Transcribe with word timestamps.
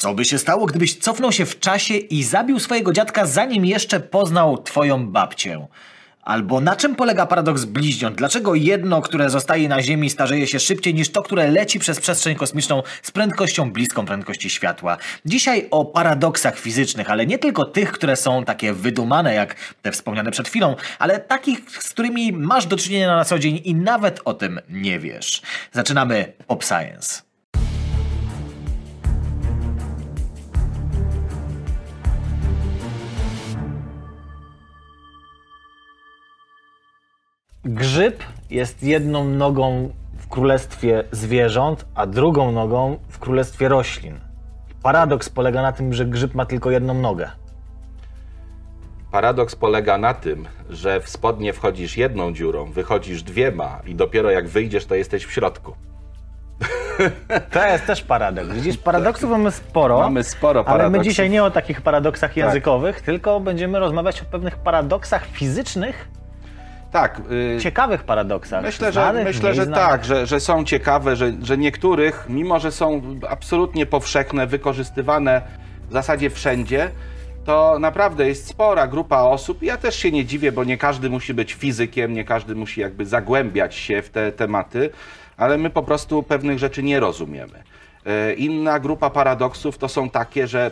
Co 0.00 0.14
by 0.14 0.24
się 0.24 0.38
stało, 0.38 0.66
gdybyś 0.66 0.94
cofnął 0.96 1.32
się 1.32 1.46
w 1.46 1.58
czasie 1.58 1.94
i 1.94 2.24
zabił 2.24 2.58
swojego 2.58 2.92
dziadka, 2.92 3.26
zanim 3.26 3.66
jeszcze 3.66 4.00
poznał 4.00 4.62
twoją 4.62 5.06
babcię? 5.06 5.66
Albo 6.22 6.60
na 6.60 6.76
czym 6.76 6.96
polega 6.96 7.26
paradoks 7.26 7.64
bliźniąt? 7.64 8.16
Dlaczego 8.16 8.54
jedno, 8.54 9.02
które 9.02 9.30
zostaje 9.30 9.68
na 9.68 9.82
Ziemi, 9.82 10.10
starzeje 10.10 10.46
się 10.46 10.60
szybciej 10.60 10.94
niż 10.94 11.12
to, 11.12 11.22
które 11.22 11.50
leci 11.50 11.78
przez 11.78 12.00
przestrzeń 12.00 12.36
kosmiczną 12.36 12.82
z 13.02 13.10
prędkością 13.10 13.72
bliską 13.72 14.06
prędkości 14.06 14.50
światła? 14.50 14.96
Dzisiaj 15.24 15.68
o 15.70 15.84
paradoksach 15.84 16.58
fizycznych, 16.58 17.10
ale 17.10 17.26
nie 17.26 17.38
tylko 17.38 17.64
tych, 17.64 17.92
które 17.92 18.16
są 18.16 18.44
takie 18.44 18.72
wydumane, 18.72 19.34
jak 19.34 19.56
te 19.82 19.92
wspomniane 19.92 20.30
przed 20.30 20.48
chwilą, 20.48 20.76
ale 20.98 21.18
takich, 21.18 21.60
z 21.80 21.90
którymi 21.90 22.32
masz 22.32 22.66
do 22.66 22.76
czynienia 22.76 23.16
na 23.16 23.24
co 23.24 23.38
dzień 23.38 23.60
i 23.64 23.74
nawet 23.74 24.20
o 24.24 24.34
tym 24.34 24.60
nie 24.68 24.98
wiesz. 24.98 25.42
Zaczynamy 25.72 26.32
Pop 26.46 26.64
Science. 26.64 27.29
Grzyb 37.64 38.24
jest 38.50 38.82
jedną 38.82 39.24
nogą 39.24 39.90
w 40.18 40.28
królestwie 40.28 41.04
zwierząt, 41.12 41.86
a 41.94 42.06
drugą 42.06 42.52
nogą 42.52 42.98
w 43.08 43.18
królestwie 43.18 43.68
roślin. 43.68 44.20
Paradoks 44.82 45.28
polega 45.28 45.62
na 45.62 45.72
tym, 45.72 45.94
że 45.94 46.06
grzyb 46.06 46.34
ma 46.34 46.46
tylko 46.46 46.70
jedną 46.70 46.94
nogę. 46.94 47.30
Paradoks 49.12 49.56
polega 49.56 49.98
na 49.98 50.14
tym, 50.14 50.48
że 50.70 51.00
w 51.00 51.08
spodnie 51.08 51.52
wchodzisz 51.52 51.96
jedną 51.96 52.32
dziurą, 52.32 52.64
wychodzisz 52.72 53.22
dwiema 53.22 53.80
i 53.86 53.94
dopiero 53.94 54.30
jak 54.30 54.48
wyjdziesz, 54.48 54.86
to 54.86 54.94
jesteś 54.94 55.24
w 55.26 55.32
środku. 55.32 55.74
To 57.52 57.66
jest 57.66 57.86
też 57.86 58.02
paradoks. 58.02 58.48
Widzisz, 58.48 58.76
paradoksów 58.78 59.30
mamy 59.30 59.50
sporo. 59.50 59.98
Mamy 60.00 60.24
sporo 60.24 60.60
Ale 60.60 60.64
my 60.66 60.78
paradoksów. 60.78 61.04
dzisiaj 61.04 61.30
nie 61.30 61.44
o 61.44 61.50
takich 61.50 61.80
paradoksach 61.80 62.36
językowych, 62.36 63.00
tylko 63.00 63.40
będziemy 63.40 63.78
rozmawiać 63.78 64.22
o 64.22 64.24
pewnych 64.24 64.56
paradoksach 64.56 65.26
fizycznych, 65.26 66.08
Tak, 66.90 67.20
y, 67.56 67.60
ciekawych 67.60 68.04
paradoksach. 68.04 68.62
Myślę, 68.62 68.86
że, 68.86 68.92
znanych, 68.92 69.24
myślę, 69.24 69.54
że 69.54 69.64
znanych. 69.64 69.84
tak, 69.88 70.04
że, 70.04 70.26
że 70.26 70.40
są 70.40 70.64
ciekawe, 70.64 71.16
że, 71.16 71.32
że 71.42 71.58
niektórych, 71.58 72.26
mimo 72.28 72.60
że 72.60 72.72
są 72.72 73.02
absolutnie 73.28 73.86
powszechne, 73.86 74.46
wykorzystywane 74.46 75.42
w 75.88 75.92
zasadzie 75.92 76.30
wszędzie, 76.30 76.90
to 77.44 77.78
naprawdę 77.78 78.28
jest 78.28 78.46
spora 78.46 78.86
grupa 78.86 79.22
osób. 79.22 79.62
Ja 79.62 79.76
też 79.76 79.96
się 79.96 80.10
nie 80.10 80.24
dziwię, 80.24 80.52
bo 80.52 80.64
nie 80.64 80.78
każdy 80.78 81.10
musi 81.10 81.34
być 81.34 81.54
fizykiem, 81.54 82.12
nie 82.12 82.24
każdy 82.24 82.54
musi 82.54 82.80
jakby 82.80 83.06
zagłębiać 83.06 83.74
się 83.74 84.02
w 84.02 84.10
te 84.10 84.32
tematy, 84.32 84.90
ale 85.36 85.58
my 85.58 85.70
po 85.70 85.82
prostu 85.82 86.22
pewnych 86.22 86.58
rzeczy 86.58 86.82
nie 86.82 87.00
rozumiemy. 87.00 87.62
E, 88.06 88.34
Inna 88.34 88.80
grupa 88.80 89.10
paradoksów 89.10 89.78
to 89.78 89.88
są 89.88 90.10
takie, 90.10 90.46
że 90.46 90.70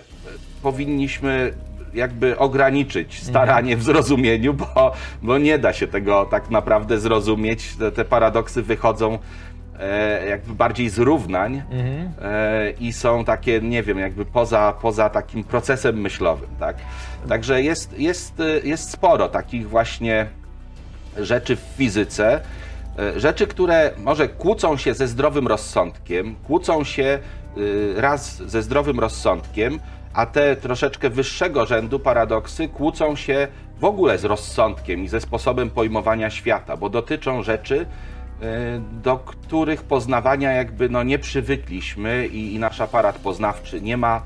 powinniśmy 0.63 1.53
jakby 1.95 2.39
ograniczyć 2.39 3.23
staranie 3.23 3.77
w 3.77 3.83
zrozumieniu, 3.83 4.55
bo, 4.55 4.93
bo 5.23 5.39
nie 5.39 5.59
da 5.59 5.73
się 5.73 5.87
tego 5.87 6.25
tak 6.31 6.51
naprawdę 6.51 7.01
zrozumieć. 7.01 7.77
Te, 7.77 7.93
te 7.93 8.05
paradoksy 8.05 8.63
wychodzą 8.63 9.19
e, 9.81 10.29
jakby 10.29 10.55
bardziej 10.55 10.89
z 10.89 10.99
równań 10.99 11.63
e, 12.23 12.71
i 12.71 12.93
są 12.93 13.25
takie, 13.25 13.61
nie 13.61 13.83
wiem, 13.83 13.99
jakby 13.99 14.25
poza, 14.25 14.75
poza 14.83 15.11
takim 15.11 15.45
procesem 15.45 16.01
myślowym, 16.01 16.49
tak? 16.61 16.77
Także 17.29 17.63
jest, 17.63 17.99
jest, 17.99 18.43
jest 18.65 18.91
sporo 18.91 19.29
takich 19.29 19.69
właśnie 19.69 20.27
rzeczy 21.17 21.57
w 21.57 21.61
fizyce, 21.61 22.41
e, 22.99 23.21
rzeczy, 23.21 23.47
które 23.47 23.91
może 23.99 24.29
kłócą 24.29 24.77
się 24.77 24.95
ze 24.95 25.09
zdrowym 25.09 25.47
rozsądkiem, 25.47 26.35
kłócą 26.47 26.85
się 26.85 27.19
y, 27.57 27.95
raz 27.97 28.37
ze 28.37 28.63
zdrowym 28.63 29.01
rozsądkiem, 29.01 29.81
a 30.19 30.27
te 30.27 30.57
troszeczkę 30.57 31.11
wyższego 31.11 31.67
rzędu 31.67 31.99
paradoksy 32.01 32.69
kłócą 32.69 33.17
się 33.17 33.49
w 33.81 33.85
ogóle 33.85 34.19
z 34.19 34.25
rozsądkiem 34.25 35.05
i 35.05 35.09
ze 35.09 35.21
sposobem 35.21 35.71
pojmowania 35.71 36.31
świata, 36.31 36.77
bo 36.77 36.89
dotyczą 36.89 37.43
rzeczy, 37.43 37.81
y, 37.81 37.87
do 39.03 39.19
których 39.19 39.83
poznawania 39.83 40.53
jakby 40.53 40.89
no 40.89 41.03
nie 41.03 41.19
przywykliśmy 41.19 42.27
i, 42.27 42.55
i 42.55 42.59
nasz 42.59 42.81
aparat 42.81 43.19
poznawczy 43.19 43.81
nie 43.81 43.97
ma 43.97 44.23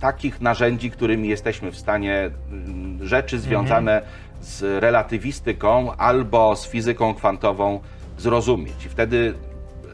takich 0.00 0.40
narzędzi, 0.40 0.90
którymi 0.90 1.28
jesteśmy 1.28 1.70
w 1.70 1.78
stanie 1.78 2.30
mm, 2.50 3.06
rzeczy 3.06 3.38
związane 3.38 4.02
z 4.40 4.82
relatywistyką 4.82 5.96
albo 5.96 6.56
z 6.56 6.68
fizyką 6.68 7.14
kwantową 7.14 7.80
zrozumieć. 8.18 8.86
I 8.86 8.88
wtedy 8.88 9.34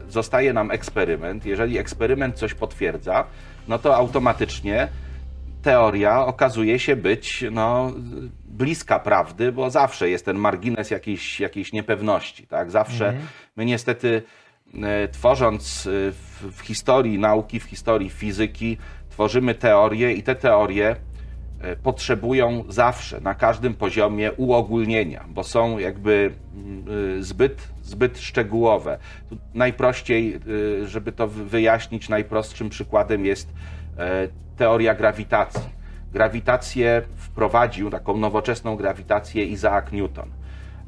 zostaje 0.09 0.53
nam 0.53 0.71
eksperyment. 0.71 1.45
Jeżeli 1.45 1.77
eksperyment 1.77 2.35
coś 2.35 2.53
potwierdza, 2.53 3.25
no 3.67 3.79
to 3.79 3.95
automatycznie 3.95 4.87
teoria 5.61 6.25
okazuje 6.25 6.79
się 6.79 6.95
być 6.95 7.45
no, 7.51 7.91
bliska 8.45 8.99
prawdy, 8.99 9.51
bo 9.51 9.69
zawsze 9.69 10.09
jest 10.09 10.25
ten 10.25 10.37
margines 10.37 10.91
jakiejś, 10.91 11.39
jakiejś 11.39 11.73
niepewności. 11.73 12.47
Tak? 12.47 12.71
Zawsze 12.71 13.13
my 13.55 13.65
niestety 13.65 14.21
e, 14.83 15.07
tworząc 15.07 15.87
e, 15.87 16.11
w, 16.11 16.57
w 16.57 16.61
historii 16.61 17.19
nauki, 17.19 17.59
w 17.59 17.63
historii 17.63 18.09
fizyki, 18.09 18.77
tworzymy 19.09 19.55
teorie 19.55 20.13
i 20.13 20.23
te 20.23 20.35
teorie 20.35 20.95
e, 21.61 21.75
potrzebują 21.75 22.63
zawsze 22.69 23.21
na 23.21 23.35
każdym 23.35 23.73
poziomie 23.73 24.31
uogólnienia, 24.31 25.25
bo 25.29 25.43
są 25.43 25.77
jakby 25.77 26.31
zbyt, 27.19 27.67
zbyt 27.83 28.19
szczegółowe. 28.19 28.97
Tu 29.29 29.37
najprościej, 29.53 30.39
żeby 30.85 31.11
to 31.11 31.27
wy- 31.27 31.45
wyjaśnić, 31.45 32.09
najprostszym 32.09 32.69
przykładem 32.69 33.25
jest 33.25 33.53
teoria 34.57 34.95
grawitacji. 34.95 35.69
Grawitację 36.13 37.01
wprowadził, 37.15 37.89
taką 37.89 38.17
nowoczesną 38.17 38.75
grawitację 38.75 39.45
Isaac 39.45 39.91
Newton. 39.91 40.29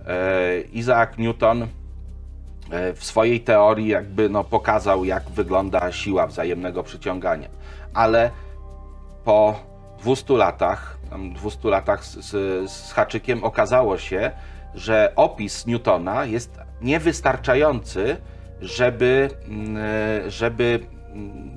E, 0.07 0.61
Isaac 0.61 1.17
Newton 1.17 1.63
e, 1.63 2.93
w 2.93 3.03
swojej 3.03 3.41
teorii 3.41 3.87
jakby 3.87 4.29
no, 4.29 4.43
pokazał, 4.43 5.05
jak 5.05 5.29
wygląda 5.29 5.91
siła 5.91 6.27
wzajemnego 6.27 6.83
przyciągania. 6.83 7.49
Ale 7.93 8.31
po 9.25 9.59
200 10.01 10.33
latach, 10.33 10.97
tam 11.09 11.33
200 11.33 11.69
latach 11.69 12.05
z, 12.05 12.25
z, 12.25 12.71
z 12.71 12.91
haczykiem 12.93 13.43
okazało 13.43 13.97
się, 13.97 14.31
że 14.75 15.13
opis 15.15 15.65
Newtona 15.67 16.25
jest 16.25 16.59
niewystarczający, 16.81 18.17
żeby, 18.61 19.29
mm, 19.47 19.77
e, 19.77 20.31
żeby 20.31 20.79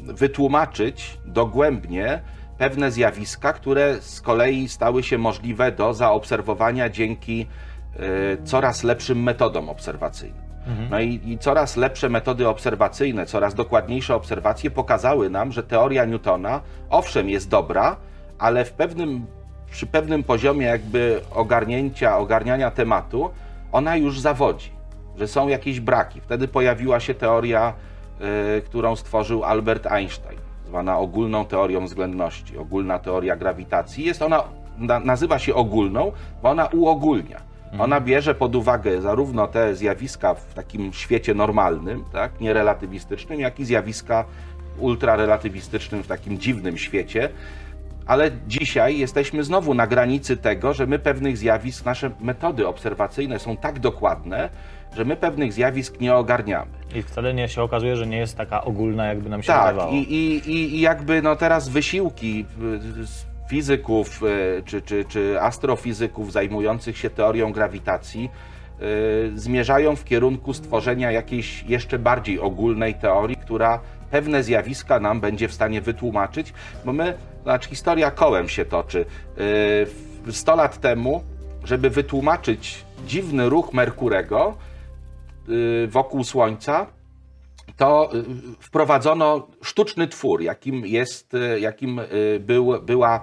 wytłumaczyć 0.04 1.18
dogłębnie 1.26 2.20
pewne 2.58 2.90
zjawiska, 2.90 3.52
które 3.52 3.96
z 4.00 4.20
kolei 4.20 4.68
stały 4.68 5.02
się 5.02 5.18
możliwe 5.18 5.72
do 5.72 5.94
zaobserwowania 5.94 6.88
dzięki 6.88 7.46
e, 7.96 7.98
coraz 8.44 8.84
lepszym 8.84 9.22
metodom 9.22 9.68
obserwacyjnym. 9.68 10.44
No 10.90 11.00
i, 11.00 11.20
i 11.24 11.38
coraz 11.38 11.76
lepsze 11.76 12.08
metody 12.08 12.48
obserwacyjne, 12.48 13.26
coraz 13.26 13.54
dokładniejsze 13.54 14.14
obserwacje 14.14 14.70
pokazały 14.70 15.30
nam, 15.30 15.52
że 15.52 15.62
teoria 15.62 16.04
Newtona 16.04 16.60
owszem 16.90 17.28
jest 17.28 17.48
dobra, 17.48 17.96
ale 18.38 18.64
w 18.64 18.72
pewnym, 18.72 19.26
przy 19.70 19.86
pewnym 19.86 20.22
poziomie 20.22 20.66
jakby 20.66 21.20
ogarnięcia, 21.30 22.18
ogarniania 22.18 22.70
tematu, 22.70 23.30
ona 23.72 23.96
już 23.96 24.20
zawodzi, 24.20 24.70
że 25.16 25.28
są 25.28 25.48
jakieś 25.48 25.80
braki. 25.80 26.20
Wtedy 26.20 26.48
pojawiła 26.48 27.00
się 27.00 27.14
teoria, 27.14 27.74
którą 28.64 28.96
stworzył 28.96 29.44
Albert 29.44 29.86
Einstein, 29.86 30.38
zwana 30.66 30.98
ogólną 30.98 31.44
teorią 31.44 31.84
względności, 31.84 32.58
ogólna 32.58 32.98
teoria 32.98 33.36
grawitacji. 33.36 34.04
Jest 34.04 34.22
ona, 34.22 34.44
na, 34.78 35.00
nazywa 35.00 35.38
się 35.38 35.54
ogólną, 35.54 36.12
bo 36.42 36.50
ona 36.50 36.66
uogólnia. 36.66 37.40
Ona 37.78 38.00
bierze 38.00 38.34
pod 38.34 38.56
uwagę 38.56 39.00
zarówno 39.00 39.46
te 39.46 39.74
zjawiska 39.74 40.34
w 40.34 40.54
takim 40.54 40.92
świecie 40.92 41.34
normalnym, 41.34 42.04
tak, 42.12 42.40
nierelatywistycznym, 42.40 43.40
jak 43.40 43.60
i 43.60 43.64
zjawiska 43.64 44.24
ultrarelatywistycznym 44.78 46.02
w 46.02 46.06
takim 46.06 46.38
dziwnym 46.38 46.78
świecie. 46.78 47.28
Ale 48.06 48.30
dzisiaj 48.46 48.98
jesteśmy 48.98 49.44
znowu 49.44 49.74
na 49.74 49.86
granicy 49.86 50.36
tego, 50.36 50.74
że 50.74 50.86
my 50.86 50.98
pewnych 50.98 51.38
zjawisk, 51.38 51.84
nasze 51.84 52.10
metody 52.20 52.68
obserwacyjne 52.68 53.38
są 53.38 53.56
tak 53.56 53.78
dokładne, 53.78 54.48
że 54.96 55.04
my 55.04 55.16
pewnych 55.16 55.52
zjawisk 55.52 56.00
nie 56.00 56.14
ogarniamy. 56.14 56.70
I 56.94 57.02
wcale 57.02 57.34
nie 57.34 57.48
się 57.48 57.62
okazuje, 57.62 57.96
że 57.96 58.06
nie 58.06 58.16
jest 58.18 58.36
taka 58.36 58.64
ogólna, 58.64 59.06
jakby 59.06 59.30
nam 59.30 59.42
się 59.42 59.46
Tak, 59.46 59.72
wydawało. 59.74 59.92
i, 59.96 59.96
i, 59.96 60.50
i- 60.50 60.74
i 60.76 60.80
jakby 60.80 61.22
no 61.22 61.36
teraz 61.36 61.68
wysiłki 61.68 62.46
y, 62.62 63.48
fizyków 63.50 64.22
y, 64.22 64.62
czy, 64.64 64.82
czy, 64.82 65.04
czy 65.04 65.40
astrofizyków 65.40 66.32
zajmujących 66.32 66.98
się 66.98 67.10
teorią 67.10 67.52
grawitacji 67.52 68.30
y, 68.82 69.38
zmierzają 69.38 69.96
w 69.96 70.04
kierunku 70.04 70.52
stworzenia 70.54 71.10
jakiejś 71.10 71.62
jeszcze 71.68 71.98
bardziej 71.98 72.40
ogólnej 72.40 72.94
teorii, 72.94 73.36
która 73.36 73.80
pewne 74.10 74.42
zjawiska 74.42 75.00
nam 75.00 75.20
będzie 75.20 75.48
w 75.48 75.52
stanie 75.54 75.80
wytłumaczyć, 75.80 76.52
bo 76.84 76.92
my, 76.92 77.14
znaczy 77.42 77.68
historia 77.68 78.10
kołem 78.10 78.48
się 78.48 78.64
toczy. 78.64 78.98
Y, 79.00 79.04
w- 80.26 80.32
100 80.32 80.56
lat 80.56 80.80
temu, 80.80 81.22
żeby 81.64 81.90
wytłumaczyć 81.90 82.84
dziwny 83.06 83.48
ruch 83.48 83.72
Merkurego 83.72 84.54
wokół 85.88 86.24
Słońca, 86.24 86.86
to 87.76 88.10
y, 88.14 88.24
wprowadzono 88.60 89.46
sztuczny 89.62 90.08
twór, 90.08 90.42
jakim, 90.42 90.86
jest, 90.86 91.34
y, 91.34 91.60
jakim 91.60 91.98
y, 91.98 92.40
był, 92.40 92.82
była 92.82 93.20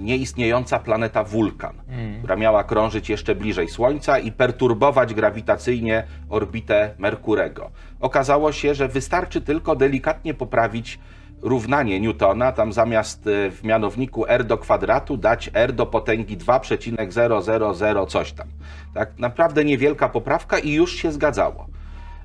nieistniejąca 0.00 0.78
planeta 0.78 1.24
Wulkan, 1.24 1.80
mm. 1.88 2.18
która 2.18 2.36
miała 2.36 2.64
krążyć 2.64 3.10
jeszcze 3.10 3.34
bliżej 3.34 3.68
Słońca 3.68 4.18
i 4.18 4.32
perturbować 4.32 5.14
grawitacyjnie 5.14 6.06
orbitę 6.28 6.94
Merkurego. 6.98 7.70
Okazało 8.00 8.52
się, 8.52 8.74
że 8.74 8.88
wystarczy 8.88 9.40
tylko 9.40 9.76
delikatnie 9.76 10.34
poprawić 10.34 10.98
równanie 11.42 12.00
Newtona, 12.00 12.52
tam 12.52 12.72
zamiast 12.72 13.22
w 13.24 13.58
mianowniku 13.64 14.24
r 14.28 14.44
do 14.44 14.58
kwadratu 14.58 15.16
dać 15.16 15.50
r 15.54 15.72
do 15.72 15.86
potęgi 15.86 16.36
2,000 16.36 18.06
coś 18.08 18.32
tam. 18.32 18.48
Tak 18.94 19.18
naprawdę 19.18 19.64
niewielka 19.64 20.08
poprawka 20.08 20.58
i 20.58 20.72
już 20.72 20.94
się 20.94 21.12
zgadzało. 21.12 21.66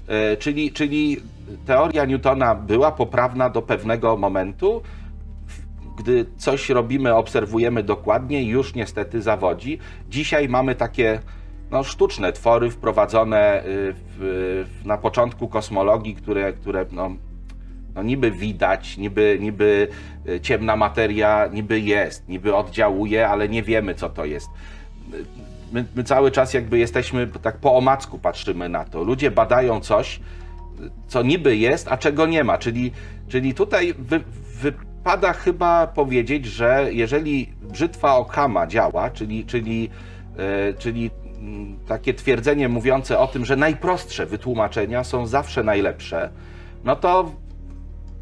E, 0.08 0.38
czyli, 0.38 0.72
czyli 0.72 1.18
teoria 1.66 2.06
Newtona 2.06 2.56
była 2.56 2.92
poprawna 2.92 3.50
do 3.50 3.62
pewnego 3.62 4.18
momentu. 4.18 4.82
Gdy 5.98 6.26
coś 6.38 6.70
robimy, 6.70 7.16
obserwujemy 7.16 7.84
dokładnie, 7.84 8.44
już 8.44 8.74
niestety 8.74 9.22
zawodzi. 9.22 9.80
Dzisiaj 10.10 10.50
mamy 10.50 10.76
takie 10.76 11.20
no, 11.72 11.84
sztuczne 11.84 12.34
twory 12.34 12.72
wprowadzone 12.72 13.60
y, 13.60 13.94
w, 13.94 14.66
w, 14.82 14.86
na 14.86 14.98
początku 14.98 15.48
kosmologii, 15.48 16.16
które, 16.16 16.54
które 16.54 16.86
no, 16.92 17.12
no 17.96 18.04
niby 18.04 18.32
widać, 18.32 18.98
niby, 18.98 19.38
niby 19.42 19.88
y, 20.30 20.40
ciemna 20.42 20.76
materia 20.76 21.50
niby 21.54 21.80
jest, 21.80 22.30
niby 22.30 22.56
oddziałuje, 22.56 23.28
ale 23.28 23.50
nie 23.50 23.64
wiemy, 23.64 23.96
co 23.96 24.10
to 24.10 24.26
jest 24.26 24.50
my, 25.72 25.86
my, 25.96 26.04
cały 26.04 26.32
czas 26.32 26.54
jakby 26.54 26.78
jesteśmy, 26.80 27.28
tak 27.28 27.58
po 27.58 27.76
omacku 27.76 28.20
patrzymy 28.20 28.70
na 28.70 28.86
to. 28.86 29.04
Ludzie 29.04 29.32
badają 29.32 29.80
coś, 29.80 30.20
co 31.08 31.24
niby 31.24 31.58
jest, 31.58 31.88
a 31.88 31.98
czego 31.98 32.26
nie 32.26 32.44
ma. 32.44 32.58
Czyli, 32.58 32.92
czyli 33.28 33.54
tutaj 33.54 33.94
wy, 34.00 34.24
wypada 34.62 35.34
chyba 35.34 35.88
powiedzieć, 35.88 36.46
że 36.46 36.88
jeżeli 36.92 37.54
brzytwa 37.62 38.16
Okama 38.16 38.68
działa, 38.68 39.10
czyli, 39.10 39.46
czyli, 39.46 39.82
yy, 39.82 40.74
czyli 40.78 41.12
mm, 41.40 41.80
takie 41.88 42.14
twierdzenie 42.14 42.70
mówiące 42.70 43.20
o 43.20 43.28
tym, 43.28 43.46
że 43.46 43.56
najprostsze 43.56 44.26
wytłumaczenia 44.26 45.04
są 45.04 45.28
zawsze 45.28 45.64
najlepsze, 45.64 46.30
no 46.84 46.96
to, 46.96 47.32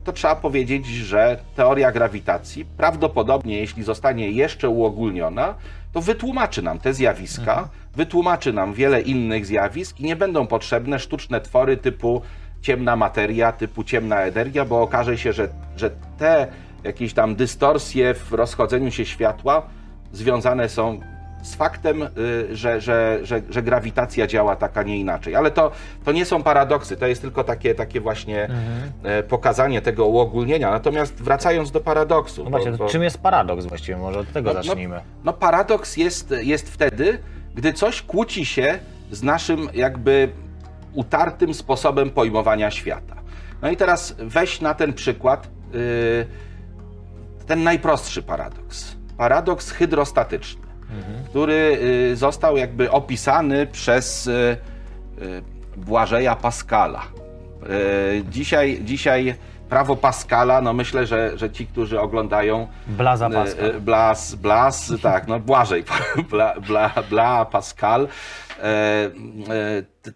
to 0.03 0.11
trzeba 0.11 0.35
powiedzieć, 0.35 0.85
że 0.85 1.37
teoria 1.55 1.91
grawitacji 1.91 2.65
prawdopodobnie, 2.65 3.59
jeśli 3.59 3.83
zostanie 3.83 4.31
jeszcze 4.31 4.69
uogólniona, 4.69 5.55
to 5.93 6.01
wytłumaczy 6.01 6.61
nam 6.61 6.79
te 6.79 6.93
zjawiska, 6.93 7.51
mhm. 7.51 7.67
wytłumaczy 7.95 8.53
nam 8.53 8.73
wiele 8.73 9.01
innych 9.01 9.45
zjawisk 9.45 9.99
i 9.99 10.03
nie 10.03 10.15
będą 10.15 10.47
potrzebne 10.47 10.99
sztuczne 10.99 11.41
twory 11.41 11.77
typu 11.77 12.21
ciemna 12.61 12.95
materia, 12.95 13.51
typu 13.51 13.83
ciemna 13.83 14.21
energia, 14.21 14.65
bo 14.65 14.81
okaże 14.81 15.17
się, 15.17 15.33
że, 15.33 15.49
że 15.77 15.91
te 16.17 16.47
jakieś 16.83 17.13
tam 17.13 17.35
dystorsje 17.35 18.13
w 18.13 18.33
rozchodzeniu 18.33 18.91
się 18.91 19.05
światła 19.05 19.67
związane 20.11 20.69
są 20.69 20.99
z 21.43 21.55
faktem, 21.55 22.01
y, 22.01 22.09
że, 22.55 22.81
że, 22.81 23.19
że, 23.23 23.41
że 23.49 23.63
grawitacja 23.63 24.27
działa 24.27 24.55
tak, 24.55 24.77
a 24.77 24.83
nie 24.83 24.99
inaczej. 24.99 25.35
Ale 25.35 25.51
to, 25.51 25.71
to 26.05 26.11
nie 26.11 26.25
są 26.25 26.43
paradoksy, 26.43 26.97
to 26.97 27.07
jest 27.07 27.21
tylko 27.21 27.43
takie, 27.43 27.75
takie 27.75 28.01
właśnie 28.01 28.41
mhm. 28.41 28.91
E, 29.03 29.23
pokazanie 29.23 29.81
tego 29.81 30.05
uogólnienia. 30.05 30.71
Natomiast 30.71 31.23
wracając 31.23 31.71
do 31.71 31.79
paradoksu. 31.79 32.43
No 32.43 32.49
właśnie, 32.49 32.71
bo, 32.71 32.77
bo... 32.77 32.89
czym 32.89 33.03
jest 33.03 33.17
paradoks 33.17 33.65
właściwie? 33.65 33.97
Może 33.97 34.19
od 34.19 34.31
tego 34.31 34.49
no, 34.49 34.59
no 34.59 34.63
zacznijmy. 34.63 34.95
No, 34.95 35.01
no 35.23 35.33
paradoks 35.33 35.97
jest, 35.97 36.33
jest 36.41 36.69
wtedy, 36.69 37.19
gdy 37.55 37.73
coś 37.73 38.01
kłóci 38.01 38.45
się 38.45 38.79
z 39.11 39.23
naszym 39.23 39.69
jakby 39.73 40.29
utartym 40.93 41.53
sposobem 41.53 42.09
pojmowania 42.09 42.71
świata. 42.71 43.15
No 43.61 43.69
i 43.69 43.77
teraz 43.77 44.15
weź 44.19 44.61
na 44.61 44.73
ten 44.73 44.93
przykład 44.93 45.47
yy, 45.73 46.25
ten 47.47 47.63
najprostszy 47.63 48.23
paradoks. 48.23 48.95
Paradoks 49.17 49.71
hydrostatyczny 49.71 50.62
mhm. 50.97 51.25
który 51.25 51.77
y, 52.11 52.15
został 52.15 52.57
jakby 52.57 52.91
opisany 52.91 53.67
przez 53.67 54.27
y, 54.27 54.57
y, 55.21 55.43
Błażeja 55.77 56.35
Pascala. 56.35 57.01
Dzisiaj, 58.29 58.79
dzisiaj 58.83 59.35
prawo 59.69 59.95
Pascala, 59.95 60.61
no 60.61 60.73
myślę, 60.73 61.05
że, 61.05 61.37
że 61.37 61.51
ci, 61.51 61.67
którzy 61.67 61.99
oglądają... 61.99 62.67
Blaza 62.87 63.29
Pascal. 63.29 63.81
Blas, 63.81 64.35
Blas, 64.35 64.93
tak, 65.01 65.27
no 65.27 65.39
Błażej, 65.39 65.83
Bla, 66.31 66.53
Bla, 66.67 66.93
Bla 67.09 67.45
Pascal. 67.45 68.07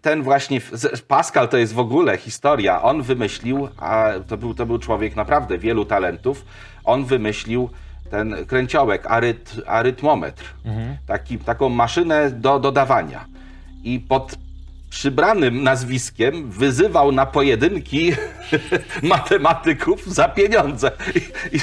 Ten 0.02 0.22
właśnie, 0.22 0.60
Pascal 1.08 1.48
to 1.48 1.56
jest 1.56 1.74
w 1.74 1.78
ogóle 1.78 2.16
historia. 2.16 2.82
On 2.82 3.02
wymyślił, 3.02 3.68
a 3.76 4.10
to 4.28 4.36
był, 4.36 4.54
to 4.54 4.66
był 4.66 4.78
człowiek 4.78 5.16
naprawdę 5.16 5.58
wielu 5.58 5.84
talentów, 5.84 6.44
on 6.84 7.04
wymyślił 7.04 7.70
ten 8.10 8.46
kręciołek, 8.46 9.06
aryt, 9.06 9.54
arytmometr, 9.66 10.44
mhm. 10.64 10.96
taki, 11.06 11.38
taką 11.38 11.68
maszynę 11.68 12.30
do 12.30 12.58
dodawania. 12.58 13.24
I 13.84 14.00
pod 14.00 14.36
przybranym 14.90 15.62
nazwiskiem 15.62 16.50
wyzywał 16.50 17.12
na 17.12 17.26
pojedynki 17.26 18.12
matematyków 19.02 20.06
za 20.06 20.28
pieniądze. 20.28 20.90
I, 21.14 21.18
i, 21.56 21.60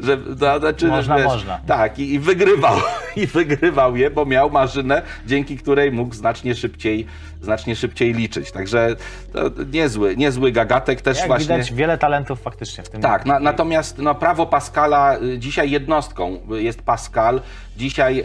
że, 0.00 0.16
to, 0.16 0.58
znaczy, 0.58 0.86
można, 0.86 1.16
wiesz, 1.16 1.26
można. 1.26 1.60
Tak, 1.66 1.98
i, 1.98 2.12
i, 2.12 2.18
wygrywał. 2.18 2.80
I 3.16 3.26
wygrywał 3.26 3.96
je, 3.96 4.10
bo 4.10 4.26
miał 4.26 4.50
maszynę, 4.50 5.02
dzięki 5.26 5.56
której 5.56 5.92
mógł 5.92 6.14
znacznie 6.14 6.54
szybciej, 6.54 7.06
znacznie 7.42 7.76
szybciej 7.76 8.14
liczyć. 8.14 8.52
Także 8.52 8.96
to 9.32 9.50
niezły, 9.72 10.16
niezły 10.16 10.52
gagatek 10.52 11.00
też 11.00 11.18
Jak 11.18 11.26
właśnie. 11.26 11.54
widać 11.54 11.72
wiele 11.72 11.98
talentów 11.98 12.40
faktycznie 12.40 12.84
w 12.84 12.88
tym. 12.88 13.00
Tak, 13.00 13.26
na, 13.26 13.40
natomiast 13.40 13.98
no, 13.98 14.14
prawo 14.14 14.46
Pascala 14.46 15.18
y, 15.18 15.38
dzisiaj 15.38 15.70
jednostką 15.70 16.38
jest 16.50 16.82
Pascal. 16.82 17.40
Dzisiaj 17.76 18.20
y, 18.20 18.24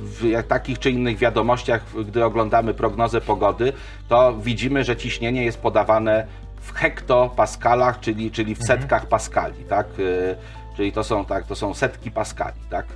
w 0.00 0.42
takich 0.48 0.78
czy 0.78 0.90
innych 0.90 1.18
wiadomościach, 1.18 1.82
gdy 2.06 2.24
oglądamy 2.24 2.74
prognozę 2.74 3.20
pogody, 3.20 3.72
to 4.08 4.36
widzimy, 4.38 4.84
że 4.84 4.96
ciśnienie 4.96 5.44
jest 5.44 5.58
podawane 5.58 6.26
w 6.60 6.72
hektopaskalach, 6.72 8.00
czyli, 8.00 8.30
czyli 8.30 8.54
w 8.54 8.60
mhm. 8.60 8.80
setkach 8.80 9.06
paskali, 9.06 9.64
tak? 9.68 9.86
Y, 9.98 10.36
czyli 10.76 10.92
to 10.92 11.04
są, 11.04 11.24
tak, 11.24 11.46
to 11.46 11.54
są 11.54 11.74
setki 11.74 12.10
paskali, 12.10 12.60
tak? 12.70 12.86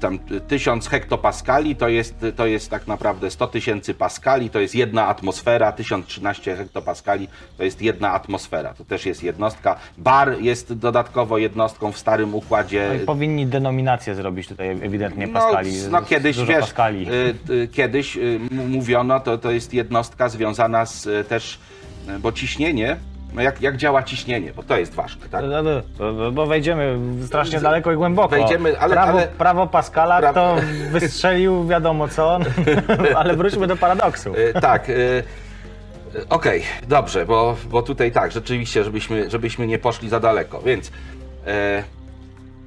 Tam 0.00 0.18
1000 0.48 0.88
hektopaskali 0.88 1.76
to 1.76 1.88
jest, 1.88 2.26
to 2.36 2.46
jest 2.46 2.70
tak 2.70 2.86
naprawdę 2.86 3.30
100 3.30 3.46
tysięcy 3.46 3.94
paskali, 3.94 4.50
to 4.50 4.60
jest 4.60 4.74
jedna 4.74 5.06
atmosfera, 5.06 5.72
1013 5.72 6.56
hektopaskali 6.56 7.28
to 7.56 7.64
jest 7.64 7.82
jedna 7.82 8.12
atmosfera, 8.12 8.74
to 8.74 8.84
też 8.84 9.06
jest 9.06 9.22
jednostka. 9.22 9.76
Bar 9.98 10.40
jest 10.40 10.72
dodatkowo 10.72 11.38
jednostką 11.38 11.92
w 11.92 11.98
starym 11.98 12.34
układzie. 12.34 12.90
No 13.00 13.06
powinni 13.06 13.46
denominację 13.46 14.14
zrobić 14.14 14.48
tutaj 14.48 14.68
ewidentnie 14.68 15.26
no, 15.26 15.32
paskali. 15.32 15.72
No, 15.82 16.00
no 16.00 16.06
kiedyś, 16.06 16.36
wiesz, 16.36 16.60
paskali. 16.60 17.06
Y, 17.10 17.52
y, 17.52 17.68
kiedyś 17.68 18.16
y, 18.16 18.40
mówiono, 18.50 19.20
to, 19.20 19.38
to 19.38 19.50
jest 19.50 19.74
jednostka 19.74 20.28
związana 20.28 20.86
z 20.86 21.28
też, 21.28 21.58
bo 22.20 22.32
ciśnienie 22.32 22.96
no 23.34 23.42
jak, 23.42 23.62
jak 23.62 23.76
działa 23.76 24.02
ciśnienie, 24.02 24.52
bo 24.56 24.62
to 24.62 24.78
jest 24.78 24.94
ważne, 24.94 25.28
tak? 25.28 25.44
No, 25.50 25.62
no, 26.12 26.32
bo 26.32 26.46
wejdziemy 26.46 26.98
strasznie 27.26 27.60
daleko 27.60 27.92
i 27.92 27.96
głęboko. 27.96 28.28
Wejdziemy, 28.28 28.78
ale, 28.78 28.94
prawo, 28.94 29.18
ale... 29.18 29.28
prawo 29.28 29.66
Pascala 29.66 30.18
pra... 30.18 30.32
to 30.32 30.56
wystrzelił 30.90 31.66
wiadomo 31.66 32.08
co, 32.08 32.38
ale 33.18 33.36
wróćmy 33.36 33.66
do 33.66 33.76
paradoksu. 33.76 34.32
E, 34.54 34.60
tak. 34.60 34.90
E, 34.90 34.94
okej, 36.28 36.60
okay, 36.60 36.88
dobrze, 36.88 37.26
bo, 37.26 37.56
bo 37.70 37.82
tutaj 37.82 38.12
tak, 38.12 38.32
rzeczywiście, 38.32 38.84
żebyśmy, 38.84 39.30
żebyśmy 39.30 39.66
nie 39.66 39.78
poszli 39.78 40.08
za 40.08 40.20
daleko. 40.20 40.60
Więc 40.60 40.92
e, 41.46 41.82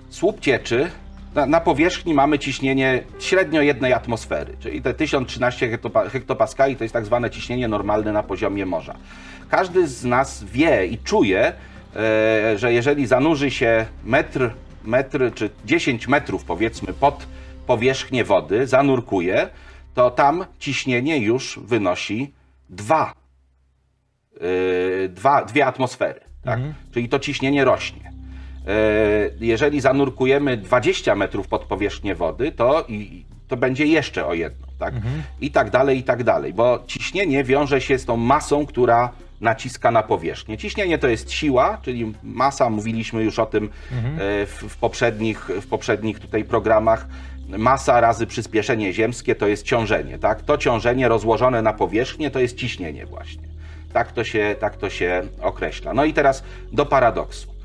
słup 0.09 0.39
cieczy 0.39 0.89
na, 1.37 1.45
na, 1.45 1.61
powierzchni 1.61 2.13
mamy 2.13 2.39
ciśnienie 2.39 3.03
średnio 3.19 3.61
jednej 3.61 3.93
atmosfery, 3.93 4.57
czyli 4.59 4.81
te 4.81 4.93
1013 4.93 5.79
hektopaskali 6.11 6.75
to 6.75 6.83
jest 6.83 6.93
tak 6.93 7.05
zwane 7.05 7.29
ciśnienie 7.29 7.67
normalne 7.67 8.11
na 8.11 8.23
poziomie 8.23 8.65
morza. 8.65 8.95
Każdy 9.49 9.87
z 9.87 10.05
nas 10.05 10.43
wie 10.43 10.87
i 10.87 10.97
czuje, 10.97 11.53
e, 11.95 12.57
że 12.57 12.73
jeżeli 12.73 13.07
zanurzy 13.07 13.51
się 13.51 13.85
metr, 14.03 14.51
metr 14.83 15.33
czy 15.33 15.49
10 15.65 16.07
metrów 16.07 16.43
powiedzmy 16.43 16.93
pod 16.93 17.27
powierzchnię 17.67 18.23
wody, 18.23 18.67
zanurkuje, 18.67 19.49
to 19.93 20.11
tam 20.11 20.45
ciśnienie 20.59 21.17
już 21.17 21.59
wynosi 21.63 22.33
2, 22.69 23.13
dwa, 25.09 25.45
dwie 25.45 25.65
atmosfery. 25.65 26.19
Tak? 26.43 26.57
Mhm. 26.57 26.73
Czyli 26.91 27.09
to 27.09 27.19
ciśnienie 27.19 27.65
rośnie. 27.65 28.06
E, 28.67 29.29
jeżeli 29.39 29.81
zanurkujemy 29.81 30.57
20 30.57 31.15
metrów 31.15 31.47
pod 31.47 31.65
powierzchnię 31.65 32.15
wody, 32.15 32.51
to, 32.51 32.87
to 33.47 33.57
będzie 33.57 33.85
jeszcze 33.85 34.25
o 34.25 34.33
jedno. 34.33 34.67
Tak? 34.79 34.93
Mhm. 34.93 35.23
I 35.41 35.51
tak 35.51 35.69
dalej, 35.69 35.97
i 35.97 36.03
tak 36.03 36.23
dalej. 36.23 36.53
Bo 36.53 36.83
ciśnienie 36.87 37.43
wiąże 37.43 37.81
się 37.81 37.99
z 37.99 38.05
tą 38.05 38.17
masą, 38.17 38.65
która 38.65 39.09
naciska 39.41 39.91
na 39.91 40.03
powierzchnię. 40.03 40.57
Ciśnienie 40.57 40.97
to 40.97 41.07
jest 41.07 41.31
siła, 41.31 41.77
czyli 41.81 42.13
masa, 42.23 42.69
mówiliśmy 42.69 43.23
już 43.23 43.39
o 43.39 43.45
tym 43.45 43.69
mhm. 43.91 44.15
E, 44.15 44.45
w, 44.45 44.63
w, 44.69 44.77
poprzednich, 44.77 45.49
w 45.61 45.67
poprzednich 45.67 46.19
tutaj 46.19 46.43
programach. 46.43 47.07
Masa 47.57 48.01
razy 48.01 48.27
przyspieszenie 48.27 48.93
ziemskie 48.93 49.35
to 49.35 49.47
jest 49.47 49.63
ciążenie. 49.63 50.19
Tak? 50.19 50.41
To 50.41 50.57
ciążenie 50.57 51.07
rozłożone 51.07 51.61
na 51.61 51.73
powierzchnię 51.73 52.31
to 52.31 52.39
jest 52.39 52.57
ciśnienie 52.57 53.05
właśnie. 53.05 53.47
tak 53.93 54.11
to 54.11 54.23
się, 54.23 54.55
tak 54.59 54.77
to 54.77 54.89
się 54.89 55.21
określa. 55.41 55.93
No 55.93 56.05
i 56.05 56.13
teraz 56.13 56.43
do 56.71 56.85
paradoksu. 56.85 57.56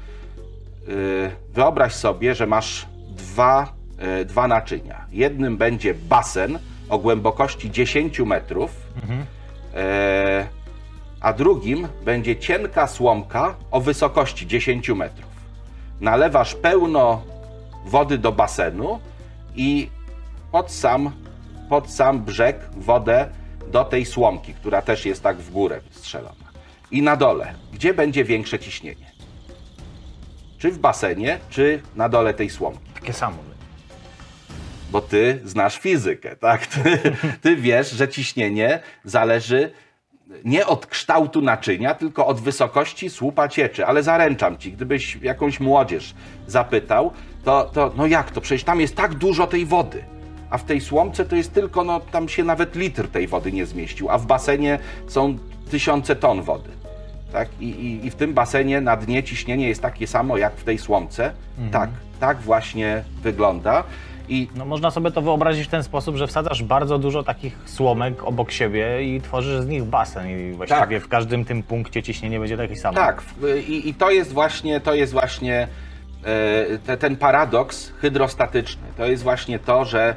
Yy, 0.88 1.30
wyobraź 1.54 1.94
sobie, 1.94 2.34
że 2.34 2.46
masz 2.46 2.86
dwa, 3.08 3.72
yy, 4.18 4.24
dwa 4.24 4.48
naczynia. 4.48 5.06
Jednym 5.12 5.56
będzie 5.56 5.94
basen 5.94 6.58
o 6.88 6.98
głębokości 6.98 7.70
10 7.70 8.20
metrów, 8.20 8.70
yy, 9.74 9.80
a 11.20 11.32
drugim 11.32 11.88
będzie 12.04 12.36
cienka 12.36 12.86
słomka 12.86 13.54
o 13.70 13.80
wysokości 13.80 14.46
10 14.46 14.88
metrów. 14.88 15.32
Nalewasz 16.00 16.54
pełno 16.54 17.22
wody 17.86 18.18
do 18.18 18.32
basenu 18.32 18.98
i 19.56 19.88
pod 20.52 20.70
sam, 20.70 21.10
pod 21.68 21.90
sam 21.90 22.20
brzeg 22.20 22.56
wodę 22.76 23.28
do 23.72 23.84
tej 23.84 24.06
słomki, 24.06 24.54
która 24.54 24.82
też 24.82 25.06
jest 25.06 25.22
tak 25.22 25.36
w 25.36 25.50
górę 25.50 25.80
strzelona. 25.90 26.52
I 26.90 27.02
na 27.02 27.16
dole, 27.16 27.54
gdzie 27.72 27.94
będzie 27.94 28.24
większe 28.24 28.58
ciśnienie? 28.58 29.11
Czy 30.62 30.70
w 30.70 30.78
basenie, 30.78 31.38
czy 31.50 31.82
na 31.96 32.08
dole 32.08 32.34
tej 32.34 32.50
słomki? 32.50 32.90
Takie 32.94 33.12
samo. 33.12 33.36
Bo 34.90 35.00
ty 35.00 35.40
znasz 35.44 35.78
fizykę, 35.78 36.36
tak? 36.36 36.66
Ty, 36.66 36.98
ty 37.42 37.56
wiesz, 37.56 37.90
że 37.90 38.08
ciśnienie 38.08 38.80
zależy 39.04 39.72
nie 40.44 40.66
od 40.66 40.86
kształtu 40.86 41.40
naczynia, 41.40 41.94
tylko 41.94 42.26
od 42.26 42.40
wysokości 42.40 43.10
słupa 43.10 43.48
cieczy. 43.48 43.86
Ale 43.86 44.02
zaręczam 44.02 44.58
ci, 44.58 44.72
gdybyś 44.72 45.18
jakąś 45.22 45.60
młodzież 45.60 46.14
zapytał, 46.46 47.12
to, 47.44 47.70
to 47.74 47.92
no 47.96 48.06
jak 48.06 48.30
to? 48.30 48.40
Przecież 48.40 48.64
tam 48.64 48.80
jest 48.80 48.96
tak 48.96 49.14
dużo 49.14 49.46
tej 49.46 49.66
wody. 49.66 50.04
A 50.50 50.58
w 50.58 50.64
tej 50.64 50.80
słomce 50.80 51.24
to 51.24 51.36
jest 51.36 51.52
tylko, 51.54 51.84
no 51.84 52.00
tam 52.00 52.28
się 52.28 52.44
nawet 52.44 52.74
litr 52.76 53.08
tej 53.08 53.28
wody 53.28 53.52
nie 53.52 53.66
zmieścił, 53.66 54.10
a 54.10 54.18
w 54.18 54.26
basenie 54.26 54.78
są 55.06 55.38
tysiące 55.70 56.16
ton 56.16 56.42
wody. 56.42 56.81
Tak? 57.32 57.48
I, 57.60 57.64
i, 57.64 58.06
I 58.06 58.10
w 58.10 58.14
tym 58.14 58.34
basenie 58.34 58.80
na 58.80 58.96
dnie 58.96 59.22
ciśnienie 59.22 59.68
jest 59.68 59.82
takie 59.82 60.06
samo 60.06 60.36
jak 60.36 60.54
w 60.56 60.64
tej 60.64 60.78
słomce. 60.78 61.32
Tak, 61.72 61.90
tak 62.20 62.40
właśnie 62.40 63.04
wygląda. 63.22 63.84
I 64.28 64.48
No 64.54 64.64
można 64.64 64.90
sobie 64.90 65.10
to 65.10 65.22
wyobrazić 65.22 65.66
w 65.66 65.70
ten 65.70 65.82
sposób, 65.82 66.16
że 66.16 66.26
wsadzasz 66.26 66.62
bardzo 66.62 66.98
dużo 66.98 67.22
takich 67.22 67.56
słomek 67.64 68.24
obok 68.24 68.50
siebie 68.52 69.02
i 69.16 69.20
tworzysz 69.20 69.60
z 69.60 69.66
nich 69.66 69.84
basen 69.84 70.28
i 70.28 70.52
właściwie 70.52 70.80
Tak. 70.80 71.02
w 71.04 71.08
każdym 71.08 71.44
tym 71.44 71.62
punkcie 71.62 72.02
ciśnienie 72.02 72.40
będzie 72.40 72.56
takie 72.56 72.76
samo. 72.76 72.94
Tak, 72.96 73.22
i, 73.68 73.88
i 73.88 73.94
to 73.94 74.10
jest 74.10 74.32
właśnie, 74.32 74.80
to 74.80 74.94
jest 74.94 75.12
właśnie 75.12 75.68
e, 76.24 76.78
te, 76.78 76.96
ten 76.96 77.16
paradoks 77.16 77.92
hydrostatyczny. 78.00 78.82
To 78.96 79.06
jest 79.06 79.22
właśnie 79.22 79.58
to, 79.58 79.84
że, 79.84 80.14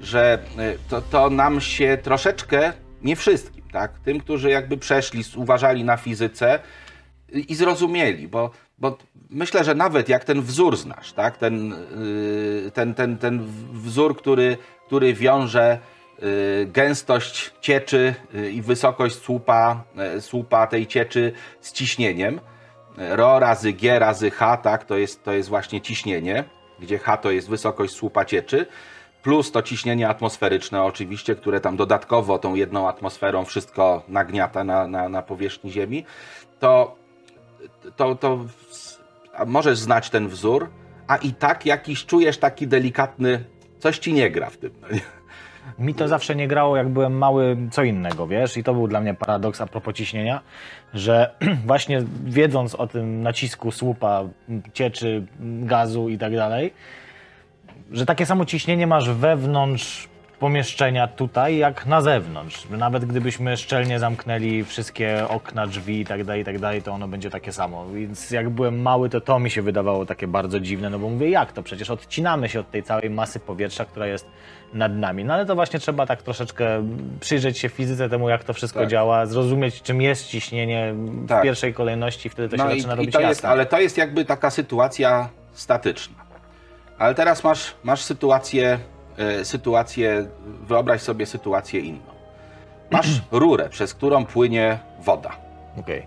że 0.00 0.38
e, 0.58 0.72
to, 0.88 1.00
to 1.02 1.30
nam 1.30 1.60
się 1.60 1.98
troszeczkę, 2.02 2.72
nie 3.02 3.16
wszystkim, 3.16 3.57
tak, 3.72 3.98
tym, 3.98 4.20
którzy 4.20 4.50
jakby 4.50 4.76
przeszli, 4.76 5.22
uważali 5.36 5.84
na 5.84 5.96
fizyce 5.96 6.58
i, 7.32 7.54
zrozumieli, 7.54 8.28
bo, 8.28 8.50
bo 8.78 8.98
myślę, 9.30 9.64
że 9.64 9.74
nawet 9.74 10.08
jak 10.08 10.24
ten 10.24 10.42
wzór 10.42 10.76
znasz, 10.76 11.12
tak, 11.12 11.36
ten, 11.36 11.72
y, 11.72 12.70
ten, 12.74 12.94
ten, 12.94 13.18
ten 13.18 13.46
wzór, 13.72 14.16
który, 14.16 14.56
który 14.86 15.14
wiąże 15.14 15.78
y, 16.22 16.66
gęstość 16.66 17.52
cieczy 17.60 18.14
y, 18.34 18.50
i 18.50 18.62
wysokość 18.62 19.16
słupa, 19.16 19.84
słupa 20.20 20.66
tej 20.66 20.86
cieczy 20.86 21.32
z 21.60 21.72
ciśnieniem. 21.72 22.40
Rho 22.98 23.38
razy 23.38 23.72
G 23.72 23.98
razy 23.98 24.30
H, 24.30 24.56
tak, 24.56 24.84
to 24.84 24.96
jest, 24.96 25.24
to 25.24 25.32
jest 25.32 25.48
właśnie 25.48 25.80
ciśnienie, 25.80 26.44
gdzie 26.80 26.98
H 26.98 27.16
to 27.16 27.30
jest 27.30 27.48
wysokość 27.48 27.94
słupa 27.94 28.24
cieczy, 28.24 28.66
plus 29.22 29.52
to 29.52 29.62
ciśnienie 29.62 30.08
atmosferyczne 30.08 30.82
oczywiście, 30.82 31.34
które 31.34 31.60
tam 31.60 31.76
dodatkowo 31.76 32.38
tą 32.38 32.54
jedną 32.54 32.88
atmosferą 32.88 33.44
wszystko 33.44 34.02
nagniata 34.08 34.64
na, 34.64 34.86
na, 34.86 35.08
na 35.08 35.22
powierzchni 35.22 35.70
Ziemi, 35.70 36.04
to, 36.60 36.96
to, 37.96 38.14
to 38.14 38.38
możesz 39.46 39.78
znać 39.78 40.10
ten 40.10 40.28
wzór, 40.28 40.68
a 41.08 41.16
i 41.16 41.32
tak 41.32 41.66
jakiś 41.66 42.06
czujesz 42.06 42.38
taki 42.38 42.68
delikatny, 42.68 43.44
coś 43.78 43.98
ci 43.98 44.12
nie 44.12 44.30
gra 44.30 44.50
w 44.50 44.56
tym. 44.56 44.70
Mi 45.78 45.94
to 45.94 46.08
zawsze 46.08 46.36
nie 46.36 46.48
grało, 46.48 46.76
jak 46.76 46.88
byłem 46.88 47.18
mały, 47.18 47.56
co 47.70 47.82
innego, 47.82 48.26
wiesz? 48.26 48.56
I 48.56 48.64
to 48.64 48.74
był 48.74 48.88
dla 48.88 49.00
mnie 49.00 49.14
paradoks 49.14 49.60
a 49.60 49.66
propos 49.66 49.94
ciśnienia, 49.94 50.40
że 50.94 51.34
właśnie 51.66 52.02
wiedząc 52.24 52.74
o 52.74 52.86
tym 52.86 53.22
nacisku 53.22 53.70
słupa, 53.72 54.24
cieczy, 54.72 55.26
gazu 55.40 56.08
i 56.08 56.18
tak 56.18 56.36
dalej, 56.36 56.72
że 57.92 58.06
takie 58.06 58.26
samo 58.26 58.44
ciśnienie 58.44 58.86
masz 58.86 59.10
wewnątrz 59.10 60.08
pomieszczenia 60.38 61.08
tutaj, 61.08 61.56
jak 61.56 61.86
na 61.86 62.00
zewnątrz. 62.00 62.66
Nawet 62.70 63.04
gdybyśmy 63.04 63.56
szczelnie 63.56 63.98
zamknęli 63.98 64.64
wszystkie 64.64 65.28
okna, 65.28 65.66
drzwi 65.66 66.00
i 66.00 66.04
tak 66.04 66.24
dalej, 66.24 66.42
i 66.42 66.44
tak 66.44 66.58
dalej, 66.58 66.82
to 66.82 66.92
ono 66.92 67.08
będzie 67.08 67.30
takie 67.30 67.52
samo. 67.52 67.86
Więc 67.88 68.30
jak 68.30 68.50
byłem 68.50 68.82
mały, 68.82 69.08
to 69.10 69.20
to 69.20 69.38
mi 69.38 69.50
się 69.50 69.62
wydawało 69.62 70.06
takie 70.06 70.26
bardzo 70.28 70.60
dziwne, 70.60 70.90
no 70.90 70.98
bo 70.98 71.08
mówię, 71.08 71.30
jak 71.30 71.52
to? 71.52 71.62
Przecież 71.62 71.90
odcinamy 71.90 72.48
się 72.48 72.60
od 72.60 72.70
tej 72.70 72.82
całej 72.82 73.10
masy 73.10 73.40
powietrza, 73.40 73.84
która 73.84 74.06
jest 74.06 74.26
nad 74.74 74.92
nami. 74.96 75.24
No 75.24 75.34
ale 75.34 75.46
to 75.46 75.54
właśnie 75.54 75.80
trzeba 75.80 76.06
tak 76.06 76.22
troszeczkę 76.22 76.66
przyjrzeć 77.20 77.58
się 77.58 77.68
fizyce 77.68 78.08
temu, 78.08 78.28
jak 78.28 78.44
to 78.44 78.52
wszystko 78.54 78.80
Tak. 78.80 78.88
działa, 78.88 79.26
zrozumieć, 79.26 79.82
czym 79.82 80.02
jest 80.02 80.26
ciśnienie 80.26 80.92
w 80.96 81.28
Tak. 81.28 81.42
pierwszej 81.42 81.74
kolejności, 81.74 82.28
wtedy 82.28 82.48
to 82.48 82.56
się 82.56 82.64
No 82.64 82.70
i, 82.70 82.76
zaczyna 82.80 82.94
i 82.94 82.96
robić 82.96 83.12
to 83.12 83.20
jasne. 83.20 83.28
jest, 83.30 83.44
ale 83.44 83.66
to 83.66 83.80
jest 83.80 83.98
jakby 83.98 84.24
taka 84.24 84.50
sytuacja 84.50 85.28
statyczna. 85.52 86.27
Ale 86.98 87.14
teraz 87.14 87.44
masz, 87.44 87.74
masz 87.84 88.02
sytuację, 88.02 88.78
e, 89.16 89.44
sytuację, 89.44 90.26
wyobraź 90.66 91.00
sobie 91.02 91.26
sytuację 91.26 91.80
inną. 91.80 92.12
Masz 92.90 93.22
rurę, 93.30 93.68
przez 93.68 93.94
którą 93.94 94.26
płynie 94.26 94.78
woda. 95.00 95.30
Okej. 95.80 96.06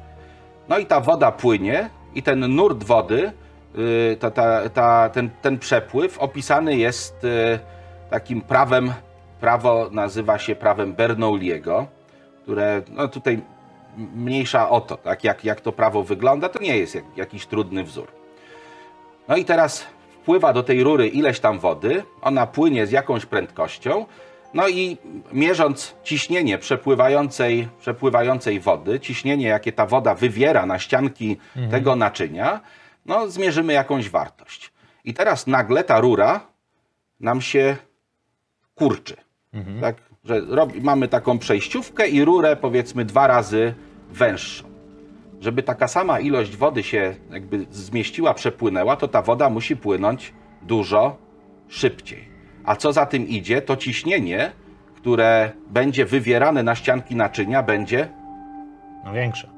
No 0.70 0.78
i 0.78 0.86
ta 0.86 1.00
woda 1.00 1.32
płynie 1.32 1.90
i 2.16 2.24
ten 2.24 2.56
nurt 2.56 2.84
wody, 2.84 3.32
y, 3.78 4.18
ta, 4.20 4.32
ta, 4.32 4.70
ta, 4.70 5.10
ten, 5.10 5.30
ten 5.42 5.60
przepływ 5.60 6.20
opisany 6.20 6.78
jest 6.78 7.24
y, 7.24 7.60
takim 8.10 8.42
prawem, 8.42 8.94
prawo 9.40 9.90
nazywa 9.92 10.40
się 10.40 10.56
prawem 10.56 10.94
Bernoulliego, 10.94 11.88
które 12.44 12.82
no 12.90 13.08
tutaj 13.08 13.42
mniejsza 13.98 14.70
o 14.70 14.82
to, 14.82 14.98
tak, 14.98 15.24
jak, 15.24 15.46
jak 15.46 15.62
to 15.62 15.72
prawo 15.72 16.04
wygląda, 16.04 16.50
to 16.50 16.60
nie 16.60 16.78
jest 16.78 16.96
jak, 16.96 17.04
jakiś 17.16 17.46
trudny 17.46 17.84
wzór. 17.84 18.08
No 19.28 19.38
i 19.38 19.46
teraz 19.46 19.88
wpływa 20.22 20.54
do 20.54 20.64
tej 20.64 20.84
rury 20.84 21.08
ileś 21.08 21.40
tam 21.40 21.60
wody, 21.60 22.04
ona 22.22 22.48
płynie 22.48 22.88
z 22.88 22.92
jakąś 22.92 23.26
prędkością, 23.26 24.06
no 24.54 24.68
i 24.68 24.98
mierząc 25.34 25.96
ciśnienie 26.04 26.58
przepływającej, 26.58 27.68
przepływającej 27.80 28.60
wody, 28.60 29.00
ciśnienie, 29.00 29.48
jakie 29.48 29.72
ta 29.72 29.86
woda 29.86 30.16
wywiera 30.16 30.66
na 30.66 30.80
ścianki 30.80 31.38
tego 31.72 31.96
naczynia, 31.96 32.60
no 33.06 33.28
zmierzymy 33.28 33.74
jakąś 33.74 34.10
wartość. 34.10 34.72
I 35.04 35.14
teraz 35.14 35.48
nagle 35.48 35.84
ta 35.84 36.00
rura 36.00 36.40
nam 37.20 37.42
się 37.42 37.78
kurczy. 38.76 39.16
Tak? 39.82 39.96
Że 40.24 40.42
robi, 40.42 40.82
mamy 40.82 41.08
taką 41.08 41.40
przejściówkę 41.40 42.10
i 42.10 42.26
rurę 42.26 42.56
powiedzmy 42.56 43.06
dwa 43.06 43.28
razy 43.28 43.74
węższą. 44.10 44.71
Żeby 45.42 45.64
taka 45.64 45.88
sama 45.88 46.20
ilość 46.20 46.58
wody 46.58 46.84
się 46.84 47.16
jakby 47.32 47.66
zmieściła, 47.72 48.34
przepłynęła, 48.34 48.96
to 48.96 49.08
ta 49.08 49.22
woda 49.22 49.50
musi 49.50 49.76
płynąć 49.78 50.34
dużo 50.62 51.18
szybciej. 51.68 52.28
A 52.66 52.76
co 52.76 52.94
za 52.94 53.06
tym 53.06 53.28
idzie, 53.28 53.62
to 53.62 53.76
ciśnienie, 53.78 54.52
które 54.96 55.52
będzie 55.70 56.06
wywierane 56.06 56.64
na 56.64 56.76
ścianki 56.76 57.16
naczynia, 57.16 57.64
będzie 57.64 58.10
No 59.06 59.14
większe. 59.14 59.50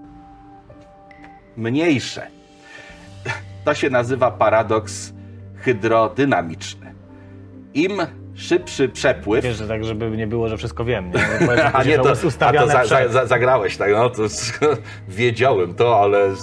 mniejsze. 1.58 2.28
To 3.66 3.74
się 3.74 3.90
nazywa 3.90 4.32
paradoks 4.32 5.14
hydrodynamiczny. 5.56 6.94
Im 7.74 7.92
szybszy 8.36 8.90
przepływ, 8.90 9.44
Wiesz, 9.44 9.58
że 9.58 9.68
tak, 9.68 9.84
żeby 9.86 10.10
nie 10.10 10.28
było, 10.28 10.50
że 10.50 10.58
wszystko 10.58 10.86
wiem. 10.86 11.12
Nie? 11.12 11.48
Bo 11.48 11.54
A 11.74 11.84
nie, 11.84 11.96
to, 12.00 12.14
a 12.40 12.54
to 12.54 12.68
za, 12.68 12.86
za, 12.86 13.08
za, 13.08 13.26
zagrałeś, 13.26 13.78
tak? 13.78 13.92
No, 13.92 14.10
to 14.10 14.24
wiedziałem 15.08 15.74
to, 15.74 16.00
ale. 16.00 16.30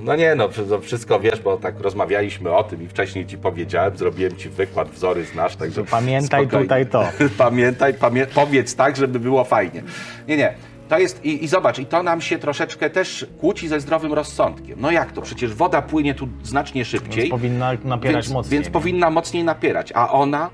No 0.00 0.16
nie, 0.16 0.34
no, 0.34 0.48
no, 0.68 0.80
wszystko 0.80 1.20
wiesz, 1.20 1.40
bo 1.40 1.56
tak 1.56 1.80
rozmawialiśmy 1.80 2.50
o 2.50 2.64
tym 2.64 2.82
i 2.82 2.88
wcześniej 2.88 3.26
ci 3.26 3.38
powiedziałem, 3.38 3.96
zrobiłem 3.96 4.36
ci 4.36 4.48
wykład, 4.48 4.90
wzory 4.90 5.24
znasz, 5.24 5.56
także. 5.56 5.84
Pamiętaj 5.84 6.42
spokojnie. 6.44 6.64
tutaj 6.64 6.86
to. 6.86 7.08
Pamiętaj, 7.38 7.94
pamię 7.94 8.26
powiedz 8.26 8.76
tak, 8.76 8.96
żeby 8.96 9.20
było 9.20 9.44
fajnie. 9.44 9.82
Nie, 10.28 10.36
nie. 10.36 10.54
To 10.88 10.98
jest, 10.98 11.24
i, 11.24 11.44
i 11.44 11.48
zobacz, 11.48 11.78
i 11.78 11.86
to 11.86 12.02
nam 12.02 12.20
się 12.20 12.38
troszeczkę 12.38 12.90
też 12.90 13.26
kłóci 13.40 13.68
ze 13.68 13.80
zdrowym 13.80 14.12
rozsądkiem. 14.12 14.80
No 14.80 14.90
jak 14.90 15.12
to? 15.12 15.22
Przecież 15.22 15.54
woda 15.54 15.82
płynie 15.82 16.14
tu 16.14 16.28
znacznie 16.42 16.84
szybciej. 16.84 17.16
Więc 17.16 17.30
powinna 17.30 17.72
napierać 17.84 18.24
Więc, 18.24 18.34
mocniej. 18.34 18.52
więc 18.52 18.68
powinna 18.72 19.10
mocniej 19.10 19.44
napierać, 19.44 19.92
a 19.94 20.12
ona 20.12 20.50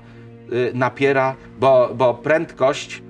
y, 0.53 0.71
napiera, 0.73 1.35
bo, 1.59 1.89
bo 1.95 2.13
prędkość 2.13 3.01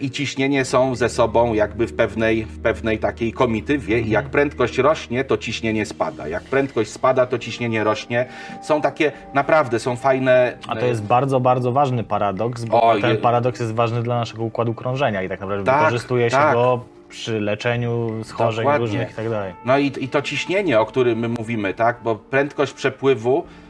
i 0.00 0.10
ciśnienie 0.10 0.64
są 0.64 0.94
ze 0.94 1.08
sobą 1.08 1.54
jakby 1.54 1.86
w 1.86 1.92
pewnej, 1.94 2.44
w 2.44 2.58
pewnej 2.62 2.98
takiej 2.98 3.32
komitywie 3.32 4.00
i 4.00 4.10
jak 4.10 4.28
prędkość 4.28 4.78
rośnie, 4.78 5.24
to 5.24 5.36
ciśnienie 5.38 5.86
spada. 5.86 6.28
Jak 6.28 6.42
prędkość 6.42 6.90
spada, 6.90 7.26
to 7.26 7.38
ciśnienie 7.38 7.84
rośnie. 7.84 8.26
Są 8.62 8.80
takie, 8.80 9.12
naprawdę 9.34 9.78
są 9.78 9.96
fajne... 9.96 10.58
A 10.68 10.76
to 10.76 10.86
jest 10.86 11.02
bardzo, 11.02 11.40
bardzo 11.40 11.72
ważny 11.72 12.04
paradoks, 12.04 12.64
bo 12.64 12.82
Oj, 12.82 13.00
ten 13.00 13.10
je- 13.10 13.16
paradoks 13.16 13.60
jest 13.60 13.74
ważny 13.74 14.02
dla 14.02 14.18
naszego 14.18 14.42
układu 14.44 14.74
krążenia 14.74 15.22
i 15.22 15.28
tak 15.28 15.40
naprawdę 15.40 15.64
Tak, 15.64 15.78
wykorzystuje 15.78 16.30
się 16.30 16.36
tak. 16.36 16.54
go 16.54 16.84
przy 17.08 17.40
leczeniu 17.40 18.10
schorzeń 18.24 18.64
Dokładnie. 18.64 18.86
różnych 18.86 19.10
i 19.10 19.14
tak 19.14 19.30
dalej. 19.30 19.52
No 19.64 19.78
i, 19.78 19.92
i 20.00 20.08
to 20.08 20.22
ciśnienie, 20.22 20.80
o 20.80 20.86
którym 20.86 21.18
my 21.18 21.28
mówimy, 21.28 21.74
tak? 21.74 21.96
Bo 22.04 22.14
prędkość 22.14 22.72
przepływu, 22.72 23.38
e, 23.38 23.61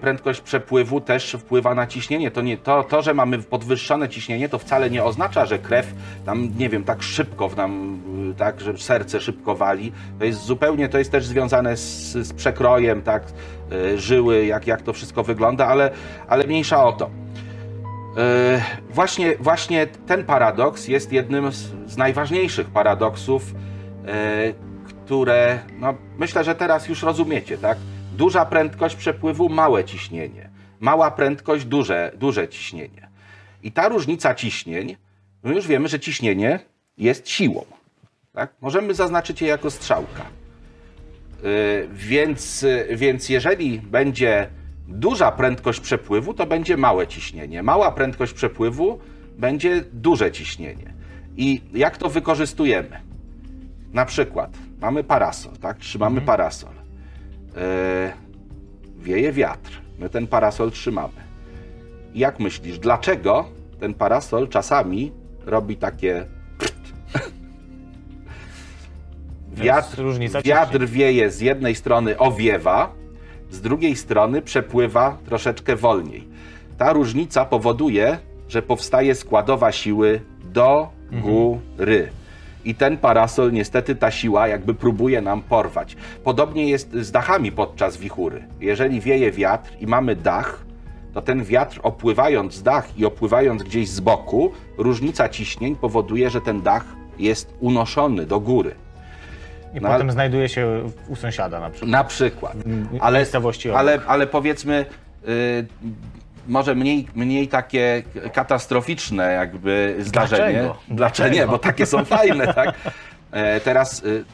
prędkość 0.00 0.40
przepływu 0.40 1.00
też 1.00 1.36
wpływa 1.40 1.74
na 1.74 1.86
ciśnienie. 1.86 2.30
To, 2.30 2.40
nie, 2.40 2.56
to, 2.56 2.84
to, 2.84 3.02
że 3.02 3.14
mamy 3.14 3.38
podwyższone 3.38 4.08
ciśnienie, 4.08 4.48
to 4.48 4.58
wcale 4.58 4.90
nie 4.90 5.04
oznacza, 5.04 5.46
że 5.46 5.58
krew 5.58 5.94
tam, 6.26 6.50
nie 6.58 6.68
wiem, 6.68 6.84
tak 6.84 7.02
szybko 7.02 7.48
w 7.48 7.56
nam, 7.56 8.00
y, 8.32 8.34
tak, 8.34 8.60
że 8.60 8.78
serce 8.78 9.20
szybko 9.20 9.54
wali. 9.54 9.92
To 10.18 10.24
jest 10.24 10.44
zupełnie, 10.44 10.88
to 10.88 10.98
jest 10.98 11.12
też 11.12 11.26
związane 11.26 11.76
z, 11.76 12.12
z 12.12 12.32
przekrojem, 12.32 13.02
tak, 13.02 13.22
e, 13.72 13.98
żyły, 13.98 14.46
jak, 14.46 14.66
jak 14.66 14.82
to 14.82 14.92
wszystko 14.92 15.22
wygląda, 15.22 15.66
ale, 15.66 15.90
ale 16.28 16.46
mniejsza 16.46 16.84
o 16.84 16.92
to. 16.92 17.10
E, 18.16 18.62
Właśnie, 18.90 19.36
właśnie 19.40 19.86
ten 20.06 20.24
paradoks 20.24 20.88
jest 20.88 21.12
jednym 21.12 21.52
z, 21.52 21.72
z 21.86 21.96
najważniejszych 21.96 22.66
paradoksów, 22.70 23.54
e, 24.06 24.52
które 24.88 25.58
no, 25.80 25.94
myślę, 26.18 26.44
że 26.44 26.54
teraz 26.54 26.88
już 26.88 27.02
rozumiecie, 27.02 27.58
tak? 27.58 27.78
Duża 28.18 28.44
prędkość 28.44 28.96
przepływu, 28.96 29.48
małe 29.48 29.84
ciśnienie. 29.84 30.50
Mała 30.80 31.10
prędkość, 31.10 31.64
duże, 31.64 32.12
duże 32.16 32.48
ciśnienie. 32.48 33.08
I 33.62 33.72
ta 33.72 33.88
różnica 33.88 34.34
ciśnień, 34.34 34.96
my 35.42 35.54
już 35.54 35.66
wiemy, 35.66 35.88
że 35.88 36.00
ciśnienie 36.00 36.60
jest 36.96 37.28
siłą. 37.28 37.64
Tak? 38.32 38.54
Możemy 38.60 38.94
zaznaczyć 38.94 39.40
je 39.42 39.48
jako 39.48 39.70
strzałka. 39.70 40.22
Y, 41.44 41.88
Więc, 41.92 42.66
więc 42.90 43.28
jeżeli 43.28 43.78
będzie 43.78 44.48
duża 44.88 45.32
prędkość 45.32 45.80
przepływu, 45.80 46.34
to 46.34 46.46
będzie 46.46 46.76
małe 46.76 47.06
ciśnienie. 47.06 47.62
Mała 47.62 47.92
prędkość 47.92 48.32
przepływu 48.32 48.98
będzie 49.38 49.84
duże 49.92 50.32
ciśnienie. 50.32 50.94
I 51.36 51.62
jak 51.74 51.96
to 51.96 52.08
wykorzystujemy? 52.08 53.00
Na 53.92 54.04
przykład 54.04 54.50
mamy 54.80 55.04
parasol, 55.04 55.52
tak? 55.56 55.78
Trzymamy 55.78 56.20
parasol. 56.20 56.87
Y, 57.58 58.12
Wieje 58.98 59.32
wiatr. 59.32 59.70
My 59.98 60.08
ten 60.08 60.26
parasol 60.26 60.70
trzymamy. 60.70 61.28
I 62.14 62.18
Jak 62.18 62.40
myślisz, 62.40 62.78
dlaczego 62.78 63.44
ten 63.80 63.94
parasol 63.94 64.48
czasami 64.48 65.12
robi 65.46 65.76
takie 65.76 66.22
wiatr, 69.52 70.02
wiatr 70.44 70.86
wieje 70.86 71.30
z 71.30 71.40
jednej 71.40 71.74
strony 71.74 72.18
owiewa, 72.18 72.92
z 73.50 73.60
drugiej 73.60 73.96
strony 73.96 74.42
przepływa 74.42 75.18
troszeczkę 75.24 75.76
wolniej. 75.76 76.28
Ta 76.78 76.92
różnica 76.92 77.44
powoduje, 77.44 78.18
że 78.48 78.62
powstaje 78.62 79.14
składowa 79.14 79.72
siły 79.72 80.20
do 80.44 80.88
góry. 81.12 82.10
I 82.64 82.74
ten 82.74 82.96
parasol, 82.96 83.52
niestety, 83.52 83.94
ta 83.94 84.10
siła 84.10 84.48
jakby 84.48 84.74
próbuje 84.74 85.20
nam 85.20 85.42
porwać. 85.42 85.96
Podobnie 86.24 86.68
jest 86.68 86.92
z 86.92 87.10
dachami 87.10 87.52
podczas 87.52 87.96
wichury. 87.96 88.44
Jeżeli 88.60 89.00
wieje 89.00 89.32
wiatr 89.32 89.70
i 89.80 89.86
mamy 89.86 90.16
dach, 90.16 90.64
to 91.14 91.22
ten 91.22 91.44
wiatr 91.44 91.80
opływając 91.82 92.62
dach 92.62 92.98
i 92.98 93.04
opływając 93.04 93.62
gdzieś 93.62 93.88
z 93.88 94.00
boku, 94.00 94.52
różnica 94.78 95.28
ciśnień 95.28 95.76
powoduje, 95.76 96.30
że 96.30 96.40
ten 96.40 96.62
dach 96.62 96.84
jest 97.18 97.54
unoszony 97.60 98.26
do 98.26 98.40
góry. 98.40 98.74
I 99.74 99.80
No, 99.80 99.88
potem 99.88 100.10
znajduje 100.10 100.48
się 100.48 100.82
u 101.08 101.16
sąsiada 101.16 101.60
na 101.60 101.70
przykład. 101.70 101.90
Na 101.90 102.04
przykład. 102.04 102.56
Ale, 103.02 103.24
ale, 103.74 104.00
ale 104.06 104.26
powiedzmy, 104.26 104.86
y, 105.28 105.66
może 106.48 106.74
mniej, 106.74 107.08
mniej 107.14 107.48
takie 107.48 108.02
katastroficzne 108.32 109.32
jakby 109.32 109.96
zdarzenie. 109.98 110.52
Dlaczego? 110.52 110.76
Dlaczego? 110.88 111.34
Nie, 111.34 111.46
bo 111.46 111.58
takie 111.58 111.86
są 111.86 112.04
fajne, 112.04 112.54
tak? 112.54 112.74
E, 113.30 113.60
teraz 113.60 114.02
y, 114.04 114.24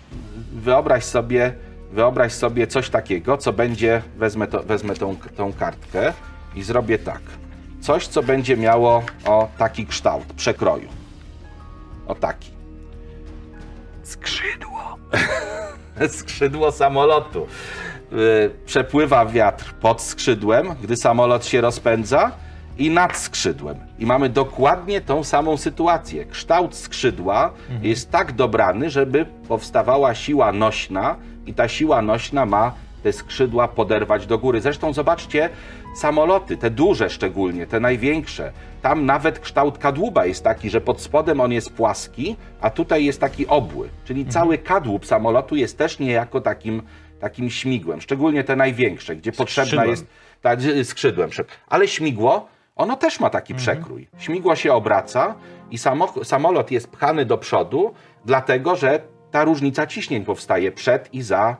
wyobraź 0.53 1.05
sobie, 1.05 1.53
wyobraź 1.93 2.33
sobie 2.33 2.67
coś 2.67 2.91
takiego, 2.91 3.37
co 3.37 3.53
będzie, 3.53 4.03
wezmę, 4.17 4.47
to, 4.47 4.63
wezmę 4.63 4.95
tą, 4.95 5.17
tą 5.37 5.53
kartkę 5.53 6.13
i 6.55 6.63
zrobię 6.63 6.99
tak. 6.99 7.21
Coś, 7.81 8.07
co 8.07 8.23
będzie 8.23 8.57
miało 8.57 9.03
o 9.25 9.49
taki 9.59 9.87
kształt 9.87 10.33
przekroju. 10.33 10.89
O 12.07 12.15
taki. 12.15 12.51
Skrzydło. 14.03 14.99
skrzydło 16.19 16.73
samolotu. 16.73 17.47
Y, 18.15 18.51
Przepływa 18.67 19.27
wiatr 19.27 19.75
pod 19.75 20.03
skrzydłem, 20.03 20.69
gdy 20.83 20.97
samolot 20.97 21.47
się 21.47 21.61
rozpędza 21.61 22.33
i 22.79 22.91
nad 22.91 23.17
skrzydłem. 23.17 23.77
I 23.99 24.07
mamy 24.07 24.29
dokładnie 24.29 25.01
tą 25.01 25.25
samą 25.25 25.57
sytuację. 25.57 26.25
Kształt 26.25 26.75
skrzydła 26.75 27.51
jest 27.83 28.11
tak 28.11 28.33
dobrany, 28.33 28.91
żeby 28.91 29.27
powstawała 29.49 30.15
siła 30.15 30.53
nośna 30.53 31.17
i 31.47 31.55
ta 31.55 31.69
siła 31.69 32.03
nośna 32.03 32.47
ma 32.47 32.73
te 33.03 33.13
skrzydła 33.13 33.69
poderwać 33.69 34.27
do 34.27 34.39
góry. 34.39 34.61
Zresztą 34.61 34.93
zobaczcie, 34.93 35.51
samoloty, 35.97 36.57
te 36.57 36.71
duże 36.71 37.11
szczególnie, 37.11 37.67
te 37.67 37.81
największe, 37.81 38.53
tam 38.83 39.07
nawet 39.07 39.39
kształt 39.39 39.79
kadłuba 39.79 40.27
jest 40.27 40.45
taki, 40.45 40.71
że 40.71 40.81
pod 40.81 41.01
spodem 41.01 41.41
on 41.41 41.53
jest 41.53 41.73
płaski, 41.73 42.37
a 42.61 42.71
tutaj 42.71 43.05
jest 43.05 43.21
taki 43.21 43.47
obły. 43.47 43.89
Czyli 44.05 44.27
cały 44.27 44.59
kadłub 44.59 45.07
samolotu 45.07 45.57
jest 45.57 45.79
też 45.79 45.99
niejako 45.99 46.41
takim, 46.41 46.83
takim 47.25 47.51
śmigłem. 47.51 48.01
Szczególnie 48.01 48.45
te 48.45 48.57
największe, 48.57 49.17
gdzie 49.17 49.33
potrzebna 49.33 49.65
Skrzydłem. 49.83 49.91
jest 49.91 50.07
z- 50.59 50.89
skrzydłem. 50.89 51.31
Ale 51.69 51.89
śmigło, 51.89 52.49
ono 52.77 52.97
też 52.97 53.21
ma 53.21 53.31
taki 53.31 53.55
przekrój. 53.55 54.09
Śmigło 54.19 54.57
się 54.57 54.73
obraca 54.73 55.35
i 55.71 55.79
samo, 55.79 56.25
samolot 56.25 56.71
jest 56.71 56.89
pchany 56.91 57.25
do 57.25 57.39
przodu, 57.39 57.95
dlatego 58.25 58.77
że 58.77 59.01
ta 59.31 59.45
różnica 59.45 59.87
ciśnień 59.87 60.25
powstaje 60.25 60.73
przed 60.73 61.15
i 61.15 61.23
za, 61.23 61.57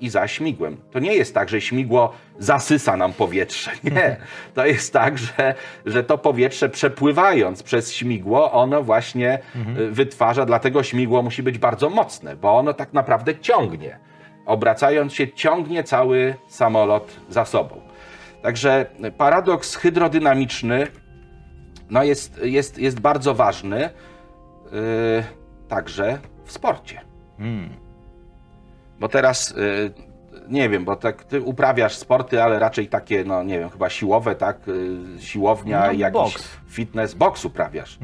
i 0.00 0.08
za 0.10 0.28
śmigłem. 0.28 0.76
To 0.90 0.98
nie 0.98 1.14
jest 1.14 1.34
tak, 1.34 1.48
że 1.48 1.60
śmigło 1.60 2.12
zasysa 2.38 2.96
nam 2.96 3.12
powietrze. 3.12 3.70
Nie. 3.94 4.16
To 4.54 4.66
jest 4.66 4.92
tak, 4.92 5.18
że, 5.18 5.54
że 5.86 6.04
to 6.04 6.18
powietrze 6.18 6.68
przepływając 6.68 7.62
przez 7.62 7.92
śmigło, 7.92 8.52
ono 8.52 8.82
właśnie 8.82 9.38
y, 9.78 9.90
wytwarza, 9.90 10.46
dlatego 10.46 10.82
śmigło 10.82 11.22
musi 11.22 11.42
być 11.42 11.58
bardzo 11.58 11.90
mocne, 11.90 12.36
bo 12.36 12.56
ono 12.58 12.74
tak 12.74 12.92
naprawdę 12.92 13.38
ciągnie. 13.38 13.98
Obracając 14.46 15.12
się, 15.12 15.32
ciągnie 15.32 15.84
cały 15.84 16.34
samolot 16.48 17.16
za 17.28 17.44
sobą. 17.44 17.80
Także 18.42 18.86
paradoks 19.18 19.74
hydrodynamiczny 19.76 20.86
no 21.90 22.02
jest, 22.02 22.40
jest, 22.42 22.78
jest 22.78 23.00
bardzo 23.00 23.34
ważny 23.34 23.80
yy, 23.80 25.24
także 25.68 26.18
w 26.44 26.52
sporcie. 26.52 27.00
Hmm. 27.38 27.68
Bo 29.00 29.08
teraz 29.08 29.54
yy, 29.56 29.92
nie 30.48 30.68
wiem, 30.68 30.84
bo 30.84 30.96
tak 30.96 31.24
ty 31.24 31.40
uprawiasz 31.40 31.96
sporty, 31.96 32.42
ale 32.42 32.58
raczej 32.58 32.88
takie, 32.88 33.24
no 33.24 33.42
nie 33.42 33.58
wiem, 33.58 33.70
chyba 33.70 33.90
siłowe, 33.90 34.34
tak? 34.34 34.66
Yy, 34.66 35.22
siłownia, 35.22 35.86
No, 35.86 35.92
jakiś 35.92 36.12
boks. 36.12 36.48
fitness, 36.68 37.14
boks 37.14 37.44
uprawiasz. 37.44 37.98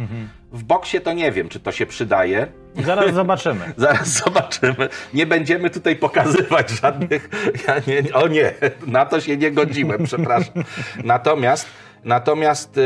W 0.52 0.62
boksie 0.64 1.00
to 1.00 1.12
nie 1.12 1.32
wiem, 1.32 1.48
czy 1.48 1.60
to 1.60 1.72
się 1.72 1.86
przydaje. 1.86 2.46
Zaraz 2.76 3.14
zobaczymy. 3.14 3.72
Zaraz 3.76 4.08
zobaczymy. 4.08 4.88
Nie 5.14 5.26
będziemy 5.26 5.70
tutaj 5.70 5.96
pokazywać 5.96 6.70
żadnych. 6.70 7.28
Ja 7.68 7.74
nie, 7.86 8.14
o 8.14 8.28
nie, 8.28 8.54
na 8.86 9.06
to 9.06 9.20
się 9.20 9.36
nie 9.36 9.50
godziłem, 9.50 10.04
przepraszam. 10.04 10.64
Natomiast. 11.04 11.66
Natomiast, 12.04 12.78
y, 12.78 12.80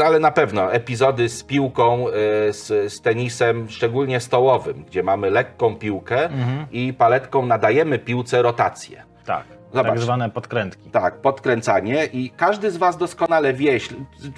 y, 0.00 0.04
ale 0.04 0.18
na 0.18 0.30
pewno 0.30 0.72
epizody 0.72 1.28
z 1.28 1.44
piłką, 1.44 2.08
y, 2.08 2.12
z, 2.52 2.92
z 2.92 3.00
tenisem, 3.00 3.70
szczególnie 3.70 4.20
stołowym, 4.20 4.84
gdzie 4.84 5.02
mamy 5.02 5.30
lekką 5.30 5.76
piłkę 5.76 6.28
i 6.70 6.92
paletką 6.92 7.46
nadajemy 7.46 7.98
piłce 7.98 8.42
rotację. 8.42 9.02
Tak. 9.24 9.44
Zobacz. 9.74 9.92
Tak 9.92 10.00
zwane 10.00 10.30
podkrętki. 10.30 10.90
Tak, 10.90 11.14
podkręcanie 11.14 12.04
i 12.04 12.30
każdy 12.30 12.70
z 12.70 12.76
Was 12.76 12.96
doskonale 12.96 13.54
wie, 13.54 13.78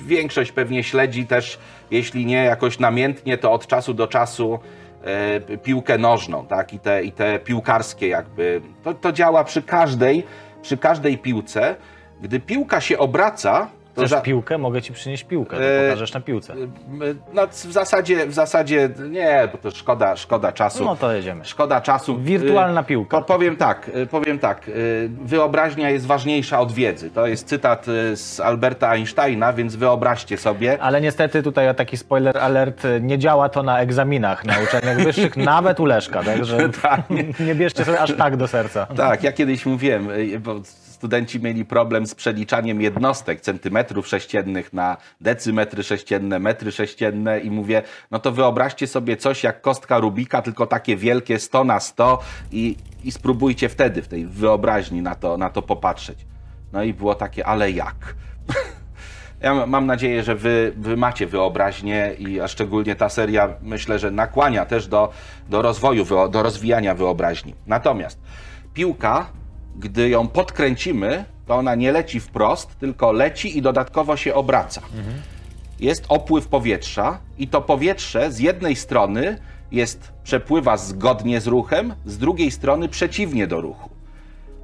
większość 0.06 0.52
pewnie 0.52 0.84
śledzi 0.84 1.26
też, 1.26 1.58
jeśli 1.90 2.26
nie 2.26 2.44
jakoś 2.44 2.78
namiętnie, 2.78 3.38
to 3.38 3.52
od 3.52 3.66
czasu 3.66 3.94
do 3.94 4.06
czasu 4.06 4.58
e, 5.04 5.58
piłkę 5.58 5.98
nożną, 5.98 6.46
tak, 6.46 6.72
i 6.72 6.78
te, 6.78 7.04
i 7.04 7.12
te 7.12 7.38
piłkarskie 7.38 8.08
jakby, 8.08 8.60
to, 8.82 8.94
to 8.94 9.12
działa 9.12 9.44
przy 9.44 9.62
każdej, 9.62 10.26
przy 10.62 10.76
każdej 10.76 11.18
piłce. 11.18 11.76
Gdy 12.22 12.40
piłka 12.40 12.80
się 12.80 12.98
obraca, 12.98 13.68
Chcesz 13.96 14.10
za- 14.10 14.20
piłkę? 14.20 14.58
Mogę 14.58 14.82
ci 14.82 14.92
przynieść 14.92 15.24
piłkę, 15.24 15.56
to 15.56 15.62
E, 15.64 15.84
pokażesz 15.88 16.12
na 16.14 16.20
piłce. 16.20 16.54
no, 17.32 17.46
w 17.46 17.72
zasadzie, 17.72 18.26
w 18.26 18.34
zasadzie 18.34 18.88
nie, 19.10 19.48
bo 19.52 19.58
to 19.58 19.70
szkoda, 19.70 20.16
szkoda 20.16 20.52
czasu. 20.52 20.84
No 20.84 20.96
to 20.96 21.12
jedziemy. 21.12 21.44
Szkoda 21.44 21.80
czasu. 21.80 22.18
Wirtualna 22.18 22.80
Y, 22.80 22.84
piłka. 22.84 23.16
Po, 23.16 23.22
powiem 23.22 23.56
tak, 23.56 23.90
powiem 24.10 24.38
tak. 24.38 24.70
Wyobraźnia 25.24 25.90
jest 25.90 26.06
ważniejsza 26.06 26.60
od 26.60 26.72
wiedzy. 26.72 27.10
To 27.10 27.26
jest 27.26 27.48
cytat 27.48 27.86
z 28.14 28.40
Alberta 28.40 28.88
Einsteina, 28.88 29.52
więc 29.52 29.76
wyobraźcie 29.76 30.36
sobie. 30.38 30.82
Ale 30.82 31.00
niestety 31.00 31.42
tutaj 31.42 31.74
taki 31.74 31.96
spoiler 31.96 32.38
alert, 32.38 32.82
nie 33.00 33.18
działa 33.18 33.48
to 33.48 33.62
na 33.62 33.80
egzaminach 33.80 34.44
na 34.44 34.54
uczelniach 34.64 35.00
wyższych, 35.04 35.36
nawet 35.54 35.80
u 35.80 35.84
Leszka, 35.84 36.22
także 36.22 36.58
nie 37.46 37.54
bierzcie 37.54 37.84
sobie 37.84 38.00
aż 38.00 38.12
tak 38.16 38.36
do 38.36 38.48
serca. 38.48 38.86
Tak, 38.86 39.22
ja 39.22 39.32
kiedyś 39.32 39.66
mówiłem, 39.66 40.08
bo 40.40 40.54
studenci 41.04 41.40
mieli 41.40 41.64
problem 41.64 42.06
z 42.06 42.14
przeliczaniem 42.14 42.80
jednostek, 42.80 43.40
centymetrów 43.40 44.06
sześciennych 44.06 44.72
na 44.72 44.96
decymetry 45.20 45.82
sześcienne, 45.82 46.38
metry 46.38 46.72
sześcienne 46.72 47.40
i 47.40 47.50
mówię, 47.50 47.82
no 48.10 48.18
to 48.18 48.32
wyobraźcie 48.32 48.86
sobie 48.86 49.16
coś 49.16 49.42
jak 49.42 49.60
kostka 49.60 49.98
Rubika, 49.98 50.42
tylko 50.42 50.66
takie 50.66 50.96
wielkie 50.96 51.38
100 51.38 51.64
na 51.64 51.80
100 51.80 52.18
i, 52.52 52.76
i 53.04 53.12
spróbujcie 53.12 53.68
wtedy 53.68 54.02
w 54.02 54.08
tej 54.08 54.26
wyobraźni 54.26 55.02
na 55.02 55.14
to, 55.14 55.36
na 55.36 55.50
to 55.50 55.62
popatrzeć. 55.62 56.18
No 56.72 56.82
i 56.82 56.94
było 56.94 57.14
takie, 57.14 57.46
ale 57.46 57.70
jak? 57.70 57.96
Ja 59.40 59.66
mam 59.66 59.86
nadzieję, 59.86 60.22
że 60.22 60.34
wy, 60.34 60.72
wy 60.76 60.96
macie 60.96 61.26
wyobraźnię 61.26 62.14
i 62.18 62.40
a 62.40 62.48
szczególnie 62.48 62.96
ta 62.96 63.08
seria 63.08 63.48
myślę, 63.62 63.98
że 63.98 64.10
nakłania 64.10 64.66
też 64.66 64.86
do, 64.86 65.12
do 65.48 65.62
rozwoju, 65.62 66.04
do 66.30 66.42
rozwijania 66.42 66.94
wyobraźni. 66.94 67.54
Natomiast 67.66 68.20
piłka, 68.74 69.26
gdy 69.76 70.08
ją 70.08 70.28
podkręcimy, 70.28 71.24
to 71.46 71.54
ona 71.54 71.74
nie 71.74 71.92
leci 71.92 72.20
wprost, 72.20 72.78
tylko 72.78 73.12
leci 73.12 73.58
i 73.58 73.62
dodatkowo 73.62 74.16
się 74.16 74.34
obraca. 74.34 74.80
Mhm. 74.96 75.22
Jest 75.80 76.04
opływ 76.08 76.48
powietrza 76.48 77.18
i 77.38 77.48
to 77.48 77.62
powietrze 77.62 78.32
z 78.32 78.38
jednej 78.38 78.76
strony 78.76 79.38
jest 79.72 80.12
przepływa 80.22 80.76
zgodnie 80.76 81.40
z 81.40 81.46
ruchem, 81.46 81.94
z 82.06 82.18
drugiej 82.18 82.50
strony 82.50 82.88
przeciwnie 82.88 83.46
do 83.46 83.60
ruchu. 83.60 83.90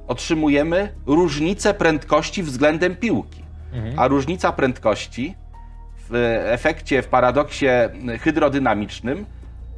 Otrzymujemy 0.07 0.93
różnicę 1.05 1.73
prędkości 1.73 2.43
względem 2.43 2.95
piłki. 2.95 3.41
Mhm. 3.73 3.99
A 3.99 4.07
różnica 4.07 4.51
prędkości 4.51 5.35
w 6.09 6.15
efekcie, 6.45 7.01
w 7.01 7.07
paradoksie 7.07 7.65
hydrodynamicznym 8.19 9.25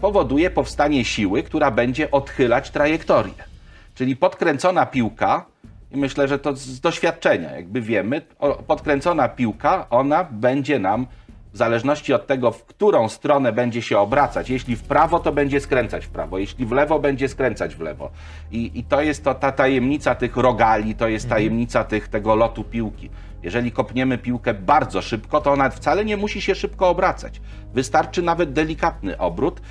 powoduje 0.01 0.49
powstanie 0.49 1.05
siły, 1.05 1.43
która 1.43 1.71
będzie 1.71 2.11
odchylać 2.11 2.69
trajektorię. 2.71 3.52
Czyli 3.95 4.15
podkręcona 4.15 4.85
piłka, 4.85 5.45
i 5.91 5.97
myślę, 5.97 6.27
że 6.27 6.39
to 6.39 6.55
z 6.55 6.79
doświadczenia, 6.79 7.51
jakby 7.51 7.81
wiemy, 7.81 8.21
podkręcona 8.67 9.29
piłka, 9.29 9.87
ona 9.89 10.23
będzie 10.23 10.79
nam 10.79 11.07
w 11.53 11.57
zależności 11.57 12.13
od 12.13 12.27
tego, 12.27 12.51
w 12.51 12.65
którą 12.65 13.09
stronę 13.09 13.51
będzie 13.51 13.81
się 13.81 13.99
obracać. 13.99 14.49
Jeśli 14.49 14.75
w 14.75 14.83
prawo, 14.83 15.19
to 15.19 15.31
będzie 15.31 15.59
skręcać 15.59 16.05
w 16.05 16.09
prawo, 16.09 16.37
jeśli 16.37 16.65
w 16.65 16.71
lewo, 16.71 16.99
będzie 16.99 17.29
skręcać 17.29 17.75
w 17.75 17.81
lewo. 17.81 18.11
I, 18.51 18.79
i 18.79 18.83
to 18.83 19.01
jest 19.01 19.23
to, 19.23 19.33
ta 19.33 19.51
tajemnica 19.51 20.15
tych 20.15 20.37
rogali, 20.37 20.95
to 20.95 21.07
jest 21.07 21.25
mhm. 21.25 21.39
tajemnica 21.39 21.83
tych, 21.83 22.07
tego 22.07 22.35
lotu 22.35 22.63
piłki. 22.63 23.09
Jeżeli 23.43 23.71
kopniemy 23.71 24.17
piłkę 24.17 24.53
bardzo 24.53 25.01
szybko, 25.01 25.41
to 25.41 25.51
ona 25.51 25.69
wcale 25.69 26.05
nie 26.05 26.17
musi 26.17 26.41
się 26.41 26.55
szybko 26.55 26.89
obracać. 26.89 27.41
Wystarczy 27.73 28.21
nawet 28.21 28.53
delikatny 28.53 29.17
obrót. 29.17 29.61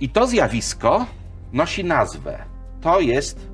I 0.00 0.08
to 0.08 0.26
zjawisko 0.26 1.06
nosi 1.52 1.84
nazwę. 1.84 2.51
To 2.82 3.00
jest 3.00 3.48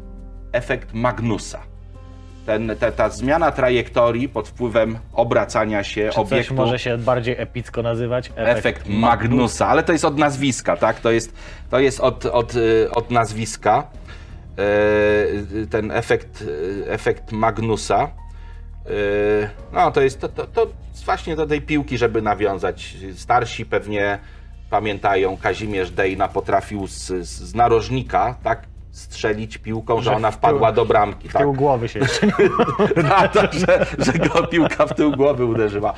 efekt 0.53 0.95
Magnusa. 0.95 1.61
Ten, 2.47 2.77
te, 2.81 2.93
ta 2.93 3.09
zmiana 3.09 3.53
trajektorii 3.53 4.29
pod 4.29 4.49
wpływem 4.49 4.99
obracania 5.13 5.85
się 5.85 6.11
Czy 6.13 6.21
obiektu. 6.21 6.49
Coś 6.49 6.57
może 6.57 6.79
się 6.79 6.99
bardziej 6.99 7.35
epicko 7.39 7.83
nazywać? 7.83 8.33
Efekt, 8.37 8.59
efekt 8.59 8.89
Magnusa, 8.89 9.67
ale 9.67 9.83
to 9.83 9.93
jest 9.93 10.05
od 10.05 10.19
nazwiska, 10.19 10.77
tak? 10.77 11.01
To 11.01 11.11
jest, 11.11 11.33
to 11.71 11.79
jest 11.79 12.01
od, 12.01 12.27
od, 12.27 12.55
y, 12.55 12.91
od 12.91 13.11
nazwiska. 13.11 13.87
Y, 14.59 15.67
ten 15.67 15.91
efekt, 15.91 16.43
y, 16.43 16.85
efekt 16.89 17.33
Magnusa. 17.33 18.11
No 19.73 19.91
to 19.91 20.01
jest 20.01 20.21
to, 20.21 20.29
to, 20.29 20.47
to 20.47 20.67
właśnie 21.05 21.37
do 21.37 21.47
tej 21.47 21.63
piłki, 21.63 21.99
żeby 21.99 22.23
nawiązać. 22.23 22.97
Starsi 23.17 23.67
pewnie 23.67 24.19
pamiętają, 24.71 25.37
Kazimierz 25.37 25.91
Dejna 25.91 26.29
potrafił 26.29 26.87
z, 26.87 27.07
z 27.29 27.55
narożnika, 27.55 28.35
tak? 28.43 28.63
Strzelić 28.99 29.59
piłką, 29.59 29.97
że, 29.99 30.05
że 30.05 30.17
ona 30.17 30.31
wpadła 30.31 30.73
do 30.73 30.85
bramki. 30.85 31.29
W 31.29 31.33
tak? 31.33 31.43
tył 31.43 31.53
głowy 31.53 31.89
się 31.89 31.99
jeszcze 31.99 32.27
tak, 33.09 33.33
tak, 33.41 33.53
że, 33.53 33.87
że 33.99 34.13
go 34.13 34.47
piłka 34.47 34.87
w 34.87 34.95
tył 34.95 35.13
głowy 35.13 35.45
uderzyła. 35.45 35.95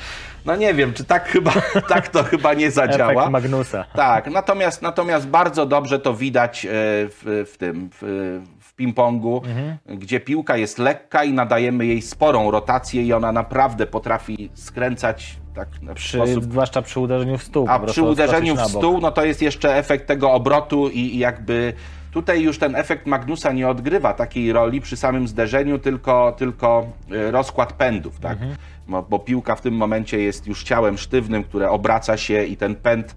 No 0.47 0.57
nie 0.57 0.75
wiem, 0.75 0.93
czy 0.93 1.05
tak 1.05 1.29
chyba, 1.29 1.53
tak 1.89 2.09
to 2.09 2.23
chyba 2.23 2.55
nie 2.55 2.71
zadziała. 2.71 3.13
Efekt 3.13 3.31
Magnusa. 3.31 3.85
Tak, 3.95 4.31
natomiast, 4.31 4.83
natomiast 4.83 5.29
bardzo 5.29 5.67
dobrze 5.67 5.99
to 5.99 6.15
widać 6.15 6.65
e, 6.65 6.69
w, 6.73 7.47
w 7.53 7.57
tym, 7.59 7.91
w, 8.01 8.41
ping-pongu, 8.81 9.41
mhm. 9.47 9.99
gdzie 9.99 10.21
piłka 10.21 10.57
jest 10.57 10.79
lekka 10.79 11.25
i 11.25 11.33
nadajemy 11.33 11.87
jej 11.87 12.03
sporą 12.03 12.51
rotację 12.51 13.03
i 13.03 13.13
ona 13.13 13.33
naprawdę 13.33 13.87
potrafi 13.87 14.51
skręcać 14.55 15.37
tak 15.55 15.69
przy, 15.95 16.17
sposób... 16.17 16.45
Zwłaszcza 16.45 16.83
przy 16.83 17.01
uderzeniu 17.01 17.39
w 17.39 17.43
stół. 17.43 17.67
A 17.69 17.79
przy 17.79 18.03
uderzeniu 18.03 18.57
w 18.57 18.61
stół, 18.61 19.01
no 19.01 19.11
to 19.11 19.25
jest 19.25 19.43
jeszcze 19.43 19.77
efekt 19.77 20.07
tego 20.07 20.33
obrotu 20.33 20.89
i, 20.89 20.99
i 20.99 21.19
jakby 21.19 21.73
Tutaj 22.13 22.43
już 22.43 22.59
ten 22.59 22.77
efekt 22.77 23.07
Magnusa 23.07 23.53
nie 23.53 23.69
odgrywa 23.69 24.15
takiej 24.15 24.53
roli 24.53 24.81
przy 24.81 24.97
samym 24.97 25.29
zderzeniu, 25.29 25.79
tylko, 25.79 26.35
tylko 26.39 26.87
e, 27.11 27.31
rozkład 27.31 27.73
pędów, 27.73 28.21
tak? 28.21 28.33
Mhm. 28.33 28.57
Bo, 28.89 29.03
bo, 29.03 29.19
piłka 29.19 29.57
w 29.57 29.61
tym 29.61 29.75
momencie 29.75 30.21
jest 30.21 30.47
już 30.47 30.63
ciałem 30.63 30.99
sztywnym, 30.99 31.45
które 31.45 31.71
obraca 31.71 32.17
się 32.17 32.45
i 32.45 32.57
ten 32.57 32.75
pęd 32.75 33.17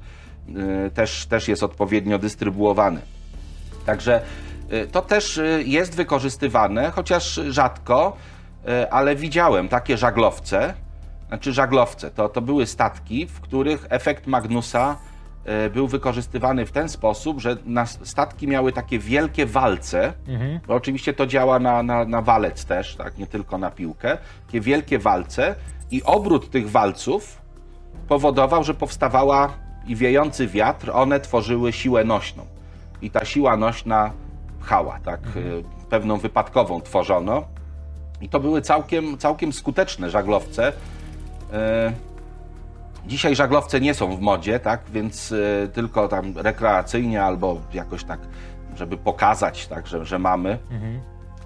y, 0.87 0.91
też, 0.91 1.25
też 1.25 1.47
jest 1.47 1.63
odpowiednio 1.63 2.19
dystrybuowany. 2.19 3.01
Także 3.85 4.21
Y, 4.73 4.87
to 4.87 5.01
też 5.01 5.39
jest 5.65 5.95
wykorzystywane, 5.95 6.91
chociaż 6.91 7.39
rzadko, 7.49 8.17
ale 8.91 9.15
widziałem 9.15 9.67
takie 9.67 9.97
żaglowce, 9.97 10.73
znaczy 11.27 11.53
żaglowce, 11.53 12.11
to, 12.11 12.29
to 12.29 12.41
były 12.41 12.65
statki, 12.65 13.27
w 13.27 13.41
których 13.41 13.85
efekt 13.89 14.27
Magnusa 14.27 14.97
był 15.73 15.87
wykorzystywany 15.87 16.65
w 16.65 16.71
ten 16.71 16.89
sposób, 16.89 17.39
że 17.39 17.57
statki 18.03 18.47
miały 18.47 18.71
takie 18.71 18.99
wielkie 18.99 19.45
walce, 19.45 20.13
mhm. 20.27 20.59
bo 20.67 20.73
oczywiście 20.73 21.13
to 21.13 21.27
działa 21.27 21.59
na, 21.59 21.83
na, 21.83 22.05
na 22.05 22.21
walec 22.21 22.65
też, 22.65 22.95
tak, 22.95 23.17
nie 23.17 23.27
tylko 23.27 23.57
na 23.57 23.71
piłkę, 23.71 24.17
takie 24.47 24.61
wielkie 24.61 24.99
walce 24.99 25.55
i 25.91 26.03
obrót 26.03 26.51
tych 26.51 26.71
walców 26.71 27.41
powodował, 28.07 28.63
że 28.63 28.73
powstawała 28.73 29.53
i 29.87 29.95
wiejący 29.95 30.47
wiatr, 30.47 30.91
one 30.93 31.19
tworzyły 31.19 31.73
siłę 31.73 32.03
nośną. 32.03 32.45
I 33.01 33.11
ta 33.11 33.25
siła 33.25 33.57
nośna 33.57 34.11
pchała, 34.59 34.99
tak? 34.99 35.19
Mhm. 35.25 35.63
Pewną 35.89 36.17
wypadkową 36.17 36.81
tworzono. 36.81 37.43
I 38.21 38.29
to 38.29 38.39
były 38.39 38.61
całkiem, 38.61 39.17
całkiem 39.17 39.53
skuteczne 39.53 40.09
żaglowce. 40.09 40.73
E, 41.53 41.93
dzisiaj 43.05 43.35
żaglowce 43.35 43.81
nie 43.81 43.93
są 43.93 44.15
w 44.15 44.21
modzie, 44.21 44.59
tak? 44.59 44.81
Więc 44.93 45.31
e, 45.63 45.67
tylko 45.67 46.07
tam 46.07 46.33
rekreacyjnie 46.37 47.23
albo 47.23 47.61
jakoś 47.73 48.03
tak, 48.03 48.19
żeby 48.75 48.97
pokazać, 48.97 49.67
tak, 49.67 49.87
że, 49.87 50.05
że 50.05 50.19
mamy. 50.19 50.57
Mhm. 50.71 50.99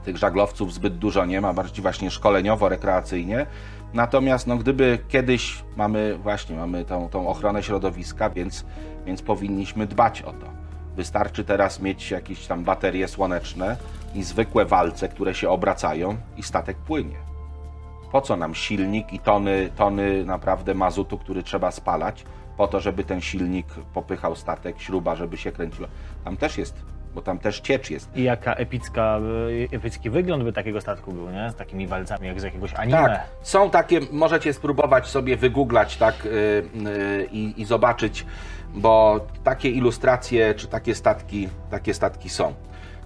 Tych 0.04 0.18
żaglowców 0.18 0.74
zbyt 0.74 0.98
dużo 0.98 1.26
nie 1.26 1.42
ma, 1.42 1.54
bardziej 1.54 1.82
właśnie 1.82 2.12
szkoleniowo, 2.12 2.70
rekreacyjnie. 2.70 3.46
Natomiast 3.94 4.48
no, 4.48 4.58
gdyby 4.58 5.00
kiedyś 5.08 5.64
mamy 5.76 6.18
właśnie 6.18 6.56
mamy 6.56 6.86
tą, 6.86 7.10
tą 7.10 7.28
ochronę 7.28 7.64
środowiska, 7.64 8.30
więc, 8.30 8.66
więc 9.06 9.22
powinniśmy 9.22 9.88
dbać 9.88 10.22
o 10.22 10.34
to. 10.34 10.48
Wystarczy 10.96 11.44
teraz 11.44 11.80
mieć 11.80 12.12
jakieś 12.12 12.48
tam 12.48 12.64
baterie 12.64 13.08
słoneczne 13.08 13.78
i 14.16 14.24
zwykłe 14.24 14.66
walce, 14.66 15.10
które 15.10 15.36
się 15.36 15.50
obracają 15.50 16.18
i 16.38 16.44
statek 16.44 16.78
płynie. 16.78 17.27
Po 18.12 18.22
co 18.22 18.36
nam 18.36 18.56
silnik 18.56 19.14
i 19.14 19.20
tony, 19.20 19.70
tony 19.76 20.26
naprawdę 20.26 20.74
mazutu, 20.74 21.18
który 21.18 21.44
trzeba 21.44 21.72
spalać, 21.72 22.26
po 22.58 22.68
to, 22.68 22.80
żeby 22.80 23.04
ten 23.04 23.22
silnik 23.22 23.68
popychał 23.94 24.36
statek, 24.36 24.80
śruba, 24.80 25.16
żeby 25.16 25.38
się 25.38 25.52
kręciło. 25.52 25.88
Tam 26.24 26.38
też 26.38 26.58
jest, 26.58 26.86
bo 27.16 27.22
tam 27.22 27.40
też 27.40 27.60
ciecz 27.60 27.90
jest. 27.90 28.18
I 28.18 28.24
jaka 28.24 28.54
epicka, 28.54 29.20
epicki 29.72 30.10
wygląd 30.10 30.44
by 30.44 30.54
takiego 30.54 30.82
statku 30.82 31.12
był, 31.12 31.30
nie? 31.30 31.52
Z 31.52 31.56
takimi 31.56 31.88
walcami 31.88 32.28
jak 32.28 32.42
z 32.42 32.44
jakiegoś 32.44 32.74
anime. 32.74 32.98
Tak, 32.98 33.28
są 33.42 33.70
takie, 33.70 34.00
możecie 34.12 34.54
spróbować 34.54 35.08
sobie 35.08 35.38
wygooglać 35.38 35.98
tak 35.98 36.26
yy, 36.26 36.84
yy, 37.32 37.54
i 37.58 37.66
zobaczyć 37.66 38.26
bo 38.74 39.20
takie 39.44 39.70
ilustracje 39.70 40.54
czy 40.56 40.68
takie 40.68 40.96
statki, 40.96 41.50
takie 41.72 41.94
statki 41.94 42.30
są. 42.30 42.54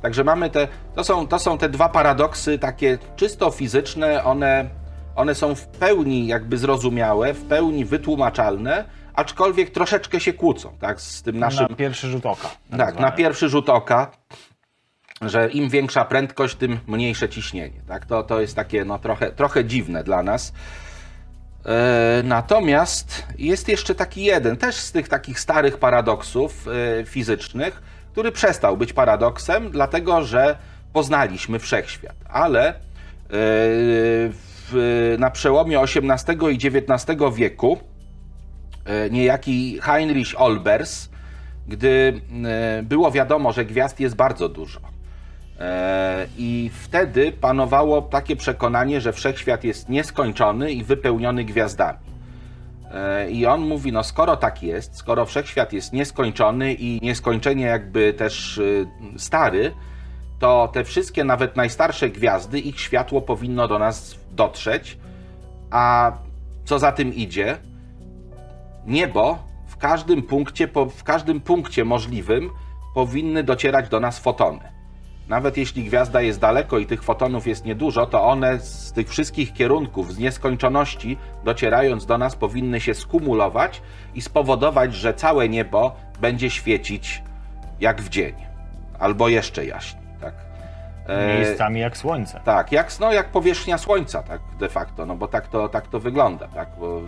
Także 0.01 0.23
mamy 0.23 0.49
te, 0.49 0.67
to 0.95 1.03
są, 1.03 1.27
to 1.27 1.39
są 1.39 1.57
te 1.57 1.69
dwa 1.69 1.89
paradoksy 1.89 2.59
takie 2.59 2.97
czysto 3.15 3.51
fizyczne, 3.51 4.23
one, 4.23 4.69
one 5.15 5.35
są 5.35 5.55
w 5.55 5.67
pełni 5.67 6.27
jakby 6.27 6.57
zrozumiałe, 6.57 7.33
w 7.33 7.43
pełni 7.43 7.85
wytłumaczalne, 7.85 8.85
aczkolwiek 9.13 9.69
troszeczkę 9.69 10.19
się 10.19 10.33
kłócą, 10.33 10.77
tak, 10.79 11.01
z 11.01 11.21
tym 11.21 11.39
naszym... 11.39 11.67
Na 11.69 11.75
pierwszy 11.75 12.07
rzut 12.07 12.25
oka. 12.25 12.49
Tak, 12.69 12.79
tak 12.79 12.99
na 12.99 13.11
pierwszy 13.11 13.49
rzut 13.49 13.69
oka, 13.69 14.11
że 15.21 15.49
im 15.49 15.69
większa 15.69 16.05
prędkość, 16.05 16.55
tym 16.55 16.79
mniejsze 16.87 17.29
ciśnienie, 17.29 17.81
tak, 17.87 18.05
to, 18.05 18.23
to 18.23 18.41
jest 18.41 18.55
takie 18.55 18.85
no 18.85 18.99
trochę, 18.99 19.31
trochę 19.31 19.65
dziwne 19.65 20.03
dla 20.03 20.23
nas. 20.23 20.53
E, 21.65 22.21
natomiast 22.23 23.23
jest 23.37 23.67
jeszcze 23.67 23.95
taki 23.95 24.23
jeden, 24.23 24.57
też 24.57 24.75
z 24.75 24.91
tych 24.91 25.07
takich 25.07 25.39
starych 25.39 25.77
paradoksów 25.77 26.67
e, 26.67 27.05
fizycznych, 27.05 27.81
który 28.11 28.31
przestał 28.31 28.77
być 28.77 28.93
paradoksem, 28.93 29.71
dlatego 29.71 30.23
że 30.23 30.57
poznaliśmy 30.93 31.59
wszechświat. 31.59 32.15
Ale 32.29 32.69
e, 32.69 32.73
na 35.17 35.29
przełomie 35.29 35.79
XVIII 35.79 36.53
i 36.53 36.67
XIX 36.67 37.19
wieku 37.35 37.77
niejaki 39.11 39.79
Heinrich 39.81 40.41
Olbers, 40.41 41.09
gdy 41.67 42.21
było 42.83 43.11
wiadomo, 43.11 43.51
że 43.51 43.65
gwiazd 43.65 43.99
jest 43.99 44.15
bardzo 44.15 44.49
dużo, 44.49 44.79
E, 45.61 46.27
I 46.37 46.71
wtedy 46.73 47.31
panowało 47.31 48.01
takie 48.01 48.35
przekonanie, 48.35 49.01
że 49.01 49.13
wszechświat 49.13 49.63
jest 49.63 49.89
nieskończony 49.89 50.71
i 50.71 50.83
wypełniony 50.83 51.43
gwiazdami. 51.43 51.99
E, 52.93 53.31
I 53.31 53.45
on 53.45 53.61
mówi, 53.61 53.91
no 53.91 54.03
skoro 54.03 54.37
tak 54.37 54.63
jest, 54.63 54.95
skoro 54.95 55.25
wszechświat 55.25 55.73
jest 55.73 55.93
nieskończony 55.93 56.73
i 56.73 56.99
nieskończenie 57.01 57.65
jakby 57.65 58.13
też 58.13 58.61
stary, 59.17 59.71
to 60.39 60.69
te 60.73 60.83
wszystkie 60.83 61.23
nawet 61.23 61.55
najstarsze 61.55 62.09
gwiazdy, 62.09 62.59
ich 62.59 62.79
światło 62.79 63.21
powinno 63.21 63.67
do 63.67 63.79
nas 63.79 64.15
dotrzeć, 64.31 64.97
a 65.71 66.11
co 66.65 66.79
za 66.79 66.91
tym 66.91 67.13
idzie, 67.13 67.57
niebo 68.87 69.39
w 69.67 69.77
każdym 69.77 70.23
punkcie, 70.23 70.67
w 70.95 71.03
każdym 71.03 71.41
punkcie 71.41 71.85
możliwym 71.85 72.49
powinny 72.93 73.43
docierać 73.43 73.89
do 73.89 73.99
nas 73.99 74.19
fotony. 74.19 74.71
Nawet 75.27 75.57
jeśli 75.57 75.83
gwiazda 75.83 76.21
jest 76.21 76.39
daleko 76.39 76.79
i 76.79 76.85
tych 76.85 77.03
fotonów 77.03 77.47
jest 77.47 77.65
niedużo, 77.65 78.05
to 78.05 78.23
one 78.23 78.59
z 78.59 78.93
tych 78.93 79.09
wszystkich 79.09 79.53
kierunków, 79.53 80.13
z 80.13 80.17
nieskończoności, 80.17 81.17
docierając 81.43 82.05
do 82.05 82.17
nas, 82.17 82.35
powinny 82.35 82.79
się 82.79 82.93
skumulować 82.93 83.81
i 84.15 84.21
spowodować, 84.21 84.95
że 84.95 85.13
całe 85.13 85.49
niebo 85.49 85.95
będzie 86.21 86.49
świecić 86.49 87.23
jak 87.79 88.01
w 88.01 88.09
dzień, 88.09 88.35
albo 88.99 89.29
jeszcze 89.29 89.65
jaśniej. 89.65 90.00
E, 91.11 91.37
Miejscami 91.37 91.79
jak 91.79 91.97
słońce. 91.97 92.41
Tak, 92.43 92.71
jak, 92.71 92.99
no, 92.99 93.13
jak 93.13 93.29
powierzchnia 93.29 93.77
słońca, 93.77 94.23
tak 94.23 94.41
de 94.59 94.69
facto, 94.69 95.05
no 95.05 95.15
bo 95.15 95.27
tak 95.27 95.47
to, 95.47 95.69
tak 95.69 95.87
to 95.87 95.99
wygląda. 95.99 96.47
Tak? 96.47 96.69
Bo, 96.79 97.01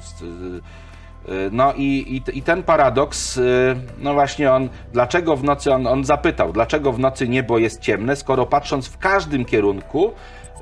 Y, 1.29 1.49
no 1.51 1.73
i, 1.73 1.83
i, 1.83 2.37
i, 2.37 2.41
ten 2.41 2.63
paradoks, 2.63 3.37
y, 3.37 3.75
no 3.97 4.13
właśnie 4.13 4.51
on, 4.51 4.69
dlaczego 4.93 5.35
w 5.35 5.43
nocy, 5.43 5.73
on, 5.73 5.87
on 5.87 6.03
zapytał, 6.03 6.53
dlaczego 6.53 6.91
w 6.91 6.99
nocy 6.99 7.27
niebo 7.27 7.57
jest 7.57 7.81
ciemne, 7.81 8.15
skoro 8.15 8.45
patrząc 8.45 8.87
w 8.87 8.97
każdym 8.97 9.45
kierunku 9.45 10.13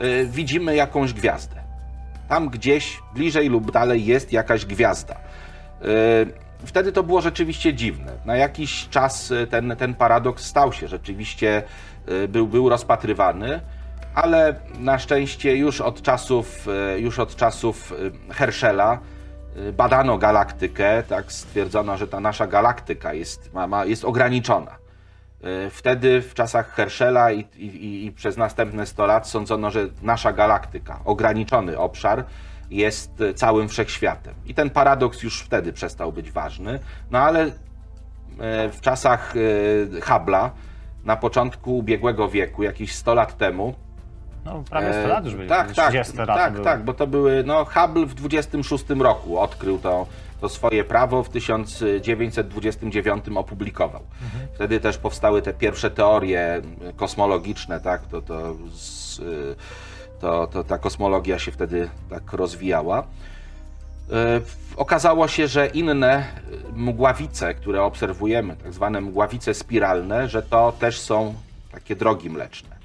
y, 0.01 0.27
widzimy 0.31 0.75
jakąś 0.75 1.13
gwiazdę. 1.13 1.55
Tam 2.29 2.49
gdzieś, 2.49 2.99
bliżej 3.13 3.49
lub 3.49 3.71
dalej 3.71 4.05
jest 4.05 4.33
jakaś 4.33 4.65
gwiazda. 4.65 5.15
Wtedy 6.65 6.91
to 6.91 7.03
było 7.03 7.21
rzeczywiście 7.21 7.73
dziwne. 7.73 8.11
Na 8.25 8.35
jakiś 8.35 8.89
czas 8.89 9.33
ten, 9.49 9.75
ten 9.77 9.93
paradoks 9.93 10.45
stał 10.45 10.73
się 10.73 10.87
rzeczywiście, 10.87 11.63
był, 12.27 12.47
był 12.47 12.69
rozpatrywany, 12.69 13.59
ale 14.15 14.55
na 14.79 14.99
szczęście 14.99 15.57
już 15.57 15.81
od 15.81 16.01
czasów, 16.01 16.67
już 16.97 17.19
od 17.19 17.35
czasów 17.35 17.93
Herschela, 18.29 18.99
Y, 19.57 19.73
badano 19.73 20.17
galaktykę, 20.17 21.03
tak 21.03 21.31
stwierdzono, 21.31 21.97
że 21.97 22.07
ta 22.07 22.19
nasza 22.19 22.47
galaktyka 22.47 23.13
jest, 23.13 23.53
ma, 23.53 23.67
ma, 23.67 23.85
jest 23.85 24.05
ograniczona. 24.05 24.71
Y, 25.45 25.69
wtedy 25.69 26.21
w 26.21 26.33
czasach 26.33 26.73
Herschela 26.73 27.31
i, 27.31 27.39
i, 27.57 28.05
i, 28.05 28.11
przez 28.11 28.37
następne 28.37 28.85
100 28.85 29.05
lat 29.05 29.27
sądzono, 29.27 29.71
że 29.71 29.87
nasza 30.01 30.33
galaktyka, 30.33 30.99
ograniczony 31.05 31.77
obszar, 31.77 32.25
jest 32.69 33.11
całym 33.35 33.69
wszechświatem. 33.69 34.33
I 34.45 34.53
ten 34.53 34.69
paradoks 34.69 35.23
już 35.23 35.41
wtedy 35.41 35.73
przestał 35.73 36.11
być 36.11 36.31
ważny. 36.31 36.79
No 37.11 37.19
ale 37.19 37.45
y, 37.47 37.51
w 38.71 38.77
czasach 38.81 39.33
Hubble'a, 40.01 40.49
na 41.05 41.15
początku 41.15 41.77
ubiegłego 41.77 42.29
wieku, 42.29 42.63
jakieś 42.63 42.95
100 42.95 43.13
lat 43.13 43.37
temu, 43.37 43.75
no, 44.45 44.63
prawie 44.69 44.93
100 44.93 45.07
lat 45.07 45.25
już 45.25 45.35
byli. 45.35 45.49
Tak, 45.49 45.73
tak, 45.73 45.93
tak, 46.27 46.53
były. 46.53 46.65
tak, 46.65 46.83
bo 46.83 46.93
to 46.93 47.07
były, 47.07 47.43
no 47.43 47.65
Hubble 47.65 48.05
w 48.05 48.13
26 48.13 48.89
roku 48.89 49.39
odkrył 49.39 49.79
to, 49.79 50.07
to 50.41 50.49
swoje 50.49 50.83
prawo, 50.83 51.23
w 51.23 51.29
1929 51.29 53.25
opublikował. 53.35 54.01
Mhm. 54.23 54.47
Wtedy 54.55 54.79
też 54.79 54.97
powstały 54.97 55.41
te 55.41 55.53
pierwsze 55.53 55.91
teorie 55.91 56.61
kosmologiczne, 56.95 57.79
tak, 57.79 58.01
to, 58.01 58.21
to, 58.21 58.55
z, 58.73 59.21
to, 60.19 60.47
to 60.47 60.63
ta 60.63 60.77
kosmologia 60.77 61.39
się 61.39 61.51
wtedy 61.51 61.89
tak 62.09 62.33
rozwijała. 62.33 63.03
E, 64.11 64.41
okazało 64.77 65.27
się, 65.27 65.47
że 65.47 65.67
inne 65.67 66.25
mgławice, 66.73 67.53
które 67.53 67.83
obserwujemy, 67.83 68.55
tak 68.55 68.73
zwane 68.73 69.01
mgławice 69.01 69.53
spiralne, 69.53 70.29
że 70.29 70.43
to 70.43 70.73
też 70.79 70.99
są 70.99 71.33
takie 71.71 71.95
drogi 71.95 72.29
mleczne. 72.29 72.81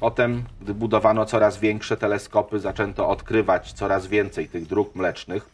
Potem, 0.00 0.44
gdy 0.60 0.74
budowano 0.74 1.26
coraz 1.26 1.58
większe 1.58 1.96
teleskopy, 1.96 2.58
zaczęto 2.58 3.08
odkrywać 3.08 3.72
coraz 3.72 4.06
więcej 4.06 4.48
tych 4.48 4.66
dróg 4.66 4.94
mlecznych. 4.94 5.50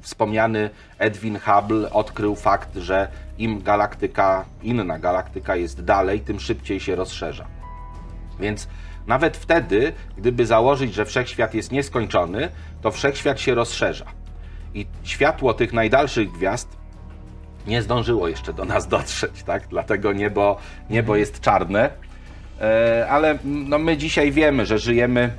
Wspomniany 0.00 0.70
Edwin 0.98 1.38
Hubble 1.38 1.90
odkrył 1.90 2.36
fakt, 2.36 2.76
że 2.76 3.08
im 3.38 3.62
galaktyka, 3.62 4.44
inna 4.62 4.98
galaktyka 4.98 5.56
jest 5.56 5.84
dalej, 5.84 6.20
tym 6.20 6.40
szybciej 6.40 6.80
się 6.80 6.96
rozszerza. 6.96 7.46
Więc 8.40 8.68
nawet 9.06 9.36
wtedy, 9.36 9.92
gdyby 10.16 10.46
założyć, 10.46 10.94
że 10.94 11.04
wszechświat 11.04 11.54
jest 11.54 11.72
nieskończony, 11.72 12.48
to 12.82 12.90
wszechświat 12.90 13.40
się 13.40 13.54
rozszerza. 13.54 14.19
I 14.74 14.86
światło 15.02 15.54
tych 15.54 15.72
najdalszych 15.72 16.32
gwiazd 16.32 16.68
nie 17.66 17.82
zdążyło 17.82 18.28
jeszcze 18.28 18.52
do 18.52 18.64
nas 18.64 18.88
dotrzeć, 18.88 19.42
tak? 19.42 19.68
Dlatego 19.68 20.12
niebo, 20.12 20.56
niebo 20.90 21.16
jest 21.16 21.40
czarne 21.40 21.90
E, 22.60 23.06
ale 23.10 23.38
no, 23.44 23.78
my 23.78 23.96
dzisiaj 23.96 24.32
wiemy, 24.32 24.66
że 24.66 24.78
żyjemy 24.78 25.32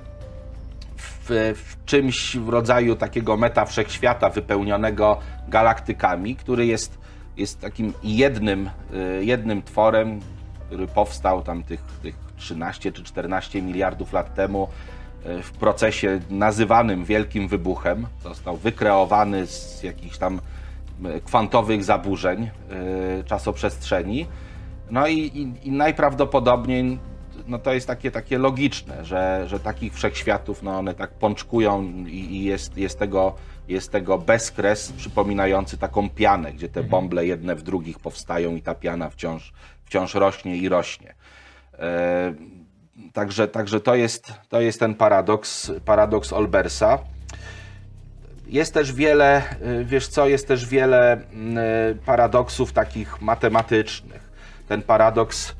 w, 0.98 1.54
w, 1.56 1.86
czymś 1.86 2.38
w 2.38 2.50
rodzaju 2.50 2.96
takiego 2.96 3.38
meta 3.38 3.66
wszechświata 3.66 4.30
wypełnionego 4.30 5.20
galaktykami, 5.48 6.36
który 6.36 6.66
jest, 6.66 6.98
jest 7.38 7.60
takim 7.60 7.94
jednym, 8.04 8.70
e, 8.94 9.24
jednym 9.24 9.64
tworem, 9.64 10.20
który 10.68 10.88
powstał 10.88 11.42
tam 11.42 11.64
tych, 11.64 11.82
tych 12.02 12.16
13 12.38 12.92
czy 12.92 13.04
14 13.04 13.62
miliardów 13.62 14.14
lat 14.14 14.36
temu 14.36 14.68
w 15.44 15.52
procesie 15.52 16.20
nazywanym 16.30 17.06
Wielkim 17.06 17.48
Wybuchem. 17.48 18.08
Został 18.24 18.58
wykreowany 18.58 19.48
z 19.48 19.84
jakichś 19.84 20.18
tam 20.18 20.42
kwantowych 21.26 21.84
zaburzeń 21.84 22.50
czasoprzestrzeni. 23.26 24.28
No 24.92 25.08
i, 25.08 25.18
i, 25.18 25.68
i 25.68 25.72
najprawdopodobniej 25.72 27.00
no 27.48 27.60
to 27.60 27.74
jest 27.74 27.88
takie, 27.88 28.12
takie 28.12 28.38
logiczne, 28.38 29.06
że, 29.06 29.44
że 29.48 29.60
takich 29.60 29.94
wszechświatów, 29.94 30.64
no 30.64 30.78
one 30.78 30.94
tak 30.94 31.12
pączkują 31.12 31.84
i, 32.08 32.16
i 32.16 32.44
jest, 32.44 32.78
jest, 32.78 33.00
tego, 33.00 33.36
jest 33.68 33.92
tego 33.92 34.18
bezkres 34.18 34.92
przypominający 34.92 35.78
taką 35.78 36.10
pianę, 36.10 36.54
gdzie 36.54 36.70
te 36.70 36.80
mhm. 36.80 36.90
bąble 36.90 37.26
jedne 37.26 37.56
w 37.56 37.64
drugich 37.64 38.00
powstają 38.00 38.56
i 38.56 38.62
ta 38.62 38.76
piana 38.76 39.10
wciąż, 39.10 39.54
wciąż 39.86 40.14
rośnie 40.14 40.58
i 40.58 40.70
rośnie. 40.70 41.14
Także 43.14 43.48
także 43.48 43.80
to, 43.80 43.96
jest, 43.96 44.34
to 44.50 44.62
jest 44.62 44.80
ten 44.80 44.96
paradoks, 44.96 45.72
paradoks 45.86 46.34
Olbersa. 46.34 47.00
Jest 48.48 48.74
też 48.74 48.94
wiele, 48.94 49.42
wiesz 49.84 50.08
co, 50.08 50.28
jest 50.28 50.48
też 50.48 50.66
wiele 50.66 51.12
mm, 51.14 52.00
paradoksów 52.06 52.74
takich 52.74 53.22
matematycznych. 53.22 54.32
Ten 54.68 54.82
paradoks 54.82 55.56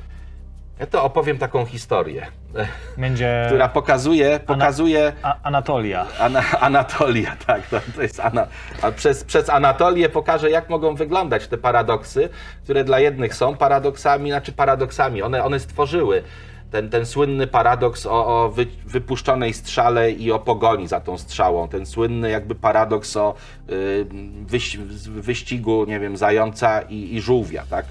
ja 0.82 0.88
to 0.88 1.04
opowiem 1.04 1.38
taką 1.38 1.66
historię. 1.66 2.28
Będzie... 2.98 3.44
Która 3.48 3.70
pokazuje. 3.70 4.40
pokazuje 4.46 5.14
Ana... 5.22 5.38
Anatolia. 5.44 6.08
Ana... 6.20 6.44
Anatolia, 6.60 7.36
tak. 7.48 7.68
To, 7.68 7.80
to 7.96 8.02
jest 8.02 8.20
Ana... 8.20 8.48
A 8.82 8.92
przez, 8.92 9.24
przez 9.24 9.50
Anatolię 9.50 10.10
pokażę, 10.10 10.50
jak 10.50 10.70
mogą 10.70 10.96
wyglądać 10.96 11.48
te 11.48 11.58
paradoksy, 11.58 12.30
które 12.64 12.84
dla 12.84 13.00
jednych 13.00 13.36
są 13.36 13.58
paradoksami, 13.58 14.30
znaczy 14.30 14.52
paradoksami. 14.52 15.22
One, 15.22 15.44
one 15.44 15.60
stworzyły 15.60 16.24
ten, 16.72 16.90
ten 16.90 17.06
słynny 17.06 17.48
paradoks 17.48 18.06
o, 18.06 18.44
o 18.44 18.50
wy, 18.50 18.68
wypuszczonej 18.86 19.54
strzale 19.54 20.12
i 20.12 20.32
o 20.32 20.40
pogoni 20.40 20.88
za 20.88 21.00
tą 21.00 21.18
strzałą. 21.18 21.68
Ten 21.68 21.86
słynny 21.86 22.30
jakby 22.30 22.56
paradoks 22.56 23.18
o 23.18 23.34
y, 23.70 24.06
wyś, 24.46 24.78
wyścigu, 25.08 25.86
nie 25.86 26.00
wiem, 26.00 26.18
zająca 26.18 26.82
i, 26.82 27.16
i 27.16 27.22
żółwia, 27.22 27.64
tak? 27.70 27.86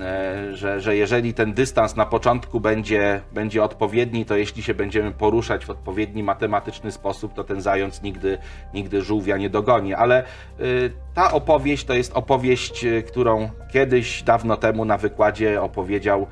E, 0.00 0.56
że, 0.56 0.80
że 0.80 0.96
jeżeli 0.96 1.34
ten 1.34 1.52
dystans 1.52 1.96
na 1.96 2.06
początku 2.06 2.60
będzie, 2.60 3.20
będzie 3.32 3.62
odpowiedni, 3.62 4.24
to 4.24 4.36
jeśli 4.36 4.62
się 4.62 4.74
będziemy 4.74 5.10
poruszać 5.10 5.64
w 5.64 5.70
odpowiedni 5.70 6.22
matematyczny 6.22 6.92
sposób, 6.92 7.34
to 7.34 7.44
ten 7.44 7.60
zając 7.60 8.02
nigdy, 8.02 8.38
nigdy 8.74 9.02
żółwia 9.02 9.36
nie 9.36 9.50
dogoni. 9.50 9.94
Ale 9.94 10.24
y, 10.60 10.92
ta 11.14 11.32
opowieść 11.32 11.84
to 11.84 11.94
jest 11.94 12.12
opowieść, 12.12 12.84
y, 12.84 13.02
którą 13.02 13.50
kiedyś, 13.72 14.22
dawno 14.22 14.56
temu 14.56 14.84
na 14.84 14.98
wykładzie 14.98 15.62
opowiedział 15.62 16.26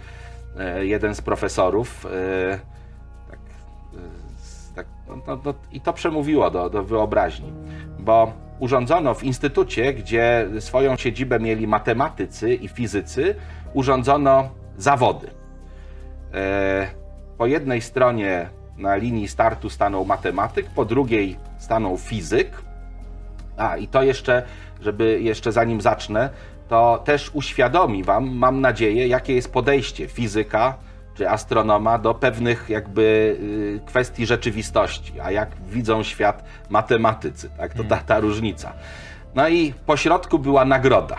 jeden 0.81 1.15
z 1.15 1.21
profesorów. 1.21 2.07
Tak, 3.31 3.39
tak, 4.75 4.87
no, 5.09 5.17
no, 5.27 5.41
no, 5.45 5.55
I 5.73 5.81
to 5.81 5.93
przemówiło 5.93 6.51
do, 6.51 6.71
do 6.71 6.85
wyobraźni, 6.85 7.53
bo 7.99 8.33
urządzono 8.59 9.15
w 9.15 9.25
instytucie, 9.25 9.95
gdzie 9.95 10.49
swoją 10.61 10.97
siedzibę 10.97 11.41
mieli 11.41 11.67
matematycy 11.67 12.55
i 12.55 12.69
fizycy, 12.69 13.35
urządzono 13.75 14.49
zawody. 14.79 15.31
E, 16.35 16.87
po 17.39 17.47
jednej 17.47 17.81
stronie 17.81 18.49
na 18.79 18.97
linii 18.97 19.29
startu 19.29 19.71
stanął 19.71 20.05
matematyk, 20.05 20.67
po 20.67 20.85
drugiej 20.85 21.37
stanął 21.59 21.97
fizyk. 21.99 22.63
A 23.57 23.77
i 23.77 23.89
to 23.89 24.03
jeszcze, 24.03 24.43
żeby 24.81 25.21
jeszcze 25.21 25.53
zanim 25.53 25.81
zacznę, 25.81 26.31
to 26.69 27.03
też 27.05 27.31
uświadomi 27.35 28.05
Wam, 28.05 28.37
mam 28.37 28.61
nadzieję, 28.61 29.07
jakie 29.09 29.35
jest 29.35 29.53
podejście 29.53 30.09
fizyka 30.09 30.77
czy 31.15 31.31
astronoma 31.31 31.99
do 31.99 32.15
pewnych 32.15 32.69
jakby 32.69 33.37
y, 33.83 33.87
kwestii 33.87 34.27
rzeczywistości, 34.27 35.21
a 35.21 35.31
jak 35.31 35.51
widzą 35.69 36.03
świat 36.03 36.45
matematycy, 36.71 37.51
tak? 37.57 37.75
To 37.75 37.85
ta, 37.85 37.97
ta 37.97 38.21
różnica. 38.21 38.73
No 39.35 39.49
i 39.49 39.75
po 39.87 39.97
środku 39.97 40.39
była 40.39 40.65
nagroda. 40.65 41.17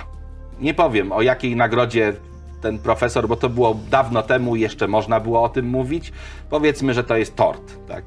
Nie 0.59 0.73
powiem 0.73 1.11
o 1.11 1.21
jakiej 1.21 1.55
nagrodzie 1.55 2.13
ten 2.61 2.79
profesor, 2.79 3.27
bo 3.27 3.35
to 3.35 3.49
było 3.49 3.73
dawno 3.89 4.23
temu 4.23 4.55
jeszcze 4.55 4.87
można 4.87 5.19
było 5.19 5.43
o 5.43 5.49
tym 5.49 5.65
mówić. 5.69 6.11
Powiedzmy, 6.49 6.93
że 6.93 7.03
to 7.03 7.17
jest 7.17 7.35
tort, 7.35 7.73
tak? 7.87 8.03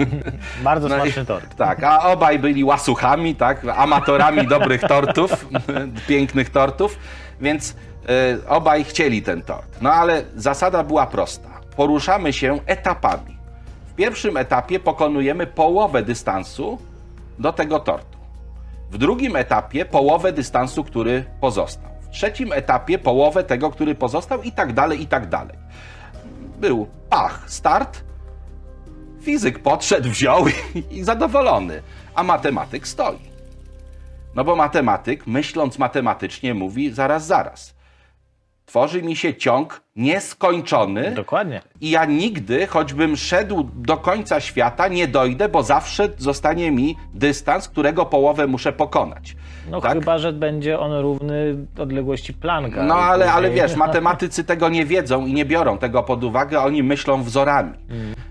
Bardzo 0.64 0.88
No 0.88 0.96
i- 0.96 1.00
smaczny 1.00 1.24
tort. 1.26 1.56
Tak, 1.56 1.84
a 1.84 2.02
obaj 2.12 2.38
byli 2.38 2.64
łasuchami, 2.64 3.34
tak? 3.34 3.64
Amatorami 3.76 4.46
dobrych 4.56 4.80
tortów, 4.80 5.46
pięknych 6.08 6.50
tortów, 6.50 6.98
więc 7.40 7.70
y, 7.70 8.48
obaj 8.48 8.84
chcieli 8.84 9.22
ten 9.22 9.42
tort. 9.42 9.82
No 9.82 9.92
ale 9.92 10.22
zasada 10.36 10.84
była 10.84 11.06
prosta. 11.06 11.48
Poruszamy 11.76 12.32
się 12.32 12.58
etapami. 12.66 13.36
W 13.86 13.94
pierwszym 13.94 14.36
etapie 14.36 14.80
pokonujemy 14.80 15.46
połowę 15.46 16.02
dystansu 16.02 16.78
do 17.38 17.52
tego 17.52 17.80
tortu. 17.80 18.18
W 18.90 18.98
drugim 18.98 19.36
etapie 19.36 19.84
połowę 19.84 20.32
dystansu, 20.32 20.84
który 20.84 21.24
pozostał. 21.40 21.90
Trzecim 22.10 22.52
etapie 22.52 22.98
połowę 22.98 23.44
tego, 23.44 23.70
który 23.70 23.94
pozostał 23.94 24.42
i 24.42 24.52
tak 24.52 24.72
dalej, 24.72 25.02
i 25.02 25.06
tak 25.06 25.28
dalej. 25.28 25.58
Był 26.60 26.88
pach, 27.08 27.50
start, 27.50 28.04
Fizyk 29.20 29.58
podszedł, 29.58 30.10
wziął 30.10 30.44
i, 30.48 30.52
i 30.96 31.04
zadowolony, 31.04 31.82
a 32.14 32.22
matematyk 32.22 32.88
stoi. 32.88 33.18
No 34.34 34.44
bo 34.44 34.56
matematyk, 34.56 35.26
myśląc 35.26 35.78
matematycznie, 35.78 36.54
mówi 36.54 36.90
zaraz, 36.92 37.26
zaraz. 37.26 37.74
Tworzy 38.66 39.02
mi 39.02 39.16
się 39.16 39.34
ciąg 39.34 39.82
nieskończony 39.96 41.10
Dokładnie. 41.10 41.60
i 41.80 41.90
ja 41.90 42.04
nigdy, 42.04 42.66
choćbym 42.66 43.16
szedł 43.16 43.68
do 43.74 43.96
końca 43.96 44.40
świata, 44.40 44.88
nie 44.88 45.08
dojdę, 45.08 45.48
bo 45.48 45.62
zawsze 45.62 46.08
zostanie 46.18 46.70
mi 46.70 46.96
dystans, 47.14 47.68
którego 47.68 48.06
połowę 48.06 48.46
muszę 48.46 48.72
pokonać. 48.72 49.36
No 49.70 49.80
Tak? 49.80 49.92
chyba, 49.92 50.18
że 50.18 50.32
będzie 50.32 50.78
on 50.78 50.92
równy 50.92 51.56
odległości 51.78 52.34
Plancka. 52.34 52.82
No 52.82 52.94
ale, 52.94 53.32
ale 53.32 53.50
wiesz, 53.50 53.76
matematycy 53.86 54.44
tego 54.44 54.68
nie 54.68 54.86
wiedzą 54.86 55.26
i 55.26 55.32
nie 55.32 55.44
biorą 55.44 55.78
tego 55.78 56.02
pod 56.02 56.24
uwagę, 56.24 56.60
oni 56.60 56.82
myślą 56.82 57.22
wzorami. 57.22 57.72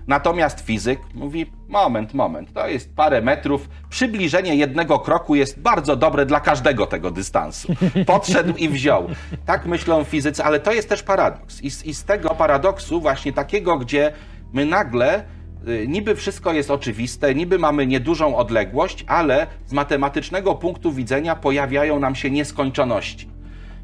Natomiast 0.06 0.60
fizyk 0.60 1.00
mówi, 1.14 1.52
moment, 1.68 2.14
moment, 2.14 2.52
to 2.52 2.68
jest 2.68 2.96
parę 2.96 3.22
metrów, 3.22 3.68
przybliżenie 3.88 4.56
jednego 4.56 4.98
kroku 4.98 5.34
jest 5.34 5.60
bardzo 5.60 5.96
dobre 5.96 6.26
dla 6.26 6.40
każdego 6.40 6.86
tego 6.86 7.10
dystansu. 7.10 7.74
Podszedł 8.06 8.54
i 8.56 8.68
wziął. 8.68 9.08
Tak 9.46 9.66
myślą 9.66 10.04
fizycy, 10.04 10.44
ale 10.44 10.60
to 10.60 10.72
jest 10.72 10.88
też 10.88 11.02
paradoks. 11.02 11.49
I 11.62 11.70
z, 11.70 11.84
i 11.84 11.94
z 11.94 12.04
tego 12.04 12.28
paradoksu 12.30 13.00
właśnie 13.00 13.32
takiego, 13.32 13.78
gdzie 13.78 14.12
my 14.52 14.66
nagle 14.66 15.24
y, 15.68 15.84
niby 15.88 16.14
wszystko 16.16 16.52
jest 16.52 16.70
oczywiste, 16.70 17.34
niby 17.34 17.58
mamy 17.58 17.86
niedużą 17.86 18.36
odległość, 18.36 19.04
ale 19.06 19.46
z 19.66 19.72
matematycznego 19.72 20.54
punktu 20.54 20.92
widzenia 20.92 21.36
pojawiają 21.36 22.00
nam 22.00 22.14
się 22.14 22.30
nieskończoności. 22.30 23.28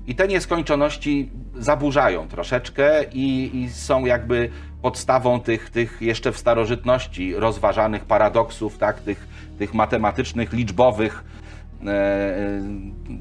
I 0.07 0.14
te 0.14 0.29
nieskończoności 0.29 1.31
zaburzają 1.57 2.29
troszeczkę 2.29 3.05
i, 3.12 3.50
i 3.62 3.70
są 3.70 4.05
jakby 4.05 4.50
podstawą 4.83 5.40
tych, 5.40 5.70
tych 5.70 6.02
jeszcze 6.02 6.33
w 6.33 6.38
starożytności 6.38 7.35
rozważanych 7.35 8.05
paradoksów, 8.05 8.79
tak, 8.79 9.00
tych, 9.00 9.29
tych 9.59 9.74
matematycznych, 9.74 10.52
liczbowych, 10.52 11.24
e, 11.81 11.85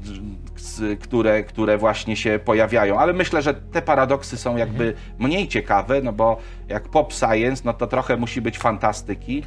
z- 0.02 0.45
które, 1.00 1.42
które 1.42 1.78
właśnie 1.78 2.16
się 2.16 2.40
pojawiają. 2.44 2.98
Ale 2.98 3.12
myślę, 3.12 3.42
że 3.42 3.54
te 3.54 3.82
paradoksy 3.82 4.36
są 4.36 4.56
jakby 4.56 4.94
mniej 5.18 5.48
ciekawe, 5.48 6.00
no 6.02 6.12
bo 6.12 6.38
jak 6.68 6.88
pop 6.88 7.12
science, 7.12 7.62
no 7.64 7.72
to 7.72 7.86
trochę 7.86 8.16
musi 8.16 8.40
być 8.40 8.58
fantastyki. 8.58 9.42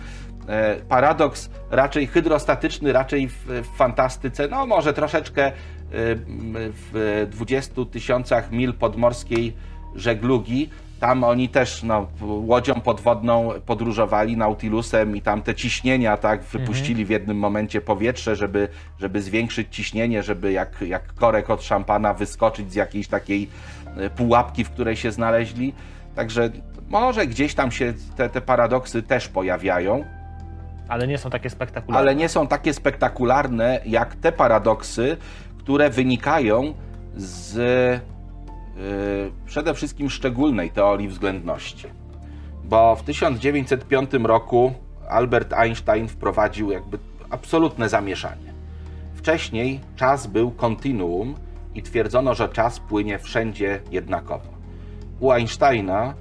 E, 0.47 0.75
Paradoks 0.75 1.49
raczej 1.71 2.07
hydrostatyczny, 2.07 2.93
raczej 2.93 3.27
w, 3.27 3.45
w 3.45 3.77
fantastyce, 3.77 4.47
no 4.47 4.65
może 4.65 4.93
troszeczkę 4.93 5.45
e, 5.47 5.51
w 6.91 7.27
20 7.31 7.73
tysiącach 7.91 8.51
mil 8.51 8.73
podmorskiej 8.73 9.53
żeglugi. 9.95 10.69
Tam 10.99 11.23
oni 11.23 11.49
też 11.49 11.83
no, 11.83 12.07
łodzią 12.21 12.81
podwodną 12.81 13.49
podróżowali, 13.65 14.37
Nautilusem 14.37 15.15
i 15.15 15.21
tam 15.21 15.41
te 15.41 15.55
ciśnienia 15.55 16.17
tak 16.17 16.43
wypuścili 16.43 17.05
w 17.05 17.09
jednym 17.09 17.37
momencie 17.37 17.81
powietrze, 17.81 18.35
żeby, 18.35 18.67
żeby 18.99 19.21
zwiększyć 19.21 19.67
ciśnienie, 19.71 20.23
żeby 20.23 20.51
jak, 20.51 20.81
jak 20.81 21.13
korek 21.13 21.49
od 21.49 21.63
szampana 21.63 22.13
wyskoczyć 22.13 22.71
z 22.71 22.75
jakiejś 22.75 23.07
takiej 23.07 23.49
e, 23.97 24.09
pułapki, 24.09 24.63
w 24.63 24.69
której 24.69 24.95
się 24.95 25.11
znaleźli. 25.11 25.73
Także 26.15 26.49
może 26.89 27.27
gdzieś 27.27 27.55
tam 27.55 27.71
się 27.71 27.93
te, 28.15 28.29
te 28.29 28.41
paradoksy 28.41 29.03
też 29.03 29.27
pojawiają, 29.27 30.05
Ale 30.87 31.07
nie 31.07 31.17
są 31.17 31.29
takie 31.29 31.49
spektakularne. 31.49 31.99
ale 31.99 32.15
nie 32.15 32.29
są 32.29 32.47
takie 32.47 32.73
spektakularne 32.73 33.79
jak 33.85 34.15
te 34.15 34.31
paradoksy, 34.31 35.17
które 35.57 35.89
wynikają 35.89 36.73
z 37.15 38.01
przede 39.45 39.73
wszystkim 39.73 40.09
szczególnej 40.09 40.71
teorii 40.71 41.07
względności. 41.07 41.87
Bo 42.63 42.95
w 42.95 43.03
1905 43.03 44.11
roku 44.23 44.73
Albert 45.09 45.53
Einstein 45.53 46.07
wprowadził 46.07 46.71
jakby 46.71 46.97
absolutne 47.29 47.89
zamieszanie. 47.89 48.53
Wcześniej 49.15 49.79
czas 49.95 50.27
był 50.27 50.51
kontinuum 50.51 51.35
i 51.75 51.83
twierdzono, 51.83 52.35
że 52.35 52.49
czas 52.49 52.79
płynie 52.79 53.19
wszędzie 53.19 53.81
jednakowo. 53.91 54.49
U 55.19 55.31
Einsteina 55.31 56.13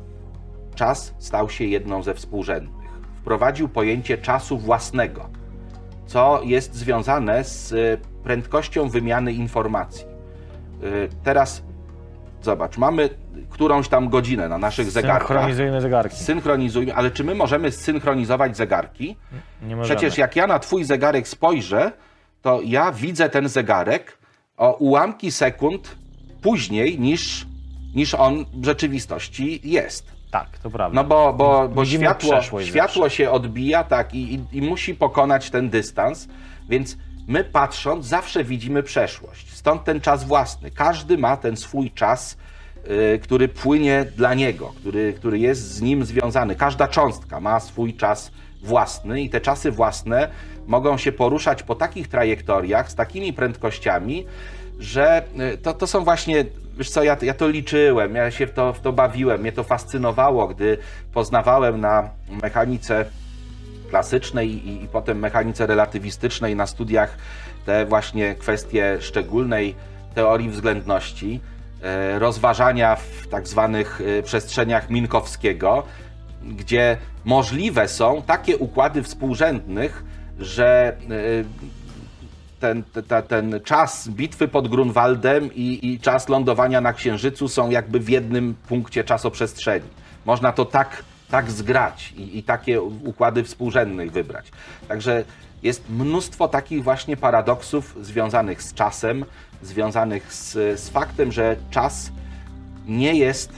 czas 0.74 1.14
stał 1.18 1.50
się 1.50 1.64
jedną 1.64 2.02
ze 2.02 2.14
współrzędnych. 2.14 2.88
Wprowadził 3.20 3.68
pojęcie 3.68 4.18
czasu 4.18 4.58
własnego, 4.58 5.28
co 6.06 6.40
jest 6.44 6.74
związane 6.74 7.44
z 7.44 7.74
prędkością 8.22 8.88
wymiany 8.88 9.32
informacji. 9.32 10.04
Y, 10.82 11.08
Teraz 11.22 11.62
zobacz, 12.42 12.78
mamy 12.78 13.08
którąś 13.50 13.88
tam 13.88 14.08
godzinę 14.08 14.48
na 14.48 14.58
naszych 14.58 14.90
zegarkach. 14.90 15.28
Synchronizujmy 15.28 15.80
zegarki. 15.80 16.16
Synchronizujmy, 16.16 16.94
ale 16.94 17.10
czy 17.10 17.24
my 17.24 17.34
możemy 17.34 17.72
synchronizować 17.72 18.56
zegarki? 18.56 19.16
Nie 19.62 19.76
możemy. 19.76 19.96
Przecież 19.96 20.18
jak 20.18 20.36
ja 20.36 20.46
na 20.46 20.58
twój 20.58 20.84
zegarek 20.84 21.28
spojrzę, 21.28 21.92
to 22.42 22.60
ja 22.64 22.92
widzę 22.92 23.28
ten 23.28 23.48
zegarek 23.48 24.18
o 24.56 24.72
ułamki 24.72 25.30
sekund 25.30 25.96
później 26.42 26.98
niż, 27.00 27.46
niż 27.94 28.14
on 28.14 28.44
w 28.54 28.64
rzeczywistości 28.64 29.60
jest. 29.64 30.18
Tak, 30.30 30.58
to 30.58 30.70
prawda. 30.70 31.02
No 31.02 31.08
bo, 31.08 31.32
bo, 31.32 31.68
bo 31.68 31.82
Widzimy 31.82 32.04
światło, 32.04 32.62
światło 32.62 33.02
zawsze. 33.02 33.16
się 33.16 33.30
odbija 33.30 33.84
tak 33.84 34.14
i, 34.14 34.34
i, 34.34 34.40
i 34.52 34.62
musi 34.62 34.94
pokonać 34.94 35.50
ten 35.50 35.70
dystans, 35.70 36.28
więc 36.68 36.96
my 37.28 37.44
patrząc 37.44 38.06
zawsze 38.06 38.44
widzimy 38.44 38.82
przeszłość. 38.82 39.47
Stąd 39.68 39.84
ten 39.84 40.00
czas 40.00 40.24
własny. 40.24 40.70
Każdy 40.70 41.18
ma 41.18 41.36
ten 41.36 41.56
swój 41.56 41.90
czas, 41.90 42.36
y, 43.14 43.18
który 43.18 43.48
płynie 43.48 44.06
dla 44.16 44.34
niego, 44.34 44.72
który, 44.80 45.12
który 45.12 45.38
jest 45.38 45.60
z 45.60 45.80
nim 45.80 46.04
związany. 46.04 46.54
Każda 46.54 46.88
cząstka 46.88 47.40
ma 47.40 47.60
swój 47.60 47.94
czas 47.94 48.30
własny 48.62 49.22
i 49.22 49.30
te 49.30 49.40
czasy 49.40 49.70
własne 49.70 50.28
mogą 50.66 50.98
się 50.98 51.12
poruszać 51.12 51.62
po 51.62 51.74
takich 51.74 52.08
trajektoriach, 52.08 52.90
z 52.90 52.94
takimi 52.94 53.32
prędkościami, 53.32 54.26
że 54.78 55.22
y, 55.54 55.58
to, 55.58 55.74
to 55.74 55.86
są 55.86 56.04
właśnie, 56.04 56.44
wiesz 56.78 56.90
co, 56.90 57.02
ja, 57.02 57.16
ja 57.22 57.34
to 57.34 57.48
liczyłem, 57.48 58.14
ja 58.14 58.30
się 58.30 58.46
w 58.46 58.52
to, 58.52 58.72
w 58.72 58.80
to 58.80 58.92
bawiłem, 58.92 59.40
mnie 59.40 59.52
to 59.52 59.64
fascynowało, 59.64 60.48
gdy 60.48 60.78
poznawałem 61.12 61.80
na 61.80 62.10
mechanice 62.42 63.04
klasycznej 63.90 64.68
i, 64.68 64.84
i 64.84 64.88
potem 64.88 65.18
mechanice 65.18 65.66
relatywistycznej 65.66 66.56
na 66.56 66.66
studiach 66.66 67.18
te 67.68 67.86
właśnie 67.86 68.34
kwestie 68.34 68.98
szczególnej 69.00 69.74
teorii 70.14 70.48
względności, 70.50 71.40
e, 71.82 72.18
rozważania 72.18 72.96
w 72.96 73.26
tak 73.30 73.48
zwanych 73.48 74.00
e, 74.18 74.22
przestrzeniach 74.22 74.90
Minkowskiego, 74.90 75.82
gdzie 76.42 76.96
możliwe 77.24 77.88
są 77.88 78.22
takie 78.22 78.56
układy 78.56 79.02
współrzędnych, 79.02 80.04
że 80.38 80.96
e, 81.10 81.44
ten, 82.60 82.82
te- 82.82 83.02
ta- 83.02 83.22
ten 83.22 83.60
czas 83.64 84.08
bitwy 84.08 84.48
pod 84.48 84.68
Grunwaldem 84.68 85.54
i, 85.54 85.78
i 85.82 86.00
czas 86.00 86.28
lądowania 86.28 86.80
na 86.80 86.92
Księżycu 86.92 87.48
są 87.48 87.70
jakby 87.70 88.00
w 88.00 88.08
jednym 88.08 88.54
punkcie 88.68 89.04
czasoprzestrzeni. 89.04 89.88
Można 90.24 90.52
to 90.52 90.64
tak, 90.64 91.02
tak 91.30 91.50
zgrać 91.50 92.12
i, 92.16 92.38
i 92.38 92.42
takie 92.42 92.82
układy 92.82 93.44
współrzędnych 93.44 94.12
wybrać. 94.12 94.52
Także 94.88 95.24
jest 95.62 95.90
mnóstwo 95.90 96.48
takich 96.48 96.84
właśnie 96.84 97.16
paradoksów 97.16 97.96
związanych 98.00 98.62
z 98.62 98.74
czasem, 98.74 99.24
związanych 99.62 100.34
z, 100.34 100.80
z 100.80 100.88
faktem, 100.88 101.32
że 101.32 101.56
czas 101.70 102.10
nie 102.86 103.14
jest 103.14 103.52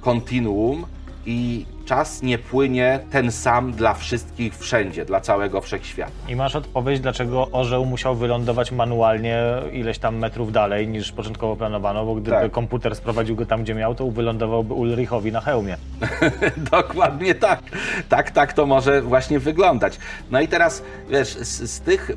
kontinuum 0.00 0.86
i 1.26 1.66
czas 1.84 2.22
nie 2.22 2.38
płynie 2.38 3.00
ten 3.10 3.32
sam 3.32 3.72
dla 3.72 3.94
wszystkich 3.94 4.58
wszędzie, 4.58 5.04
dla 5.04 5.20
całego 5.20 5.60
wszechświata. 5.60 6.12
I 6.28 6.36
masz 6.36 6.56
odpowiedź, 6.56 7.00
dlaczego 7.00 7.48
orzeł 7.52 7.84
musiał 7.84 8.16
wylądować 8.16 8.72
manualnie 8.72 9.42
ileś 9.72 9.98
tam 9.98 10.16
metrów 10.16 10.52
dalej 10.52 10.88
niż 10.88 11.12
początkowo 11.12 11.56
planowano, 11.56 12.04
bo 12.04 12.14
gdyby 12.14 12.30
Tak. 12.30 12.50
komputer 12.50 12.96
sprowadził 12.96 13.36
go 13.36 13.46
tam, 13.46 13.62
gdzie 13.62 13.74
miał, 13.74 13.94
to 13.94 14.10
wylądowałby 14.10 14.74
Ulrichowi 14.74 15.32
na 15.32 15.40
hełmie. 15.40 15.76
Dokładnie 16.70 17.34
tak. 17.34 17.60
Tak, 18.08 18.30
tak 18.30 18.52
to 18.52 18.66
może 18.66 19.02
właśnie 19.02 19.38
wyglądać. 19.38 19.98
No 20.30 20.40
i 20.40 20.48
teraz, 20.48 20.82
wiesz, 21.10 21.28
z, 21.28 21.70
z 21.70 21.80
tych, 21.80 22.10
y, 22.10 22.14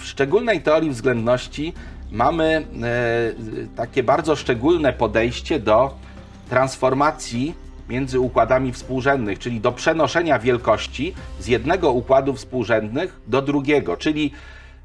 w 0.00 0.04
szczególnej 0.04 0.60
teorii 0.60 0.90
względności 0.90 1.72
mamy 2.10 2.64
y, 3.64 3.68
takie 3.76 4.02
bardzo 4.02 4.36
szczególne 4.36 4.92
podejście 4.92 5.60
do 5.60 5.94
transformacji 6.50 7.54
między 7.90 8.20
układami 8.20 8.72
współrzędnych, 8.72 9.38
czyli 9.38 9.60
do 9.60 9.72
przenoszenia 9.72 10.38
wielkości 10.38 11.14
z 11.40 11.46
jednego 11.46 11.92
układu 11.92 12.34
współrzędnych 12.34 13.20
do 13.26 13.42
drugiego, 13.42 13.96
czyli 13.96 14.32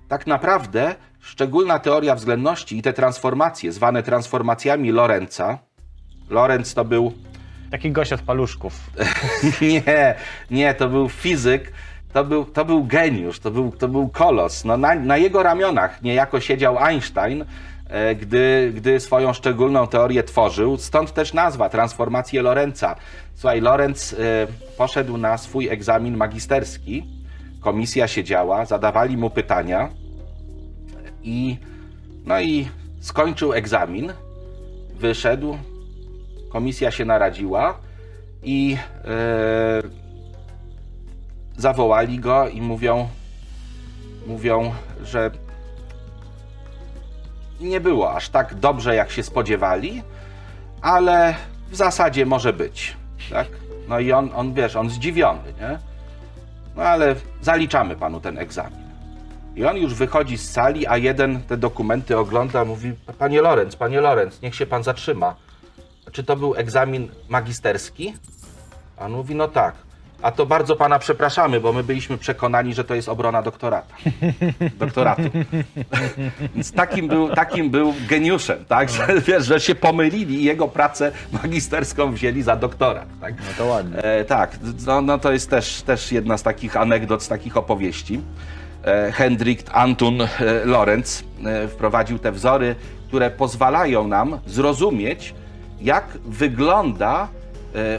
tak 0.08 0.28
naprawdę 0.28 0.96
szczególna 1.22 1.80
teoria 1.80 2.16
względności 2.16 2.78
i 2.78 2.82
te 2.82 2.94
transformacje, 2.94 3.72
zwane 3.72 4.04
transformacjami 4.04 4.92
Lorenza, 4.92 5.58
Lorenz 6.30 6.74
to 6.74 6.86
był 6.86 7.14
Taki 7.72 7.92
gość 7.92 8.14
od 8.14 8.22
paluszków. 8.22 8.74
nie, 9.62 10.16
nie, 10.52 10.74
to 10.74 10.90
był 10.90 11.10
fizyk, 11.10 11.72
to 12.14 12.24
był, 12.24 12.46
to 12.46 12.66
był 12.66 12.84
geniusz, 12.84 13.40
to 13.40 13.52
był, 13.52 13.72
to 13.72 13.88
był 13.88 14.10
kolos. 14.10 14.66
No, 14.66 14.78
na, 14.78 14.96
na 14.96 15.18
jego 15.18 15.44
ramionach 15.44 16.02
niejako 16.02 16.40
siedział 16.40 16.80
Einstein, 16.80 17.46
gdy, 18.16 18.72
gdy 18.76 19.00
swoją 19.00 19.34
szczególną 19.34 19.88
teorię 19.88 20.24
tworzył. 20.24 20.78
Stąd 20.78 21.14
też 21.14 21.34
nazwa, 21.34 21.70
transformacje 21.70 22.42
Lorenza. 22.42 22.96
Słuchaj, 23.36 23.62
Lorenz 23.62 24.14
e, 24.14 24.18
poszedł 24.78 25.18
na 25.18 25.38
swój 25.38 25.70
egzamin 25.70 26.18
magisterski, 26.18 27.06
komisja 27.62 28.08
siedziała, 28.08 28.66
zadawali 28.66 29.18
mu 29.18 29.30
pytania 29.30 29.90
i, 31.24 31.58
no 32.26 32.42
i 32.42 32.68
skończył 33.00 33.54
egzamin, 33.54 34.14
wyszedł, 34.96 35.58
komisja 36.50 36.92
się 36.92 37.06
naradziła 37.06 37.80
i 38.44 38.78
e, 39.06 39.82
zawołali 41.58 42.20
go 42.20 42.48
i 42.48 42.62
mówią, 42.62 43.08
mówią, 44.28 44.74
że 45.04 45.32
nie 47.60 47.80
było 47.80 48.14
aż 48.14 48.30
tak 48.30 48.56
dobrze, 48.56 48.96
jak 48.96 49.12
się 49.12 49.24
spodziewali, 49.24 50.04
ale 50.82 51.36
w 51.70 51.76
zasadzie 51.76 52.26
może 52.26 52.54
być, 52.54 52.98
tak? 53.30 53.48
No 53.88 54.00
i 54.00 54.12
on, 54.12 54.30
on 54.36 54.54
wiesz, 54.54 54.76
on 54.76 54.90
zdziwiony, 54.90 55.54
nie? 55.62 55.80
No 56.76 56.84
ale 56.84 57.16
zaliczamy 57.42 57.96
panu 57.96 58.22
ten 58.22 58.38
egzamin. 58.38 58.86
I 59.56 59.66
on 59.66 59.78
już 59.78 59.94
wychodzi 59.94 60.38
z 60.38 60.52
sali, 60.52 60.88
a 60.88 60.98
jeden 60.98 61.44
te 61.44 61.58
dokumenty 61.58 62.18
ogląda, 62.18 62.66
mówi: 62.66 62.94
Panie 63.20 63.42
Lorenz, 63.42 63.76
panie 63.76 64.02
Lorenz, 64.02 64.42
niech 64.42 64.56
się 64.56 64.66
pan 64.66 64.84
zatrzyma. 64.84 65.36
Czy 66.12 66.24
to 66.24 66.36
był 66.36 66.56
egzamin 66.56 67.12
magisterski? 67.30 68.14
A 68.98 69.06
on 69.06 69.12
mówi: 69.12 69.36
No 69.36 69.48
tak. 69.48 69.76
A 70.26 70.32
to 70.32 70.46
bardzo 70.46 70.76
pana 70.76 71.00
przepraszamy, 71.00 71.60
bo 71.60 71.74
my 71.74 71.84
byliśmy 71.84 72.18
przekonani, 72.18 72.74
że 72.74 72.84
to 72.84 72.96
jest 72.96 73.10
obrona 73.10 73.42
doktorata. 73.42 73.96
Doktoratu. 74.80 75.22
Więc 76.56 76.72
takim 76.72 77.08
był, 77.08 77.30
takim 77.30 77.70
był 77.70 77.94
geniuszem, 78.10 78.66
tak? 78.66 78.90
Że, 78.90 79.08
wiesz, 79.28 79.46
że 79.46 79.60
się 79.60 79.76
pomylili 79.76 80.36
i 80.36 80.44
jego 80.44 80.68
pracę 80.68 81.12
magisterską 81.44 82.12
wzięli 82.12 82.42
za 82.42 82.56
doktorat. 82.56 83.06
Tak? 83.22 83.34
No 83.38 83.46
to 83.58 83.66
ładnie. 83.66 83.98
E, 83.98 84.26
tak, 84.26 84.58
no, 84.88 85.02
no 85.02 85.18
to 85.18 85.32
jest 85.32 85.50
też, 85.50 85.82
też 85.82 86.12
jedna 86.12 86.38
z 86.38 86.44
takich 86.44 86.78
anegdot, 86.78 87.24
z 87.24 87.28
takich 87.28 87.58
opowieści. 87.58 88.22
E, 88.86 89.12
Hendrik 89.12 89.62
Anton 89.72 90.22
e, 90.22 90.28
Lorenz 90.66 91.24
e, 91.46 91.68
wprowadził 91.68 92.20
te 92.20 92.32
wzory, 92.32 92.76
które 93.08 93.32
pozwalają 93.32 94.08
nam 94.08 94.40
zrozumieć, 94.46 95.34
jak 95.82 96.18
wygląda 96.26 97.28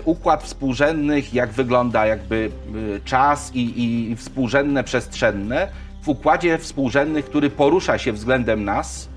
układ 0.04 0.42
współrzędnych, 0.42 1.34
jak 1.34 1.50
wygląda 1.50 2.06
jakby 2.06 2.50
e, 2.96 3.00
czas 3.00 3.50
i, 3.54 4.10
i 4.10 4.16
współrzędne 4.16 4.84
przestrzenne 4.84 5.68
w 6.02 6.08
układzie 6.08 6.58
współrzędnych, 6.58 7.24
który 7.24 7.50
porusza 7.50 7.98
się 7.98 8.12
względem 8.12 8.64
nas, 8.64 9.08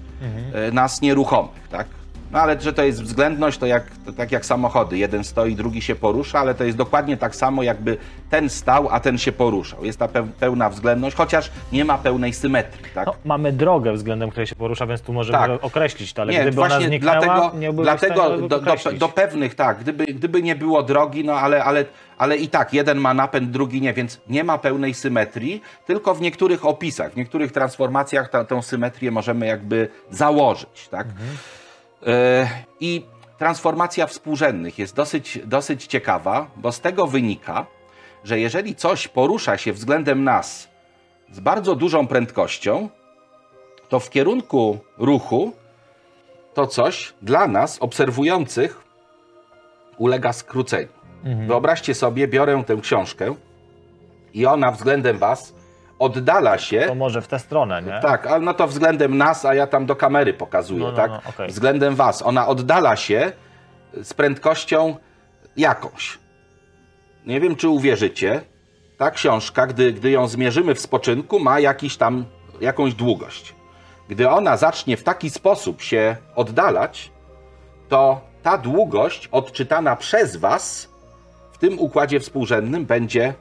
e, 0.53 0.71
nas 0.71 1.01
nieruchomych, 1.01 1.67
tak? 1.71 1.87
No 2.31 2.39
ale 2.39 2.61
że 2.61 2.73
to 2.73 2.83
jest 2.83 3.03
względność, 3.03 3.57
to, 3.57 3.65
jak, 3.65 3.83
to 4.05 4.13
tak 4.13 4.31
jak 4.31 4.45
samochody. 4.45 4.97
Jeden 4.97 5.23
stoi, 5.23 5.55
drugi 5.55 5.81
się 5.81 5.95
porusza, 5.95 6.39
ale 6.39 6.55
to 6.55 6.63
jest 6.63 6.77
dokładnie 6.77 7.17
tak 7.17 7.35
samo, 7.35 7.63
jakby 7.63 7.97
ten 8.29 8.49
stał, 8.49 8.87
a 8.91 8.99
ten 8.99 9.17
się 9.17 9.31
poruszał. 9.31 9.85
Jest 9.85 9.99
ta 9.99 10.07
peł- 10.07 10.27
pełna 10.39 10.69
względność, 10.69 11.15
chociaż 11.15 11.51
nie 11.71 11.85
ma 11.85 11.97
pełnej 11.97 12.33
symetrii, 12.33 12.85
tak? 12.95 13.05
No, 13.05 13.13
mamy 13.25 13.51
drogę 13.53 13.93
względem 13.93 14.29
której 14.29 14.47
się 14.47 14.55
porusza, 14.55 14.87
więc 14.87 15.01
tu 15.01 15.13
możemy 15.13 15.37
Tak. 15.37 15.63
określić 15.63 16.13
to, 16.13 16.21
ale 16.21 16.33
nie, 16.33 16.41
gdyby 16.41 16.61
ona 16.61 16.69
właśnie 16.69 16.87
zniknęła, 16.87 17.19
dlatego, 17.19 17.57
nie 17.57 17.67
byłby 17.67 17.83
dlatego 17.83 18.37
do, 18.37 18.59
do, 18.59 18.75
do 18.93 19.09
pewnych, 19.09 19.55
tak, 19.55 19.79
gdyby, 19.79 20.05
gdyby 20.05 20.43
nie 20.43 20.55
było 20.55 20.83
drogi, 20.83 21.23
no 21.25 21.33
ale, 21.33 21.63
ale, 21.63 21.85
ale 22.17 22.37
i 22.37 22.47
tak, 22.47 22.73
jeden 22.73 22.97
ma 22.97 23.13
napęd, 23.13 23.51
drugi 23.51 23.81
nie, 23.81 23.93
więc 23.93 24.19
nie 24.29 24.43
ma 24.43 24.57
pełnej 24.57 24.93
symetrii, 24.93 25.61
tylko 25.87 26.15
w 26.15 26.21
niektórych 26.21 26.65
opisach, 26.65 27.11
w 27.11 27.15
niektórych 27.15 27.51
transformacjach 27.51 28.29
ta, 28.29 28.45
tą 28.45 28.61
symetrię 28.61 29.11
możemy 29.11 29.45
jakby 29.45 29.87
założyć, 30.11 30.87
tak? 30.91 31.07
E, 31.07 31.58
I 32.79 33.05
transformacja 33.37 34.07
współrzędnych 34.07 34.79
jest 34.79 34.95
dosyć, 34.95 35.39
dosyć 35.45 35.85
ciekawa, 35.85 36.47
bo 36.55 36.71
z 36.71 36.79
tego 36.79 37.07
wynika, 37.07 37.65
że 38.23 38.39
jeżeli 38.39 38.75
coś 38.75 39.07
porusza 39.07 39.57
się 39.57 39.73
względem 39.73 40.23
nas 40.23 40.69
z 41.31 41.39
bardzo 41.39 41.75
dużą 41.75 42.07
prędkością, 42.07 42.89
to 43.89 43.99
w 43.99 44.09
kierunku 44.09 44.77
ruchu 44.97 45.53
to 46.53 46.67
coś 46.67 47.13
dla 47.21 47.47
nas, 47.47 47.77
obserwujących, 47.79 48.83
ulega 49.97 50.33
skróceniu. 50.33 50.87
Wyobraźcie 51.47 51.93
sobie, 51.93 52.27
biorę 52.27 52.63
tę 52.67 52.77
książkę 52.81 53.35
i 54.33 54.45
ona 54.45 54.71
względem 54.71 55.17
Was 55.17 55.53
oddala 55.99 56.57
się. 56.57 56.81
To 56.87 56.95
może 56.95 57.21
w 57.21 57.27
tę 57.27 57.39
stronę, 57.39 57.81
nie? 57.81 57.99
Tak, 58.01 58.27
ale 58.27 58.39
no 58.39 58.53
to 58.53 58.67
względem 58.67 59.17
nas, 59.17 59.45
a 59.45 59.53
ja 59.53 59.67
tam 59.67 59.85
do 59.85 59.95
kamery 59.95 60.33
pokazuję, 60.33 60.79
No, 60.83 60.91
no, 60.91 60.97
tak? 60.97 61.11
no, 61.11 61.21
okej. 61.29 61.47
Względem 61.49 61.95
was. 61.95 62.21
Ona 62.21 62.47
oddala 62.47 62.95
się 62.95 63.31
z 64.03 64.13
prędkością 64.13 64.95
jakąś. 65.57 66.17
Nie 67.25 67.39
wiem, 67.41 67.55
czy 67.55 67.69
uwierzycie. 67.69 68.41
Ta 68.97 69.11
książka, 69.11 69.67
gdy, 69.67 69.93
gdy 69.93 70.11
ją 70.11 70.27
zmierzymy 70.27 70.75
w 70.75 70.79
spoczynku, 70.79 71.39
ma 71.39 71.59
jakiś 71.59 71.97
tam, 71.97 72.25
jakąś 72.61 72.93
długość. 72.93 73.55
Gdy 74.09 74.29
ona 74.29 74.57
zacznie 74.57 74.97
w 74.97 75.03
taki 75.03 75.29
sposób 75.29 75.81
się 75.81 76.15
oddalać, 76.35 77.11
to 77.89 78.21
ta 78.43 78.57
długość 78.57 79.27
odczytana 79.31 79.95
przez 79.95 80.35
was 80.35 80.89
w 81.51 81.57
tym 81.57 81.79
układzie 81.79 82.19
współrzędnym 82.19 82.85
będzie, 82.85 83.33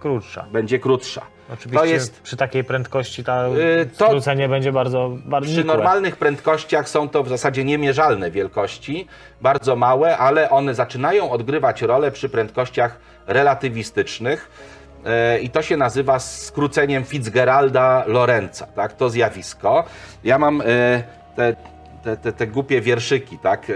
Krótsza. 0.00 0.46
będzie 0.52 0.78
krótsza. 0.78 1.22
Oczywiście 1.52 1.78
To 1.78 1.84
jest 1.84 2.20
przy 2.22 2.36
takiej 2.36 2.64
prędkości 2.64 3.24
ta 3.24 3.48
Yy, 3.48 3.86
to- 3.98 4.06
skrócenie 4.06 4.48
będzie 4.48 4.72
bardzo, 4.72 5.10
bardzo 5.24 5.48
Przy 5.50 5.58
nikłe. 5.58 5.74
normalnych 5.74 6.16
prędkościach 6.16 6.88
są 6.88 7.08
to 7.08 7.22
w 7.22 7.28
zasadzie 7.28 7.64
niemierzalne 7.64 8.30
wielkości, 8.30 9.06
bardzo 9.40 9.76
małe, 9.76 10.18
ale 10.18 10.50
one 10.50 10.74
zaczynają 10.74 11.30
odgrywać 11.30 11.82
rolę 11.82 12.10
przy 12.10 12.28
prędkościach 12.28 12.98
relatywistycznych. 13.26 14.50
E, 15.06 15.38
I 15.38 15.50
to 15.50 15.62
się 15.62 15.76
nazywa 15.76 16.18
skróceniem 16.18 17.04
Fitzgeralda 17.04 18.04
Lorenza, 18.06 18.66
tak? 18.66 18.92
To 18.92 19.10
zjawisko. 19.10 19.84
Ja 20.24 20.38
mam 20.38 20.60
e, 20.60 20.64
te, 21.36 21.56
te, 22.04 22.16
te, 22.16 22.32
te 22.32 22.46
głupie 22.46 22.80
wierszyki, 22.80 23.38
tak? 23.38 23.70
E, 23.70 23.74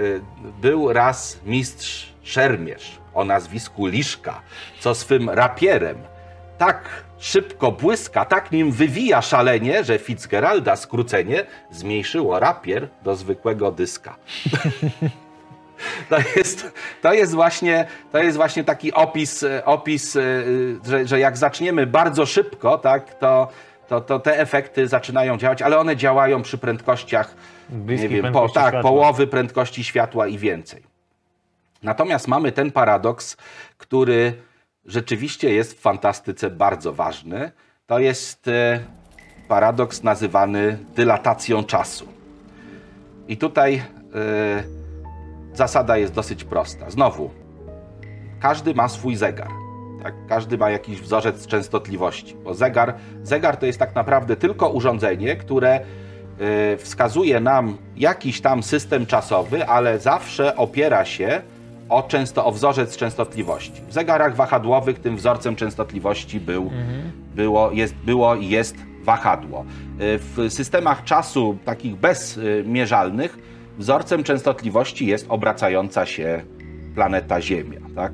Był 0.63 0.93
raz 0.93 1.39
mistrz 1.45 2.13
szermierz 2.23 2.99
o 3.15 3.25
nazwisku 3.25 3.87
Liszka, 3.87 4.41
co 4.81 4.95
swym 4.95 5.31
rapierem 5.31 5.97
tak 6.59 6.83
szybko 7.21 7.73
błyska, 7.73 8.25
tak 8.25 8.53
nim 8.53 8.73
wywija 8.73 9.23
szalenie, 9.23 9.85
że 9.85 9.99
Fitzgeralda 9.99 10.77
skrócenie 10.77 11.47
zmniejszyło 11.71 12.41
rapier 12.41 12.89
do 13.03 13.17
zwykłego 13.17 13.73
dyska. 13.73 14.17
To 16.09 16.17
jest, 16.37 16.73
to 17.03 17.13
jest, 17.13 17.35
właśnie, 17.35 17.87
to 18.13 18.19
jest 18.19 18.37
właśnie 18.37 18.65
taki 18.65 18.93
opis, 18.93 19.43
e, 19.43 19.65
opis 19.65 20.17
e, 20.17 20.23
że, 20.87 21.07
że 21.07 21.19
jak 21.19 21.37
zaczniemy 21.37 21.87
bardzo 21.87 22.27
szybko, 22.27 22.79
tak, 22.79 23.15
to, 23.15 23.49
to, 23.89 24.01
to 24.01 24.19
te 24.19 24.39
efekty 24.39 24.89
zaczynają 24.89 25.39
działać, 25.39 25.63
ale 25.63 25.79
one 25.79 25.97
działają 25.97 26.43
przy 26.43 26.59
prędkościach 26.59 27.35
nie 27.87 27.97
wiem, 27.97 28.11
po, 28.11 28.21
prędkości 28.21 28.55
tak, 28.55 28.69
światła. 28.69 28.91
połowy 28.91 29.27
prędkości 29.27 29.85
światła 29.85 30.27
i 30.27 30.39
więcej. 30.39 30.83
Natomiast 31.83 32.29
mamy 32.29 32.53
ten 32.53 32.73
paradoks, 32.73 33.37
który 33.79 34.33
rzeczywiście 34.91 35.55
jest 35.55 35.79
w 35.79 35.81
fantastyce 35.81 36.51
bardzo 36.51 36.93
ważny. 36.93 37.53
To 37.87 37.99
jest 37.99 38.49
e, 38.49 38.81
paradoks 39.49 40.03
nazywany 40.03 40.79
dylatacją 40.97 41.65
czasu. 41.65 42.09
I 43.29 43.37
tutaj 43.37 43.75
e, 43.75 43.83
zasada 45.55 45.97
jest 45.97 46.15
dosyć 46.15 46.45
prosta. 46.45 46.91
Znowu, 46.91 47.31
każdy 48.41 48.75
ma 48.75 48.89
swój 48.89 49.17
zegar. 49.17 49.49
Tak? 50.03 50.15
Każdy 50.29 50.59
ma 50.59 50.71
jakiś 50.71 51.01
wzorzec 51.01 51.47
częstotliwości, 51.47 52.35
bo 52.45 52.55
zegar, 52.55 52.95
zegar 53.23 53.57
to 53.57 53.67
jest 53.67 53.79
tak 53.79 53.95
naprawdę 53.95 54.37
tylko 54.37 54.69
urządzenie, 54.69 55.37
które 55.37 55.81
y, 55.81 56.77
wskazuje 56.77 57.41
nam 57.41 57.79
jakiś 57.97 58.41
tam 58.41 58.63
system 58.63 59.07
czasowy, 59.07 59.67
ale 59.67 59.99
zawsze 59.99 60.57
opiera 60.57 61.05
się 61.05 61.43
o, 61.91 62.03
często, 62.03 62.45
o 62.47 62.53
wzorzec 62.53 62.97
częstotliwości. 62.97 63.83
W 63.89 63.93
zegarach 63.93 64.37
wahadłowych 64.37 64.99
tym 64.99 65.17
wzorcem 65.17 65.57
częstotliwości 65.57 66.41
był, 66.41 66.71
było, 67.35 67.71
jest, 67.71 67.95
było 67.95 68.35
i 68.35 68.49
jest 68.49 68.77
wahadło. 69.03 69.65
Y, 70.01 70.19
W 70.19 70.53
systemach 70.53 71.05
czasu 71.05 71.59
takich 71.65 71.97
bezmierzalnych 71.97 73.39
wzorcem 73.79 74.25
częstotliwości 74.25 75.07
jest 75.07 75.27
obracająca 75.29 76.07
się 76.07 76.43
planeta 76.95 77.41
Ziemia. 77.41 77.81
Tak? 77.97 78.13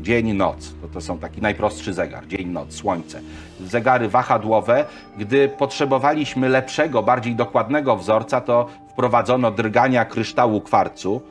Dzień, 0.00 0.32
noc. 0.32 0.74
To, 0.82 0.88
to 0.88 1.00
są 1.00 1.18
taki 1.18 1.42
najprostszy 1.42 1.92
zegar. 1.92 2.26
Dzień, 2.26 2.48
noc, 2.48 2.74
słońce. 2.74 3.20
Zegary 3.60 4.08
wahadłowe, 4.08 4.84
gdy 5.18 5.48
potrzebowaliśmy 5.48 6.48
lepszego, 6.48 7.02
bardziej 7.02 7.34
dokładnego 7.34 7.96
wzorca, 7.96 8.40
to 8.40 8.66
wprowadzono 8.90 9.50
drgania 9.50 10.04
kryształu 10.04 10.60
kwarcu 10.60 11.22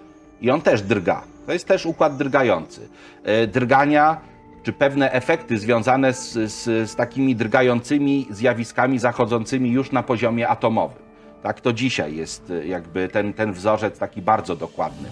i 0.41 0.49
on 0.51 0.61
też 0.61 0.81
drga. 0.81 1.21
To 1.47 1.53
jest 1.53 1.67
też 1.67 1.85
układ 1.85 2.17
drgający. 2.17 2.89
E, 3.23 3.47
Drgania 3.47 4.17
czy 4.63 4.73
pewne 4.73 5.11
efekty 5.11 5.59
związane 5.59 6.13
z, 6.13 6.33
z, 6.33 6.89
z 6.89 6.95
takimi 6.95 7.35
drgającymi 7.35 8.27
zjawiskami 8.29 8.99
zachodzącymi 8.99 9.71
już 9.71 9.91
na 9.91 10.03
poziomie 10.03 10.47
atomowym. 10.47 11.03
Tak 11.43 11.61
to 11.61 11.73
dzisiaj 11.73 12.15
jest 12.15 12.51
e, 12.51 12.67
jakby 12.67 13.07
ten, 13.07 13.33
ten 13.33 13.53
wzorzec 13.53 13.99
taki 13.99 14.21
bardzo 14.21 14.55
dokładny. 14.55 15.09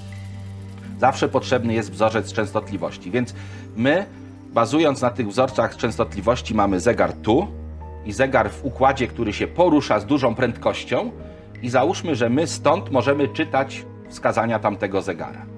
Zawsze 0.99 1.29
potrzebny 1.29 1.73
jest 1.73 1.91
wzorzec 1.91 2.33
częstotliwości, 2.33 3.11
więc 3.11 3.35
my, 3.75 4.05
bazując 4.53 5.01
na 5.01 5.09
tych 5.09 5.27
wzorcach 5.27 5.77
częstotliwości, 5.77 6.55
mamy 6.55 6.79
zegar 6.79 7.13
tu 7.13 7.47
i 8.05 8.11
zegar 8.11 8.51
w 8.51 8.65
układzie, 8.65 9.07
który 9.07 9.33
się 9.33 9.47
porusza 9.47 9.99
z 9.99 10.05
dużą 10.05 10.35
prędkością 10.35 11.11
i 11.61 11.69
załóżmy, 11.69 12.15
że 12.15 12.29
my 12.29 12.47
stąd 12.47 12.91
możemy 12.91 13.27
czytać 13.27 13.85
wskazania 14.09 14.59
tamtego 14.59 15.01
zegara. 15.01 15.54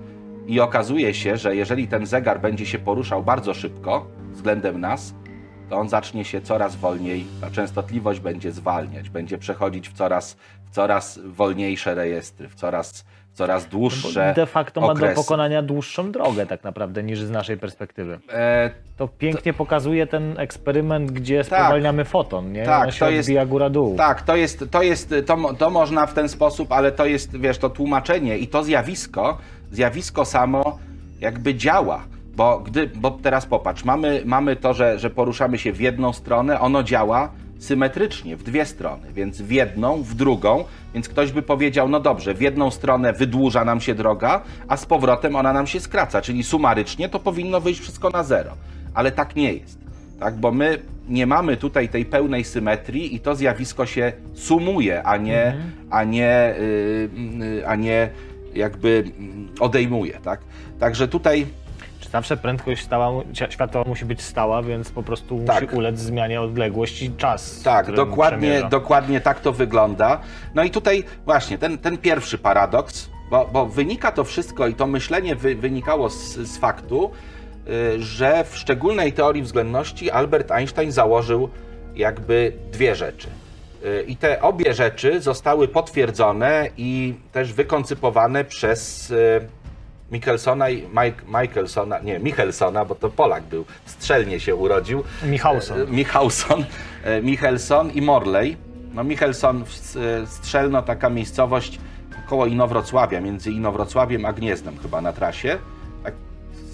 I 0.47 0.59
okazuje 0.59 1.13
się, 1.13 1.37
że 1.37 1.55
jeżeli 1.55 1.87
ten 1.87 2.05
zegar 2.05 2.41
będzie 2.41 2.65
się 2.65 2.79
poruszał 2.79 3.23
bardzo 3.23 3.53
szybko 3.53 4.05
względem 4.31 4.81
nas, 4.81 5.13
to 5.69 5.77
on 5.77 5.89
zacznie 5.89 6.25
się 6.25 6.41
coraz 6.41 6.75
wolniej, 6.75 7.25
ta 7.41 7.49
częstotliwość 7.51 8.19
będzie 8.19 8.51
zwalniać, 8.51 9.09
będzie 9.09 9.37
przechodzić 9.37 9.89
w 9.89 9.93
coraz, 9.93 10.37
w 10.65 10.69
coraz 10.71 11.19
wolniejsze 11.25 11.95
rejestry, 11.95 12.49
w 12.49 12.55
coraz, 12.55 13.05
w 13.33 13.37
coraz 13.37 13.65
dłuższe 13.65 14.33
De 14.35 14.45
facto 14.45 14.81
ma 14.81 14.87
do 14.87 14.93
okresy. 14.93 15.15
pokonania 15.15 15.61
dłuższą 15.61 16.11
drogę 16.11 16.45
tak 16.45 16.63
naprawdę 16.63 17.03
niż 17.03 17.19
z 17.21 17.29
naszej 17.31 17.57
perspektywy. 17.57 18.19
E, 18.33 18.69
To 18.97 19.07
pięknie 19.07 19.53
pokazuje 19.53 20.07
ten 20.07 20.39
eksperyment, 20.39 21.11
gdzie 21.11 21.43
spowalniamy 21.43 22.05
foton, 22.05 22.51
nie? 22.51 22.63
Tak, 22.65 22.95
to 22.95 23.09
jest- 23.09 23.27
odbija 23.27 23.45
góra-dół. 23.45 23.95
Tak, 23.95 24.21
to 24.21 24.35
jest, 24.35 24.65
to 24.71 24.83
jest, 24.83 25.15
to, 25.25 25.53
to 25.53 25.69
można 25.69 26.05
w 26.05 26.13
ten 26.13 26.29
sposób, 26.29 26.71
ale 26.71 26.91
to 26.91 27.05
jest, 27.05 27.37
wiesz, 27.37 27.57
to 27.57 27.69
tłumaczenie 27.69 28.37
i 28.37 28.47
to 28.47 28.63
zjawisko, 28.63 29.37
zjawisko 29.71 30.25
samo 30.25 30.79
jakby 31.19 31.55
działa. 31.55 32.03
Bo, 32.35 32.59
gdy, 32.59 32.89
bo 32.95 33.11
teraz 33.11 33.45
popatrz, 33.45 33.83
mamy, 33.83 34.21
mamy 34.25 34.55
to, 34.55 34.73
że, 34.73 34.99
że 34.99 35.09
poruszamy 35.09 35.57
się 35.57 35.71
w 35.71 35.81
jedną 35.81 36.13
stronę, 36.13 36.59
ono 36.59 36.83
działa 36.83 37.29
symetrycznie, 37.59 38.37
w 38.37 38.43
dwie 38.43 38.65
strony, 38.65 39.13
więc 39.13 39.41
w 39.41 39.51
jedną, 39.51 40.03
w 40.03 40.13
drugą, 40.13 40.63
więc 40.93 41.09
ktoś 41.09 41.31
by 41.31 41.41
powiedział, 41.41 41.89
no 41.89 41.99
dobrze, 41.99 42.33
w 42.33 42.41
jedną 42.41 42.71
stronę 42.71 43.13
wydłuża 43.13 43.65
nam 43.65 43.81
się 43.81 43.95
droga, 43.95 44.41
a 44.67 44.77
z 44.77 44.85
powrotem 44.85 45.35
ona 45.35 45.53
nam 45.53 45.67
się 45.67 45.79
skraca, 45.79 46.21
czyli 46.21 46.43
sumarycznie 46.43 47.09
to 47.09 47.19
powinno 47.19 47.61
wyjść 47.61 47.79
wszystko 47.81 48.09
na 48.09 48.23
zero. 48.23 48.51
Ale 48.93 49.11
tak 49.11 49.35
nie 49.35 49.53
jest 49.53 49.87
tak? 50.19 50.35
Bo 50.35 50.51
my 50.51 50.77
nie 51.09 51.27
mamy 51.27 51.57
tutaj 51.57 51.89
tej 51.89 52.05
pełnej 52.05 52.43
symetrii 52.43 53.15
i 53.15 53.19
to 53.19 53.35
zjawisko 53.35 53.85
się 53.85 54.13
sumuje, 54.33 55.03
a 55.03 55.17
nie, 55.17 55.55
a 55.89 56.03
nie, 56.03 56.55
y, 56.59 57.09
y, 57.43 57.67
a 57.67 57.75
nie 57.75 58.09
jakby 58.55 59.03
mm, 59.19 59.49
odejmuje, 59.59 60.19
tak? 60.23 60.39
Także 60.79 61.07
tutaj 61.07 61.45
Czy 61.99 62.09
zawsze 62.09 62.37
prędkość 62.37 62.83
stała, 62.83 63.23
światła 63.49 63.83
musi 63.87 64.05
być 64.05 64.21
stała, 64.21 64.61
więc 64.61 64.91
po 64.91 65.03
prostu 65.03 65.39
Tak. 65.47 65.63
musi 65.63 65.75
ulec 65.75 65.99
zmianie 65.99 66.41
odległość 66.41 67.01
i 67.01 67.11
czas. 67.11 67.61
tak, 67.61 67.91
dokładnie, 67.91 68.37
przemierza. 68.39 68.69
dokładnie 68.69 69.21
tak 69.21 69.39
to 69.39 69.51
wygląda. 69.51 70.19
No 70.55 70.63
i 70.63 70.71
tutaj 70.71 71.03
właśnie 71.25 71.57
ten, 71.57 71.77
ten 71.77 71.97
pierwszy 71.97 72.37
paradoks, 72.37 73.09
bo, 73.29 73.49
bo 73.53 73.65
wynika 73.65 74.11
to 74.11 74.23
wszystko 74.23 74.67
i 74.67 74.73
to 74.73 74.87
myślenie 74.87 75.35
wy, 75.35 75.55
wynikało 75.55 76.09
z, 76.09 76.35
z 76.35 76.57
faktu, 76.57 77.11
y, 77.67 78.01
że 78.03 78.43
w 78.43 78.57
szczególnej 78.57 79.13
teorii 79.13 79.43
względności 79.43 80.11
Albert 80.11 80.51
Einstein 80.51 80.91
założył 80.91 81.49
jakby 81.95 82.53
dwie 82.71 82.95
rzeczy. 82.95 83.27
I 84.07 84.15
te 84.15 84.41
obie 84.41 84.73
rzeczy 84.73 85.21
zostały 85.21 85.67
potwierdzone 85.67 86.69
i 86.77 87.13
też 87.31 87.53
wykoncypowane 87.53 88.45
przez 88.45 89.11
y, 89.11 89.47
Michelsona 90.11 90.69
i 90.69 90.75
Mike, 90.75 91.41
Michelsona, 91.41 91.99
nie, 91.99 92.19
Michelsona, 92.19 92.85
bo 92.85 92.95
to 92.95 93.09
Polak 93.09 93.43
był, 93.43 93.65
strzelnie 93.85 94.39
się 94.39 94.55
urodził. 94.55 95.03
Michałson. 95.23 95.81
E, 95.81 95.85
Michałson, 95.85 96.65
e, 97.03 97.21
Michelson 97.21 97.91
i 97.91 98.01
Morley. 98.01 98.57
No 98.93 99.03
Michelson, 99.03 99.63
e, 99.63 100.27
Strzelno, 100.27 100.81
taka 100.81 101.09
miejscowość 101.09 101.79
koło 102.27 102.45
Inowrocławia, 102.45 103.21
między 103.21 103.51
Inowrocławiem 103.51 104.25
a 104.25 104.33
Gniezdem 104.33 104.77
chyba 104.81 105.01
na 105.01 105.13
trasie. 105.13 105.57
Tak, 106.03 106.13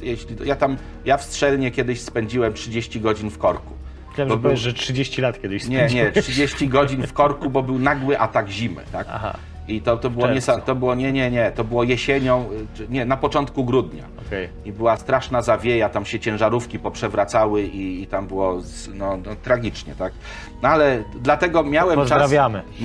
jeśli, 0.02 0.36
ja 0.44 0.56
tam, 0.56 0.78
ja 1.06 1.18
w 1.18 1.24
Strzelnie 1.24 1.72
kiedyś 1.72 2.02
spędziłem 2.02 2.54
30 2.54 3.02
godzin 3.02 3.30
w 3.30 3.38
korku. 3.38 3.73
Myślałem, 4.14 4.30
że 4.30 4.38
był- 4.38 4.44
powiesz, 4.44 4.60
że 4.60 4.74
30 4.74 5.22
lat 5.22 5.42
kiedyś 5.42 5.68
Nie, 5.68 5.78
nie, 5.78 5.90
spędziłeś. 5.90 6.26
30 6.26 6.68
godzin 6.68 7.08
w 7.08 7.14
korku, 7.14 7.50
bo 7.50 7.64
był 7.64 7.80
nagły 7.80 8.20
atak 8.20 8.50
zimy, 8.50 8.82
tak? 8.92 9.08
Aha, 9.12 9.38
I 9.68 9.82
to, 9.82 9.98
to 9.98 10.10
było, 10.10 10.28
niesa- 10.28 10.62
to 10.62 10.76
było, 10.76 10.96
nie, 10.96 11.12
nie, 11.12 11.32
nie, 11.32 11.52
to 11.56 11.64
było 11.64 11.84
jesienią, 11.84 12.50
nie, 12.90 13.06
na 13.06 13.18
początku 13.18 13.64
grudnia 13.66 14.04
okej. 14.28 14.50
i 14.66 14.72
była 14.72 14.98
straszna 14.98 15.42
zawieja, 15.42 15.90
tam 15.90 16.06
się 16.06 16.20
ciężarówki 16.20 16.80
poprzewracały 16.80 17.62
i, 17.64 18.02
i 18.02 18.08
tam 18.08 18.28
było 18.28 18.62
no, 18.94 19.18
no, 19.18 19.36
tragicznie, 19.44 19.96
tak? 19.96 20.14
No 20.62 20.70
ale 20.70 21.04
dlatego 21.22 21.64
miałem 21.64 22.08
czas, 22.08 22.32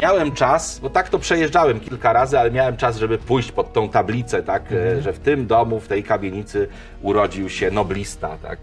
miałem 0.03 0.33
czas, 0.33 0.79
bo 0.83 0.91
tak 0.91 1.09
to 1.09 1.19
przejeżdżałem 1.19 1.81
kilka 1.81 2.13
razy, 2.13 2.39
ale 2.39 2.51
miałem 2.51 2.77
czas, 2.77 2.97
żeby 2.97 3.19
pójść 3.19 3.53
pod 3.53 3.73
tą 3.73 3.89
tablicę, 3.89 4.43
tak, 4.43 4.73
e, 4.73 5.03
że 5.03 5.13
w 5.13 5.19
tym 5.19 5.47
domu, 5.47 5.81
w 5.81 5.89
tej 5.89 6.03
kamienicy 6.03 6.69
urodził 7.03 7.49
się 7.49 7.71
noblista, 7.71 8.37
tak, 8.43 8.59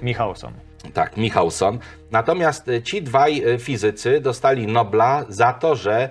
e, 0.00 0.04
Michałson. 0.04 0.52
Tak, 0.94 1.16
Michałson. 1.16 1.78
Natomiast 2.10 2.68
e, 2.68 2.82
ci 2.82 3.02
dwaj 3.02 3.42
e, 3.44 3.58
fizycy 3.58 4.20
dostali 4.20 4.66
Nobla 4.66 5.24
za 5.28 5.52
to, 5.52 5.76
że 5.76 6.08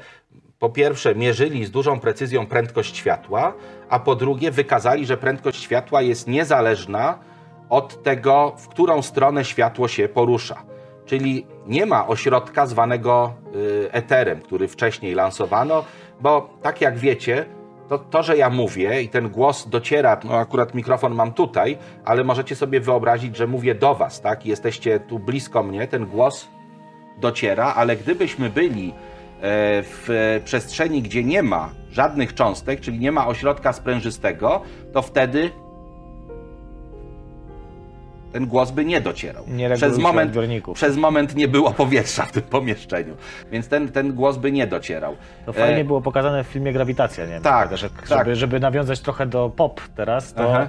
po 0.59 0.69
pierwsze 0.69 1.15
mierzyli 1.15 1.65
z 1.65 1.71
dużą 1.71 1.99
precyzją 1.99 2.45
prędkość 2.45 2.97
światła, 2.97 3.53
a 3.89 3.99
po 3.99 4.15
drugie 4.15 4.51
wykazali, 4.51 5.05
że 5.05 5.17
prędkość 5.17 5.61
światła 5.61 6.01
jest 6.01 6.27
niezależna 6.27 7.19
od 7.69 8.03
tego, 8.03 8.55
w 8.57 8.67
którą 8.67 9.01
stronę 9.01 9.45
światło 9.45 9.87
się 9.87 10.07
porusza. 10.07 10.63
Czyli 11.05 11.45
nie 11.67 11.85
ma 11.85 12.07
ośrodka 12.07 12.65
zwanego 12.65 13.33
y, 13.55 13.91
eterem, 13.91 14.41
który 14.41 14.67
wcześniej 14.67 15.15
lansowano, 15.15 15.83
bo 16.21 16.49
tak 16.61 16.81
jak 16.81 16.97
wiecie, 16.97 17.45
to, 17.89 17.97
to, 17.97 18.23
że 18.23 18.37
ja 18.37 18.49
mówię 18.49 19.01
i 19.01 19.09
ten 19.09 19.29
głos 19.29 19.69
dociera, 19.69 20.19
no 20.23 20.37
akurat 20.37 20.73
mikrofon 20.73 21.15
mam 21.15 21.33
tutaj, 21.33 21.77
ale 22.05 22.23
możecie 22.23 22.55
sobie 22.55 22.79
wyobrazić, 22.79 23.37
że 23.37 23.47
mówię 23.47 23.75
do 23.75 23.95
was, 23.95 24.21
tak? 24.21 24.45
Jesteście 24.45 24.99
tu 24.99 25.19
blisko 25.19 25.63
mnie, 25.63 25.87
ten 25.87 26.05
głos 26.05 26.47
dociera, 27.17 27.73
ale 27.75 27.95
gdybyśmy 27.95 28.49
byli 28.49 28.89
e, 28.89 28.93
w 29.83 30.07
przestrzeni, 30.45 31.01
gdzie 31.01 31.23
nie 31.23 31.43
ma 31.43 31.69
żadnych 31.91 32.33
cząstek, 32.33 32.79
czyli 32.79 32.99
nie 32.99 33.11
ma 33.11 33.27
ośrodka 33.27 33.73
sprężystego, 33.73 34.61
to 34.93 35.01
wtedy 35.01 35.51
ten 38.33 38.47
głos 38.47 38.71
by 38.71 38.85
nie 38.85 39.01
docierał. 39.01 39.43
Nie 39.47 39.69
przez 39.69 39.97
moment, 39.97 40.29
odbiorników. 40.29 40.75
przez 40.75 40.97
moment 40.97 41.35
nie 41.35 41.47
było 41.47 41.71
powietrza 41.71 42.23
w 42.25 42.31
tym 42.31 42.43
pomieszczeniu, 42.43 43.13
więc 43.51 43.67
ten, 43.67 43.91
ten 43.91 44.13
głos 44.13 44.37
by 44.37 44.51
nie 44.51 44.67
docierał. 44.67 45.15
To 45.45 45.53
fajnie 45.53 45.81
E, 45.81 45.85
było 45.85 46.01
pokazane 46.01 46.43
w 46.43 46.47
filmie 46.47 46.73
Grawitacja, 46.73 47.25
nie 47.25 47.31
wiem, 47.33 47.43
Tak, 47.43 47.73
czy- 47.75 47.89
tak. 47.89 48.07
żeby, 48.19 48.35
żeby 48.35 48.59
nawiązać 48.59 48.99
trochę 48.99 49.25
do 49.25 49.49
pop 49.55 49.81
teraz, 49.95 50.33
to, 50.33 50.53
Aha. 50.53 50.67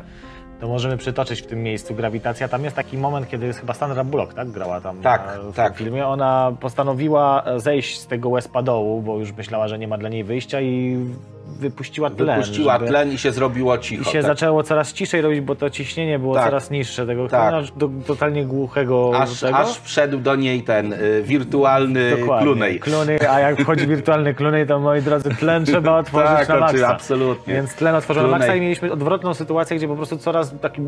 to 0.60 0.68
możemy 0.68 0.96
przytoczyć 0.96 1.42
w 1.42 1.46
tym 1.46 1.62
miejscu 1.62 1.94
Grawitacja. 1.94 2.48
Tam 2.48 2.64
jest 2.64 2.76
taki 2.76 2.98
moment, 2.98 3.28
kiedy 3.28 3.52
chyba 3.52 3.74
Sandra 3.74 4.04
Bullock 4.04 4.34
tak, 4.34 4.50
grała 4.50 4.80
tam 4.80 5.00
Tak, 5.02 5.26
na, 5.26 5.52
w 5.52 5.54
tak. 5.54 5.66
tym 5.76 5.84
filmie. 5.86 6.06
Ona 6.06 6.52
postanowiła 6.60 7.44
zejść 7.56 7.98
z 8.00 8.06
tego 8.06 8.28
łezpa 8.28 8.62
dołu, 8.62 9.02
bo 9.02 9.18
już 9.18 9.32
myślała, 9.32 9.68
że 9.68 9.78
nie 9.78 9.88
ma 9.88 9.98
dla 9.98 10.08
niej 10.08 10.24
wyjścia 10.24 10.60
i 10.60 10.98
wypuściła 11.60 12.10
tlen. 12.10 12.40
Wypuściła 12.40 12.78
tlen 12.78 13.12
i 13.12 13.18
się 13.18 13.32
zrobiło 13.32 13.76
I 13.76 13.80
cicho. 13.80 14.04
się 14.10 14.18
tak. 14.18 14.22
zaczęło 14.26 14.62
coraz 14.62 14.92
ciszej 14.92 15.20
robić, 15.20 15.40
bo 15.40 15.54
to 15.54 15.70
ciśnienie 15.70 16.18
było 16.18 16.34
Tak. 16.34 16.44
coraz 16.44 16.70
niższe 16.70 17.06
tego 17.06 17.28
Tak. 17.28 17.54
aż 17.54 17.72
do 17.72 17.90
totalnie 18.06 18.44
głuchego 18.44 19.12
Aż, 19.14 19.40
tego. 19.40 19.56
aż 19.58 19.80
wszedł 19.80 20.18
do 20.18 20.36
niej 20.36 20.62
ten 20.62 20.92
y, 20.92 21.22
wirtualny 21.22 22.10
Dokładnie. 22.20 22.78
klunej. 22.78 23.18
A 23.30 23.40
jak 23.40 23.60
wchodzi 23.60 23.86
wirtualny 23.96 24.34
klunej, 24.34 24.66
to 24.66 24.78
moi 24.80 25.02
drodzy, 25.02 25.30
tlen 25.30 25.64
trzeba 25.64 25.98
otworzyć 25.98 26.28
Tak, 26.28 26.48
na 26.48 26.60
maksa. 26.60 26.76
oczy- 26.76 26.86
absolutnie. 26.86 27.54
Więc 27.54 27.74
tlen 27.74 27.94
otworzono 27.94 28.28
na 28.28 28.38
maksa 28.38 28.54
i 28.54 28.60
mieliśmy 28.60 28.92
odwrotną 28.92 29.34
sytuację, 29.34 29.76
gdzie 29.76 29.88
po 29.88 29.96
prostu 29.96 30.18
coraz 30.18 30.54
taki 30.60 30.82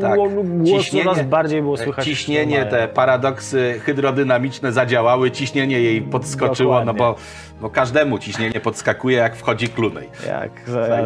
Tak. 0.00 0.16
głos 0.16 0.90
coraz 0.90 1.22
bardziej 1.22 1.62
było 1.62 1.76
słychać. 1.76 2.04
ciśnienie, 2.04 2.66
te 2.66 2.88
paradoksy 2.88 3.80
hydrodynamiczne 3.84 4.72
zadziałały, 4.72 5.30
ciśnienie 5.30 5.80
jej 5.80 6.02
podskoczyło, 6.02 6.84
no 6.84 6.92
Dokładnie. 6.92 6.98
bo, 6.98 7.49
bo 7.60 7.70
każdemu 7.70 8.18
ciśnienie 8.18 8.60
podskakuje, 8.60 9.16
jak 9.16 9.36
wchodzi 9.36 9.68
klunej. 9.68 10.08
Jak 10.26 10.50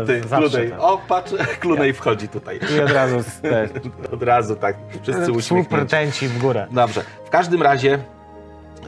I 0.03 0.07
ty, 0.07 0.29
zawsze 0.29 0.51
klunej, 0.51 0.71
tak. 0.71 0.81
o 0.81 1.01
patrz, 1.09 1.33
klunej 1.61 1.93
wchodzi 1.93 2.29
tutaj. 2.29 2.61
I 2.77 2.81
od 2.81 2.91
razu 2.91 3.17
Od 4.15 4.23
razu 4.23 4.57
tak, 4.57 4.77
wszyscy 5.03 5.33
uśmiechnięci. 5.33 6.29
w 6.29 6.39
górę. 6.39 6.67
Dobrze. 6.71 7.03
W 7.25 7.31
każdym 7.31 7.63
razie, 7.63 7.99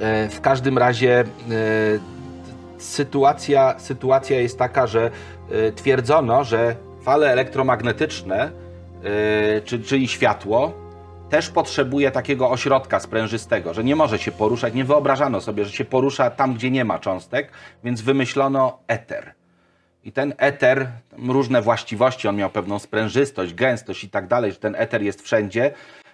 e, 0.00 0.28
w 0.28 0.40
każdym 0.40 0.78
razie 0.78 1.20
e, 1.20 1.24
sytuacja, 2.78 3.74
sytuacja 3.78 4.40
jest 4.40 4.58
taka, 4.58 4.86
że 4.86 5.10
e, 5.50 5.72
twierdzono, 5.72 6.44
że 6.44 6.76
fale 7.02 7.32
elektromagnetyczne, 7.32 8.50
czy, 9.64 9.80
czyli 9.80 10.08
światło, 10.08 10.85
też 11.30 11.50
potrzebuje 11.50 12.10
takiego 12.10 12.50
ośrodka 12.50 13.00
sprężystego, 13.00 13.74
że 13.74 13.84
nie 13.84 13.96
może 13.96 14.18
się 14.18 14.32
poruszać. 14.32 14.74
Nie 14.74 14.84
wyobrażano 14.84 15.40
sobie, 15.40 15.64
że 15.64 15.72
się 15.72 15.84
porusza 15.84 16.30
tam, 16.30 16.54
gdzie 16.54 16.70
nie 16.70 16.84
ma 16.84 16.98
cząstek, 16.98 17.50
więc 17.84 18.00
wymyślono 18.00 18.78
eter. 18.88 19.34
I 20.04 20.12
ten 20.12 20.34
eter, 20.38 20.88
różne 21.28 21.62
właściwości, 21.62 22.28
on 22.28 22.36
miał 22.36 22.50
pewną 22.50 22.78
sprężystość, 22.78 23.54
gęstość 23.54 24.04
i 24.04 24.10
tak 24.10 24.26
dalej, 24.26 24.52
że 24.52 24.58
ten 24.58 24.74
eter 24.78 25.02
jest 25.02 25.22
wszędzie. 25.22 25.70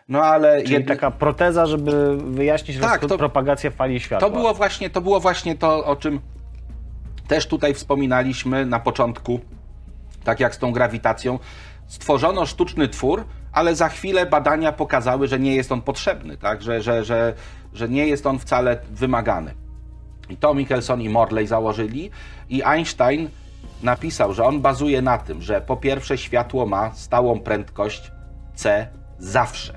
No 0.08 0.22
ale 0.22 0.62
Czyli 0.62 0.72
jedy- 0.74 0.86
taka 0.86 1.10
proteza, 1.10 1.66
żeby 1.66 2.16
wyjaśnić 2.16 2.78
Tak, 2.78 3.00
to- 3.06 3.18
propagację 3.18 3.70
fali 3.70 4.00
światła. 4.00 4.28
to 4.28 4.34
było 4.36 4.54
właśnie 4.54 4.90
to, 4.90 5.00
było 5.00 5.20
właśnie 5.20 5.56
to 5.58 5.84
o 5.84 5.96
czym 5.96 6.20
też 7.28 7.46
tutaj 7.46 7.74
wspominaliśmy 7.74 8.66
na 8.66 8.80
początku, 8.80 9.40
tak 10.24 10.40
jak 10.40 10.54
z 10.54 10.58
tą 10.58 10.72
grawitacją. 10.72 11.38
Stworzono 11.86 12.46
sztuczny 12.46 12.88
twór, 12.88 13.24
ale 13.52 13.74
za 13.74 13.88
chwilę 13.88 14.26
badania 14.26 14.72
pokazały, 14.72 15.28
że 15.28 15.38
nie 15.38 15.56
jest 15.56 15.72
on 15.72 15.82
potrzebny, 15.82 16.36
tak? 16.36 16.62
że, 16.62 16.82
że, 16.82 17.04
że, 17.04 17.34
że 17.74 17.88
nie 17.88 18.06
jest 18.06 18.26
on 18.26 18.38
wcale 18.38 18.78
wymagany. 18.90 19.54
I 20.28 20.36
to 20.36 20.54
Michelson 20.54 21.00
i 21.00 21.08
Morley 21.08 21.46
założyli 21.46 22.10
i 22.50 22.62
Einstein 22.62 23.28
napisał, 23.82 24.34
że 24.34 24.44
on 24.44 24.60
bazuje 24.60 25.02
na 25.02 25.18
tym, 25.18 25.42
że 25.42 25.60
po 25.60 25.76
pierwsze 25.76 26.18
światło 26.18 26.66
ma 26.66 26.94
stałą 26.94 27.40
prędkość 27.40 28.12
c 28.54 28.86
zawsze, 29.18 29.74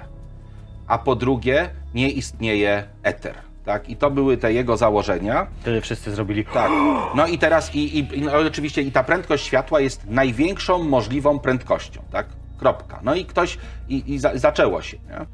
a 0.88 0.98
po 0.98 1.16
drugie 1.16 1.70
nie 1.94 2.10
istnieje 2.10 2.84
eter. 3.04 3.36
Tak? 3.66 3.90
I 3.90 3.96
to 3.96 4.12
były 4.12 4.38
te 4.38 4.54
jego 4.54 4.78
założenia. 4.78 5.48
Wtedy 5.62 5.82
wszyscy 5.82 6.16
zrobili. 6.16 6.46
Tak. 6.46 6.72
No 7.16 7.28
i 7.28 7.38
teraz, 7.38 7.76
i, 7.76 8.00
i, 8.00 8.22
no 8.22 8.32
oczywiście, 8.38 8.82
i 8.82 8.92
ta 8.92 9.04
prędkość 9.04 9.46
światła 9.46 9.80
jest 9.80 10.10
największą 10.10 10.84
możliwą 10.84 11.40
prędkością, 11.40 12.02
tak? 12.12 12.28
Kropka. 12.58 13.00
No 13.04 13.16
i 13.16 13.26
ktoś, 13.26 13.58
i, 13.90 14.14
i 14.14 14.20
za, 14.20 14.38
zaczęło 14.38 14.82
się, 14.82 14.98
nie? 14.98 15.26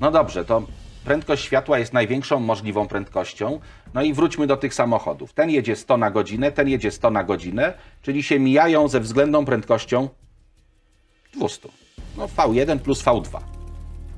No 0.00 0.10
dobrze, 0.10 0.44
to 0.44 0.62
prędkość 1.04 1.44
światła 1.44 1.78
jest 1.78 1.92
największą 1.92 2.40
możliwą 2.40 2.88
prędkością. 2.88 3.60
No 3.94 4.02
i 4.02 4.12
wróćmy 4.14 4.46
do 4.46 4.56
tych 4.56 4.74
samochodów. 4.74 5.32
Ten 5.32 5.50
jedzie 5.50 5.76
100 5.76 5.96
na 5.96 6.10
godzinę, 6.10 6.52
ten 6.52 6.68
jedzie 6.68 6.90
100 6.90 7.10
na 7.10 7.24
godzinę, 7.24 7.74
czyli 8.02 8.22
się 8.22 8.38
mijają 8.38 8.88
ze 8.88 9.00
względną 9.00 9.44
prędkością 9.44 10.08
200. 11.34 11.68
No 12.16 12.26
V1 12.26 12.78
plus 12.78 13.04
V2. 13.04 13.57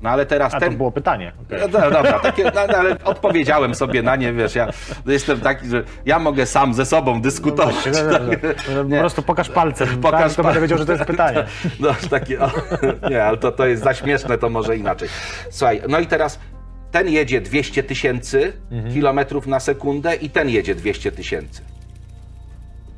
No 0.01 0.09
ale 0.09 0.25
teraz 0.25 0.53
A 0.53 0.59
ten... 0.59 0.71
to 0.71 0.77
było 0.77 0.91
pytanie. 0.91 1.31
Okej. 1.47 1.59
No, 1.61 1.79
no, 1.79 1.91
dobra, 1.91 2.19
takie, 2.19 2.43
no, 2.43 2.51
no, 2.67 2.77
ale 2.77 2.95
odpowiedziałem 3.03 3.75
sobie 3.75 4.01
na 4.03 4.15
nie, 4.15 4.33
wiesz, 4.33 4.55
ja 4.55 4.67
jestem 5.05 5.39
taki, 5.39 5.67
że 5.69 5.83
ja 6.05 6.19
mogę 6.19 6.45
sam 6.45 6.73
ze 6.73 6.85
sobą 6.85 7.21
dyskutować. 7.21 7.75
Dobrze, 7.85 8.03
dobrze. 8.19 8.55
Po 8.77 8.83
Nie. 8.83 8.99
prostu 8.99 9.21
pokaż 9.21 9.49
palcem, 9.49 9.87
Pokaż 10.01 10.21
tak, 10.21 10.33
to 10.33 10.43
będę 10.43 10.61
wiedział, 10.61 10.77
że 10.77 10.85
to 10.85 10.91
jest 10.91 11.05
pytanie. 11.05 11.43
No, 11.79 11.89
takie, 12.09 12.39
o, 12.41 12.51
nie, 13.09 13.23
ale 13.23 13.37
to, 13.37 13.51
to 13.51 13.65
jest 13.67 13.83
za 13.83 13.93
śmieszne, 13.93 14.37
to 14.37 14.49
może 14.49 14.77
inaczej. 14.77 15.09
Słuchaj, 15.51 15.81
no 15.89 15.99
i 15.99 16.07
teraz 16.07 16.39
ten 16.91 17.09
jedzie 17.09 17.41
200 17.41 17.83
tysięcy 17.83 18.53
Mhm. 18.71 18.93
kilometrów 18.93 19.47
na 19.47 19.59
sekundę 19.59 20.15
i 20.15 20.29
ten 20.29 20.49
jedzie 20.49 20.75
200 20.75 21.11
tysięcy. 21.11 21.61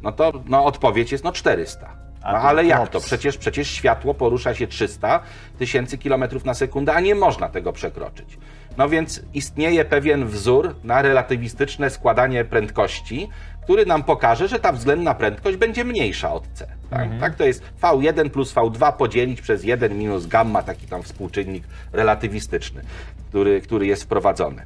No 0.01 0.11
to 0.11 0.33
no, 0.45 0.65
odpowiedź 0.65 1.11
jest 1.11 1.23
no 1.23 1.31
400. 1.31 1.89
No, 2.23 2.29
A 2.29 2.41
ale 2.41 2.65
jak 2.65 2.89
to? 2.89 2.99
Przecież, 2.99 3.37
przecież 3.37 3.67
światło 3.67 4.13
porusza 4.13 4.53
się 4.53 4.67
300 4.67 5.19
tysięcy 5.59 5.97
kilometrów 5.97 6.45
na 6.45 6.53
sekundę, 6.53 6.93
a 6.93 6.99
nie 6.99 7.15
można 7.15 7.49
tego 7.49 7.73
przekroczyć. 7.73 8.37
No 8.77 8.89
więc 8.89 9.21
istnieje 9.33 9.85
pewien 9.85 10.27
wzór 10.27 10.75
na 10.83 11.01
relatywistyczne 11.01 11.89
składanie 11.89 12.45
prędkości, 12.45 13.29
który 13.63 13.85
nam 13.85 14.03
pokaże, 14.03 14.47
że 14.47 14.59
ta 14.59 14.71
względna 14.71 15.13
prędkość 15.13 15.57
będzie 15.57 15.85
mniejsza 15.85 16.33
od 16.33 16.47
c. 16.53 16.67
Tak, 16.89 17.09
tak 17.19 17.35
to 17.35 17.43
jest 17.43 17.63
V1 17.81 18.29
plus 18.29 18.53
V2 18.53 18.93
podzielić 18.93 19.41
przez 19.41 19.63
1 19.63 19.97
minus 19.97 20.27
gamma, 20.27 20.63
taki 20.63 20.87
tam 20.87 21.03
współczynnik 21.03 21.63
relatywistyczny, 21.91 22.81
który, 23.29 23.61
który 23.61 23.85
jest 23.85 24.03
wprowadzony. 24.03 24.65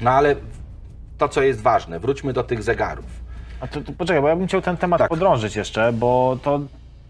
No 0.00 0.10
ale 0.10 0.36
to, 1.18 1.28
co 1.28 1.42
jest 1.42 1.60
ważne, 1.60 2.00
wróćmy 2.00 2.32
do 2.32 2.42
tych 2.42 2.62
zegarów. 2.62 3.25
A 3.60 3.66
to, 3.66 3.80
to 3.80 3.92
poczekaj, 3.92 4.22
bo 4.22 4.28
ja 4.28 4.36
bym 4.36 4.46
chciał 4.46 4.60
ten 4.62 4.76
temat 4.76 4.98
Tak. 4.98 5.08
podrążyć 5.08 5.56
jeszcze, 5.56 5.92
bo 5.92 6.36
to 6.42 6.60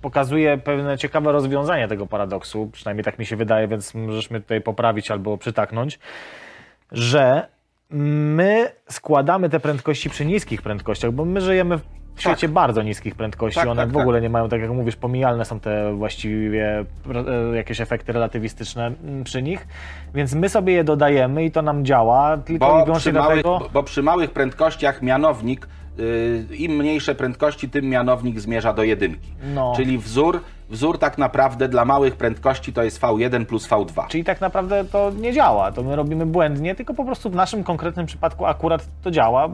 pokazuje 0.03 0.59
pewne 0.59 0.99
ciekawe 0.99 1.32
rozwiązanie 1.32 1.88
tego 1.88 2.07
paradoksu, 2.07 2.68
przynajmniej 2.72 3.05
tak 3.05 3.18
mi 3.18 3.26
się 3.26 3.36
wydaje, 3.36 3.68
więc 3.68 3.94
możesz 3.94 4.30
mnie 4.30 4.40
tutaj 4.40 4.61
poprawić 4.61 5.11
albo 5.11 5.38
przytaknąć, 5.38 5.99
że 6.92 7.47
my 7.90 8.72
składamy 8.88 9.49
te 9.51 9.61
prędkości 9.61 10.11
przy 10.11 10.24
niskich 10.26 10.62
prędkościach, 10.62 11.11
bo 11.12 11.24
my 11.24 11.40
żyjemy 11.40 11.78
w 12.14 12.20
świecie 12.22 12.49
bardzo 12.49 12.82
niskich 12.82 13.14
prędkości, 13.14 13.61
Tak, 13.61 13.68
one 13.68 13.82
tak, 13.82 13.90
w 13.90 13.92
tak. 13.92 14.03
ogóle 14.03 14.20
nie 14.20 14.30
mają, 14.30 14.49
tak 14.49 14.61
jak 14.61 14.70
mówisz, 14.70 14.97
pomijalne 14.97 15.44
są 15.44 15.61
te 15.61 15.92
właściwie 15.94 16.84
e, 17.53 17.57
jakieś 17.57 17.80
efekty 17.80 18.12
relatywistyczne 18.12 18.86
mm, 18.86 19.24
przy 19.24 19.42
nich, 19.42 19.66
więc 20.14 20.34
my 20.34 20.49
sobie 20.49 20.72
je 20.72 20.84
dodajemy 20.84 21.44
i 21.44 21.51
to 21.51 21.62
nam 21.62 21.84
działa, 21.84 22.36
tylko 22.36 22.66
i 22.66 22.70
Bo 22.70 22.84
wyłącznie 22.84 23.12
przy, 23.12 23.20
małych, 23.20 23.42
dlatego... 23.42 23.70
bo- 23.72 23.82
przy 23.82 24.03
małych 24.03 24.30
prędkościach 24.30 25.03
mianownik, 25.03 25.68
im 26.59 26.76
mniejsze 26.76 27.14
prędkości, 27.14 27.68
tym 27.68 27.88
mianownik 27.88 28.40
zmierza 28.40 28.72
do 28.72 28.82
jedynki. 28.82 29.28
No. 29.55 29.72
Czyli 29.76 29.99
wzór, 29.99 30.40
wzór 30.70 30.98
tak 30.98 31.18
naprawdę 31.18 31.68
dla 31.68 31.84
małych 31.84 32.16
prędkości 32.16 32.72
to 32.72 32.82
jest 32.82 33.00
V1 33.00 33.44
plus 33.44 33.68
V2. 33.68 34.06
Czyli 34.08 34.24
tak 34.24 34.40
naprawdę 34.40 34.84
to 34.84 35.10
nie 35.20 35.32
działa, 35.32 35.72
to 35.72 35.82
my 35.82 35.96
robimy 35.96 36.26
błędnie, 36.26 36.74
tylko 36.74 36.94
po 36.94 37.04
prostu 37.04 37.30
w 37.30 37.34
naszym 37.34 37.64
konkretnym 37.64 38.06
przypadku 38.06 38.46
akurat 38.46 38.86
to 39.02 39.10
działa, 39.10 39.48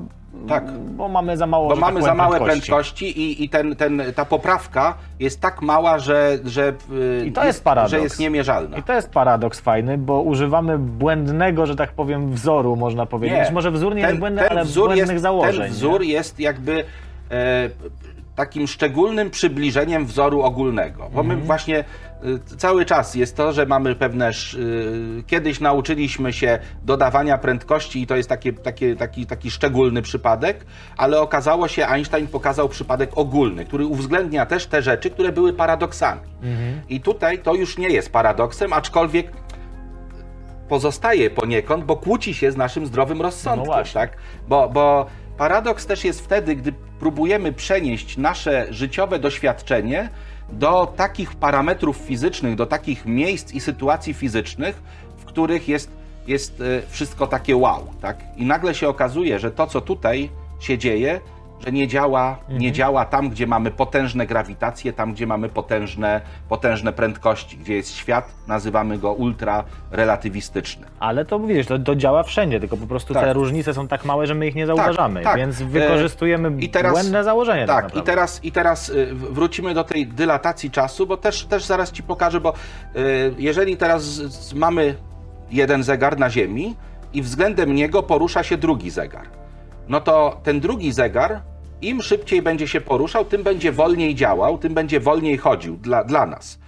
Tak. 0.48 0.70
bo 0.78 1.08
mamy 1.08 1.36
za 1.36 1.46
mało 1.46 1.68
Bo 1.68 1.74
tak 1.74 1.80
mamy 1.80 1.92
powiem, 2.00 2.04
za 2.06 2.14
małe 2.14 2.36
prędkości. 2.40 2.66
prędkości 2.72 3.20
i, 3.20 3.44
i 3.44 3.48
ten, 3.48 3.76
ten, 3.76 4.02
ta 4.14 4.24
poprawka 4.24 4.94
jest 5.20 5.40
tak 5.40 5.62
mała, 5.62 5.98
że, 5.98 6.38
że, 6.44 6.72
I 7.26 7.32
to 7.32 7.44
jest 7.44 7.64
paradoks. 7.64 7.90
że 7.90 8.00
jest 8.00 8.18
niemierzalna. 8.18 8.76
I 8.76 8.82
to 8.82 8.92
jest 8.92 9.10
paradoks 9.10 9.60
fajny, 9.60 9.98
bo 9.98 10.20
używamy 10.22 10.78
błędnego, 10.78 11.66
że 11.66 11.76
tak 11.76 11.92
powiem, 11.92 12.32
wzoru, 12.32 12.76
można 12.76 13.06
powiedzieć. 13.06 13.50
Może 13.52 13.70
wzór 13.70 13.94
nie 13.94 14.02
jest 14.02 14.18
błędny, 14.18 14.48
ale 14.50 14.64
wzór 14.64 14.86
błędnych 14.86 15.10
jest, 15.10 15.22
założeń. 15.22 15.62
Ten 15.62 15.72
wzór 15.72 16.00
nie? 16.00 16.06
jest 16.06 16.40
jakby 16.40 16.84
e, 17.30 17.70
takim 18.36 18.66
szczególnym 18.66 19.30
przybliżeniem 19.30 20.06
wzoru 20.06 20.42
ogólnego. 20.42 20.98
Bo 21.14 21.20
Mhm. 21.20 21.26
my 21.26 21.44
właśnie 21.46 21.78
e, 21.78 21.84
cały 22.56 22.84
czas 22.84 23.14
jest 23.14 23.36
to, 23.36 23.52
że 23.52 23.66
mamy 23.66 23.94
pewne. 23.94 24.28
e, 24.28 24.32
kiedyś 25.26 25.60
nauczyliśmy 25.60 26.32
się 26.32 26.58
dodawania 26.84 27.38
prędkości 27.38 28.02
i 28.02 28.06
to 28.06 28.16
jest 28.16 28.28
takie, 28.28 28.52
takie, 28.52 28.96
taki, 28.96 29.26
taki 29.26 29.50
szczególny 29.50 30.02
przypadek, 30.02 30.66
ale 30.96 31.20
okazało 31.20 31.68
się, 31.68 31.86
Einstein 31.86 32.26
pokazał 32.26 32.68
przypadek 32.68 33.10
ogólny, 33.14 33.64
który 33.64 33.86
uwzględnia 33.86 34.46
też 34.46 34.66
te 34.66 34.82
rzeczy, 34.82 35.10
które 35.10 35.32
były 35.32 35.52
paradoksami. 35.52 36.20
Mhm. 36.42 36.80
I 36.88 37.00
tutaj 37.00 37.38
to 37.38 37.54
już 37.54 37.78
nie 37.78 37.88
jest 37.88 38.12
paradoksem, 38.12 38.72
aczkolwiek 38.72 39.32
pozostaje 40.68 41.30
poniekąd, 41.30 41.84
bo 41.84 41.96
kłóci 41.96 42.34
się 42.34 42.52
z 42.52 42.56
naszym 42.56 42.86
zdrowym 42.86 43.18
No 43.18 43.24
rozsądkiem, 43.24 43.64
właśnie. 43.66 44.00
tak? 44.00 44.16
Bo, 44.48 44.68
bo 44.68 45.06
paradoks 45.42 45.86
też 45.86 46.04
jest 46.04 46.24
wtedy, 46.24 46.56
gdy 46.56 46.72
próbujemy 47.00 47.52
przenieść 47.52 48.16
nasze 48.16 48.66
życiowe 48.70 49.18
doświadczenie 49.18 50.08
do 50.52 50.92
takich 50.96 51.34
parametrów 51.34 51.96
fizycznych, 51.96 52.54
do 52.54 52.66
takich 52.66 53.06
miejsc 53.06 53.54
i 53.54 53.60
sytuacji 53.60 54.14
fizycznych, 54.14 54.82
w 55.18 55.24
których 55.24 55.68
jest, 55.68 55.90
jest 56.26 56.60
e, 56.60 56.82
wszystko 56.88 57.26
takie 57.26 57.56
wow, 57.56 57.86
tak? 58.00 58.16
I 58.36 58.44
nagle 58.44 58.74
się 58.74 58.88
okazuje, 58.88 59.38
że 59.38 59.50
to, 59.50 59.66
co 59.66 59.80
tutaj 59.80 60.30
się 60.60 60.78
dzieje, 60.78 61.20
że 61.64 61.72
nie 61.72 61.88
działa, 61.88 62.38
nie 62.48 62.54
Mhm. 62.54 62.74
działa 62.74 63.04
tam, 63.04 63.30
gdzie 63.30 63.46
mamy 63.46 63.70
potężne 63.70 64.26
grawitacje, 64.26 64.92
tam, 64.92 65.12
gdzie 65.12 65.26
mamy 65.26 65.48
potężne, 65.48 66.20
potężne 66.48 66.92
prędkości, 66.92 67.56
gdzie 67.56 67.74
jest 67.74 67.94
świat, 67.94 68.28
nazywamy 68.48 68.98
go 68.98 69.12
ultrarelatywistyczny. 69.12 70.86
Ale 71.00 71.24
to 71.24 71.38
widzisz, 71.40 71.66
to, 71.66 71.78
to 71.78 71.96
działa 71.96 72.22
wszędzie, 72.22 72.60
tylko 72.60 72.76
po 72.76 72.86
prostu 72.86 73.14
Tak. 73.14 73.24
te 73.24 73.32
różnice 73.32 73.74
są 73.74 73.88
tak 73.88 74.04
małe, 74.04 74.26
że 74.26 74.34
my 74.34 74.46
ich 74.46 74.54
nie 74.54 74.66
zauważamy, 74.66 75.22
tak. 75.22 75.36
więc 75.36 75.60
E, 75.60 75.64
wykorzystujemy 75.64 76.52
i 76.60 76.68
teraz- 76.68 76.92
błędne 76.92 77.24
założenie. 77.24 77.66
Tak, 77.66 77.84
Tak, 77.90 77.96
i 77.96 78.02
teraz, 78.02 78.44
i 78.44 78.52
teraz 78.52 78.88
y, 78.88 79.14
wrócimy 79.14 79.74
do 79.74 79.84
tej 79.84 80.06
dylatacji 80.06 80.70
czasu, 80.70 81.06
bo 81.06 81.16
też, 81.16 81.44
też 81.44 81.64
zaraz 81.64 81.92
ci 81.92 82.02
pokażę, 82.02 82.40
bo 82.40 82.52
y, 82.96 83.34
jeżeli 83.38 83.76
teraz 83.76 84.20
mamy 84.54 84.94
jeden 85.50 85.82
zegar 85.82 86.18
na 86.18 86.30
Ziemi 86.30 86.76
i 87.14 87.22
względem 87.22 87.74
niego 87.74 88.02
porusza 88.02 88.42
się 88.42 88.56
drugi 88.56 88.90
zegar, 88.90 89.26
no 89.88 90.00
to 90.00 90.40
ten 90.42 90.60
drugi 90.60 90.92
zegar, 90.92 91.40
im 91.82 92.02
szybciej 92.02 92.42
będzie 92.42 92.68
się 92.68 92.80
poruszał, 92.80 93.24
tym 93.24 93.42
będzie 93.42 93.72
wolniej 93.72 94.14
działał, 94.14 94.58
tym 94.58 94.74
będzie 94.74 95.00
wolniej 95.00 95.38
chodził 95.38 95.76
dla, 95.76 96.04
dla 96.04 96.26
nas. 96.26 96.58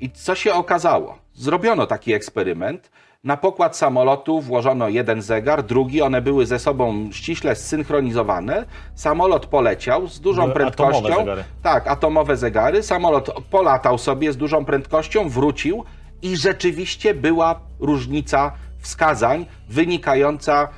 I 0.00 0.10
co 0.10 0.34
się 0.34 0.54
okazało? 0.54 1.18
Zrobiono 1.34 1.86
taki 1.86 2.12
eksperyment. 2.12 2.90
Na 3.24 3.36
pokład 3.36 3.76
samolotu 3.76 4.40
włożono 4.40 4.88
jeden 4.88 5.22
zegar, 5.22 5.62
drugi, 5.62 6.02
one 6.02 6.22
były 6.22 6.46
ze 6.46 6.58
sobą 6.58 7.08
ściśle 7.12 7.54
zsynchronizowane. 7.54 8.64
Samolot 8.94 9.46
poleciał 9.46 10.06
z 10.08 10.20
dużą 10.20 10.50
prędkością. 10.50 10.98
atomowe 10.98 11.18
zegary. 11.18 11.44
Tak, 11.62 11.86
atomowe 11.88 12.36
zegary. 12.36 12.82
Samolot 12.82 13.30
polatał 13.50 13.98
sobie 13.98 14.32
z 14.32 14.36
dużą 14.36 14.64
prędkością, 14.64 15.28
wrócił 15.28 15.84
i 16.22 16.36
rzeczywiście 16.36 17.14
była 17.14 17.60
różnica 17.80 18.52
wskazań 18.78 19.46
wynikająca 19.68 20.68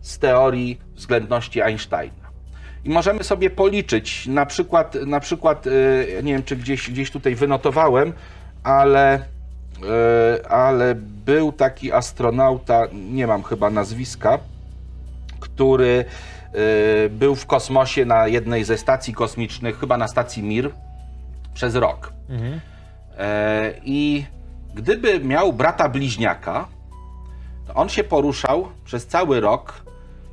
z 0.00 0.18
teorii 0.18 0.80
względności 0.94 1.62
Einsteina. 1.62 2.21
I 2.84 2.90
możemy 2.90 3.24
sobie 3.24 3.50
policzyć, 3.50 4.26
na 4.26 4.46
przykład, 4.46 4.94
na 4.94 5.20
przykład 5.20 5.66
y, 5.66 6.20
nie 6.22 6.32
wiem, 6.32 6.42
czy 6.42 6.56
gdzieś, 6.56 6.90
gdzieś 6.90 7.10
tutaj 7.10 7.34
wynotowałem, 7.34 8.12
ale, 8.62 9.18
y, 9.18 10.48
ale 10.48 10.94
był 11.24 11.52
taki 11.52 11.92
astronauta, 11.92 12.82
nie 12.92 13.26
mam 13.26 13.42
chyba 13.42 13.70
nazwiska, 13.70 14.38
który 15.40 16.04
y, 17.06 17.10
był 17.10 17.34
w 17.34 17.46
kosmosie 17.46 18.04
na 18.04 18.28
jednej 18.28 18.64
ze 18.64 18.78
stacji 18.78 19.14
kosmicznych, 19.14 19.80
chyba 19.80 19.96
na 19.96 20.08
stacji 20.08 20.42
Mir, 20.42 20.70
przez 21.54 21.74
rok. 21.74 22.12
E, 23.18 23.72
I 23.84 24.26
gdyby 24.74 25.20
miał 25.20 25.52
brata 25.52 25.88
bliźniaka, 25.88 26.68
to 27.66 27.74
on 27.74 27.88
się 27.88 28.04
poruszał 28.04 28.68
przez 28.84 29.06
cały 29.06 29.40
rok, 29.40 29.81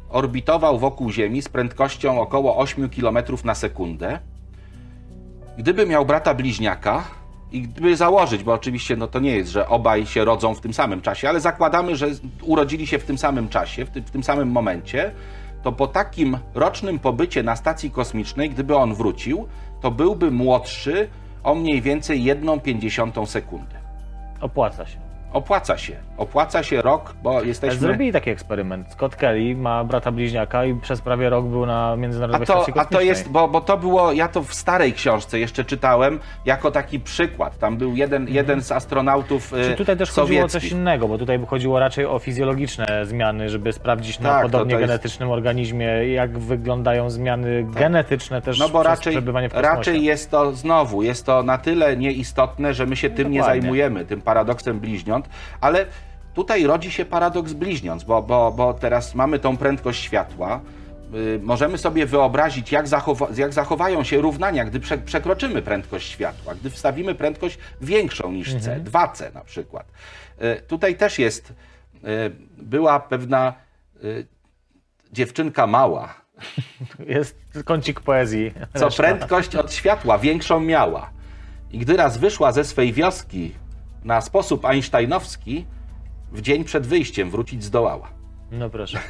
orbitował 0.10 0.80
wokół 0.80 1.12
Ziemi 1.12 1.42
z 1.42 1.50
prędkością 1.50 2.22
około 2.22 2.58
8 2.58 2.90
km 2.90 3.18
na 3.44 3.56
sekundę. 3.56 4.20
Gdyby 5.58 5.86
miał 5.86 6.06
brata 6.06 6.34
bliźniaka 6.34 7.04
i 7.52 7.62
gdyby 7.62 7.96
założyć, 7.96 8.44
bo 8.44 8.54
oczywiście 8.54 8.96
no 8.96 9.08
to 9.08 9.20
nie 9.20 9.36
jest, 9.36 9.52
że 9.52 9.68
obaj 9.68 10.06
się 10.06 10.26
rodzą 10.26 10.56
w 10.56 10.62
tym 10.62 10.74
samym 10.74 11.02
czasie, 11.02 11.30
ale 11.30 11.40
zakładamy, 11.40 11.96
że 11.96 12.08
urodzili 12.42 12.88
się 12.88 13.00
w 13.00 13.04
tym 13.04 13.18
samym 13.18 13.50
czasie, 13.50 13.86
w, 13.86 13.90
ty, 13.90 14.02
w 14.02 14.12
tym 14.12 14.24
samym 14.24 14.52
momencie, 14.52 15.12
to 15.64 15.72
po 15.72 15.88
takim 15.88 16.38
rocznym 16.54 17.00
pobycie 17.00 17.44
na 17.44 17.56
stacji 17.56 17.92
kosmicznej, 17.92 18.50
gdyby 18.50 18.76
on 18.76 18.94
wrócił, 18.94 19.48
to 19.82 19.92
byłby 19.92 20.32
młodszy 20.32 21.10
o 21.44 21.56
mniej 21.56 21.82
więcej 21.82 22.22
1,50 22.22 23.26
sekundy. 23.26 23.76
Opłaca 24.42 24.86
się. 24.86 25.09
Opłaca 25.34 25.78
się. 25.78 25.94
Opłaca 26.18 26.64
się 26.64 26.82
rok, 26.82 27.14
bo 27.24 27.42
jesteśmy... 27.44 27.80
Zrobili 27.80 28.12
taki 28.12 28.30
eksperyment. 28.30 28.92
Scott 28.92 29.16
Kelly 29.16 29.56
ma 29.56 29.84
brata 29.84 30.12
bliźniaka 30.12 30.66
i 30.66 30.76
przez 30.76 31.02
prawie 31.02 31.30
rok 31.30 31.46
był 31.46 31.66
na 31.66 31.92
A 31.92 31.96
Międzynarodowej 31.96 32.48
to, 32.48 32.54
Stacji 32.54 32.72
a 32.74 32.76
to 32.76 32.80
Kosmicznej. 32.82 33.08
jest, 33.08 33.30
bo, 33.30 33.48
bo 33.48 33.62
to 33.62 33.78
było, 33.78 34.12
ja 34.12 34.28
to 34.28 34.44
w 34.44 34.54
starej 34.54 34.94
książce 34.94 35.40
jeszcze 35.40 35.66
czytałem, 35.66 36.20
jako 36.46 36.72
taki 36.72 37.00
przykład. 37.00 37.58
Tam 37.58 37.78
był 37.78 37.96
jeden, 37.96 38.28
jeden 38.30 38.62
z 38.62 38.72
astronautów 38.72 39.54
Mhm. 39.54 39.72
Czy 39.72 39.78
tutaj 39.78 39.98
też 39.98 40.12
chodziło 40.12 40.46
o 40.46 40.48
coś 40.48 40.72
innego, 40.72 41.08
bo 41.08 41.18
tutaj 41.18 41.40
chodziło 41.48 41.80
raczej 41.80 42.06
o 42.06 42.20
fizjologiczne 42.20 43.06
zmiany, 43.06 43.50
żeby 43.50 43.74
sprawdzić 43.74 44.20
na 44.20 44.30
Tak, 44.30 44.42
to- 44.44 44.50
podobnie 44.50 44.74
to 44.76 44.80
jest- 44.80 44.90
genetycznym 44.92 45.32
organizmie, 45.32 45.86
jak 46.14 46.38
wyglądają 46.40 47.10
zmiany 47.10 47.66
genetyczne 47.76 48.42
też 48.42 48.60
No 48.60 48.70
bo 48.70 48.84
raczej, 48.84 49.14
przebywanie 49.14 49.50
w 49.50 49.54
kosmosie. 49.54 49.76
raczej 49.76 50.04
jest 50.04 50.32
to 50.32 50.52
znowu, 50.54 51.04
jest 51.04 51.26
to 51.26 51.44
na 51.44 51.58
tyle 51.58 51.98
nieistotne, 51.98 52.74
że 52.74 52.86
my 52.86 52.96
się 52.96 53.10
tym 53.10 53.32
nie 53.32 53.40
dokładnie. 53.40 53.62
zajmujemy, 53.62 54.06
tym 54.06 54.22
paradoksem 54.22 54.80
bliźniąt, 54.80 55.19
ale 55.62 55.86
tutaj 56.34 56.64
rodzi 56.68 56.92
się 56.92 57.06
paradoks 57.06 57.54
bliźniąt, 57.54 58.04
bo, 58.04 58.22
bo, 58.22 58.52
bo 58.52 58.74
teraz 58.74 59.16
mamy 59.16 59.40
tą 59.40 59.58
prędkość 59.58 60.04
światła. 60.04 60.62
y, 61.16 61.40
Możemy 61.44 61.78
sobie 61.78 62.06
wyobrazić, 62.06 62.72
jak, 62.72 62.88
zachowa- 62.88 63.40
jak 63.40 63.54
zachowają 63.54 64.04
się 64.04 64.22
równania, 64.22 64.66
gdy 64.66 64.80
prze- 64.80 64.98
przekroczymy 64.98 65.62
prędkość 65.62 66.12
światła, 66.12 66.56
gdy 66.56 66.70
wstawimy 66.70 67.16
prędkość 67.16 67.58
większą 67.82 68.32
niż 68.32 68.56
c, 68.62 68.80
2c 68.80 69.34
na 69.34 69.42
przykład. 69.42 69.86
Y, 70.42 70.62
Tutaj 70.68 70.96
też 70.96 71.20
jest, 71.20 71.50
y, 71.50 72.32
była 72.58 73.00
pewna 73.00 73.54
dziewczynka 75.14 75.68
mała, 75.68 76.14
Jest 77.08 77.36
kącik 77.66 78.00
poezji. 78.00 78.54
co 78.76 78.90
prędkość 78.92 79.56
od 79.56 79.74
światła 79.74 80.18
większą 80.18 80.60
miała. 80.60 81.10
I 81.72 81.78
gdy 81.80 81.98
raz 81.98 82.18
wyszła 82.18 82.52
ze 82.52 82.64
swej 82.64 82.94
wioski 82.94 83.52
na 84.04 84.22
sposób 84.22 84.66
einsteinowski, 84.66 85.66
w 86.32 86.42
dzień 86.42 86.64
przed 86.64 86.88
wyjściem 86.88 87.30
wrócić 87.30 87.64
zdołała. 87.64 88.08
No 88.52 88.70
proszę. 88.70 89.00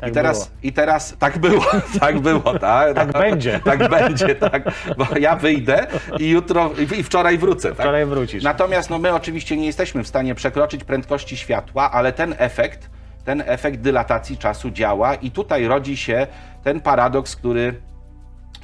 Tak 0.00 0.10
I 0.10 0.12
teraz, 0.12 0.38
było. 0.46 0.58
I 0.62 0.72
teraz 0.72 1.16
tak 1.18 1.38
było, 1.38 1.64
tak 2.00 2.18
było, 2.20 2.58
tak? 2.58 2.94
Tak 2.94 3.12
będzie. 3.12 3.60
Tak 3.64 3.90
będzie, 3.90 4.34
tak. 4.34 4.62
Bo 4.96 5.06
ja 5.20 5.36
wyjdę 5.36 5.86
i 6.18 6.30
jutro, 6.30 6.70
i 6.98 7.02
wczoraj 7.02 7.38
wrócę, 7.38 7.68
tak? 7.68 7.78
Wczoraj 7.78 8.06
wrócisz. 8.06 8.42
Natomiast 8.42 8.90
no, 8.90 8.98
my 8.98 9.14
oczywiście 9.14 9.56
nie 9.56 9.66
jesteśmy 9.66 10.04
w 10.04 10.08
stanie 10.08 10.34
przekroczyć 10.34 10.84
prędkości 10.84 11.36
światła, 11.36 11.90
ale 11.90 12.12
ten 12.12 12.34
efekt, 12.38 12.90
ten 13.24 13.42
efekt 13.46 13.80
dylatacji 13.80 14.38
czasu 14.38 14.70
działa 14.70 15.14
i 15.14 15.30
tutaj 15.30 15.66
rodzi 15.66 15.96
się 15.96 16.26
ten 16.64 16.80
paradoks, 16.80 17.36
który 17.36 17.80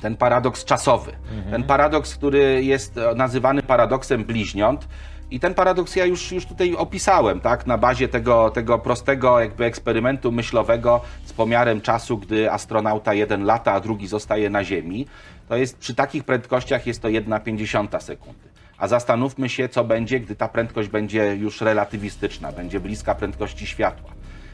ten 0.00 0.16
paradoks 0.16 0.64
czasowy. 0.64 1.12
Ten 1.50 1.64
paradoks, 1.64 2.14
który 2.14 2.64
jest 2.64 2.98
e, 2.98 3.14
nazywany 3.14 3.62
paradoksem 3.62 4.24
bliźniąt. 4.24 4.88
I 5.30 5.40
ten 5.40 5.54
paradoks 5.54 5.96
ja 5.96 6.04
już, 6.04 6.32
już 6.32 6.46
tutaj 6.46 6.74
opisałem, 6.74 7.40
tak? 7.40 7.66
Na 7.66 7.78
bazie 7.78 8.08
tego, 8.08 8.50
tego 8.50 8.78
prostego 8.78 9.40
jakby 9.40 9.64
eksperymentu 9.64 10.32
myślowego 10.32 11.00
z 11.24 11.32
pomiarem 11.32 11.80
czasu, 11.80 12.18
gdy 12.18 12.52
astronauta 12.52 13.14
jeden 13.14 13.44
lata, 13.44 13.72
a 13.72 13.80
drugi 13.80 14.06
zostaje 14.06 14.50
na 14.50 14.64
Ziemi. 14.64 15.06
To 15.48 15.56
jest 15.56 15.78
przy 15.78 15.94
takich 15.94 16.24
prędkościach 16.24 16.86
jest 16.86 17.02
to 17.02 17.08
1,50 17.08 18.00
sekundy. 18.00 18.48
A 18.78 18.88
zastanówmy 18.88 19.48
się, 19.48 19.68
co 19.68 19.84
będzie, 19.84 20.20
gdy 20.20 20.36
ta 20.36 20.48
prędkość 20.48 20.88
będzie 20.88 21.36
już 21.36 21.60
relatywistyczna, 21.60 22.52
będzie 22.52 22.80
bliska 22.80 23.14
prędkości 23.14 23.66
światła. 23.66 24.10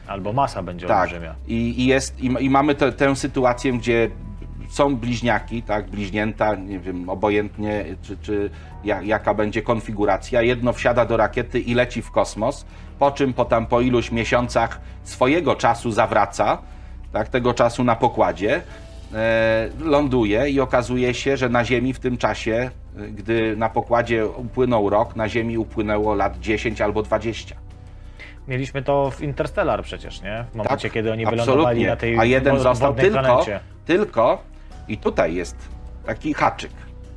Albo 0.07 0.33
masa 0.33 0.63
będzie 0.63 0.87
Tak. 0.87 1.01
olbrzymia. 1.01 1.35
I, 1.47 1.81
i, 1.81 1.85
jest, 1.85 2.19
i, 2.19 2.25
i 2.39 2.49
mamy 2.49 2.75
te, 2.75 2.91
tę 2.91 3.15
sytuację, 3.15 3.73
gdzie 3.73 4.09
są 4.71 4.95
bliźniaki, 4.95 5.61
tak, 5.63 5.89
bliźnięta, 5.89 6.55
nie 6.55 6.79
wiem, 6.79 7.09
obojętnie 7.09 7.85
czy, 8.01 8.17
czy 8.17 8.49
ja, 8.83 9.01
jaka 9.01 9.33
będzie 9.33 9.61
konfiguracja. 9.61 10.41
Jedno 10.41 10.73
wsiada 10.73 11.05
do 11.05 11.17
rakiety 11.17 11.59
i 11.59 11.73
leci 11.73 12.01
w 12.01 12.11
kosmos, 12.11 12.65
po 12.99 13.11
czym 13.11 13.33
po 13.33 13.45
tam 13.45 13.65
po 13.65 13.81
iluś 13.81 14.11
miesiącach 14.11 14.81
swojego 15.03 15.55
czasu 15.55 15.91
zawraca, 15.91 16.57
tak, 17.13 17.29
tego 17.29 17.53
czasu 17.53 17.83
na 17.83 17.95
pokładzie, 17.95 18.61
e, 19.13 19.69
ląduje 19.79 20.49
i 20.49 20.59
okazuje 20.59 21.13
się, 21.13 21.37
że 21.37 21.49
na 21.49 21.65
Ziemi 21.65 21.93
w 21.93 21.99
tym 21.99 22.17
czasie, 22.17 22.69
e, 22.97 23.07
gdy 23.07 23.57
na 23.57 23.69
pokładzie 23.69 24.27
upłynął 24.27 24.89
rok, 24.89 25.15
na 25.15 25.29
Ziemi 25.29 25.57
upłynęło 25.57 26.15
lat 26.15 26.39
10 26.39 26.81
albo 26.81 27.03
20. 27.03 27.55
Mieliśmy 28.47 28.81
to 28.81 29.11
w 29.11 29.21
Interstellar 29.21 29.83
przecież, 29.83 30.21
nie? 30.21 30.45
W 30.51 30.55
momencie, 30.55 30.83
Tak, 30.87 30.91
kiedy 30.91 31.11
oni 31.11 31.25
absolutnie. 31.25 31.45
wylądowali 31.45 31.85
na 31.85 31.95
tej 31.95 32.19
A 32.19 32.25
jeden 32.25 32.59
został 32.59 32.93
tylko, 32.93 33.45
tylko, 33.85 34.50
i 34.91 34.97
tutaj 34.97 35.35
jest 35.35 35.55
taki 36.05 36.33
haczyk, 36.33 36.71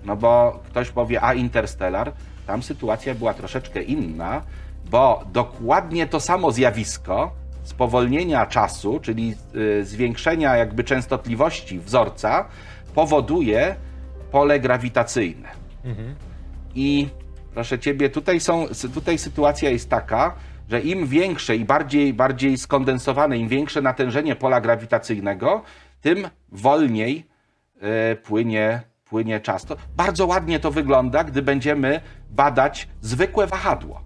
no 0.05 0.17
bo 0.17 0.61
ktoś 0.69 0.91
powie, 0.91 1.23
a 1.23 1.35
Interstellar, 1.35 2.13
tam 2.47 2.63
sytuacja 2.63 3.15
była 3.15 3.35
troszeczkę 3.35 3.83
inna, 3.83 4.43
bo 4.91 5.25
dokładnie 5.33 6.07
to 6.07 6.21
samo 6.21 6.53
zjawisko 6.53 7.33
spowolnienia 7.63 8.47
czasu, 8.47 9.01
czyli 9.01 9.35
y, 9.55 9.85
zwiększenia 9.85 10.57
jakby 10.57 10.85
częstotliwości 10.85 11.79
wzorca, 11.79 12.49
powoduje 12.95 13.77
pole 14.31 14.61
grawitacyjne. 14.61 15.49
I 16.75 17.09
proszę 17.55 17.79
ciebie, 17.79 18.11
tutaj, 18.11 18.41
są, 18.41 18.67
tutaj 18.95 19.19
sytuacja 19.19 19.71
jest 19.71 19.91
taka, 19.91 20.35
że 20.71 20.81
im 20.81 21.07
większe 21.07 21.57
i 21.57 21.65
bardziej, 21.65 22.15
bardziej 22.15 22.59
skondensowane, 22.59 23.39
im 23.39 23.49
większe 23.49 23.83
natężenie 23.83 24.37
pola 24.37 24.61
grawitacyjnego, 24.61 25.63
tym 26.01 26.29
wolniej 26.53 27.34
płynie, 28.23 28.81
płynie 29.05 29.41
czas. 29.41 29.65
To 29.65 29.77
bardzo 29.97 30.27
ładnie 30.27 30.61
to 30.61 30.71
wygląda, 30.71 31.25
gdy 31.25 31.43
będziemy 31.43 32.01
badać 32.31 32.89
zwykłe 33.01 33.47
wahadło. 33.47 34.01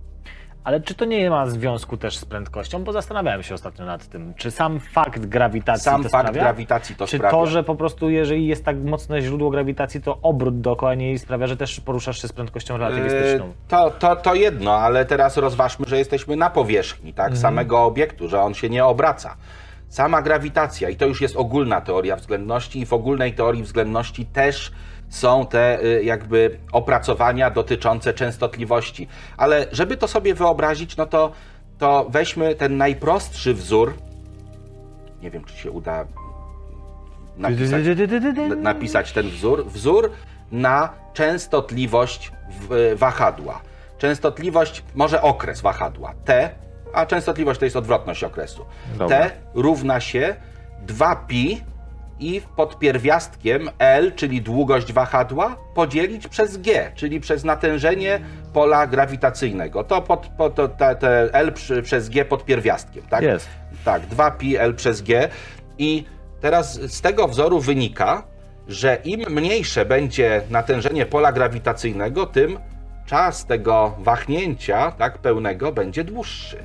Ale 0.64 0.80
czy 0.80 0.94
to 0.94 1.04
nie 1.04 1.30
ma 1.30 1.46
związku 1.46 1.96
też 1.96 2.16
z 2.16 2.24
prędkością? 2.24 2.84
Bo 2.84 2.92
zastanawiałem 2.92 3.42
się 3.42 3.54
ostatnio 3.54 3.84
nad 3.86 4.06
tym. 4.06 4.34
Czy 4.36 4.50
sam 4.50 4.80
fakt 4.80 5.26
grawitacji 5.26 5.84
Sam 5.84 6.02
to 6.02 6.08
fakt 6.08 6.24
sprawia? 6.28 6.42
grawitacji 6.42 6.96
to 6.96 7.06
czy 7.06 7.16
sprawia. 7.16 7.30
to, 7.38 7.46
że 7.46 7.64
po 7.64 7.74
prostu 7.74 8.10
jeżeli 8.10 8.46
jest 8.46 8.64
tak 8.64 8.76
mocne 8.76 9.20
źródło 9.22 9.50
grawitacji, 9.50 10.02
to 10.02 10.18
obrót 10.22 10.60
dookoła 10.60 10.94
niej 10.94 11.18
sprawia, 11.18 11.46
że 11.46 11.56
też 11.56 11.80
poruszasz 11.80 12.22
się 12.22 12.28
z 12.28 12.32
prędkością 12.32 12.76
relatywistyczną? 12.76 13.46
Yy, 13.46 13.52
To, 13.68 13.90
to, 13.90 14.16
to 14.16 14.34
jedno, 14.34 14.72
ale 14.74 15.04
teraz 15.04 15.36
rozważmy, 15.36 15.86
że 15.88 15.98
jesteśmy 15.98 16.36
na 16.36 16.50
powierzchni 16.50 17.14
tak, 17.14 17.26
Mhm. 17.26 17.40
samego 17.42 17.84
obiektu, 17.84 18.28
że 18.28 18.40
on 18.42 18.54
się 18.54 18.70
nie 18.70 18.84
obraca. 18.84 19.36
Sama 19.88 20.22
grawitacja, 20.22 20.88
i 20.88 20.96
to 20.96 21.06
już 21.06 21.20
jest 21.20 21.36
ogólna 21.36 21.80
teoria 21.80 22.16
względności, 22.16 22.80
i 22.80 22.86
w 22.86 22.92
ogólnej 22.92 23.34
teorii 23.34 23.62
względności 23.62 24.26
też 24.26 24.72
są 25.08 25.46
te 25.46 25.82
y, 25.84 26.04
jakby 26.04 26.58
opracowania 26.72 27.50
dotyczące 27.50 28.14
częstotliwości. 28.14 29.08
Ale 29.36 29.66
żeby 29.72 29.96
to 29.96 30.08
sobie 30.08 30.34
wyobrazić, 30.34 30.96
no 30.96 31.06
to, 31.06 31.32
to 31.78 32.06
weźmy 32.10 32.54
ten 32.54 32.76
najprostszy 32.76 33.54
wzór. 33.54 33.94
Nie 35.22 35.30
wiem, 35.30 35.44
czy 35.44 35.56
się 35.56 35.70
uda 35.70 36.04
napisać 37.36 37.84
napisać 38.56 39.12
ten 39.12 39.28
wzór. 39.30 39.66
Wzór 39.66 40.10
na 40.52 40.88
częstotliwość 41.14 42.32
w- 42.50 42.94
wahadła. 42.98 43.60
Częstotliwość, 43.98 44.84
może 44.94 45.22
okres 45.22 45.60
wahadła. 45.60 46.14
T, 46.24 46.50
a 46.92 47.06
częstotliwość 47.06 47.60
to 47.60 47.66
jest 47.66 47.76
odwrotność 47.76 48.24
okresu. 48.24 48.64
Dobra. 48.98 49.18
T 49.18 49.30
równa 49.54 50.00
się 50.00 50.36
2pi 50.86 51.56
i 52.20 52.42
pod 52.56 52.78
pierwiastkiem 52.78 53.70
L, 53.78 54.12
czyli 54.16 54.42
długość 54.42 54.92
wahadła, 54.92 55.56
podzielić 55.74 56.28
przez 56.28 56.56
G, 56.56 56.92
czyli 56.94 57.20
przez 57.20 57.44
natężenie 57.44 58.20
pola 58.52 58.86
grawitacyjnego. 58.86 59.84
To, 59.84 60.02
pod, 60.02 60.26
pod, 60.26 60.54
to 60.54 60.68
te, 60.68 60.96
te 60.96 61.34
L 61.34 61.52
przy, 61.52 61.82
przez 61.82 62.08
G 62.08 62.24
pod 62.24 62.44
pierwiastkiem, 62.44 63.02
tak? 63.10 63.22
Jest. 63.22 63.48
Tak, 63.84 64.02
2pi 64.02 64.56
L 64.58 64.74
przez 64.74 65.02
G. 65.02 65.28
I 65.78 66.04
teraz 66.40 66.74
z 66.74 67.00
tego 67.00 67.28
wzoru 67.28 67.60
wynika, 67.60 68.22
że 68.68 68.98
im 69.04 69.20
mniejsze 69.30 69.84
będzie 69.84 70.42
natężenie 70.50 71.06
pola 71.06 71.32
grawitacyjnego, 71.32 72.26
tym 72.26 72.58
czas 73.06 73.46
tego 73.46 73.96
wahnięcia 73.98 74.90
tak, 74.90 75.18
pełnego 75.18 75.72
będzie 75.72 76.04
dłuższy. 76.04 76.64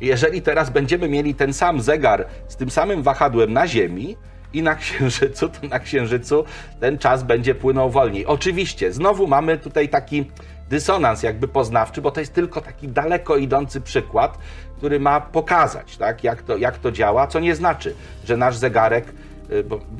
Jeżeli 0.00 0.42
teraz 0.42 0.70
będziemy 0.70 1.08
mieli 1.08 1.34
ten 1.34 1.52
sam 1.52 1.80
zegar 1.80 2.26
z 2.48 2.56
tym 2.56 2.70
samym 2.70 3.02
wahadłem 3.02 3.52
na 3.52 3.68
Ziemi 3.68 4.16
i 4.52 4.62
na 4.62 4.74
Księżycu, 4.84 5.48
to 5.48 5.66
na 5.68 5.78
Księżycu 5.78 6.44
ten 6.80 6.98
czas 6.98 7.22
będzie 7.22 7.54
płynął 7.54 7.90
wolniej. 7.90 8.26
Oczywiście, 8.26 8.92
znowu 8.92 9.26
mamy 9.26 9.58
tutaj 9.58 9.88
taki 9.88 10.30
dysonans 10.68 11.22
jakby 11.22 11.48
poznawczy, 11.48 12.02
bo 12.02 12.10
to 12.10 12.20
jest 12.20 12.34
tylko 12.34 12.60
taki 12.60 12.88
daleko 12.88 13.36
idący 13.36 13.80
przykład, 13.80 14.38
który 14.76 15.00
ma 15.00 15.20
pokazać, 15.20 15.96
tak, 15.96 16.24
jak, 16.24 16.42
to, 16.42 16.56
jak 16.56 16.78
to 16.78 16.92
działa, 16.92 17.26
co 17.26 17.40
nie 17.40 17.54
znaczy, 17.54 17.94
że 18.24 18.36
nasz 18.36 18.56
zegarek 18.56 19.12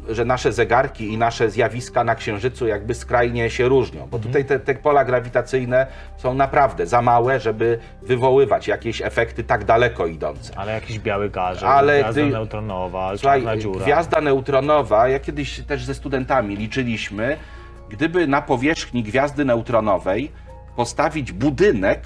że 0.09 0.25
nasze 0.25 0.53
zegarki 0.53 1.13
i 1.13 1.19
nasze 1.19 1.51
zjawiska 1.51 2.05
na 2.05 2.15
Księżycu 2.15 2.67
jakby 2.67 2.95
skrajnie 2.95 3.51
się 3.51 3.69
różnią, 3.69 4.09
bo 4.11 4.19
tutaj 4.19 4.45
te, 4.45 4.59
te 4.61 4.75
pola 4.75 5.05
grawitacyjne 5.05 5.87
są 6.17 6.35
naprawdę 6.35 6.87
za 6.87 7.03
małe, 7.03 7.41
żeby 7.41 7.79
wywoływać 8.03 8.69
jakieś 8.69 9.03
efekty 9.03 9.45
tak 9.45 9.65
daleko 9.65 10.07
idące. 10.07 10.53
Ale 10.59 10.73
jakiś 10.73 10.99
biały 10.99 11.31
garze, 11.31 11.69
Ale 11.69 11.99
gwiazda 12.01 12.21
gdy- 12.23 12.31
neutronowa, 12.31 13.17
Słuchaj, 13.17 13.41
czarna 13.43 13.57
dziura. 13.57 13.81
gwiazda 13.85 14.21
neutronowa, 14.21 15.09
ja 15.09 15.19
kiedyś 15.19 15.61
też 15.61 15.85
ze 15.85 15.95
studentami 15.95 16.57
liczyliśmy, 16.57 17.37
gdyby 17.89 18.27
na 18.27 18.43
powierzchni 18.43 19.03
gwiazdy 19.03 19.45
neutronowej 19.45 20.33
postawić 20.77 21.33
budynek, 21.33 22.03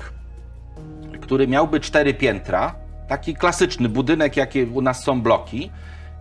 który 1.20 1.49
miałby 1.49 1.80
cztery 1.80 2.14
piętra, 2.14 2.74
taki 3.09 3.34
klasyczny 3.34 3.88
budynek, 3.88 4.36
jakie 4.36 4.66
u 4.66 4.80
nas 4.82 5.05
są 5.05 5.22
bloki, 5.22 5.70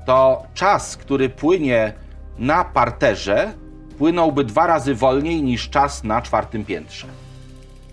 to 0.10 0.44
czas, 0.54 0.98
który 0.98 1.30
płynie 1.30 1.94
na 2.38 2.64
parterze, 2.66 3.54
płynąłby 3.98 4.44
dwa 4.44 4.68
razy 4.68 4.96
wolniej 4.96 5.44
niż 5.44 5.70
czas 5.70 6.04
na 6.04 6.22
czwartym 6.22 6.66
piętrze. 6.66 7.08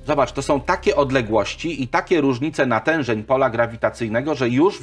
Zobacz, 0.06 0.32
to 0.32 0.42
są 0.42 0.60
takie 0.60 0.96
odległości 0.96 1.82
i 1.82 1.88
takie 1.88 2.20
różnice 2.20 2.66
natężeń 2.66 3.24
pola 3.24 3.50
grawitacyjnego, 3.50 4.34
że 4.34 4.48
już 4.48 4.80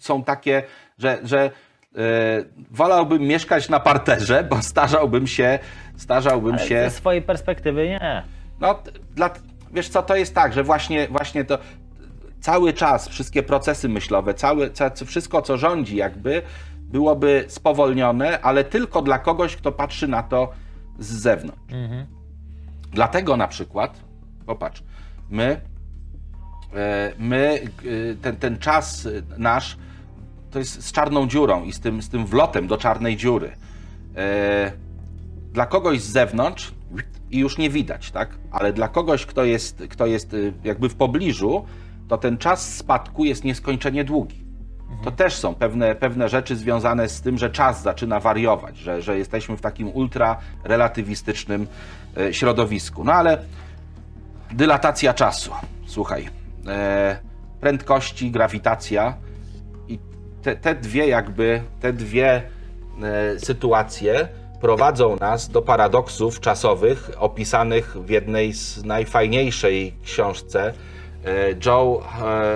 są 0.00 0.24
takie, 0.24 0.62
że, 0.98 1.18
że 1.24 1.44
e, 1.44 1.50
wolałbym 2.70 3.22
mieszkać 3.22 3.68
na 3.68 3.80
parterze, 3.80 4.44
bo 4.50 4.62
starzałbym 4.62 5.26
się, 5.26 5.58
starzałbym 5.96 6.54
Ale 6.54 6.66
się. 6.66 6.90
ze 6.90 6.90
swojej 6.90 7.22
perspektywy 7.22 7.88
nie. 7.88 8.22
No, 8.60 8.82
dla, 9.14 9.30
wiesz 9.72 9.88
co, 9.88 10.02
to 10.02 10.16
jest 10.16 10.34
tak, 10.34 10.52
że 10.52 10.62
właśnie, 10.64 11.08
właśnie 11.08 11.44
to 11.44 11.58
cały 12.46 12.72
czas, 12.72 13.08
wszystkie 13.08 13.42
procesy 13.42 13.88
myślowe, 13.88 14.34
całe, 14.34 14.70
ca, 14.70 14.90
wszystko, 15.06 15.42
co 15.42 15.56
rządzi 15.56 15.96
jakby, 15.96 16.42
byłoby 16.80 17.44
spowolnione, 17.48 18.40
ale 18.40 18.64
tylko 18.64 19.02
dla 19.02 19.18
kogoś, 19.18 19.56
kto 19.56 19.72
patrzy 19.72 20.08
na 20.08 20.22
to 20.22 20.50
z 20.98 21.06
zewnątrz. 21.06 21.74
Dlatego 22.92 23.36
na 23.36 23.48
przykład, 23.48 24.00
popatrz, 24.46 24.82
my, 25.30 25.60
e, 26.74 27.12
my 27.18 27.60
e, 28.12 28.14
ten, 28.14 28.36
ten 28.36 28.58
czas 28.58 29.08
nasz, 29.38 29.76
to 30.50 30.58
jest 30.58 30.84
z 30.84 30.92
czarną 30.92 31.28
dziurą 31.28 31.64
i 31.64 31.72
z 31.72 31.80
tym, 31.80 32.02
z 32.02 32.08
tym 32.08 32.26
wlotem 32.26 32.66
do 32.66 32.76
czarnej 32.76 33.16
dziury. 33.16 33.56
E, 34.16 34.72
Dla 35.52 35.66
kogoś 35.66 36.00
z 36.00 36.12
zewnątrz 36.12 36.74
i 37.30 37.38
już 37.38 37.58
nie 37.58 37.70
widać, 37.70 38.10
tak? 38.10 38.38
Ale 38.50 38.72
dla 38.72 38.88
kogoś, 38.88 39.26
kto 39.26 39.44
jest, 39.44 39.82
kto 39.90 40.06
jest 40.06 40.34
y, 40.34 40.52
jakby 40.64 40.88
w 40.88 40.94
pobliżu, 40.94 41.64
to 42.08 42.18
ten 42.18 42.38
czas 42.38 42.74
spadku 42.76 43.24
jest 43.24 43.44
nieskończenie 43.44 44.04
długi. 44.04 44.46
To 45.04 45.10
też 45.10 45.34
są 45.34 45.54
pewne, 45.54 45.94
pewne 45.94 46.28
rzeczy 46.28 46.56
związane 46.56 47.08
z 47.08 47.20
tym, 47.20 47.38
że 47.38 47.50
czas 47.50 47.82
zaczyna 47.82 48.20
wariować, 48.20 48.76
że, 48.76 49.02
że 49.02 49.18
jesteśmy 49.18 49.56
w 49.56 49.60
takim 49.60 49.88
ultra 49.88 50.36
relatywistycznym 50.64 51.66
e, 52.16 52.34
środowisku. 52.34 53.04
No 53.04 53.12
ale 53.12 53.38
dylatacja 54.52 55.14
czasu. 55.14 55.50
Słuchaj, 55.86 56.28
e, 56.66 57.18
prędkości, 57.60 58.30
grawitacja 58.30 59.16
i 59.88 59.98
te, 60.42 60.56
te 60.56 60.74
dwie 60.74 61.06
jakby, 61.06 61.62
te 61.80 61.92
dwie 61.92 62.42
e, 63.02 63.40
sytuacje 63.40 64.28
prowadzą 64.60 65.16
nas 65.16 65.48
do 65.48 65.62
paradoksów 65.62 66.40
czasowych 66.40 67.10
opisanych 67.18 67.96
w 67.96 68.10
jednej 68.10 68.52
z 68.52 68.84
najfajniejszej 68.84 69.94
książce 70.04 70.72
Joe 71.66 72.02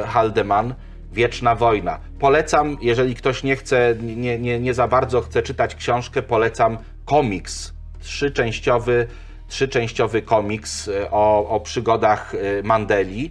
e, 0.02 0.06
Haldeman 0.06 0.74
Wieczna 1.12 1.54
wojna. 1.54 1.98
Polecam, 2.18 2.76
jeżeli 2.82 3.14
ktoś 3.14 3.42
nie 3.42 3.56
chce, 3.56 3.94
nie, 4.02 4.38
nie, 4.38 4.60
nie 4.60 4.74
za 4.74 4.88
bardzo 4.88 5.20
chce 5.20 5.42
czytać 5.42 5.74
książkę, 5.74 6.22
polecam 6.22 6.78
komiks 7.04 7.74
trzyczęściowy, 8.00 9.06
trzyczęściowy 9.48 10.22
komiks 10.22 10.88
e, 10.88 11.10
o, 11.10 11.48
o 11.48 11.60
przygodach 11.60 12.34
e, 12.34 12.62
Mandeli. 12.62 13.30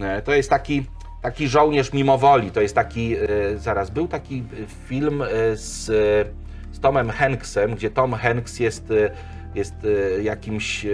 E, 0.00 0.22
To 0.22 0.34
jest 0.34 0.50
taki, 0.50 0.86
taki 1.22 1.48
żołnierz 1.48 1.92
mimowoli. 1.92 2.50
To 2.50 2.60
jest 2.60 2.74
taki, 2.74 3.16
e, 3.16 3.26
zaraz, 3.56 3.90
był 3.90 4.08
taki 4.08 4.38
e, 4.38 4.66
film 4.88 5.22
e, 5.22 5.26
z, 5.56 5.90
e, 5.90 6.74
z 6.74 6.80
Tomem 6.80 7.10
Hanksem, 7.10 7.74
gdzie 7.74 7.90
Tom 7.90 8.12
Hanks 8.14 8.60
jest, 8.60 8.90
e, 8.90 9.10
jest 9.54 9.74
e, 10.18 10.22
jakimś 10.22 10.84
e, 10.86 10.90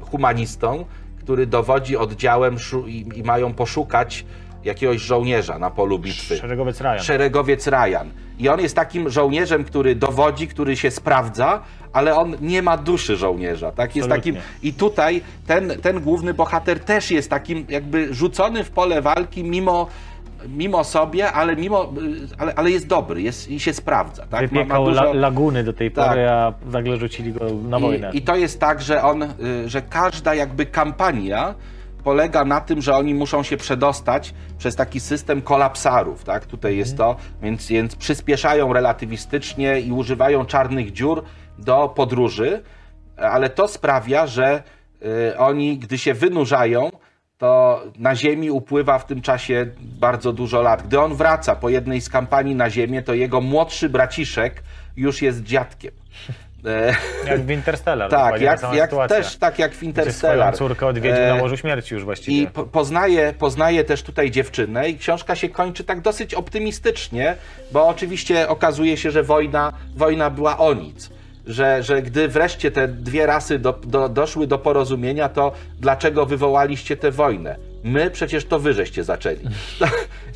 humanistą, 0.00 0.84
który 1.24 1.46
dowodzi 1.46 1.96
oddziałem 1.96 2.56
i, 2.86 3.06
i 3.14 3.22
mają 3.22 3.54
poszukać 3.54 4.24
jakiegoś 4.64 5.00
żołnierza 5.00 5.58
na 5.58 5.70
polu 5.70 5.98
bitwy. 5.98 6.36
Szeregowiec 6.36 6.80
Ryan. 6.80 6.98
Szeregowiec 6.98 7.66
Ryan. 7.66 8.10
I 8.38 8.48
on 8.48 8.60
jest 8.60 8.76
takim 8.76 9.10
żołnierzem, 9.10 9.64
który 9.64 9.94
dowodzi, 9.94 10.48
który 10.48 10.76
się 10.76 10.90
sprawdza, 10.90 11.62
ale 11.92 12.16
on 12.16 12.36
nie 12.40 12.62
ma 12.62 12.76
duszy 12.76 13.16
żołnierza. 13.16 13.72
Tak? 13.72 13.96
Jest 13.96 14.08
Absolutnie. 14.08 14.32
takim, 14.32 14.48
I 14.62 14.72
tutaj 14.72 15.22
ten, 15.46 15.72
ten 15.82 16.00
główny 16.00 16.34
bohater 16.34 16.80
też 16.80 17.10
jest 17.10 17.30
takim 17.30 17.66
jakby 17.68 18.14
rzucony 18.14 18.64
w 18.64 18.70
pole 18.70 19.02
walki 19.02 19.44
mimo, 19.44 19.88
mimo 20.48 20.84
sobie, 20.84 21.32
ale, 21.32 21.56
mimo, 21.56 21.92
ale, 22.38 22.54
ale 22.54 22.70
jest 22.70 22.86
dobry 22.86 23.22
jest, 23.22 23.50
i 23.50 23.60
się 23.60 23.72
sprawdza. 23.72 24.26
Tak? 24.26 24.40
Wypiekał 24.40 24.88
la, 24.88 25.12
laguny 25.12 25.64
do 25.64 25.72
tej 25.72 25.90
Tak. 25.92 26.08
pory, 26.08 26.28
a 26.28 26.52
nagle 26.66 26.96
rzucili 26.96 27.32
go 27.32 27.46
na 27.68 27.78
wojnę. 27.78 28.10
I, 28.12 28.16
I 28.16 28.22
to 28.22 28.36
jest 28.36 28.60
tak, 28.60 28.82
że 28.82 29.02
on, 29.02 29.22
y, 29.22 29.28
że 29.66 29.82
każda 29.82 30.34
jakby 30.34 30.66
kampania 30.66 31.54
polega 32.04 32.44
na 32.44 32.60
tym, 32.60 32.82
że 32.82 32.96
oni 32.96 33.14
muszą 33.14 33.42
się 33.42 33.56
przedostać 33.56 34.34
przez 34.58 34.76
taki 34.76 35.00
system 35.00 35.42
kolapsarów, 35.42 36.24
tak? 36.24 36.46
Tutaj 36.46 36.76
jest 36.76 36.96
to, 36.96 37.16
więc, 37.42 37.66
więc 37.66 37.96
przyspieszają 37.96 38.72
relatywistycznie 38.72 39.80
i 39.80 39.92
używają 39.92 40.44
czarnych 40.44 40.92
dziur 40.92 41.24
do 41.58 41.88
podróży, 41.96 42.62
ale 43.16 43.50
to 43.50 43.68
sprawia, 43.68 44.26
że 44.26 44.62
y, 45.32 45.38
oni, 45.38 45.78
gdy 45.78 45.98
się 45.98 46.14
wynurzają, 46.14 46.90
to 47.38 47.82
na 47.98 48.16
Ziemi 48.16 48.50
upływa 48.50 48.98
w 48.98 49.06
tym 49.06 49.22
czasie 49.22 49.66
bardzo 49.80 50.32
dużo 50.32 50.62
lat. 50.62 50.82
Gdy 50.82 51.00
on 51.00 51.14
wraca 51.14 51.56
po 51.56 51.68
jednej 51.68 52.00
z 52.00 52.08
kampanii 52.08 52.54
na 52.54 52.70
Ziemię, 52.70 53.02
to 53.02 53.14
jego 53.14 53.40
młodszy 53.40 53.88
braciszek 53.88 54.62
już 54.96 55.22
jest 55.22 55.42
dziadkiem. 55.42 55.92
Jak 57.26 57.40
w 57.40 57.50
Interstellar. 57.50 58.10
tak, 58.10 58.40
jak, 58.40 58.60
jak 58.74 58.90
też 59.08 59.36
tak 59.36 59.58
jak 59.58 59.72
w 59.72 59.76
Gdzie 59.76 59.86
Interstellar. 59.86 60.56
córkę 60.56 60.86
odwiedził 60.86 61.20
E, 61.20 61.28
na 61.28 61.36
Morzu 61.36 61.56
Śmierci 61.56 61.94
już 61.94 62.04
właściwie. 62.04 62.42
I 62.42 62.46
po, 62.46 62.64
poznaje, 62.64 63.34
poznaje 63.38 63.84
też 63.84 64.02
tutaj 64.02 64.30
dziewczynę 64.30 64.88
i 64.88 64.98
książka 64.98 65.34
się 65.34 65.48
kończy 65.48 65.84
tak 65.84 66.00
dosyć 66.00 66.34
optymistycznie, 66.34 67.36
bo 67.72 67.88
oczywiście 67.88 68.48
okazuje 68.48 68.96
się, 68.96 69.10
że 69.10 69.22
wojna, 69.22 69.72
wojna 69.96 70.30
była 70.30 70.58
o 70.58 70.74
nic. 70.74 71.10
Że, 71.46 71.82
że 71.82 72.02
gdy 72.02 72.28
wreszcie 72.28 72.70
te 72.70 72.88
dwie 72.88 73.26
rasy 73.26 73.58
do, 73.58 73.72
do, 73.72 74.08
doszły 74.08 74.46
do 74.46 74.58
porozumienia, 74.58 75.28
to 75.28 75.52
dlaczego 75.80 76.26
wywołaliście 76.26 76.96
tę 76.96 77.10
wojnę? 77.10 77.56
My 77.84 78.10
przecież 78.10 78.44
to 78.44 78.58
wy 78.58 78.72
żeście 78.72 79.04
zaczęli. 79.04 79.40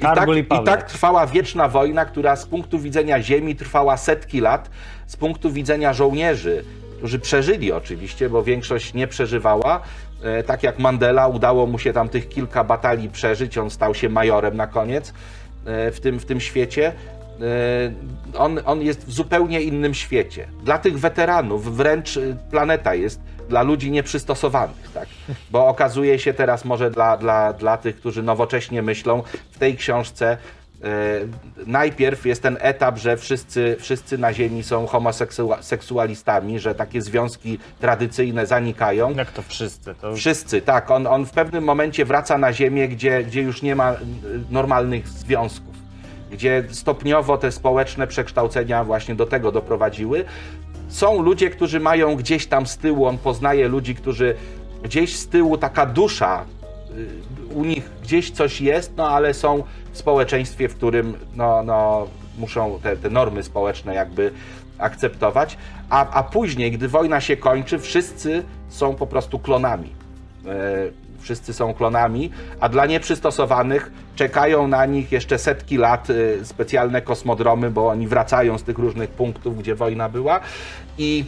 I 0.01 0.03
tak, 0.03 0.29
i 0.63 0.65
tak 0.65 0.83
trwała 0.83 1.27
wieczna 1.27 1.69
wojna, 1.69 2.05
która 2.05 2.37
z 2.37 2.47
punktu 2.47 2.79
widzenia 2.79 3.23
Ziemi 3.23 3.57
trwała 3.57 3.97
setki 3.97 4.41
lat, 4.41 4.71
z 5.07 5.17
punktu 5.17 5.51
widzenia 5.51 5.93
żołnierzy, 5.93 6.65
którzy 6.99 7.19
przeżyli 7.19 7.73
oczywiście, 7.73 8.29
bo 8.29 8.43
większość 8.43 8.95
nie 8.95 9.07
przeżywała. 9.07 9.81
E, 10.23 10.43
tak 10.43 10.63
jak 10.63 10.79
Mandela, 10.79 11.29
udało 11.29 11.67
mu 11.67 11.79
się 11.79 11.93
tam 11.93 12.09
tych 12.09 12.29
kilka 12.29 12.65
batalii 12.65 13.09
przeżyć, 13.09 13.59
on 13.59 13.71
stał 13.71 13.95
się 13.95 14.09
majorem 14.09 14.57
na 14.57 14.67
koniec 14.67 15.13
e, 15.65 15.91
w 15.91 16.01
tym, 16.01 16.21
w 16.21 16.25
tym 16.25 16.41
świecie. 16.41 16.93
E, 17.41 18.39
on, 18.39 18.61
on 18.65 18.83
jest 18.83 19.07
w 19.07 19.13
zupełnie 19.13 19.63
innym 19.63 19.95
świecie. 19.95 20.49
Dla 20.65 20.79
tych 20.79 20.99
weteranów 20.99 21.77
wręcz 21.77 22.17
e, 22.17 22.21
planeta 22.51 22.95
jest 22.95 23.21
dla 23.49 23.63
ludzi 23.63 23.91
nieprzystosowanych, 23.91 24.91
tak? 24.95 25.09
Bo 25.51 25.67
okazuje 25.67 26.19
się 26.19 26.35
teraz 26.35 26.65
może 26.65 26.91
dla, 26.91 27.17
dla, 27.17 27.53
dla 27.53 27.77
tych, 27.77 27.97
którzy 27.97 28.23
nowocześnie 28.23 28.83
myślą, 28.83 29.23
w 29.51 29.59
tej 29.59 29.77
książce 29.77 30.37
e, 30.83 30.89
najpierw 31.67 32.27
jest 32.27 32.43
ten 32.43 32.59
etap, 32.61 32.99
że 32.99 33.17
wszyscy, 33.17 33.77
wszyscy 33.81 34.19
na 34.19 34.33
Ziemi 34.33 34.63
są 34.63 34.87
homoseksualistami, 34.87 36.59
że 36.59 36.75
takie 36.75 37.03
związki 37.03 37.59
tradycyjne 37.81 38.47
zanikają. 38.47 39.15
Jak 39.15 39.33
to 39.33 39.43
wszyscy? 39.43 39.95
To 39.95 40.17
Wszyscy, 40.17 40.61
tak. 40.61 40.91
On, 40.91 41.07
on 41.07 41.27
w 41.27 41.31
pewnym 41.31 41.65
momencie 41.65 42.05
wraca 42.05 42.39
na 42.39 42.53
Ziemię, 42.53 42.89
gdzie, 42.89 43.25
gdzie 43.25 43.43
już 43.43 43.63
nie 43.63 43.77
ma 43.77 43.93
y, 43.93 43.97
normalnych 44.51 45.09
związków. 45.09 45.78
Gdzie 46.31 46.65
stopniowo 46.71 47.39
te 47.39 47.53
społeczne 47.53 48.07
przekształcenia 48.07 48.85
właśnie 48.85 49.15
do 49.15 49.27
tego 49.27 49.53
doprowadziły. 49.53 50.25
Są 50.89 51.23
ludzie, 51.23 51.51
którzy 51.51 51.81
mają 51.81 52.17
gdzieś 52.17 52.47
tam 52.47 52.67
z 52.67 52.77
tyłu, 52.77 53.07
on 53.07 53.19
poznaje 53.19 53.69
ludzi, 53.69 53.95
którzy 53.95 54.35
gdzieś 54.83 55.17
z 55.17 55.29
tyłu 55.29 55.59
taka 55.59 55.87
dusza, 55.87 56.45
y, 57.51 57.55
u 57.55 57.65
nich 57.65 57.91
gdzieś 58.03 58.31
coś 58.31 58.61
jest, 58.61 58.93
no 58.97 59.09
ale 59.09 59.35
są 59.35 59.63
w 59.93 59.99
społeczeństwie, 59.99 60.69
w 60.69 60.75
którym 60.75 61.15
no, 61.37 61.63
no, 61.63 62.07
muszą 62.39 62.79
te, 62.83 62.97
te 62.97 63.11
normy 63.11 63.43
społeczne 63.43 63.95
jakby 63.95 64.33
akceptować, 64.79 65.59
a, 65.91 66.11
a 66.11 66.23
później, 66.23 66.73
gdy 66.73 66.89
wojna 66.89 67.21
się 67.21 67.37
kończy, 67.37 67.79
wszyscy 67.79 68.43
są 68.69 68.95
po 68.95 69.07
prostu 69.07 69.39
klonami. 69.39 69.93
Wszyscy 71.29 71.55
są 71.55 71.75
klonami, 71.75 72.31
a 72.61 72.69
dla 72.69 72.87
nieprzystosowanych 72.87 73.93
czekają 74.17 74.69
na 74.69 74.87
nich 74.87 75.13
jeszcze 75.13 75.39
setki 75.39 75.77
lat 75.77 76.09
e, 76.11 76.45
specjalne 76.45 77.03
kosmodromy, 77.03 77.71
bo 77.71 77.89
oni 77.89 78.09
wracają 78.09 78.59
z 78.59 78.63
tych 78.63 78.79
różnych 78.79 79.11
punktów, 79.11 79.59
gdzie 79.59 79.75
wojna 79.75 80.09
była 80.09 80.41
i 80.99 81.25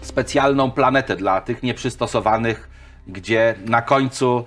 specjalną 0.00 0.70
planetę 0.70 1.16
dla 1.16 1.40
tych 1.40 1.62
nieprzystosowanych, 1.62 2.68
gdzie 3.06 3.54
na 3.64 3.82
końcu 3.82 4.44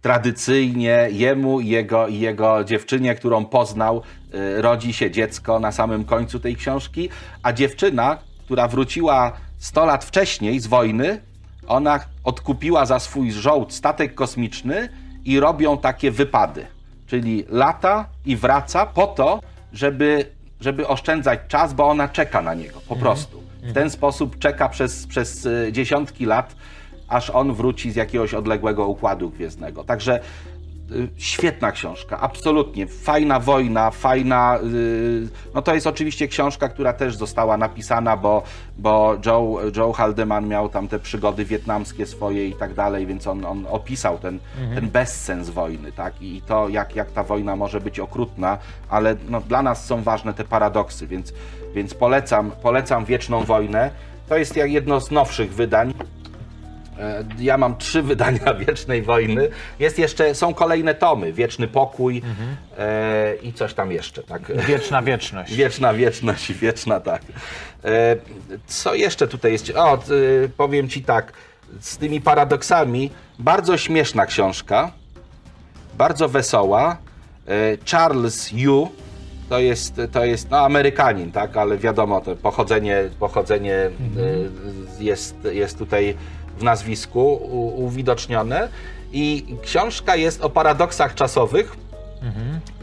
tradycyjnie 0.00 1.08
jemu 1.10 1.60
i 1.60 1.68
jego, 1.68 2.08
i 2.08 2.18
jego 2.18 2.64
dziewczynie, 2.64 3.14
którą 3.14 3.44
poznał, 3.44 4.02
y, 4.34 4.62
rodzi 4.62 4.92
się 4.92 5.10
dziecko 5.10 5.60
na 5.60 5.72
samym 5.72 6.04
końcu 6.04 6.40
tej 6.40 6.56
książki, 6.56 7.08
a 7.42 7.52
dziewczyna, 7.52 8.18
która 8.44 8.68
wróciła 8.68 9.32
100 9.58 9.84
lat 9.84 10.04
wcześniej 10.04 10.60
z 10.60 10.66
wojny, 10.66 11.28
ona 11.68 12.00
odkupiła 12.24 12.86
za 12.86 12.98
swój 12.98 13.32
żołd 13.32 13.72
statek 13.74 14.14
kosmiczny 14.14 14.88
i 15.24 15.40
robią 15.40 15.78
takie 15.78 16.10
wypady. 16.10 16.66
Czyli 17.06 17.44
lata 17.48 18.08
i 18.26 18.36
wraca 18.36 18.86
po 18.86 19.06
to, 19.06 19.40
żeby, 19.72 20.26
żeby 20.60 20.88
oszczędzać 20.88 21.40
czas, 21.48 21.74
bo 21.74 21.88
ona 21.88 22.08
czeka 22.08 22.42
na 22.42 22.54
niego 22.54 22.80
po 22.88 22.96
prostu. 22.96 23.42
W 23.62 23.72
ten 23.72 23.90
sposób 23.90 24.38
czeka 24.38 24.68
przez, 24.68 25.06
przez 25.06 25.46
y, 25.46 25.68
dziesiątki 25.72 26.26
lat, 26.26 26.56
aż 27.08 27.30
on 27.30 27.54
wróci 27.54 27.90
z 27.90 27.96
jakiegoś 27.96 28.34
odległego 28.34 28.86
układu 28.86 29.30
gwiezdnego. 29.30 29.84
Także 29.84 30.20
świetna 31.16 31.72
książka, 31.72 32.20
absolutnie. 32.20 32.86
Fajna 32.86 33.40
wojna, 33.40 33.90
fajna. 33.90 34.58
y, 34.74 35.28
No 35.54 35.62
to 35.62 35.74
jest 35.74 35.86
oczywiście 35.86 36.28
książka, 36.28 36.68
która 36.68 36.92
też 36.92 37.16
została 37.16 37.56
napisana, 37.56 38.16
bo, 38.16 38.42
bo 38.78 39.16
Joe, 39.26 39.58
Joe 39.76 39.92
Haldeman 39.92 40.48
miał 40.48 40.68
tam 40.68 40.88
te 40.88 40.98
przygody 40.98 41.44
wietnamskie 41.44 42.06
swoje 42.06 42.48
i 42.48 42.54
tak 42.54 42.74
dalej, 42.74 43.06
więc 43.06 43.26
on, 43.26 43.44
on 43.44 43.66
opisał 43.70 44.18
ten, 44.18 44.38
ten 44.74 44.88
bezsens 44.90 45.50
wojny, 45.50 45.92
tak? 45.92 46.22
I 46.22 46.42
to, 46.46 46.68
jak, 46.68 46.96
jak 46.96 47.10
ta 47.10 47.22
wojna 47.22 47.56
może 47.56 47.80
być 47.80 48.00
okrutna, 48.00 48.58
ale 48.88 49.16
no, 49.28 49.40
dla 49.40 49.62
nas 49.62 49.84
są 49.84 50.02
ważne 50.02 50.34
te 50.34 50.44
paradoksy, 50.44 51.06
więc, 51.06 51.32
więc 51.74 51.94
polecam, 51.94 52.50
polecam 52.62 53.04
Wieczną 53.04 53.44
Wojnę. 53.44 53.90
To 54.28 54.36
jest 54.36 54.56
jak 54.56 54.70
jedno 54.70 55.00
z 55.00 55.10
nowszych 55.10 55.54
wydań. 55.54 55.94
E, 57.00 57.24
Ja 57.38 57.58
mam 57.58 57.76
trzy 57.76 58.02
wydania 58.02 58.54
Wiecznej 58.66 59.02
Wojny. 59.02 59.48
Jest 59.78 59.98
jeszcze, 59.98 60.34
są 60.34 60.54
kolejne 60.54 60.94
tomy. 60.94 61.32
Wieczny 61.32 61.68
Pokój 61.68 62.22
e, 62.78 63.34
i 63.42 63.52
coś 63.52 63.74
tam 63.74 63.92
jeszcze, 63.92 64.22
tak? 64.22 64.66
Wieczna 64.66 65.02
wieczność. 65.02 65.54
Wieczna 65.54 65.94
wieczność, 65.94 66.52
wieczna 66.52 67.00
tak. 67.00 67.22
E, 67.84 68.16
co 68.66 68.94
jeszcze 68.94 69.28
tutaj 69.28 69.52
jest? 69.52 69.72
O, 69.76 69.94
e, 69.94 69.98
powiem 70.56 70.88
ci 70.88 71.02
tak, 71.04 71.32
z 71.80 71.96
tymi 71.96 72.20
paradoksami, 72.20 73.10
bardzo 73.38 73.76
śmieszna 73.76 74.26
książka, 74.26 74.92
bardzo 75.98 76.28
wesoła. 76.28 76.96
E, 77.48 77.76
Charles 77.90 78.52
Yu, 78.52 78.88
to 79.48 79.58
jest, 79.58 80.00
to 80.12 80.24
jest 80.24 80.50
no, 80.50 80.58
Amerykanin, 80.58 81.32
tak, 81.32 81.56
ale 81.56 81.78
wiadomo, 81.78 82.20
to 82.20 82.36
pochodzenie, 82.36 83.04
pochodzenie 83.18 83.74
e, 83.74 83.90
jest, 85.00 85.36
jest 85.52 85.78
tutaj 85.78 86.16
nazwisku 86.62 87.20
u, 87.34 87.84
uwidocznione. 87.84 88.68
I 89.12 89.56
książka 89.62 90.16
jest 90.16 90.40
o 90.40 90.50
paradoksach 90.50 91.14
czasowych, 91.14 91.76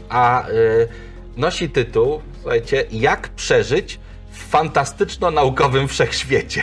a 0.08 0.48
y, 0.48 0.88
nosi 1.36 1.70
tytuł, 1.70 2.20
słuchajcie, 2.40 2.84
Jak 2.90 3.28
przeżyć 3.28 4.00
w 4.32 4.50
fantastyczno-naukowym 4.50 5.88
wszechświecie. 5.88 6.62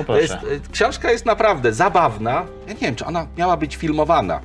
O 0.00 0.04
To 0.04 0.16
jest, 0.20 0.34
proszę. 0.34 0.54
y, 0.54 0.60
książka 0.72 1.12
jest 1.12 1.26
naprawdę 1.26 1.72
zabawna. 1.72 2.44
Ja 2.66 2.72
nie 2.72 2.80
wiem, 2.80 2.94
czy 2.94 3.04
ona 3.06 3.26
miała 3.36 3.56
być 3.56 3.76
filmowana. 3.76 4.40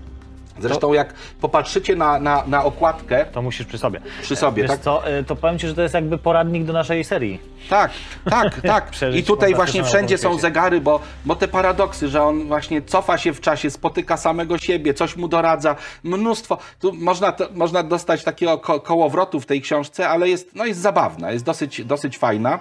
Zresztą 0.62 0.94
jak 0.94 1.14
popatrzycie 1.42 1.96
na, 1.96 2.20
na, 2.20 2.44
na 2.48 2.64
okładkę 2.64 3.26
To 3.26 3.42
musisz 3.42 3.68
przy 3.68 3.78
sobie. 3.78 4.02
przy 4.22 4.36
sobie, 4.36 4.64
Wiesz 4.64 4.72
tak? 4.72 4.80
co, 4.80 5.18
y, 5.20 5.24
to 5.24 5.36
powiem 5.36 5.60
Ci, 5.60 5.68
że 5.68 5.76
to 5.76 5.82
jest 5.82 5.94
jakby 5.94 6.18
poradnik 6.18 6.64
do 6.66 6.74
naszej 6.74 7.04
serii. 7.04 7.42
Tak, 7.70 7.92
tak, 8.30 8.62
tak. 8.74 8.92
I 9.14 9.24
tutaj 9.24 9.56
właśnie 9.56 9.84
wszędzie 9.84 10.18
są 10.18 10.38
zegary, 10.38 10.82
bo, 10.82 11.00
bo 11.26 11.36
te 11.36 11.48
paradoksy, 11.48 12.08
że 12.08 12.24
on 12.24 12.48
właśnie 12.48 12.82
cofa 12.82 13.18
się 13.18 13.34
w 13.34 13.42
czasie, 13.42 13.70
spotyka 13.70 14.18
samego 14.18 14.58
siebie, 14.58 14.94
coś 14.94 15.16
mu 15.16 15.28
doradza, 15.28 15.76
mnóstwo. 16.04 16.58
Tu 16.80 16.94
można, 16.94 17.32
to, 17.32 17.48
można 17.54 17.84
dostać 17.84 18.24
takiego 18.24 18.58
ko 18.58 18.80
kołowrotu 18.80 19.40
w 19.40 19.46
tej 19.46 19.62
książce, 19.62 20.10
ale 20.10 20.30
jest, 20.30 20.56
no 20.56 20.66
jest 20.66 20.80
zabawna, 20.80 21.32
jest 21.32 21.46
dosyć, 21.46 21.86
dosyć 21.86 22.18
fajna. 22.18 22.60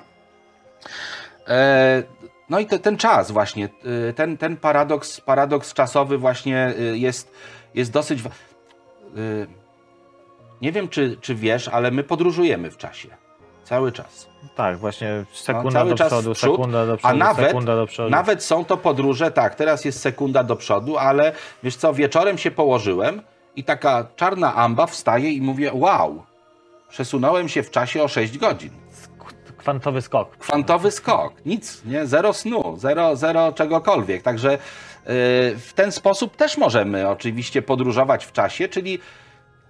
E, 1.48 2.02
no 2.50 2.58
i 2.58 2.66
te, 2.66 2.78
ten 2.78 2.96
czas 2.96 3.30
właśnie, 3.30 3.68
y, 4.08 4.12
ten, 4.12 4.36
ten 4.36 4.56
paradoks, 4.56 5.20
paradoks 5.20 5.74
czasowy 5.74 6.18
właśnie 6.18 6.74
y, 6.80 6.98
jest, 6.98 7.32
jest 7.78 7.92
dosyć... 7.92 8.22
wa- 8.22 8.30
y, 9.16 9.46
Nie 10.60 10.72
wiem, 10.72 10.88
czy, 10.88 11.16
czy 11.20 11.34
wiesz, 11.34 11.68
ale 11.68 11.90
my 11.90 12.02
podróżujemy 12.04 12.70
w 12.70 12.76
czasie. 12.76 13.08
Cały 13.64 13.92
czas. 13.92 14.28
Tak, 14.56 14.78
właśnie 14.78 15.24
sekunda 15.32 15.84
No, 15.84 15.90
do 15.90 16.06
przodu, 16.06 16.34
przód, 16.34 16.50
sekunda 16.52 16.86
do 16.86 16.96
przodu, 16.96 17.14
a 17.14 17.16
nawet, 17.16 17.46
sekunda 17.46 17.76
do 17.76 17.86
przodu. 17.86 18.10
nawet 18.10 18.44
są 18.44 18.64
to 18.64 18.76
podróże, 18.76 19.30
tak, 19.30 19.54
teraz 19.54 19.84
jest 19.84 20.00
sekunda 20.00 20.44
do 20.44 20.56
przodu, 20.56 20.98
ale 20.98 21.32
wiesz 21.62 21.76
co, 21.76 21.92
wieczorem 21.94 22.38
się 22.38 22.50
położyłem 22.50 23.22
i 23.56 23.64
taka 23.64 24.06
czarna 24.16 24.54
amba 24.54 24.86
wstaje 24.86 25.32
i 25.32 25.40
mówię, 25.42 25.70
wow, 25.74 26.22
przesunąłem 26.88 27.48
się 27.48 27.62
w 27.62 27.70
czasie 27.70 28.02
o 28.02 28.08
6 28.08 28.38
godzin. 28.38 28.70
Kwantowy 29.56 30.02
skok. 30.02 30.36
Kwantowy 30.36 30.90
skok, 30.90 31.32
nic, 31.46 31.84
nie, 31.84 32.06
zero 32.06 32.32
snu, 32.32 32.76
zero, 32.78 33.16
zero 33.16 33.52
czegokolwiek. 33.52 34.22
Także 34.22 34.58
w 35.56 35.70
ten 35.74 35.92
sposób 35.92 36.36
też 36.36 36.58
możemy 36.58 37.08
oczywiście 37.08 37.62
podróżować 37.62 38.24
w 38.26 38.32
czasie, 38.32 38.68
czyli, 38.68 38.98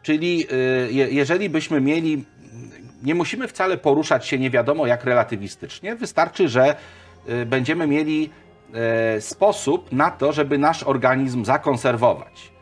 czyli 0.02 0.46
je, 0.90 1.08
jeżeli 1.10 1.50
byśmy 1.50 1.80
mieli, 1.80 2.24
nie 3.02 3.14
musimy 3.14 3.48
wcale 3.48 3.76
poruszać 3.76 4.26
się 4.26 4.38
nie 4.38 4.50
wiadomo 4.50 4.86
jak 4.86 5.04
relatywistycznie, 5.04 5.96
wystarczy, 5.96 6.48
że 6.48 6.76
yy, 7.28 7.46
będziemy 7.46 7.86
mieli 7.86 8.30
sposób 9.20 9.92
na 9.92 10.10
to, 10.10 10.32
żeby 10.32 10.58
nasz 10.58 10.82
organizm 10.82 11.44
zakonserwować. 11.44 12.57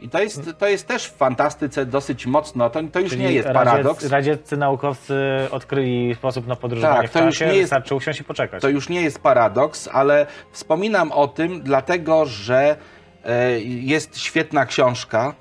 I 0.00 0.08
to 0.08 0.22
jest, 0.22 0.50
to 0.58 0.68
jest 0.68 0.86
też 0.88 1.06
w 1.06 1.16
fantastyce 1.16 1.86
dosyć 1.86 2.26
mocno, 2.26 2.70
to, 2.70 2.80
to 2.92 3.00
już 3.00 3.10
Czyli 3.10 3.22
nie 3.22 3.32
jest 3.32 3.48
radziec- 3.48 3.54
paradoks. 3.64 4.04
Radzieccy 4.10 4.56
naukowcy 4.56 5.14
odkryli 5.50 6.14
sposób 6.14 6.46
na 6.46 6.56
podróżowanie 6.56 7.00
Tak, 7.02 7.10
w 7.10 7.12
to 7.12 7.24
już 7.24 7.34
czasie, 7.38 7.46
nie 7.46 7.56
jest- 7.56 7.62
wystarczy 7.62 7.94
usiąść 7.94 8.20
i 8.20 8.24
poczekać. 8.24 8.62
To 8.62 8.68
już 8.68 8.88
nie 8.88 9.02
jest 9.02 9.18
paradoks, 9.18 9.88
ale 9.92 10.26
wspominam 10.52 11.12
o 11.12 11.28
tym 11.28 11.60
dlatego, 11.62 12.26
że 12.26 12.76
e, 13.24 13.60
jest 13.60 14.18
świetna 14.18 14.66
książka. 14.66 15.34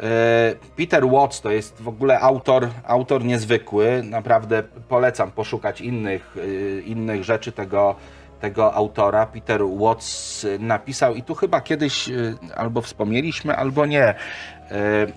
E, 0.00 0.54
Peter 0.76 1.06
Watts 1.06 1.40
to 1.40 1.50
jest 1.50 1.82
w 1.82 1.88
ogóle 1.88 2.20
autor, 2.20 2.68
autor 2.86 3.24
niezwykły. 3.24 4.02
Naprawdę 4.04 4.62
polecam 4.88 5.30
poszukać 5.30 5.80
innych, 5.80 6.36
e, 6.36 6.80
innych 6.80 7.24
rzeczy 7.24 7.52
tego, 7.52 7.94
tego 8.40 8.74
autora. 8.74 9.26
Peter 9.26 9.60
Watts 9.64 10.46
napisał 10.58 11.14
i 11.14 11.22
tu 11.22 11.34
chyba 11.34 11.60
kiedyś 11.60 12.08
e, 12.08 12.12
albo 12.56 12.80
wspomnieliśmy, 12.80 13.56
albo 13.56 13.86
nie. 13.86 14.04
e, 14.04 14.14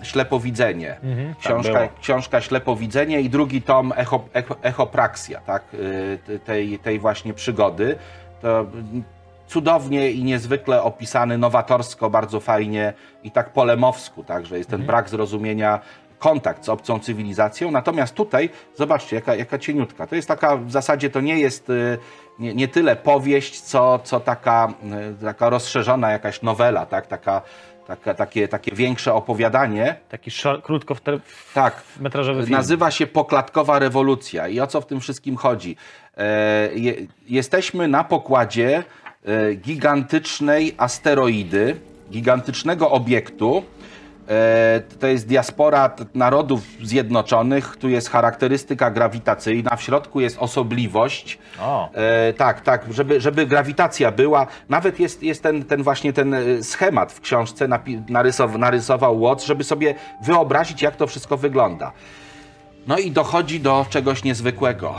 Ślepowidzenie. 0.02 0.96
Mhm, 1.04 1.28
tak 1.36 1.40
książka, 1.44 1.88
książka 2.02 2.42
Ślepowidzenie 2.42 3.22
i 3.22 3.30
drugi 3.30 3.62
tom 3.62 3.94
Echo, 3.96 4.26
Echo, 4.34 4.56
Echopraksja, 4.62 5.40
tak? 5.40 5.64
y, 5.74 6.40
tej, 6.40 6.80
tej 6.80 7.00
właśnie 7.00 7.34
przygody. 7.34 7.96
To 8.42 8.60
mm, 8.60 9.04
cudownie 9.48 10.12
i 10.12 10.24
niezwykle 10.24 10.84
opisany, 10.84 11.38
nowatorsko, 11.38 12.10
bardzo 12.10 12.40
fajnie 12.40 12.94
i 13.24 13.32
tak 13.32 13.50
po 13.50 13.64
lemowsku, 13.64 14.24
tak? 14.24 14.46
Że 14.46 14.58
jest 14.58 14.70
ten 14.70 14.86
brak 14.86 15.10
zrozumienia, 15.10 15.80
kontakt 16.20 16.66
z 16.66 16.70
obcą 16.70 17.00
cywilizacją. 17.00 17.72
Natomiast 17.72 18.16
tutaj, 18.16 18.50
zobaczcie, 18.76 19.16
jaka, 19.16 19.36
jaka 19.36 19.58
cieniutka. 19.58 20.08
To 20.08 20.16
jest 20.16 20.28
taka, 20.28 20.58
w 20.58 20.72
zasadzie 20.72 21.10
to 21.10 21.22
nie 21.22 21.40
jest 21.40 21.70
y, 21.70 21.98
nie, 22.40 22.54
nie 22.54 22.68
tyle 22.68 22.96
powieść, 22.96 23.62
co, 23.62 24.00
co 24.04 24.20
taka, 24.20 24.74
y, 25.20 25.26
taka 25.26 25.50
rozszerzona 25.50 26.12
jakaś 26.12 26.42
nowela, 26.42 26.86
tak? 26.86 27.08
Taka, 27.08 27.42
taka, 27.88 28.14
takie, 28.14 28.48
takie 28.48 28.72
większe 28.72 29.14
opowiadanie. 29.14 29.96
Taki 30.10 30.32
krótko 30.64 30.96
Tak, 31.54 31.82
metrażowy 32.00 32.44
film. 32.44 32.58
Nazywa 32.58 32.92
się 32.92 33.08
Poklatkowa 33.08 33.80
Rewolucja. 33.80 34.48
I 34.48 34.60
o 34.60 34.68
co 34.68 34.82
w 34.82 34.86
tym 34.86 35.00
wszystkim 35.00 35.36
chodzi? 35.36 35.76
E, 36.18 36.70
je, 36.76 36.94
jesteśmy 37.28 37.88
na 37.88 38.04
pokładzie 38.04 38.84
e, 39.26 39.56
gigantycznej 39.56 40.76
asteroidy, 40.78 41.76
gigantycznego 42.12 42.92
obiektu. 42.92 43.64
E, 44.30 44.82
to 45.00 45.08
jest 45.08 45.28
diaspora 45.28 45.96
narodów 46.16 46.62
zjednoczonych, 46.84 47.78
tu 47.80 47.90
jest 47.90 48.10
charakterystyka 48.10 48.92
grawitacyjna, 48.92 49.76
w 49.76 49.82
środku 49.82 50.20
jest 50.20 50.38
osobliwość. 50.40 51.40
O. 51.62 51.90
E, 51.94 52.34
tak, 52.34 52.62
tak, 52.62 52.94
żeby, 52.94 53.22
żeby 53.22 53.46
grawitacja 53.46 54.12
była. 54.12 54.48
Nawet 54.70 55.00
jest, 55.00 55.24
jest 55.24 55.44
ten, 55.44 55.66
ten 55.66 55.84
właśnie 55.84 56.14
ten 56.14 56.34
e, 56.34 56.64
schemat 56.64 57.12
w 57.12 57.22
książce 57.22 57.68
napi- 57.68 58.10
narysow, 58.10 58.56
narysował 58.58 59.20
Watts, 59.20 59.46
żeby 59.46 59.64
sobie 59.64 59.96
wyobrazić, 60.24 60.82
jak 60.82 60.96
to 60.96 61.08
wszystko 61.08 61.38
wygląda. 61.38 61.92
No 62.88 62.98
i 62.98 63.12
dochodzi 63.12 63.60
do 63.60 63.86
czegoś 63.90 64.24
niezwykłego, 64.24 64.96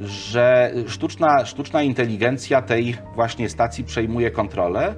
że 0.00 0.72
sztuczna, 0.86 1.46
sztuczna 1.46 1.82
inteligencja 1.82 2.62
tej 2.62 2.96
właśnie 3.14 3.48
stacji 3.48 3.84
przejmuje 3.84 4.30
kontrolę 4.30 4.94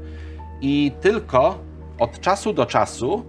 i 0.61 0.93
tylko 1.01 1.59
od 1.99 2.20
czasu 2.20 2.53
do 2.53 2.66
czasu 2.66 3.24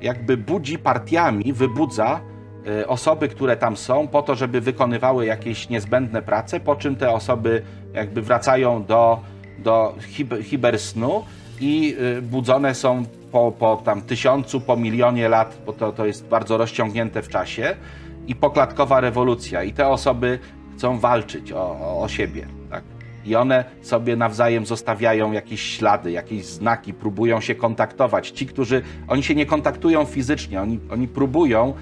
jakby 0.00 0.36
budzi 0.36 0.78
partiami, 0.78 1.52
wybudza 1.52 2.20
e, 2.66 2.86
osoby, 2.86 3.28
które 3.28 3.56
tam 3.56 3.76
są, 3.76 4.08
po 4.08 4.22
to, 4.22 4.34
żeby 4.34 4.60
wykonywały 4.60 5.26
jakieś 5.26 5.68
niezbędne 5.68 6.22
prace, 6.22 6.60
po 6.60 6.76
czym 6.76 6.96
te 6.96 7.10
osoby 7.10 7.62
jakby 7.94 8.22
wracają 8.22 8.84
do, 8.84 9.20
do 9.58 9.94
hib- 10.00 10.42
hibersnu 10.42 11.24
i 11.60 11.96
e, 12.18 12.22
budzone 12.22 12.74
są 12.74 13.04
po, 13.32 13.52
po 13.52 13.82
tam 13.84 14.02
tysiącu, 14.02 14.60
po 14.60 14.76
milionie 14.76 15.28
lat, 15.28 15.58
bo 15.66 15.72
to, 15.72 15.92
to 15.92 16.06
jest 16.06 16.26
bardzo 16.26 16.56
rozciągnięte 16.56 17.22
w 17.22 17.28
czasie 17.28 17.76
i 18.26 18.34
poklatkowa 18.34 19.00
rewolucja. 19.00 19.62
I 19.62 19.72
te 19.72 19.88
osoby 19.88 20.38
chcą 20.76 20.98
walczyć 20.98 21.52
o, 21.52 22.00
o 22.02 22.08
siebie. 22.08 22.46
I 23.26 23.36
one 23.36 23.64
sobie 23.82 24.16
nawzajem 24.16 24.66
zostawiają 24.66 25.32
jakieś 25.32 25.60
ślady, 25.60 26.10
jakieś 26.10 26.44
znaki, 26.44 26.94
próbują 26.94 27.40
się 27.40 27.54
kontaktować. 27.54 28.30
Ci, 28.30 28.46
którzy, 28.46 28.82
oni 29.08 29.22
się 29.22 29.34
nie 29.34 29.46
kontaktują 29.46 30.04
fizycznie, 30.04 30.60
oni, 30.60 30.80
oni 30.90 31.08
próbują 31.08 31.74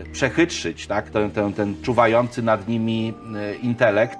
e, 0.00 0.04
przechytrzyć 0.04 0.86
tak? 0.86 1.10
ten, 1.10 1.30
ten, 1.30 1.52
ten 1.52 1.82
czuwający 1.82 2.42
nad 2.42 2.68
nimi 2.68 3.14
e, 3.36 3.54
intelekt, 3.54 4.18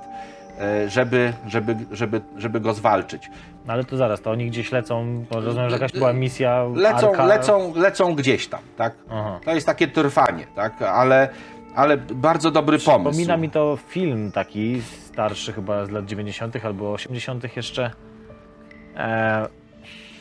e, 0.60 0.88
żeby, 0.90 1.32
żeby, 1.46 1.76
żeby, 1.92 2.20
żeby 2.36 2.60
go 2.60 2.74
zwalczyć. 2.74 3.30
No 3.66 3.72
ale 3.72 3.84
to 3.84 3.96
zaraz, 3.96 4.20
to 4.20 4.30
oni 4.30 4.46
gdzieś 4.46 4.72
lecą, 4.72 5.24
bo 5.30 5.40
rozumiem, 5.40 5.70
że 5.70 5.76
jakaś 5.76 5.92
była 5.92 6.12
misja 6.12 6.64
Lecą, 6.74 7.10
Arka. 7.10 7.26
lecą, 7.26 7.72
lecą 7.76 8.14
gdzieś 8.14 8.48
tam, 8.48 8.60
tak? 8.76 8.94
Aha. 9.10 9.40
To 9.44 9.54
jest 9.54 9.66
takie 9.66 9.88
trwanie, 9.88 10.46
tak? 10.56 10.82
Ale, 10.82 11.28
ale 11.74 11.96
bardzo 11.96 12.50
dobry 12.50 12.78
pomysł. 12.78 13.10
Przypomina 13.10 13.36
mi 13.36 13.50
to 13.50 13.78
film 13.88 14.32
taki 14.32 14.82
starszy 14.82 15.52
chyba 15.52 15.86
z 15.86 15.90
lat 15.90 16.06
90. 16.06 16.64
albo 16.64 16.92
80. 16.92 17.56
jeszcze. 17.56 17.90
E, 18.96 19.48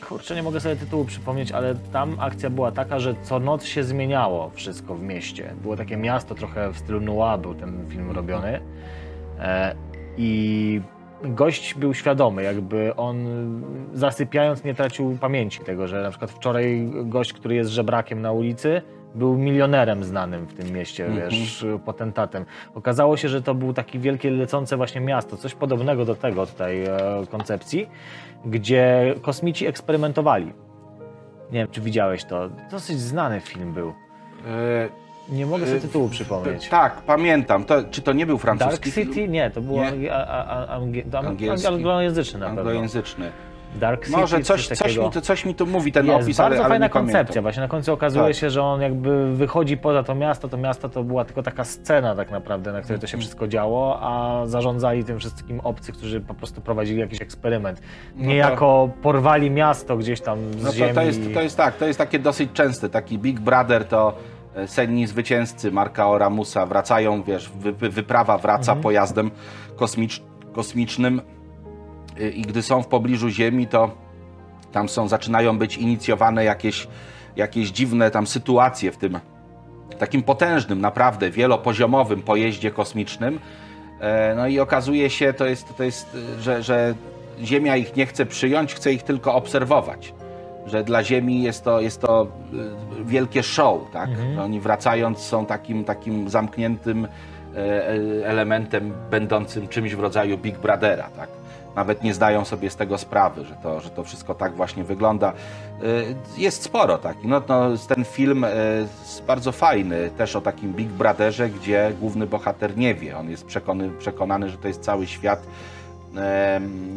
kurczę, 0.08 0.34
nie 0.34 0.42
mogę 0.42 0.60
sobie 0.60 0.76
tytułu 0.76 1.04
przypomnieć, 1.04 1.52
ale 1.52 1.74
tam 1.74 2.16
akcja 2.20 2.50
była 2.50 2.72
taka, 2.72 2.98
że 2.98 3.14
co 3.22 3.40
noc 3.40 3.64
się 3.64 3.84
zmieniało 3.84 4.50
wszystko 4.50 4.94
w 4.94 5.02
mieście. 5.02 5.54
Było 5.62 5.76
takie 5.76 5.96
miasto 5.96 6.34
trochę 6.34 6.72
w 6.72 6.78
stylu 6.78 7.00
noir 7.00 7.38
był 7.40 7.54
ten 7.54 7.88
film 7.88 8.10
robiony. 8.10 8.60
E, 9.38 9.74
I 10.16 10.80
gość 11.24 11.74
był 11.74 11.94
świadomy, 11.94 12.42
jakby 12.42 12.96
on 12.96 13.16
zasypiając 13.94 14.64
nie 14.64 14.74
tracił 14.74 15.18
pamięci 15.20 15.60
tego, 15.60 15.88
że 15.88 16.02
na 16.02 16.10
przykład 16.10 16.30
wczoraj 16.30 16.90
gość, 17.04 17.32
który 17.32 17.54
jest 17.54 17.70
żebrakiem 17.70 18.22
na 18.22 18.32
ulicy, 18.32 18.82
był 19.14 19.38
milionerem 19.38 20.04
znanym 20.04 20.46
w 20.46 20.54
tym 20.54 20.70
mieście, 20.72 21.08
wiesz, 21.30 21.66
potentatem. 21.84 22.44
Okazało 22.74 23.16
się, 23.16 23.28
że 23.28 23.42
to 23.42 23.54
był 23.54 23.72
taki 23.72 23.98
wielkie 23.98 24.30
lecące 24.30 24.76
właśnie 24.76 25.00
miasto, 25.00 25.36
coś 25.36 25.54
podobnego 25.54 26.04
do 26.04 26.14
tego 26.14 26.46
tutaj 26.46 26.84
e, 26.84 26.90
koncepcji, 27.30 27.88
gdzie 28.44 29.14
kosmici 29.22 29.66
eksperymentowali. 29.66 30.46
Nie 31.52 31.58
wiem, 31.58 31.68
czy 31.70 31.80
widziałeś 31.80 32.24
to. 32.24 32.48
Dosyć 32.70 33.00
znany 33.00 33.40
film 33.40 33.72
był. 33.72 33.88
E, 34.46 34.88
Nie 35.28 35.46
mogę 35.46 35.66
sobie 35.66 35.78
E, 35.78 35.80
tytułu 35.80 36.08
przypomnieć. 36.08 36.68
tak, 36.68 37.02
pamiętam. 37.06 37.64
To, 37.64 37.84
czy 37.90 38.02
to 38.02 38.12
nie 38.12 38.26
był 38.26 38.36
Dark 38.36 38.42
francuski 38.42 38.92
City? 38.92 39.14
film? 39.14 39.32
Nie, 39.32 39.50
to 39.50 39.60
ang- 39.60 41.16
Angielski. 41.26 41.66
anglojęzyczny 41.68 42.40
na 42.40 42.46
pewno. 42.46 42.60
Anglojęzyczny. 42.60 43.32
Dark 43.80 44.04
City, 44.06 44.16
Może 44.20 44.40
coś, 44.40 44.66
coś, 44.68 44.78
takiego. 44.78 45.02
mi, 45.04 45.10
to, 45.10 45.20
coś 45.20 45.44
mi 45.44 45.54
tu 45.54 45.66
mówi 45.66 45.92
ten 45.92 46.06
Jest 46.06 46.22
opis, 46.24 46.36
bardzo 46.36 46.54
ale, 46.56 46.64
ale 46.64 46.68
fajna 46.68 46.86
nie 46.86 46.90
pamiętam. 46.90 47.16
koncepcja. 47.16 47.42
Właśnie 47.42 47.62
na 47.62 47.68
końcu 47.68 47.92
okazuje 47.92 48.24
Tak. 48.26 48.34
się, 48.34 48.50
że 48.50 48.62
on 48.62 48.80
jakby 48.80 49.32
wychodzi 49.36 49.76
poza 49.76 50.02
to 50.02 50.14
miasto. 50.14 50.48
To 50.48 50.56
miasto 50.56 50.88
to 50.88 51.04
była 51.04 51.24
tylko 51.24 51.42
taka 51.42 51.64
scena 51.64 52.14
tak 52.14 52.30
naprawdę, 52.30 52.72
na 52.72 52.80
której 52.82 53.00
to 53.00 53.06
się 53.06 53.18
wszystko 53.18 53.48
działo, 53.48 53.98
a 54.02 54.42
zarządzali 54.46 55.04
tym 55.04 55.18
wszystkim 55.18 55.60
obcy, 55.60 55.92
którzy 55.92 56.20
po 56.20 56.34
prostu 56.34 56.60
prowadzili 56.60 57.00
jakiś 57.00 57.22
eksperyment. 57.22 57.80
No 58.16 58.22
to- 58.22 58.28
Niejako 58.28 58.90
porwali 59.02 59.50
miasto 59.50 59.96
gdzieś 59.96 60.20
tam 60.20 60.38
z 60.52 60.62
No 60.64 60.70
to, 60.70 60.76
ziemi. 60.76 60.94
to, 60.94 61.02
jest, 61.02 61.20
to 61.34 61.42
jest 61.42 61.56
tak, 61.56 61.76
to 61.76 61.86
jest 61.86 61.98
takie 61.98 62.18
dosyć 62.18 62.50
częste. 62.52 62.88
Taki 62.88 63.18
Big 63.18 63.40
Brother 63.40 63.84
to 63.84 64.14
e, 64.54 64.68
senni 64.68 65.06
zwycięzcy 65.06 65.72
Marka 65.72 66.08
Oramusa 66.08 66.66
wracają, 66.66 67.22
wiesz, 67.22 67.50
wy, 67.56 67.72
wy- 67.72 67.90
wyprawa 67.90 68.38
wraca 68.38 68.72
Mhm. 68.72 68.82
pojazdem 68.82 69.30
kosmicz, 69.76 70.22
kosmicznym 70.52 71.20
i 72.30 72.42
gdy 72.42 72.62
są 72.62 72.82
w 72.82 72.86
pobliżu 72.86 73.28
Ziemi, 73.28 73.66
to 73.66 73.90
tam 74.72 74.88
są, 74.88 75.08
zaczynają 75.08 75.58
być 75.58 75.76
inicjowane 75.76 76.44
jakieś, 76.44 76.88
jakieś 77.36 77.70
dziwne 77.70 78.10
tam 78.10 78.26
sytuacje 78.26 78.92
w 78.92 78.96
tym 78.96 79.18
takim 79.98 80.22
potężnym, 80.22 80.80
naprawdę 80.80 81.30
wielopoziomowym 81.30 82.22
pojeździe 82.22 82.70
kosmicznym. 82.70 83.38
E, 84.00 84.34
No 84.34 84.46
i 84.46 84.60
okazuje 84.60 85.10
się, 85.10 85.32
to 85.32 85.46
jest, 85.46 85.76
to 85.76 85.84
jest 85.84 86.14
y, 86.14 86.42
że, 86.42 86.62
że 86.62 86.94
Ziemia 87.42 87.76
ich 87.76 87.96
nie 87.96 88.06
chce 88.06 88.26
przyjąć, 88.26 88.74
chce 88.74 88.92
ich 88.92 89.02
tylko 89.02 89.34
obserwować. 89.34 90.14
Że 90.66 90.84
dla 90.84 91.04
Ziemi 91.04 91.42
jest 91.42 91.64
to, 91.64 91.80
jest 91.80 92.00
to 92.00 92.26
y, 93.00 93.04
wielkie 93.04 93.42
show, 93.42 93.80
tak? 93.92 94.10
Że 94.34 94.42
Oni 94.42 94.60
wracając 94.60 95.18
są 95.18 95.46
takim, 95.46 95.84
takim 95.84 96.28
zamkniętym 96.28 97.04
e, 97.04 97.58
e, 97.58 98.26
elementem, 98.26 98.92
będącym 99.10 99.68
czymś 99.68 99.94
w 99.94 100.00
rodzaju 100.00 100.38
Big 100.38 100.58
Brothera, 100.58 101.08
tak? 101.16 101.28
Nawet 101.76 102.02
nie 102.02 102.14
zdają 102.14 102.44
sobie 102.44 102.70
z 102.70 102.76
tego 102.76 102.98
sprawy, 102.98 103.44
że 103.44 103.54
to, 103.62 103.80
że 103.80 103.90
to 103.90 104.04
wszystko 104.04 104.34
tak 104.34 104.54
właśnie 104.54 104.84
wygląda. 104.84 105.32
Y, 105.82 106.14
Jest 106.36 106.62
sporo 106.62 106.98
takich. 106.98 107.24
No, 107.24 107.42
no, 107.48 107.68
ten 107.88 108.04
film 108.04 108.44
y, 108.44 108.48
jest 109.00 109.24
bardzo 109.24 109.52
fajny, 109.52 110.10
też 110.10 110.36
o 110.36 110.40
takim 110.40 110.72
Big 110.72 110.88
Brotherze, 110.88 111.48
gdzie 111.50 111.92
główny 112.00 112.26
bohater 112.26 112.76
nie 112.76 112.94
wie. 112.94 113.18
On 113.18 113.30
jest 113.30 113.46
przekony, 113.46 113.90
przekonany, 113.90 114.50
że 114.50 114.58
to 114.58 114.68
jest 114.68 114.82
cały 114.82 115.06
świat 115.06 115.46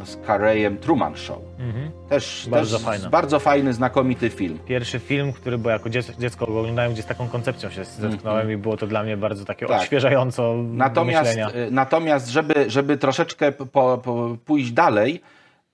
z 0.05 0.17
Careyem 0.27 0.77
Truman 0.77 1.15
Show. 1.15 1.39
Mhm. 1.59 1.91
Też 2.09 2.47
Bardzo 2.51 2.77
też 2.77 2.85
fajny. 2.85 3.09
bardzo 3.09 3.39
fajny, 3.39 3.73
znakomity 3.73 4.29
film. 4.29 4.59
Pierwszy 4.65 4.99
film, 4.99 5.33
który 5.33 5.57
bo 5.57 5.69
jako 5.69 5.89
dziecko, 5.89 6.13
dziecko 6.19 6.47
oglądałem, 6.47 6.93
gdzie 6.93 7.01
z 7.01 7.05
taką 7.05 7.27
koncepcją 7.27 7.69
się 7.69 7.85
zetknąłem 7.85 8.51
i 8.51 8.57
było 8.57 8.77
to 8.77 8.87
dla 8.87 9.03
mnie 9.03 9.17
bardzo 9.17 9.45
takie 9.45 9.65
Tak. 9.67 9.79
odświeżająco 9.81 10.55
Natomiast, 10.63 11.25
myślenia. 11.29 11.49
y, 11.67 11.71
natomiast 11.71 12.27
żeby, 12.29 12.69
żeby 12.69 12.97
troszeczkę 12.97 13.51
po, 13.51 13.65
po, 13.97 14.37
pójść 14.45 14.71
dalej, 14.71 15.21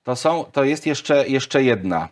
to, 0.03 0.15
są, 0.15 0.43
to 0.51 0.63
jest 0.63 0.85
jeszcze, 0.85 1.27
jeszcze, 1.27 1.63
jedna, 1.63 2.09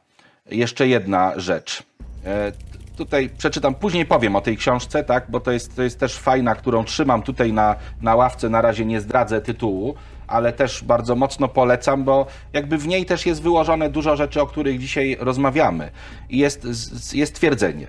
jeszcze 0.51 0.87
jedna 0.87 1.33
rzecz. 1.35 1.83
E, 2.25 2.51
tutaj 2.97 3.29
przeczytam, 3.37 3.75
później 3.75 4.05
powiem 4.05 4.35
o 4.35 4.41
tej 4.41 4.57
książce, 4.57 5.03
tak, 5.03 5.25
bo 5.29 5.39
to 5.39 5.51
jest, 5.51 5.75
to 5.75 5.83
jest 5.83 5.99
też 5.99 6.17
fajna, 6.17 6.55
którą 6.55 6.83
trzymam 6.83 7.21
tutaj 7.21 7.53
na, 7.53 7.75
na 8.01 8.15
ławce, 8.15 8.49
na 8.49 8.61
razie 8.61 8.85
nie 8.85 9.01
zdradzę 9.01 9.41
tytułu, 9.41 9.95
ale 10.29 10.53
też 10.53 10.83
bardzo 10.83 11.15
mocno 11.15 11.47
polecam, 11.47 12.03
bo 12.03 12.25
jakby 12.53 12.77
w 12.77 12.87
niej 12.87 13.05
też 13.05 13.25
jest 13.25 13.41
wyłożone 13.41 13.89
dużo 13.89 14.15
rzeczy, 14.15 14.41
o 14.41 14.47
których 14.47 14.79
dzisiaj 14.79 15.17
rozmawiamy. 15.19 15.91
I 16.29 16.37
jest, 16.37 16.67
jest 17.13 17.35
twierdzenie, 17.35 17.87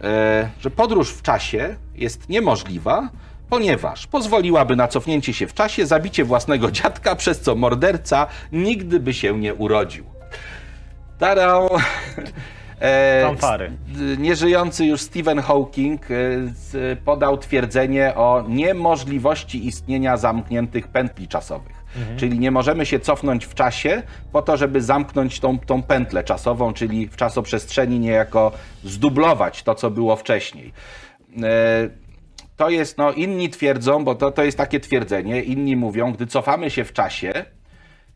e, 0.00 0.50
że 0.60 0.70
podróż 0.70 1.10
w 1.10 1.22
czasie 1.22 1.76
jest 1.94 2.28
niemożliwa, 2.28 3.08
ponieważ 3.50 4.06
pozwoliłaby 4.06 4.76
na 4.76 4.88
cofnięcie 4.88 5.32
się 5.32 5.46
w 5.46 5.54
czasie, 5.54 5.86
zabicie 5.86 6.24
własnego 6.24 6.70
dziadka, 6.70 7.16
przez 7.16 7.40
co 7.40 7.54
morderca 7.54 8.26
nigdy 8.52 9.00
by 9.00 9.14
się 9.14 9.38
nie 9.38 9.54
urodził. 9.54 10.04
Tarał. 11.18 11.68
E, 12.80 13.22
Fanfary. 13.22 13.72
Nieżyjący 14.18 14.86
już 14.86 15.00
Stephen 15.00 15.40
Hawking 15.40 16.02
e, 16.10 16.96
podał 16.96 17.38
twierdzenie 17.38 18.14
o 18.14 18.44
niemożliwości 18.48 19.66
istnienia 19.66 20.16
zamkniętych 20.16 20.88
pętli 20.88 21.28
czasowych. 21.28 21.76
Mhm. 21.96 22.18
Czyli 22.18 22.38
nie 22.38 22.50
możemy 22.50 22.86
się 22.86 23.00
cofnąć 23.00 23.46
w 23.46 23.54
czasie 23.54 24.02
po 24.32 24.42
to, 24.42 24.56
żeby 24.56 24.80
zamknąć 24.80 25.40
tą, 25.40 25.58
tą 25.58 25.82
pętlę 25.82 26.24
czasową, 26.24 26.72
czyli 26.72 27.08
w 27.08 27.16
czasoprzestrzeni 27.16 27.98
niejako 27.98 28.52
zdublować 28.84 29.62
to, 29.62 29.74
co 29.74 29.90
było 29.90 30.16
wcześniej. 30.16 30.72
E, 31.42 31.88
to 32.56 32.70
jest, 32.70 32.98
no 32.98 33.12
inni 33.12 33.50
twierdzą, 33.50 34.04
bo 34.04 34.14
to, 34.14 34.30
to 34.30 34.44
jest 34.44 34.58
takie 34.58 34.80
twierdzenie, 34.80 35.42
inni 35.42 35.76
mówią, 35.76 36.12
gdy 36.12 36.26
cofamy 36.26 36.70
się 36.70 36.84
w 36.84 36.92
czasie, 36.92 37.44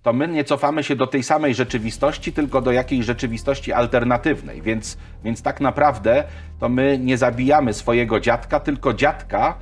to 0.03 0.13
my 0.13 0.29
nie 0.29 0.45
cofamy 0.45 0.85
się 0.85 0.97
do 0.97 1.07
tej 1.07 1.23
samej 1.23 1.55
rzeczywistości, 1.55 2.33
tylko 2.33 2.61
do 2.61 2.73
jakiejś 2.73 3.07
rzeczywistości 3.07 3.73
alternatywnej. 3.73 4.63
Więc, 4.63 4.99
więc 5.25 5.43
tak 5.43 5.61
naprawdę 5.61 6.25
to 6.61 6.69
my 6.69 6.99
nie 6.99 7.19
zabijamy 7.19 7.73
swojego 7.73 8.21
dziadka, 8.21 8.61
tylko 8.61 8.95
dziadka 8.95 9.55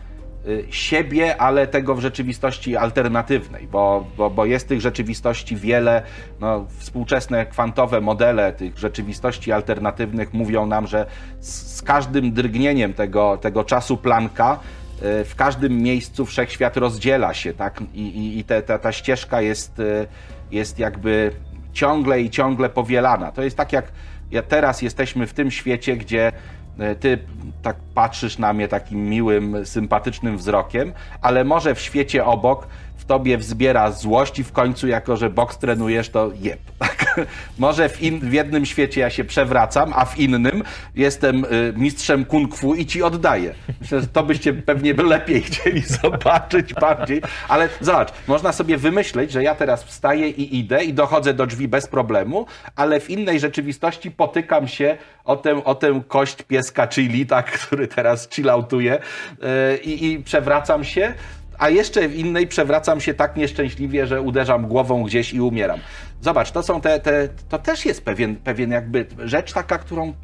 y, 0.49 0.65
siebie, 0.71 1.41
ale 1.41 1.67
tego 1.67 1.95
w 1.95 2.01
rzeczywistości 2.01 2.77
alternatywnej, 2.77 3.67
bo, 3.67 4.07
bo, 4.17 4.31
bo 4.31 4.45
jest 4.45 4.69
tych 4.69 4.81
rzeczywistości 4.81 5.57
wiele. 5.57 6.03
No, 6.41 6.67
współczesne 6.79 7.47
kwantowe 7.47 8.01
modele 8.01 8.53
tych 8.53 8.79
rzeczywistości 8.79 9.53
alternatywnych 9.53 10.33
mówią 10.33 10.67
nam, 10.67 10.87
że 10.87 11.07
z, 11.41 11.77
z 11.77 11.83
każdym 11.83 12.33
drgnieniem 12.33 12.95
tego, 12.95 13.37
tego 13.37 13.65
czasu 13.65 13.97
planka 13.97 14.61
w 15.01 15.33
każdym 15.37 15.83
miejscu 15.83 16.27
wszechświat 16.27 16.77
rozdziela 16.77 17.35
się, 17.35 17.55
tak? 17.55 17.81
I, 17.95 18.03
i, 18.03 18.39
i 18.39 18.45
te, 18.45 18.63
ta, 18.63 18.79
ta 18.79 18.93
ścieżka 18.93 19.41
jest 19.41 19.79
y, 19.79 20.07
jest 20.51 20.79
jakby 20.79 21.33
ciągle 21.73 22.21
i 22.21 22.31
ciągle 22.31 22.69
powielana. 22.69 23.33
To 23.33 23.43
jest 23.43 23.57
tak 23.57 23.73
jak 23.73 23.93
ja 24.31 24.43
teraz 24.43 24.83
jesteśmy 24.83 25.27
w 25.27 25.33
tym 25.33 25.51
świecie, 25.51 25.97
gdzie 25.97 26.33
e, 26.79 26.95
ty 26.95 27.19
tak 27.63 27.77
patrzysz 27.95 28.39
na 28.39 28.53
mnie 28.53 28.69
takim 28.69 29.09
miłym, 29.09 29.67
sympatycznym 29.67 30.37
wzrokiem, 30.37 30.93
ale 31.23 31.45
może 31.45 31.75
w 31.75 31.81
świecie 31.81 32.25
obok 32.25 32.67
tobie 33.09 33.39
wzbiera 33.39 33.91
złość 33.91 34.39
i 34.39 34.45
w 34.45 34.53
końcu, 34.53 34.89
jako 34.89 35.17
że 35.17 35.31
boks 35.31 35.59
trenujesz, 35.59 36.09
to 36.09 36.31
jeb. 36.41 36.61
Tak? 36.79 37.29
Może 37.59 37.89
w, 37.89 38.03
in, 38.03 38.21
w 38.21 38.33
jednym 38.33 38.67
świecie 38.67 39.01
ja 39.01 39.11
się 39.11 39.25
przewracam, 39.25 39.93
a 39.97 40.05
w 40.05 40.19
innym 40.19 40.63
jestem 40.95 41.45
y, 41.45 41.73
mistrzem 41.77 42.25
kung 42.25 42.57
fu 42.57 42.75
i 42.75 42.87
ci 42.87 43.03
oddaję. 43.03 43.55
Myślę, 43.81 44.01
że 44.01 44.07
to 44.07 44.23
byście 44.23 44.53
pewnie 44.53 44.95
lepiej 44.95 45.43
chcieli 45.43 45.81
zobaczyć 46.03 46.75
bardziej, 46.75 47.23
ale 47.49 47.69
zobacz, 47.81 48.09
można 48.27 48.53
sobie 48.53 48.77
wymyśleć, 48.77 49.33
że 49.33 49.43
ja 49.43 49.55
teraz 49.55 49.85
wstaję 49.85 50.29
i 50.29 50.59
idę 50.59 50.85
i 50.85 50.95
dochodzę 50.95 51.35
do 51.35 51.47
drzwi 51.47 51.69
bez 51.69 51.87
problemu, 51.87 52.47
ale 52.77 53.01
w 53.01 53.11
innej 53.11 53.41
rzeczywistości 53.41 54.11
potykam 54.11 54.69
się 54.69 54.97
o 55.25 55.37
tę, 55.37 55.65
o 55.65 55.75
tę 55.75 56.01
kość 56.09 56.43
pieska 56.43 56.87
chili, 56.87 57.27
tak, 57.27 57.53
który 57.61 57.89
teraz 57.89 58.29
chilloutuje 58.31 58.99
yy, 59.43 59.77
i 59.77 60.23
przewracam 60.23 60.85
się 60.85 61.15
a 61.59 61.69
jeszcze 61.69 62.09
w 62.09 62.17
innej 62.17 62.47
przewracam 62.47 63.01
się 63.01 63.15
tak 63.15 63.37
nieszczęśliwie, 63.37 64.07
że 64.07 64.23
uderzam 64.23 64.67
głową 64.67 65.03
gdzieś 65.03 65.33
i 65.33 65.41
umieram. 65.41 65.81
Zobacz, 66.21 66.51
to 66.51 66.63
są 66.63 66.81
te, 66.81 67.01
te 67.01 67.29
to 67.49 67.59
też 67.59 67.87
jest 67.87 68.05
pewien, 68.05 68.37
pewien 68.37 68.71
jakby 68.71 69.07
rzecz 69.19 69.53
taka, 69.53 69.79
którą 69.79 70.15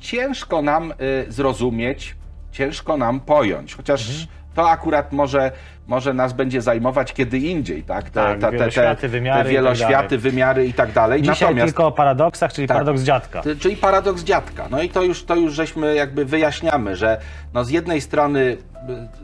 ciężko 0.00 0.62
nam 0.62 0.90
y, 0.90 0.94
zrozumieć, 1.32 2.16
ciężko 2.52 2.96
nam 2.96 3.20
pojąć, 3.20 3.74
chociaż 3.74 4.08
mhm. 4.10 4.26
to 4.54 4.70
akurat 4.70 5.12
może, 5.12 5.52
może 5.86 6.14
nas 6.14 6.32
będzie 6.32 6.62
zajmować 6.62 7.12
kiedy 7.12 7.38
indziej, 7.38 7.82
tak? 7.82 8.04
Te, 8.04 8.10
tak, 8.10 8.40
te, 8.40 8.50
wieloświaty, 8.50 9.00
te, 9.00 9.08
wymiary, 9.08 9.44
te 9.44 9.50
wieloświaty, 9.50 10.08
tak 10.08 10.20
wymiary 10.20 10.66
i 10.66 10.72
tak 10.72 10.92
dalej. 10.92 11.22
Dzisiaj 11.22 11.48
Natomiast, 11.48 11.66
tylko 11.66 11.86
o 11.86 11.92
paradoksach, 11.92 12.52
czyli 12.52 12.68
tak, 12.68 12.74
paradoks 12.74 13.02
dziadka. 13.02 13.42
Czyli 13.60 13.76
paradoks 13.76 14.22
dziadka. 14.22 14.66
No 14.70 14.82
i 14.82 14.88
to 14.88 15.02
już, 15.02 15.24
to 15.24 15.36
już 15.36 15.54
żeśmy 15.54 15.94
jakby 15.94 16.24
wyjaśniamy, 16.24 16.96
że 16.96 17.20
no 17.54 17.64
z 17.64 17.70
jednej 17.70 18.00
strony 18.00 18.56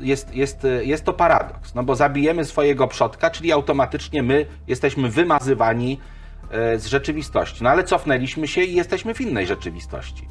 jest, 0.00 0.34
jest, 0.34 0.66
jest 0.82 1.04
to 1.04 1.12
paradoks, 1.12 1.74
no 1.74 1.82
bo 1.82 1.96
zabijemy 1.96 2.44
swojego 2.44 2.88
przodka, 2.88 3.30
czyli 3.30 3.52
automatycznie 3.52 4.22
my 4.22 4.46
jesteśmy 4.68 5.08
wymazywani 5.08 6.00
e, 6.50 6.78
z 6.78 6.86
rzeczywistości. 6.86 7.64
No 7.64 7.70
ale 7.70 7.84
cofnęliśmy 7.84 8.48
się 8.48 8.62
i 8.62 8.74
jesteśmy 8.74 9.14
w 9.14 9.20
innej 9.20 9.46
rzeczywistości. 9.46 10.28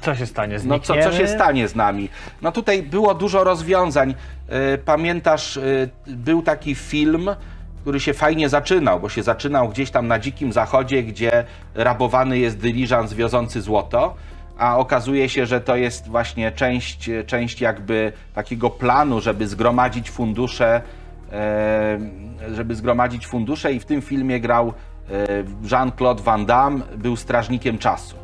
Co 0.00 0.14
się 0.14 0.26
stanie 0.26 0.58
z 0.58 0.64
No 0.66 0.78
co, 0.78 0.94
co 1.02 1.12
się 1.12 1.28
stanie 1.28 1.68
z 1.68 1.74
nami? 1.74 2.08
No 2.42 2.52
tutaj 2.52 2.82
było 2.82 3.14
dużo 3.14 3.44
rozwiązań. 3.44 4.14
E, 4.48 4.78
pamiętasz, 4.78 5.56
e, 5.56 5.62
był 6.06 6.42
taki 6.42 6.74
film, 6.74 7.30
który 7.80 8.00
się 8.00 8.14
fajnie 8.14 8.48
zaczynał, 8.48 9.00
bo 9.00 9.08
się 9.08 9.22
zaczynał 9.22 9.68
gdzieś 9.68 9.90
tam 9.90 10.06
na 10.06 10.18
dzikim 10.18 10.52
zachodzie, 10.52 11.02
gdzie 11.02 11.44
rabowany 11.74 12.38
jest 12.38 12.58
dyliżans 12.58 13.14
wiozący 13.14 13.60
złoto 13.60 14.14
a 14.58 14.78
okazuje 14.78 15.28
się, 15.28 15.46
że 15.46 15.60
to 15.60 15.76
jest 15.76 16.08
właśnie 16.08 16.52
część, 16.52 17.10
część 17.26 17.60
jakby 17.60 18.12
takiego 18.34 18.70
planu, 18.70 19.20
żeby 19.20 19.48
zgromadzić 19.48 20.10
fundusze, 20.10 20.82
e, 21.32 21.98
żeby 22.54 22.74
zgromadzić 22.74 23.26
fundusze 23.26 23.72
i 23.72 23.80
w 23.80 23.84
tym 23.84 24.02
filmie 24.02 24.40
grał 24.40 24.72
Jean-Claude 25.70 26.20
Van 26.20 26.46
Damme, 26.46 26.80
był 26.96 27.16
strażnikiem 27.16 27.78
czasu. 27.78 28.16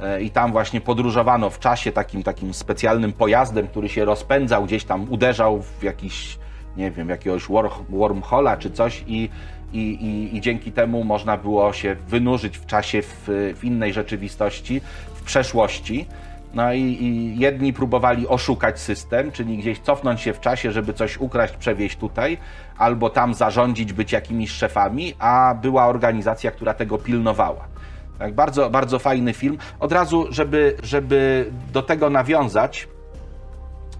E, 0.00 0.22
I 0.22 0.30
tam 0.30 0.52
właśnie 0.52 0.80
podróżowano 0.80 1.50
w 1.50 1.58
czasie 1.58 1.92
takim, 1.92 2.22
takim 2.22 2.54
specjalnym 2.54 3.12
pojazdem, 3.12 3.68
który 3.68 3.88
się 3.88 4.04
rozpędzał, 4.04 4.64
gdzieś 4.64 4.84
tam 4.84 5.12
uderzał 5.12 5.62
w 5.62 5.82
jakiś, 5.82 6.38
nie 6.76 6.90
wiem, 6.90 7.08
jakiegoś 7.08 7.46
wormhola 7.88 8.56
czy 8.56 8.70
coś 8.70 9.04
i, 9.06 9.28
i, 9.72 9.78
i, 9.78 10.36
i 10.36 10.40
dzięki 10.40 10.72
temu 10.72 11.04
można 11.04 11.36
było 11.36 11.72
się 11.72 11.96
wynurzyć 12.08 12.58
w 12.58 12.66
czasie 12.66 13.02
w, 13.02 13.28
w 13.56 13.64
innej 13.64 13.92
rzeczywistości 13.92 14.80
przeszłości. 15.24 16.06
No 16.54 16.72
i, 16.72 16.80
i, 16.80 17.38
jedni 17.38 17.72
próbowali 17.72 18.28
oszukać 18.28 18.80
system, 18.80 19.32
czyli 19.32 19.58
gdzieś 19.58 19.78
cofnąć 19.78 20.20
się 20.20 20.32
w 20.32 20.40
czasie, 20.40 20.72
żeby 20.72 20.92
coś 20.92 21.16
ukraść, 21.18 21.56
przewieźć 21.56 21.96
tutaj, 21.96 22.38
albo 22.78 23.10
tam 23.10 23.34
zarządzić, 23.34 23.92
być 23.92 24.12
jakimiś 24.12 24.50
szefami, 24.50 25.14
a 25.18 25.54
była 25.62 25.86
organizacja, 25.86 26.50
która 26.50 26.74
tego 26.74 26.98
pilnowała. 26.98 27.73
Tak, 28.18 28.34
bardzo, 28.34 28.70
bardzo 28.70 28.98
fajny 28.98 29.32
film. 29.32 29.58
Od 29.80 29.92
razu, 29.92 30.26
żeby, 30.30 30.76
żeby 30.82 31.50
do 31.72 31.82
tego 31.82 32.10
nawiązać, 32.10 32.88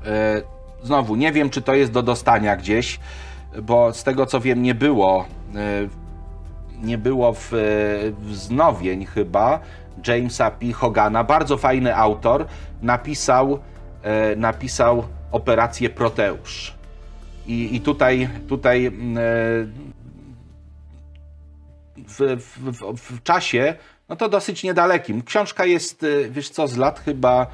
yy, 0.04 0.10
znowu 0.82 1.16
nie 1.16 1.32
wiem, 1.32 1.50
czy 1.50 1.62
to 1.62 1.74
jest 1.74 1.92
do 1.92 2.02
dostania 2.02 2.56
gdzieś, 2.56 3.00
bo 3.62 3.92
z 3.92 4.04
tego 4.04 4.26
co 4.26 4.40
wiem, 4.40 4.62
nie 4.62 4.74
było. 4.74 5.24
Yy, 5.54 5.88
nie 6.82 6.98
było 6.98 7.32
w, 7.32 7.48
w 8.18 8.34
Znowień 8.34 9.06
chyba, 9.06 9.60
Jamesa 10.06 10.50
P. 10.50 10.72
Hogana, 10.72 11.24
bardzo 11.24 11.56
fajny 11.56 11.96
autor, 11.96 12.46
napisał, 12.82 13.58
e, 14.02 14.36
napisał 14.36 15.04
operację 15.32 15.90
Proteusz. 15.90 16.74
I, 17.46 17.76
i 17.76 17.80
tutaj, 17.80 18.28
tutaj 18.48 18.86
mm, 18.86 19.18
e, 19.18 19.20
w, 22.08 22.42
w, 22.58 22.96
w, 22.96 23.22
czasie, 23.22 23.74
no 24.14 24.18
to 24.18 24.28
dosyć 24.28 24.62
niedalekim. 24.62 25.22
Książka 25.22 25.64
jest, 25.64 26.02
e, 26.02 26.30
wiesz 26.30 26.50
co, 26.50 26.68
z 26.68 26.76
lat 26.76 27.00
chyba 27.00 27.46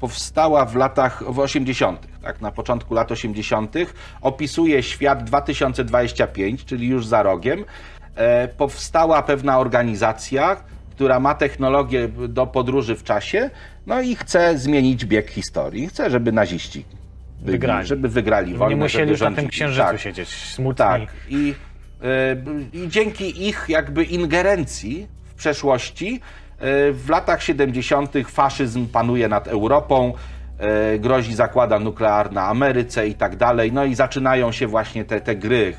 powstała 0.00 0.64
w 0.64 0.76
latach 0.76 1.22
w 1.32 1.38
80., 1.38 2.06
tak, 2.22 2.40
na 2.40 2.52
początku 2.52 2.94
lat 2.94 3.12
80., 3.12 3.74
opisuje 4.20 4.82
świat 4.82 5.24
2025, 5.24 6.64
czyli 6.64 6.88
już 6.88 7.06
za 7.06 7.22
rogiem. 7.22 7.64
E, 8.14 8.48
powstała 8.48 9.22
pewna 9.22 9.58
organizacja, 9.58 10.56
która 10.90 11.20
ma 11.20 11.34
technologię 11.34 12.08
do 12.28 12.46
podróży 12.46 12.96
w 12.96 13.04
czasie, 13.04 13.50
no 13.86 14.00
i 14.00 14.16
chce 14.16 14.58
zmienić 14.58 15.04
bieg 15.04 15.30
historii. 15.30 15.86
Chce, 15.86 16.10
żeby 16.10 16.32
naziści 16.32 16.84
byli, 17.40 17.52
wygrali. 17.52 17.86
żeby 17.86 18.08
wygrali 18.08 18.54
wojnę. 18.54 18.74
Nie 18.74 18.80
musieli 18.82 19.10
już 19.10 19.20
na 19.20 19.30
tym 19.30 19.48
księżycu 19.48 19.86
tak. 19.86 20.00
siedzieć, 20.00 20.28
smutni. 20.28 20.76
Tak. 20.76 21.00
I, 21.28 21.54
yy, 22.72 22.84
I 22.84 22.88
dzięki 22.88 23.48
ich 23.48 23.64
jakby 23.68 24.04
ingerencji 24.04 25.15
przeszłości 25.36 26.12
yy, 26.12 26.92
w 26.92 27.08
latach 27.08 27.42
70. 27.42 28.12
faszyzm 28.28 28.86
panuje 28.86 29.28
nad 29.28 29.48
Europą, 29.48 30.12
e, 30.58 30.98
grozi 30.98 31.34
zakłada 31.34 31.78
nuklearna 31.78 32.46
Ameryce 32.46 33.08
i 33.08 33.14
tak 33.14 33.36
dalej. 33.36 33.72
No 33.72 33.84
i 33.84 33.94
zaczynają 33.94 34.52
się 34.52 34.66
właśnie 34.66 35.04
te, 35.04 35.20
te 35.20 35.36
gry. 35.36 35.74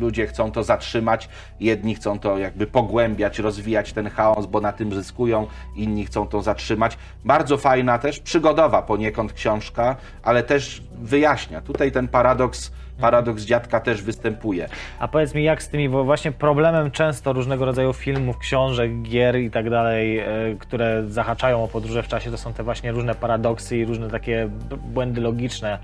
Ludzie 0.00 0.26
chcą 0.26 0.52
to 0.52 0.62
zatrzymać, 0.62 1.28
jedni 1.60 1.94
chcą 1.94 2.18
to 2.18 2.38
jakby 2.38 2.66
pogłębiać, 2.66 3.38
rozwijać 3.38 3.92
ten 3.92 4.10
chaos, 4.10 4.46
bo 4.46 4.60
na 4.60 4.72
tym 4.72 4.94
zyskują, 4.94 5.46
inni 5.76 6.06
chcą 6.06 6.26
to 6.26 6.42
zatrzymać. 6.42 6.98
Bardzo 7.24 7.56
fajna 7.56 7.98
też, 7.98 8.20
przygodowa 8.20 8.82
poniekąd 8.82 9.32
książka, 9.32 9.96
ale 10.22 10.42
też 10.42 10.82
wyjaśnia. 11.02 11.60
Tutaj 11.60 11.92
ten 11.92 12.08
paradoks 12.08 12.72
paradoks 13.00 13.42
dziadka 13.42 13.80
też 13.80 14.02
występuje. 14.02 14.68
A 14.98 15.08
powiedz 15.08 15.34
mi, 15.34 15.44
jak 15.44 15.62
z 15.62 15.68
tymi, 15.68 15.88
bo 15.88 16.04
właśnie 16.04 16.32
problemem 16.32 16.90
często 16.90 17.32
różnego 17.32 17.64
rodzaju 17.64 17.92
filmów, 17.92 18.38
książek, 18.38 19.02
gier 19.02 19.36
i 19.40 19.50
tak 19.50 19.70
dalej, 19.70 20.18
e, 20.18 20.26
które 20.58 21.04
zahaczają 21.08 21.64
o 21.64 21.68
podróże 21.68 22.02
w 22.02 22.08
czasie, 22.08 22.30
to 22.30 22.38
są 22.38 22.52
te 22.52 22.62
właśnie 22.62 22.92
różne 22.92 23.14
paradoksy 23.14 23.76
i 23.76 23.84
różne 23.84 24.10
takie 24.10 24.48
błędy 24.76 25.20
logiczne 25.20 25.78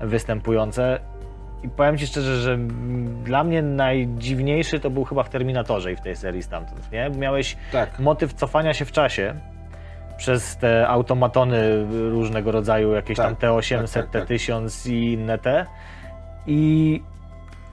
występujące. 0.00 1.00
I 1.62 1.68
powiem 1.68 1.98
Ci 1.98 2.06
szczerze, 2.06 2.36
że 2.36 2.58
dla 3.24 3.44
mnie 3.44 3.62
najdziwniejszy 3.62 4.80
to 4.80 4.90
był 4.90 5.04
chyba 5.04 5.22
w 5.22 5.28
Terminatorze 5.28 5.92
i 5.92 5.96
w 5.96 6.00
tej 6.00 6.16
serii 6.16 6.42
stamtąd, 6.42 6.92
nie? 6.92 7.10
Miałeś 7.10 7.56
Tak. 7.72 7.98
motyw 7.98 8.32
cofania 8.34 8.74
się 8.74 8.84
w 8.84 8.92
czasie 8.92 9.34
przez 10.16 10.56
te 10.56 10.88
automatony 10.88 11.86
różnego 12.10 12.52
rodzaju, 12.52 12.92
jakieś 12.92 13.16
Tak, 13.16 13.26
tam 13.26 13.50
T800, 13.50 13.94
tak, 13.94 14.10
tak, 14.10 14.10
tak. 14.10 14.28
T1000 14.28 14.90
i 14.90 15.12
inne 15.12 15.38
te. 15.38 15.66
I 16.46 17.02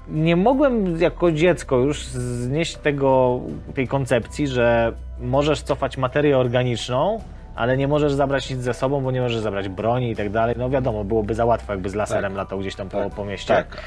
nie 0.08 0.36
mogłem 0.36 1.00
jako 1.02 1.32
dziecko 1.32 1.78
już 1.78 2.04
znieść 2.08 2.76
tego, 2.76 3.40
tej 3.76 3.88
koncepcji, 3.88 4.48
że 4.48 4.92
możesz 5.22 5.62
cofać 5.62 5.98
materię 5.98 6.38
organiczną, 6.38 7.22
ale 7.56 7.78
nie 7.78 7.88
możesz 7.88 8.14
zabrać 8.14 8.50
nic 8.50 8.60
ze 8.60 8.74
sobą, 8.74 9.02
bo 9.02 9.12
nie 9.12 9.22
możesz 9.22 9.40
zabrać 9.42 9.70
broni 9.70 10.12
i 10.12 10.16
tak 10.16 10.30
dalej. 10.30 10.56
No 10.60 10.70
wiadomo, 10.70 11.04
byłoby 11.04 11.34
za 11.36 11.46
łatwo, 11.46 11.74
jakby 11.74 11.90
z 11.90 11.96
laserem 11.96 12.32
Tak. 12.32 12.38
latał 12.38 12.60
gdzieś 12.60 12.76
tam 12.76 12.90
po, 12.90 12.98
Tak, 12.98 13.14
po 13.14 13.26
mieście. 13.26 13.54
Tak. 13.54 13.78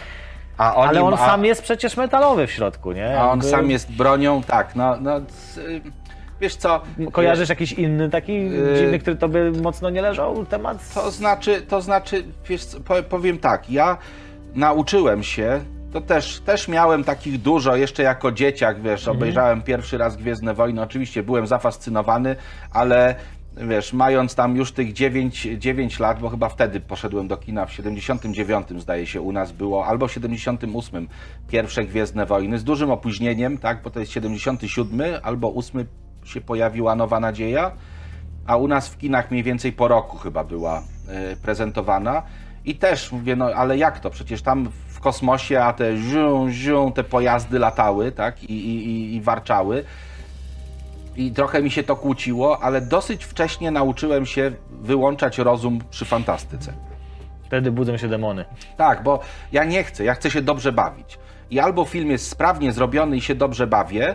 A 0.59 0.75
oni, 0.77 0.89
Ale 0.89 1.03
on 1.03 1.17
sam 1.17 1.45
jest 1.45 1.63
przecież 1.63 1.97
metalowy 1.97 2.47
w 2.47 2.51
środku, 2.51 2.93
nie? 2.93 3.19
A 3.21 3.25
on 3.25 3.39
Jakby- 3.39 3.51
sam 3.51 3.71
jest 3.71 3.93
bronią, 3.93 4.43
tak, 4.43 4.77
no, 4.77 4.97
no 5.01 5.21
c- 5.21 5.61
wiesz 6.41 6.57
co... 6.57 6.81
Kojarzysz 7.13 7.49
jakiś 7.49 7.73
inny 7.73 8.11
taki 8.11 8.51
Yy. 8.51 8.75
dziwny, 8.79 8.99
który 8.99 9.17
tobie 9.17 9.51
mocno 9.63 9.91
nie 9.91 10.03
leżał 10.03 10.47
temat? 10.47 10.95
To 10.95 11.11
znaczy, 11.11 11.63
to 11.63 11.81
znaczy, 11.81 12.25
wiesz, 12.49 12.65
co, 12.65 12.81
po- 12.81 13.03
powiem 13.03 13.39
tak, 13.39 13.71
ja 13.71 13.97
nauczyłem 14.55 15.23
się, 15.23 15.61
to 15.93 16.01
też, 16.01 16.41
też 16.41 16.69
miałem 16.69 17.05
takich 17.05 17.43
dużo, 17.43 17.77
jeszcze 17.77 18.03
jako 18.03 18.33
dzieciak, 18.33 18.83
wiesz, 18.83 19.09
obejrzałem 19.09 19.63
pierwszy 19.63 19.99
raz 19.99 20.17
Gwiezdne 20.17 20.55
Wojny, 20.55 20.83
oczywiście 20.83 21.23
byłem 21.23 21.47
zafascynowany, 21.47 22.37
ale 22.71 23.15
wiesz, 23.57 23.93
mając 23.93 24.35
tam 24.35 24.57
już 24.57 24.73
tych 24.73 24.93
9, 24.93 25.49
9 25.59 25.99
lat, 25.99 26.21
bo 26.21 26.29
chyba 26.29 26.49
wtedy 26.49 26.81
poszedłem 26.81 27.29
do 27.29 27.37
kina, 27.37 27.67
w 27.67 27.73
79 27.73 28.67
zdaje 28.77 29.07
się 29.07 29.21
u 29.21 29.33
nas 29.33 29.53
było, 29.53 29.87
albo 29.87 30.09
w 30.09 30.13
78 30.13 31.09
pierwsze 31.49 31.85
Gwiezdne 31.85 32.27
Wojny, 32.27 32.59
z 32.59 32.65
dużym 32.65 32.91
opóźnieniem, 32.91 33.59
tak, 33.59 33.83
bo 33.83 33.91
to 33.91 34.01
jest 34.01 34.13
77 34.13 35.01
albo 35.23 35.55
8 35.55 35.85
się 36.25 36.41
pojawiła 36.41 36.95
Nowa 36.95 37.21
Nadzieja, 37.21 37.73
a 38.47 38.57
u 38.57 38.69
nas 38.69 38.89
w 38.89 38.99
kinach 38.99 39.31
mniej 39.31 39.43
więcej 39.43 39.73
po 39.73 39.89
roku 39.89 40.17
chyba 40.17 40.45
była 40.45 40.83
e, 41.09 41.37
prezentowana. 41.37 42.23
I 42.65 42.75
też 42.75 43.13
mówię, 43.13 43.37
no 43.37 43.45
ale 43.45 43.77
jak 43.79 44.01
to? 44.01 44.11
Przecież 44.11 44.43
tam 44.43 44.69
w 44.89 45.01
kosmosie, 45.01 45.61
a 45.63 45.73
te 45.73 45.97
zią, 45.97 46.51
zią, 46.51 46.93
te 46.93 47.05
pojazdy 47.05 47.59
latały, 47.59 48.13
tak? 48.13 48.43
I, 48.45 48.53
i, 48.53 49.15
i- 49.17 49.21
warczały. 49.21 49.85
I 51.17 51.31
trochę 51.33 51.63
mi 51.63 51.71
się 51.71 51.83
to 51.83 51.97
kłóciło, 51.97 52.63
ale 52.63 52.81
dosyć 52.81 53.25
wcześnie 53.25 53.71
nauczyłem 53.71 54.27
się 54.27 54.53
wyłączać 54.71 55.39
rozum 55.39 55.79
przy 55.91 56.05
fantastyce. 56.05 56.73
Wtedy 57.45 57.73
budzą 57.73 57.97
się 57.97 58.09
demony. 58.09 58.45
Tak, 58.77 59.03
bo 59.03 59.21
ja 59.53 59.65
nie 59.65 59.85
chcę, 59.85 60.05
ja 60.05 60.15
chcę 60.15 60.31
się 60.31 60.43
dobrze 60.43 60.73
bawić. 60.73 61.19
I 61.51 61.61
albo 61.61 61.85
film 61.85 62.11
jest 62.11 62.29
sprawnie 62.29 62.73
zrobiony 62.73 63.17
i 63.17 63.21
się 63.21 63.35
dobrze 63.35 63.67
bawię, 63.67 64.15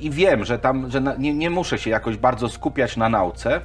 i 0.00 0.10
wiem, 0.10 0.44
że 0.44 0.58
tam, 0.58 0.90
że 0.90 1.02
nie, 1.18 1.34
nie 1.34 1.50
muszę 1.50 1.78
się 1.78 1.90
jakoś 1.90 2.16
bardzo 2.16 2.48
skupiać 2.48 2.96
na 2.96 3.08
nauce, 3.08 3.60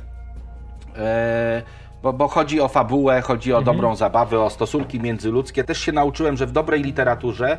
e, 0.97 1.61
bo, 2.03 2.13
bo 2.13 2.27
chodzi 2.27 2.61
o 2.61 2.67
fabułę, 2.67 3.21
chodzi 3.21 3.53
o 3.53 3.61
dobrą 3.61 3.95
zabawę, 3.95 4.39
o 4.39 4.49
stosunki 4.49 4.99
międzyludzkie. 4.99 5.63
Też 5.63 5.79
się 5.79 5.91
nauczyłem, 5.91 6.37
że 6.37 6.47
w 6.47 6.51
dobrej 6.51 6.83
literaturze 6.83 7.51
e, 7.51 7.57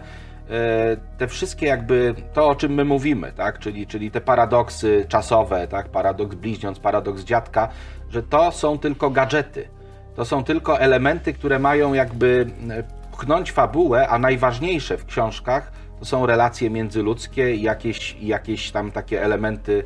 te 1.19 1.29
wszystkie 1.29 1.67
jakby 1.67 2.15
to, 2.33 2.49
o 2.49 2.55
czym 2.55 2.75
my 2.75 2.85
mówimy, 2.85 3.33
tak? 3.33 3.59
czyli, 3.59 3.87
czyli 3.87 4.11
te 4.11 4.21
paradoksy 4.21 5.07
czasowe, 5.09 5.69
tak? 5.69 5.89
paradoks 5.89 6.37
bliźniąc, 6.37 6.79
paradoks 6.79 7.23
dziadka, 7.23 7.69
że 8.11 8.23
to 8.23 8.53
są 8.53 8.79
tylko 8.79 9.11
gadżety. 9.11 9.69
To 10.17 10.25
są 10.25 10.45
tylko 10.45 10.81
elementy, 10.81 11.33
które 11.33 11.59
mają 11.59 11.95
jakby 11.95 12.47
e, 12.71 12.83
pchnąć 13.13 13.53
fabułę, 13.53 14.09
a 14.09 14.19
najważniejsze 14.19 14.99
w 14.99 15.07
książkach 15.07 15.73
to 15.99 16.05
są 16.05 16.27
relacje 16.27 16.71
międzyludzkie 16.71 17.55
i 17.55 17.63
jakieś, 17.63 18.17
jakieś 18.21 18.71
tam 18.71 18.91
takie 18.91 19.23
elementy 19.23 19.85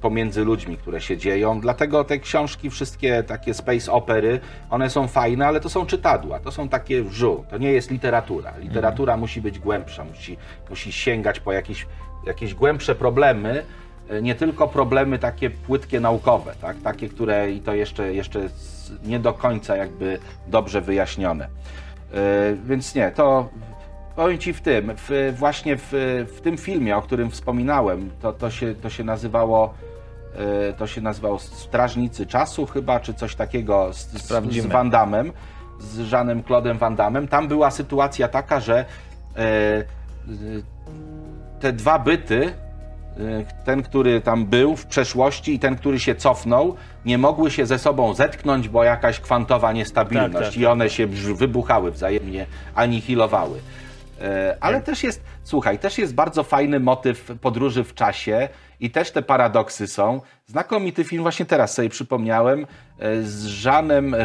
pomiędzy 0.00 0.44
ludźmi, 0.44 0.76
które 0.76 1.00
się 1.00 1.16
dzieją. 1.16 1.60
Dlatego 1.60 2.04
te 2.04 2.18
książki, 2.18 2.70
wszystkie 2.70 3.22
takie 3.22 3.54
space 3.54 3.92
opery, 3.92 4.40
one 4.70 4.90
są 4.90 5.08
fajne, 5.08 5.46
ale 5.46 5.60
to 5.60 5.68
są 5.68 5.86
czytadła, 5.86 6.40
to 6.40 6.50
są 6.50 6.68
takie 6.68 7.04
żu, 7.10 7.44
to 7.50 7.58
nie 7.58 7.72
jest 7.72 7.90
literatura. 7.90 8.52
Literatura 8.58 9.16
musi 9.16 9.40
być 9.40 9.58
głębsza, 9.58 10.04
musi, 10.04 10.36
musi 10.70 10.92
sięgać 10.92 11.40
po 11.40 11.52
jakieś, 11.52 11.86
jakieś 12.26 12.54
głębsze 12.54 12.94
problemy, 12.94 13.64
y, 14.10 14.22
nie 14.22 14.34
tylko 14.34 14.68
problemy 14.68 15.18
takie 15.18 15.50
płytkie 15.50 16.00
naukowe, 16.00 16.54
tak? 16.60 16.76
takie, 16.84 17.08
które 17.08 17.50
i 17.50 17.60
to 17.60 17.74
jeszcze, 17.74 18.14
jeszcze 18.14 18.48
nie 19.04 19.18
do 19.18 19.32
końca 19.32 19.76
jakby 19.76 20.18
dobrze 20.46 20.80
wyjaśnione. 20.80 21.48
Yy, 22.12 22.18
Więc 22.64 22.94
nie, 22.94 23.10
to 23.10 23.48
powiem 24.16 24.38
Ci 24.38 24.52
w 24.52 24.60
tym, 24.60 24.92
w, 24.96 25.34
właśnie 25.38 25.76
w, 25.76 25.88
w 26.36 26.40
tym 26.40 26.56
filmie, 26.58 26.96
o 26.96 27.02
którym 27.02 27.30
wspominałem, 27.30 28.10
to, 28.22 28.32
to, 28.32 28.50
się, 28.50 28.74
to 28.74 28.90
się 28.90 29.04
nazywało 29.04 29.74
yy, 30.38 30.74
to 30.78 30.86
się 30.86 31.00
nazywało 31.00 31.38
Strażnicy 31.38 32.26
Czasu 32.26 32.66
chyba, 32.66 33.00
czy 33.00 33.14
coś 33.14 33.34
takiego 33.34 33.92
z, 33.92 33.96
z, 33.96 34.52
z. 34.52 34.66
Van 34.66 34.90
Damme, 34.90 35.24
z 35.80 36.12
Jeanem 36.12 36.42
Claude'em 36.42 36.78
Van 36.78 36.96
Damme. 36.96 37.28
Tam 37.28 37.48
była 37.48 37.70
sytuacja 37.70 38.28
taka, 38.28 38.60
że 38.60 38.84
yy, 39.36 40.62
te 41.60 41.72
dwa 41.72 41.98
byty, 41.98 42.54
y, 43.18 43.44
ten, 43.64 43.82
który 43.82 44.20
tam 44.20 44.46
był 44.46 44.76
w 44.76 44.86
przeszłości 44.86 45.54
i 45.54 45.58
ten, 45.58 45.76
który 45.76 46.00
się 46.00 46.14
cofnął, 46.14 46.76
nie 47.04 47.18
mogły 47.18 47.50
się 47.50 47.66
ze 47.66 47.78
sobą 47.78 48.14
zetknąć, 48.14 48.68
bo 48.68 48.84
jakaś 48.84 49.20
kwantowa 49.20 49.72
niestabilność 49.72 50.32
Tak, 50.32 50.44
tak, 50.44 50.56
i 50.56 50.66
one 50.66 50.90
się 50.90 51.06
wybuchały 51.06 51.90
wzajemnie, 51.90 52.46
anihilowały. 52.74 53.58
E, 54.22 54.56
Ale 54.60 54.80
też 54.80 55.02
jest, 55.02 55.22
słuchaj, 55.42 55.78
też 55.78 55.98
jest 55.98 56.14
bardzo 56.14 56.42
fajny 56.42 56.80
motyw 56.80 57.30
podróży 57.40 57.84
w 57.84 57.94
czasie 57.94 58.48
i 58.80 58.90
też 58.90 59.10
te 59.10 59.22
paradoksy 59.22 59.86
są. 59.86 60.20
Znakomity 60.46 61.04
film, 61.04 61.22
właśnie 61.22 61.46
teraz 61.46 61.74
sobie 61.74 61.88
przypomniałem, 61.88 62.66
e, 62.98 63.22
z 63.22 63.64
Jeanem 63.64 64.14
e, 64.14 64.24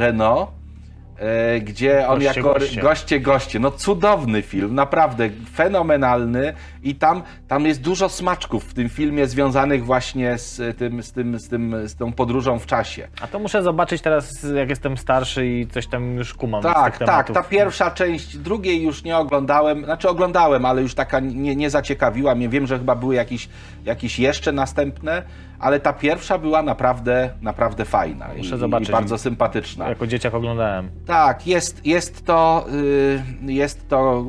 gdzie 1.62 2.08
on 2.08 2.20
Goście, 2.20 2.40
jako 2.40 2.54
goście. 2.54 2.82
goście, 2.82 3.20
goście, 3.20 3.60
no 3.60 3.72
cudowny 3.72 4.42
film, 4.42 4.76
naprawdę 4.76 5.30
fenomenalny 5.56 6.54
i 6.84 6.96
tam, 6.96 7.24
tam 7.48 7.66
jest 7.66 7.82
dużo 7.82 8.10
smaczków 8.10 8.64
w 8.64 8.74
tym 8.74 8.90
filmie 8.90 9.28
związanych 9.28 9.86
właśnie 9.86 10.38
z, 10.38 10.78
tym, 10.78 11.04
z, 11.04 11.12
tym, 11.12 11.40
z, 11.40 11.50
tym, 11.50 11.88
z 11.88 11.96
tą 11.96 12.14
podróżą 12.14 12.60
w 12.60 12.66
czasie. 12.66 13.08
A 13.22 13.28
to 13.28 13.40
muszę 13.40 13.64
zobaczyć 13.64 14.02
teraz, 14.02 14.44
jak 14.56 14.70
jestem 14.70 14.98
starszy 14.98 15.48
i 15.48 15.68
coś 15.68 15.88
tam 15.88 16.16
już 16.16 16.34
kumam 16.34 16.64
Tak, 16.64 16.98
tak, 16.98 17.32
ta 17.32 17.44
pierwsza 17.44 17.92
część, 17.92 18.38
drugiej 18.38 18.84
już 18.84 19.04
nie 19.04 19.18
oglądałem, 19.18 19.86
znaczy 19.86 20.10
oglądałem, 20.10 20.66
ale 20.66 20.82
już 20.82 20.96
taka 20.96 21.20
nie, 21.20 21.56
nie 21.56 21.70
zaciekawiła 21.70 22.36
mnie. 22.36 22.50
Wiem, 22.50 22.68
że 22.68 22.78
chyba 22.78 22.96
były 22.96 23.16
jakieś, 23.16 23.50
jakieś 23.86 24.20
jeszcze 24.20 24.52
następne, 24.52 25.24
ale 25.60 25.80
ta 25.80 25.94
pierwsza 25.94 26.38
była 26.38 26.64
naprawdę, 26.64 27.30
naprawdę 27.42 27.86
fajna 27.86 28.28
Muszę 28.38 28.56
i, 28.56 28.60
zobaczyć. 28.60 28.90
i 28.90 28.92
bardzo 28.92 29.18
sympatyczna. 29.18 29.90
Jako 29.90 30.08
dzieciak 30.08 30.34
oglądałem. 30.34 30.90
Tak, 31.06 31.48
jest, 31.48 31.86
jest 31.86 32.26
to, 32.26 32.66
y, 33.48 33.54
jest 33.54 33.90
to 33.90 34.26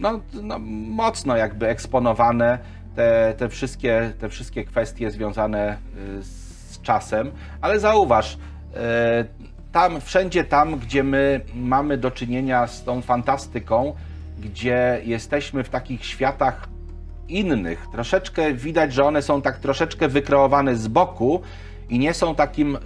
no, 0.00 0.20
no, 0.42 0.58
mocno 0.88 1.36
jakby 1.36 1.68
eksponowane, 1.68 2.58
te, 2.94 3.34
te, 3.38 3.48
wszystkie, 3.48 4.12
te 4.18 4.28
wszystkie 4.28 4.64
kwestie 4.64 5.10
związane 5.10 5.76
y, 6.18 6.22
z 6.22 6.80
czasem, 6.82 7.30
ale 7.60 7.80
zauważ, 7.80 8.34
y, 8.34 8.38
tam, 9.72 10.00
wszędzie 10.00 10.44
tam, 10.44 10.78
gdzie 10.78 11.02
my 11.02 11.40
mamy 11.54 11.98
do 11.98 12.10
czynienia 12.10 12.66
z 12.66 12.84
tą 12.84 13.02
fantastyką, 13.02 13.94
gdzie 14.38 15.00
jesteśmy 15.04 15.64
w 15.64 15.68
takich 15.68 16.04
światach 16.04 16.68
innych, 17.28 17.86
troszeczkę 17.92 18.54
widać, 18.54 18.92
że 18.92 19.04
one 19.04 19.22
są 19.22 19.42
tak 19.42 19.58
troszeczkę 19.58 20.08
wykreowane 20.08 20.76
z 20.76 20.88
boku 20.88 21.40
i 21.88 21.98
nie 21.98 22.14
są 22.14 22.34
takim, 22.34 22.78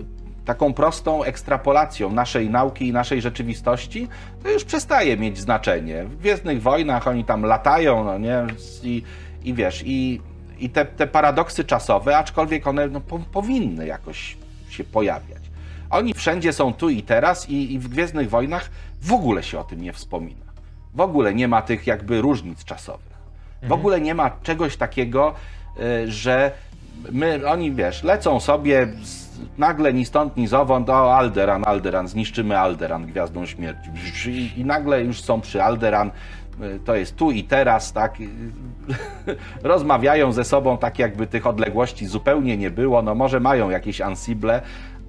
taką 0.44 0.72
prostą 0.72 1.24
ekstrapolacją 1.24 2.12
naszej 2.12 2.50
nauki 2.50 2.88
i 2.88 2.92
naszej 2.92 3.22
rzeczywistości, 3.22 4.08
to 4.42 4.50
już 4.50 4.64
przestaje 4.64 5.16
mieć 5.16 5.38
znaczenie. 5.38 6.04
W 6.04 6.16
Gwiezdnych 6.16 6.62
Wojnach 6.62 7.08
oni 7.08 7.24
tam 7.24 7.42
latają, 7.42 8.04
no 8.04 8.18
nie, 8.18 8.46
i, 8.82 9.02
i 9.44 9.54
wiesz, 9.54 9.82
i, 9.86 10.20
i 10.58 10.70
te, 10.70 10.84
te 10.84 11.06
paradoksy 11.06 11.64
czasowe, 11.64 12.18
aczkolwiek 12.18 12.66
one 12.66 12.88
no, 12.88 13.00
po, 13.00 13.18
powinny 13.18 13.86
jakoś 13.86 14.36
się 14.70 14.84
pojawiać. 14.84 15.42
Oni 15.90 16.14
wszędzie 16.14 16.52
są 16.52 16.72
tu 16.72 16.88
i 16.88 17.02
teraz 17.02 17.50
i, 17.50 17.74
i 17.74 17.78
w 17.78 17.88
Gwiezdnych 17.88 18.30
Wojnach 18.30 18.70
w 19.02 19.12
ogóle 19.12 19.42
się 19.42 19.58
o 19.58 19.64
tym 19.64 19.82
nie 19.82 19.92
wspomina. 19.92 20.46
W 20.94 21.00
ogóle 21.00 21.34
nie 21.34 21.48
ma 21.48 21.62
tych 21.62 21.86
jakby 21.86 22.20
różnic 22.20 22.64
czasowych. 22.64 23.07
W 23.62 23.72
ogóle 23.72 24.00
nie 24.00 24.14
ma 24.14 24.30
czegoś 24.42 24.76
takiego, 24.76 25.34
y, 25.80 26.12
że 26.12 26.50
my, 27.12 27.40
oni 27.46 27.72
wiesz, 27.72 28.02
lecą 28.02 28.40
sobie 28.40 28.88
nagle 29.58 29.94
ni 29.94 30.04
stąd, 30.04 30.36
ni 30.36 30.46
zowąd, 30.46 30.90
o 30.90 31.16
Alderan, 31.16 31.62
Alderan, 31.66 32.08
zniszczymy 32.08 32.58
Alderan 32.58 33.06
gwiazdą 33.06 33.46
śmierci. 33.46 33.90
I, 34.26 34.60
I 34.60 34.64
nagle 34.64 35.02
już 35.02 35.20
są 35.20 35.40
przy 35.40 35.62
Alderan, 35.62 36.10
y, 36.60 36.80
to 36.84 36.94
jest 36.94 37.16
tu 37.16 37.30
i 37.30 37.44
teraz, 37.44 37.92
tak? 37.92 38.18
Rozmawiają 39.62 40.32
ze 40.32 40.44
sobą 40.44 40.78
tak, 40.78 40.98
jakby 40.98 41.26
tych 41.26 41.46
odległości 41.46 42.06
zupełnie 42.06 42.56
nie 42.56 42.70
było. 42.70 43.02
No 43.02 43.14
może 43.14 43.40
mają 43.40 43.70
jakieś 43.70 44.00
ansible, 44.00 44.62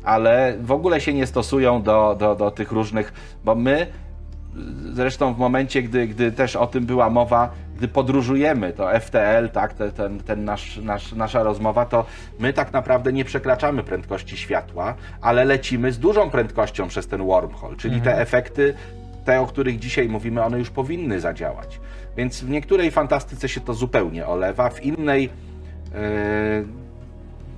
ale 0.03 0.57
w 0.61 0.71
ogóle 0.71 1.01
się 1.01 1.13
nie 1.13 1.27
stosują 1.27 1.81
do, 1.81 2.15
do, 2.19 2.35
do 2.35 2.51
tych 2.51 2.71
różnych, 2.71 3.13
bo 3.45 3.55
my 3.55 3.88
zresztą 4.93 5.34
w 5.34 5.38
momencie, 5.38 5.84
gdy, 5.84 6.07
gdy 6.07 6.31
też 6.31 6.55
o 6.55 6.67
tym 6.67 6.85
była 6.85 7.09
mowa, 7.09 7.51
gdy 7.77 7.88
podróżujemy, 7.88 8.73
to 8.73 8.99
FTL, 8.99 9.49
tak, 9.53 9.73
te, 9.73 9.91
ten, 9.91 10.19
ten 10.19 10.45
nasz, 10.45 10.77
nasz, 10.77 11.11
nasza 11.11 11.43
rozmowa, 11.43 11.85
to 11.85 12.05
my 12.39 12.53
tak 12.53 12.73
naprawdę 12.73 13.13
nie 13.13 13.26
przekraczamy 13.26 13.84
prędkości 13.84 14.38
światła, 14.38 14.95
ale 15.21 15.45
lecimy 15.45 15.91
z 15.91 15.99
dużą 15.99 16.30
prędkością 16.30 16.88
przez 16.88 17.07
ten 17.07 17.26
wormhole, 17.26 17.76
czyli 17.76 18.01
te 18.01 18.21
efekty, 18.21 18.73
te, 19.26 19.41
o 19.41 19.47
których 19.47 19.80
dzisiaj 19.80 20.09
mówimy, 20.09 20.43
one 20.43 20.59
już 20.59 20.69
powinny 20.69 21.19
zadziałać. 21.19 21.80
Więc 22.17 22.43
w 22.43 22.49
niektórej 22.49 22.91
fantastyce 22.91 23.49
się 23.49 23.61
to 23.61 23.73
zupełnie 23.73 24.27
olewa, 24.27 24.69
w 24.69 24.85
innej 24.85 25.23
yy, 25.23 25.30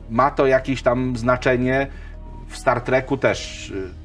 ma 0.09 0.31
to 0.31 0.47
jakieś 0.47 0.81
tam 0.81 1.17
znaczenie. 1.17 1.87
W 2.47 2.57
Star 2.57 2.81
Treku 2.81 3.17
też 3.17 3.69
y, 3.69 4.00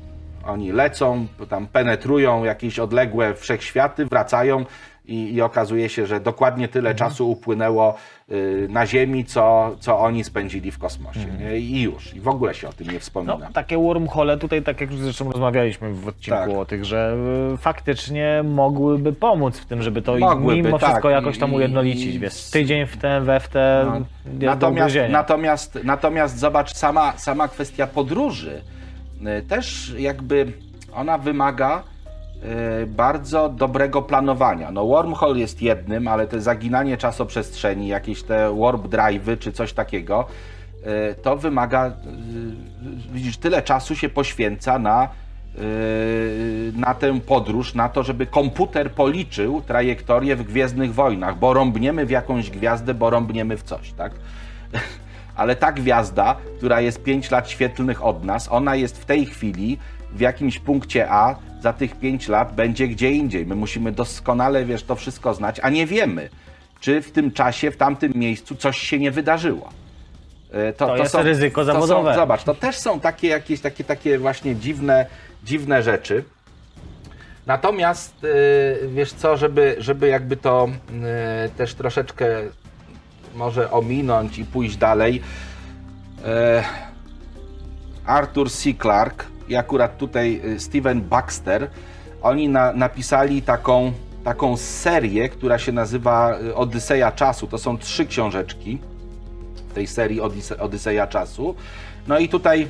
oni 0.49 0.73
lecą, 0.73 1.27
tam 1.49 1.67
penetrują 1.67 2.45
jakieś 2.45 2.79
odległe 2.79 3.35
wszechświaty, 3.35 4.07
wracają 4.07 4.65
i, 5.09 5.35
i 5.35 5.43
okazuje 5.43 5.89
się, 5.89 6.07
że 6.07 6.21
dokładnie 6.21 6.69
tyle 6.69 6.95
czasu 6.95 7.31
upłynęło 7.31 7.95
y, 8.31 8.67
na 8.71 8.87
Ziemi, 8.87 9.25
co, 9.25 9.77
co 9.81 9.99
oni 9.99 10.25
spędzili 10.25 10.71
w 10.71 10.79
kosmosie. 10.79 11.27
Nie? 11.41 11.59
I 11.59 11.83
już. 11.83 12.15
I 12.15 12.21
w 12.21 12.29
ogóle 12.29 12.55
się 12.55 12.69
o 12.69 12.73
tym 12.73 12.91
nie 12.91 13.01
wspomina. 13.01 13.37
No, 13.41 13.47
takie 13.53 13.79
wormhole 13.79 14.37
tutaj, 14.39 14.63
tak 14.63 14.81
jak 14.81 14.91
już 14.91 15.01
zresztą 15.01 15.31
rozmawialiśmy 15.33 15.93
w 15.95 16.09
odcinku 16.09 16.39
Tak. 16.39 16.51
o 16.59 16.65
tych, 16.65 16.85
że 16.85 17.17
y, 17.55 17.57
faktycznie 17.57 18.43
mogłyby 18.45 19.13
pomóc 19.13 19.59
w 19.59 19.67
tym, 19.67 19.83
żeby 19.83 20.03
to 20.03 20.19
Mogłyby, 20.19 20.63
mimo 20.63 20.79
tak. 20.79 20.89
wszystko 20.89 21.11
jakoś 21.11 21.39
tam 21.39 21.53
I- 21.53 21.55
ujednolicić. 21.57 22.15
i- 22.15 22.19
Wiesz, 22.19 22.51
tydzień 22.51 22.87
w 22.87 22.97
ten, 22.97 23.25
we 23.25 23.41
w 23.41 23.49
te, 23.49 23.83
No. 23.87 24.01
Natomiast, 24.47 24.97
natomiast, 25.11 25.79
natomiast 25.85 26.39
zobacz, 26.39 26.73
sama, 26.75 27.13
sama 27.17 27.49
kwestia 27.49 27.87
podróży 27.87 28.61
też 29.49 29.95
jakby 29.99 30.53
ona 30.95 31.19
wymaga 31.19 31.83
y, 32.83 32.87
bardzo 32.87 33.49
dobrego 33.49 34.03
planowania. 34.03 34.71
No 34.71 34.87
wormhole 34.87 35.39
jest 35.39 35.63
jednym, 35.63 36.09
ale 36.09 36.27
to 36.27 36.41
zaginanie 36.41 36.97
czasoprzestrzeni, 36.97 37.89
jakieś 37.89 38.23
te 38.23 38.57
warp 38.61 38.87
drive'y 38.87 39.39
czy 39.39 39.53
coś 39.53 39.73
takiego, 39.73 40.27
y, 41.11 41.15
to 41.23 41.37
wymaga, 41.37 41.93
widzisz, 43.13 43.37
tyle 43.37 43.63
czasu 43.63 43.97
się 43.97 44.09
poświęca 44.09 44.79
na 44.79 45.09
na 46.77 46.95
tę 46.95 47.21
podróż, 47.21 47.75
na 47.75 47.89
to, 47.89 48.03
żeby 48.03 48.27
komputer 48.27 48.91
policzył 48.91 49.63
trajektorię 49.63 50.37
w 50.37 50.43
Gwiezdnych 50.43 50.95
Wojnach, 50.95 51.39
bo 51.39 51.55
rąbniemy 51.55 52.07
w 52.07 52.11
jakąś 52.11 52.51
gwiazdę, 52.51 52.95
bo 52.95 53.11
rąbniemy 53.11 53.57
w 53.57 53.63
coś, 53.63 53.93
tak? 53.93 54.13
Ale 55.37 55.57
ta 55.57 55.73
gwiazda, 55.73 56.37
która 56.57 56.81
jest 56.81 57.03
5 57.03 57.31
lat 57.31 57.51
świetlnych 57.51 58.05
od 58.05 58.25
nas, 58.25 58.49
ona 58.53 58.77
jest 58.77 58.99
w 58.99 59.05
tej 59.05 59.27
chwili 59.27 59.79
w 60.13 60.21
jakimś 60.21 60.59
punkcie 60.59 61.11
A, 61.11 61.37
za 61.61 61.73
tych 61.73 61.97
5 61.97 62.29
lat 62.29 62.55
będzie 62.55 62.89
gdzie 62.89 63.11
indziej. 63.11 63.47
My 63.47 63.55
musimy 63.55 63.93
doskonale, 63.93 64.65
wiesz, 64.65 64.83
to 64.83 64.97
wszystko 64.97 65.35
znać, 65.35 65.61
a 65.63 65.71
nie 65.71 65.87
wiemy, 65.87 66.29
czy 66.81 67.03
w 67.03 67.11
tym 67.11 67.33
czasie, 67.33 67.71
w 67.71 67.77
tamtym 67.77 68.13
miejscu 68.15 68.57
coś 68.57 68.79
się 68.79 68.99
nie 68.99 69.11
wydarzyło. 69.11 69.69
E, 70.53 70.73
To 70.73 70.97
jest 70.97 71.15
ryzyko 71.15 71.61
to 71.61 71.65
zawodowe. 71.65 72.15
Są, 72.15 72.21
zobacz, 72.21 72.45
to 72.45 72.55
też 72.55 72.77
są 72.77 73.01
takie 73.01 73.29
jakieś 73.29 73.61
takie, 73.61 73.85
takie 73.85 74.19
właśnie 74.19 74.57
dziwne, 74.57 75.07
dziwne 75.45 75.83
rzeczy. 75.83 76.25
Natomiast 77.47 78.15
e, 78.25 78.89
wiesz 78.89 79.13
co, 79.13 79.37
żeby, 79.37 79.77
żeby 79.79 80.09
jakby 80.09 80.37
to 80.37 80.69
e, 81.05 81.49
też 81.49 81.75
troszeczkę 81.75 82.27
może 83.37 83.71
ominąć 83.71 84.39
i 84.39 84.45
pójść 84.45 84.77
dalej. 84.77 85.23
E, 86.25 86.65
Arthur 88.07 88.51
C. 88.51 88.75
Clarke 88.75 89.25
i 89.49 89.57
akurat 89.57 89.99
tutaj 89.99 90.41
e, 90.45 90.61
Steven 90.61 91.01
Baxter, 91.01 91.71
oni 92.23 92.49
na, 92.49 92.73
napisali 92.73 93.43
taką, 93.43 93.93
taką 94.25 94.57
serię, 94.57 95.29
która 95.29 95.59
się 95.59 95.73
nazywa 95.73 96.39
e, 96.39 96.55
Odyseja 96.55 97.13
Czasu. 97.13 97.47
To 97.47 97.59
są 97.59 97.79
trzy 97.79 98.07
książeczki 98.07 98.79
tej 99.75 99.87
serii 99.87 100.21
Odise 100.21 100.59
Odyseja 100.59 101.07
Czasu. 101.07 101.55
No 102.09 102.19
i 102.19 102.29
tutaj 102.29 102.69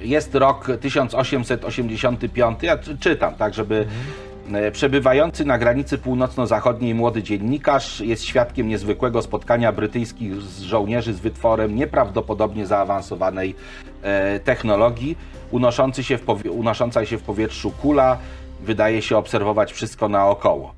jest 0.00 0.34
rok 0.34 0.66
1885. 0.80 2.62
Ja 2.62 2.78
czy- 2.78 2.98
czytam, 2.98 3.34
tak, 3.34 3.54
żeby 3.54 3.86
e, 3.86 4.27
przebywający 4.72 5.44
na 5.44 5.58
granicy 5.58 5.98
północno-zachodniej 5.98 6.94
młody 6.94 7.22
dziennikarz 7.22 8.00
jest 8.00 8.24
świadkiem 8.24 8.68
niezwykłego 8.68 9.22
spotkania 9.22 9.72
brytyjskich 9.72 10.40
żołnierzy 10.62 11.14
z 11.14 11.20
wytworem 11.20 11.76
nieprawdopodobnie 11.76 12.66
zaawansowanej 12.66 13.54
e, 14.02 14.40
technologii. 14.40 15.18
Unoszący 15.50 16.04
się 16.04 16.18
w 16.18 16.24
unosząca 16.50 17.06
się 17.06 17.18
w 17.18 17.22
powietrzu 17.22 17.70
kula 17.70 18.18
wydaje 18.60 19.02
się 19.02 19.16
obserwować 19.16 19.72
wszystko 19.72 20.08
naokoło. 20.08 20.74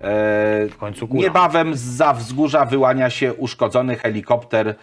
E, 0.00 0.68
W 0.68 0.76
końcu 0.78 1.08
kula. 1.08 1.22
Niebawem 1.22 1.76
za 1.76 2.12
wzgórza 2.12 2.64
wyłania 2.64 3.10
się 3.10 3.34
uszkodzony 3.34 3.96
helikopter 3.96 4.74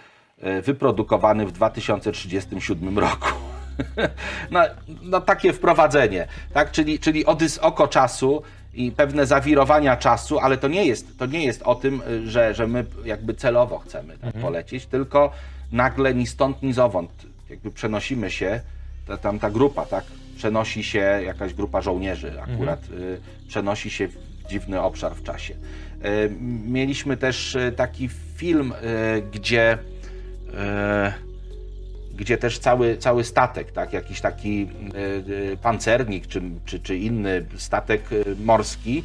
e, 0.42 0.62
wyprodukowany 0.62 1.46
w 1.46 1.52
2037 1.52 3.00
roku. 3.00 3.45
No, 4.52 4.60
no 5.02 5.22
takie 5.22 5.54
wprowadzenie, 5.54 6.28
tak? 6.54 6.72
Czyli, 6.72 7.00
czyli 7.00 7.26
odys 7.26 7.58
oko 7.58 7.88
czasu 7.88 8.44
i 8.74 8.92
pewne 8.92 9.26
zawirowania 9.26 9.98
czasu, 9.98 10.40
ale 10.40 10.58
to 10.58 10.68
nie 10.68 10.86
jest, 10.86 11.18
to 11.20 11.26
nie 11.26 11.46
jest 11.46 11.62
o 11.62 11.76
tym, 11.76 12.02
że, 12.26 12.54
że 12.54 12.68
my 12.68 12.86
jakby 13.06 13.34
celowo 13.34 13.80
chcemy 13.80 14.18
tak 14.18 14.34
polecieć, 14.34 14.86
tylko 14.86 15.32
nagle 15.72 16.14
ni 16.14 16.28
stąd, 16.28 16.64
ni 16.64 16.74
zowąd 16.74 17.12
jakby 17.50 17.72
przenosimy 17.72 18.32
się, 18.32 18.62
ta, 19.08 19.18
tam 19.18 19.40
ta 19.40 19.52
grupa, 19.52 19.86
tak? 19.86 20.04
Przenosi 20.38 20.84
się 20.84 21.00
jakaś 21.00 21.54
grupa 21.54 21.82
żołnierzy 21.82 22.42
akurat, 22.42 22.80
y, 22.90 23.20
przenosi 23.48 23.90
się 23.90 24.08
w 24.08 24.18
dziwny 24.50 24.82
obszar 24.82 25.16
w 25.16 25.24
czasie. 25.24 25.54
Y, 25.54 26.32
mieliśmy 26.66 27.18
też 27.18 27.56
y, 27.56 27.72
taki 27.72 28.10
film, 28.36 28.74
y, 28.74 29.22
gdzie 29.32 29.74
y, 29.74 31.35
gdzie 32.18 32.38
też 32.38 32.60
cały, 32.60 32.98
cały 32.98 33.24
statek, 33.24 33.72
tak, 33.72 33.94
jakiś 33.94 34.22
taki 34.22 34.68
y, 34.96 35.32
y, 35.54 35.58
pancernik 35.62 36.28
czy, 36.28 36.42
czy, 36.66 36.80
czy 36.80 36.98
inny 36.98 37.46
statek 37.58 38.12
y, 38.12 38.36
morski 38.46 39.04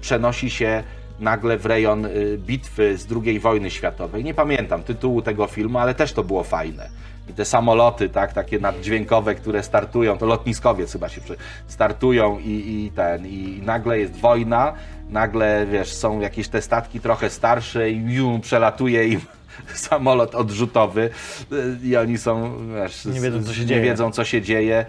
przenosi 0.00 0.50
się 0.50 0.82
nagle 1.20 1.56
w 1.58 1.66
rejon 1.66 2.06
bitwy 2.38 2.96
z 2.96 3.06
II 3.24 3.40
wojny 3.40 3.70
światowej. 3.70 4.24
Nie 4.24 4.34
pamiętam 4.34 4.82
tytułu 4.82 5.22
tego 5.22 5.46
filmu, 5.46 5.78
ale 5.78 5.94
też 5.94 6.12
to 6.12 6.24
było 6.24 6.42
fajne. 6.44 6.88
I 7.30 7.32
te 7.32 7.44
samoloty, 7.44 8.08
tak, 8.08 8.32
takie 8.32 8.58
naddźwiękowe, 8.58 9.34
które 9.34 9.62
startują, 9.62 10.18
to 10.18 10.26
lotniskowiec 10.26 10.92
chyba 10.92 11.08
się 11.08 11.20
przy- 11.20 11.36
startują 11.66 12.38
i, 12.38 12.50
i 12.50 12.90
ten, 12.96 13.26
i 13.26 13.62
nagle 13.64 13.98
jest 13.98 14.16
wojna, 14.16 14.72
nagle, 15.10 15.66
wiesz, 15.72 15.92
są 15.92 16.20
jakieś 16.20 16.48
te 16.48 16.62
statki 16.62 17.00
trochę 17.00 17.30
starsze 17.30 17.90
i 17.90 18.02
przelatuje 18.42 19.08
im 19.08 19.20
samolot 19.74 20.34
odrzutowy 20.34 21.10
y, 21.52 21.76
i 21.86 21.96
oni 21.96 22.18
są, 22.18 22.52
wiesz, 22.74 23.04
Nie 23.04 23.20
wiedzą, 23.20 23.42
co 23.44 23.54
się 23.54 23.60
nie 23.60 23.66
dzieje. 23.66 23.82
wiedzą, 23.82 24.10
co 24.12 24.24
się 24.24 24.42
dzieje. 24.42 24.86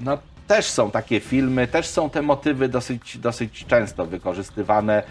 No 0.00 0.18
też 0.46 0.66
są 0.66 0.90
takie 0.90 1.20
filmy, 1.20 1.66
też 1.66 1.86
są 1.86 2.10
te 2.10 2.22
motywy 2.22 2.68
dosyć, 2.68 3.18
dosyć 3.18 3.64
często 3.68 4.06
wykorzystywane. 4.06 5.02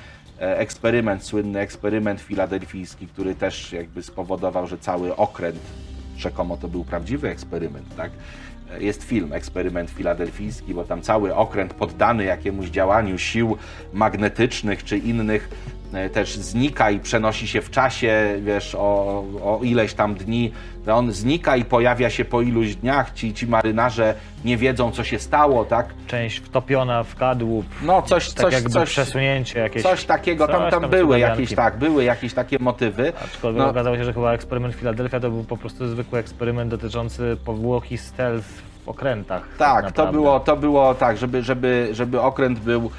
E, 0.41 0.57
Eksperyment, 0.57 1.23
słynny 1.23 1.59
eksperyment 1.59 2.21
filadelfijski, 2.21 3.07
który 3.07 3.35
też 3.35 3.71
jakby 3.73 4.03
spowodował, 4.03 4.67
że 4.67 4.77
cały 4.77 5.15
okręt, 5.15 5.59
rzekomo 6.17 6.57
to 6.57 6.67
był 6.67 6.84
prawdziwy 6.85 7.30
eksperyment, 7.30 7.95
tak? 7.95 8.11
E, 8.71 8.84
Jest 8.84 9.03
film 9.03 9.34
Eksperyment 9.34 9.89
Filadelfijski, 9.89 10.73
bo 10.73 10.84
tam 10.84 11.01
cały 11.01 11.35
okręt 11.35 11.73
poddany 11.73 12.23
jakiemuś 12.23 12.67
działaniu 12.69 13.17
sił 13.17 13.57
magnetycznych 13.93 14.84
czy 14.84 14.97
innych 14.97 15.49
też 16.13 16.35
znika 16.35 16.91
i 16.91 16.99
przenosi 16.99 17.47
się 17.47 17.61
w 17.61 17.71
czasie, 17.71 18.35
wiesz, 18.41 18.75
o, 18.75 19.23
o 19.43 19.59
ileś 19.63 19.93
tam 19.93 20.15
dni, 20.15 20.51
on 20.87 21.11
znika 21.11 21.55
i 21.55 21.65
pojawia 21.65 22.09
się 22.09 22.25
po 22.25 22.41
iluś 22.41 22.75
dniach, 22.75 23.13
ci, 23.13 23.33
ci 23.33 23.47
marynarze 23.47 24.13
nie 24.45 24.57
wiedzą, 24.57 24.91
co 24.91 25.03
się 25.03 25.19
stało, 25.19 25.65
tak? 25.65 25.87
Część 26.07 26.37
wtopiona 26.37 27.03
w 27.03 27.15
kadłub, 27.15 27.65
No 27.81 28.01
coś, 28.01 28.29
tak 28.33 28.51
coś, 28.51 28.63
coś, 28.63 28.89
przesunięcie 28.89 29.59
jakieś. 29.59 29.83
coś 29.83 30.05
takiego, 30.05 30.47
tam, 30.47 30.71
tam 30.71 30.81
tam 30.81 30.89
były 30.89 31.19
jakieś, 31.19 31.55
tak, 31.55 31.77
były 31.77 32.03
jakieś 32.03 32.33
takie 32.33 32.59
motywy. 32.59 33.13
Aczkolwiek 33.25 33.63
No. 33.63 33.69
okazało 33.69 33.97
się, 33.97 34.03
że 34.03 34.13
chyba 34.13 34.33
eksperyment 34.33 34.75
Filadelfia 34.75 35.19
to 35.19 35.29
był 35.29 35.43
po 35.43 35.57
prostu 35.57 35.87
zwykły 35.87 36.19
eksperyment 36.19 36.71
dotyczący 36.71 37.37
powłoki 37.45 37.97
stealth 37.97 38.47
w 38.85 38.89
okrętach. 38.89 39.47
Tak, 39.57 39.81
to 39.81 39.87
naprawdę. 39.87 40.11
było, 40.11 40.39
to 40.39 40.57
było 40.57 40.93
tak, 40.95 41.17
żeby, 41.17 41.43
żeby, 41.43 41.89
żeby 41.91 42.21
okręt 42.21 42.59
był, 42.59 42.85
e, 42.85 42.89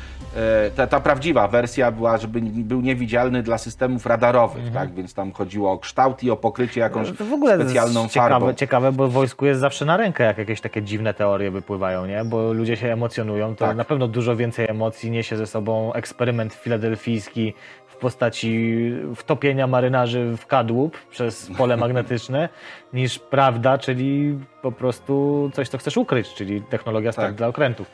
ta, 0.76 0.86
ta 0.86 1.00
prawdziwa 1.00 1.48
wersja 1.48 1.90
była, 1.92 2.18
żeby 2.18 2.40
był 2.42 2.80
niewidzialny 2.80 3.42
dla 3.42 3.58
systemów 3.58 4.06
radarowych, 4.06 4.72
tak, 4.72 4.94
więc 4.94 5.14
tam 5.14 5.32
chodziło 5.32 5.72
o 5.72 5.78
kształt 5.78 6.22
i 6.22 6.30
o 6.30 6.36
pokrycie 6.36 6.80
jakąś 6.80 7.00
Mhm. 7.08 7.16
To 7.16 7.24
w 7.24 7.32
ogóle 7.32 7.54
specjalną 7.60 8.02
jest 8.02 8.14
ciekawe, 8.14 8.30
farbą. 8.30 8.54
ciekawe, 8.54 8.92
bo 8.92 9.08
wojsku 9.08 9.46
jest 9.46 9.60
zawsze 9.60 9.84
na 9.84 9.96
rękę, 9.96 10.24
jak 10.24 10.38
jakieś 10.38 10.60
takie 10.60 10.82
dziwne 10.82 11.14
teorie 11.14 11.50
wypływają, 11.50 12.06
nie? 12.06 12.24
Bo 12.24 12.52
ludzie 12.52 12.76
się 12.76 12.92
emocjonują, 12.92 13.56
to 13.56 13.66
Tak. 13.66 13.76
na 13.76 13.84
pewno 13.84 14.08
dużo 14.08 14.36
więcej 14.36 14.66
emocji 14.70 15.10
niesie 15.10 15.36
ze 15.36 15.46
sobą 15.46 15.92
eksperyment 15.92 16.54
filadelfijski 16.54 17.54
w 17.86 17.96
postaci 17.96 18.92
wtopienia 19.16 19.66
marynarzy 19.66 20.36
w 20.36 20.46
kadłub 20.46 20.96
przez 21.10 21.50
pole 21.58 21.76
magnetyczne, 21.84 22.48
niż 22.92 23.18
prawda, 23.18 23.78
czyli 23.78 24.38
po 24.62 24.72
prostu 24.72 25.50
coś, 25.54 25.68
co 25.68 25.78
chcesz 25.78 25.96
ukryć, 25.96 26.34
czyli 26.34 26.62
technologia 26.62 27.12
start 27.12 27.28
Tak. 27.28 27.34
dla 27.36 27.46
okrętów. 27.48 27.86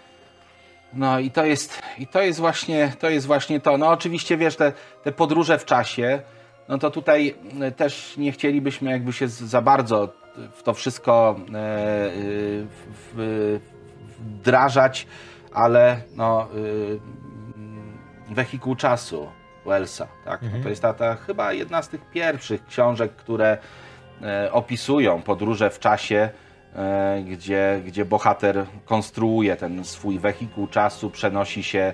No 0.97 1.19
i 1.19 1.31
to 1.31 1.45
jest, 1.45 1.83
i 1.99 2.07
to 2.07 2.23
jest 2.23 2.41
właśnie, 2.41 2.93
to 2.99 3.11
jest 3.11 3.27
właśnie 3.27 3.61
to. 3.61 3.79
No 3.79 3.89
oczywiście 3.89 4.37
wiesz, 4.37 4.57
te, 4.57 4.73
te 5.03 5.13
podróże 5.13 5.59
w 5.59 5.65
czasie, 5.65 6.21
no 6.69 6.79
to 6.79 6.91
tutaj 6.91 7.35
e, 7.61 7.71
też 7.71 8.17
nie 8.17 8.33
chcielibyśmy 8.33 8.91
jakby 8.91 9.13
się 9.13 9.29
za 9.29 9.63
bardzo 9.63 10.13
w 10.53 10.63
to 10.63 10.75
wszystko 10.75 11.37
e, 11.55 11.59
e, 11.59 12.11
wdrażać, 14.19 15.07
ale 15.53 16.01
no 16.15 16.49
wehikuł 18.31 18.77
czasu 18.77 19.29
Wellsa, 19.67 20.07
tak? 20.25 20.43
No 20.43 20.63
to 20.63 20.69
jest 20.69 20.83
ta, 20.83 20.95
ta 20.95 21.15
chyba 21.15 21.53
jedna 21.53 21.83
z 21.83 21.89
tych 21.89 22.11
pierwszych 22.11 22.67
książek, 22.67 23.13
które 23.13 23.59
opisują 24.53 25.23
podróże 25.23 25.71
w 25.71 25.79
czasie, 25.79 26.31
gdzie, 27.25 27.83
gdzie 27.87 28.05
bohater 28.05 28.67
konstruuje 28.85 29.57
ten 29.57 29.85
swój 29.85 30.19
wehikuł 30.19 30.67
czasu, 30.67 31.11
przenosi 31.11 31.63
się 31.63 31.79
e, 31.79 31.93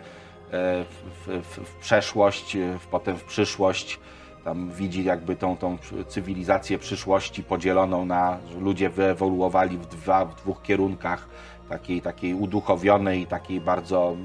w, 0.50 1.26
w, 1.26 1.68
w 1.68 1.74
przeszłość, 1.74 2.56
e, 2.56 2.78
w, 2.78 2.86
potem 2.86 3.16
w 3.16 3.24
przyszłość. 3.24 4.00
Tam 4.44 4.70
widzi 4.70 5.04
jakby 5.04 5.36
tą, 5.36 5.56
tą 5.56 5.78
cywilizację 6.09 6.78
przyszłości 6.78 7.42
podzieloną 7.42 8.04
na, 8.04 8.38
ludzie 8.60 8.90
wyewoluowali 8.90 9.78
w, 9.78 9.86
dwa, 9.86 10.24
w 10.24 10.34
dwóch 10.34 10.62
kierunkach, 10.62 11.28
takiej, 11.68 12.02
takiej 12.02 12.34
uduchowionej 12.34 13.26
takiej 13.26 13.60
bardzo 13.60 14.16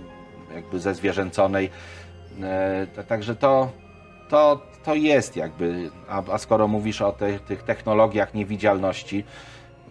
jakby 0.56 0.80
zezwierzęconej. 0.80 1.70
E, 2.42 3.04
Także 3.08 3.36
to, 3.36 3.72
to, 4.30 4.62
to 4.84 4.96
jest 4.96 5.36
jakby, 5.36 5.90
a, 6.10 6.24
a 6.32 6.38
skoro 6.38 6.68
mówisz 6.68 7.02
o 7.02 7.12
te, 7.12 7.40
tych 7.40 7.64
technologiach 7.64 8.34
niewidzialności, 8.34 9.24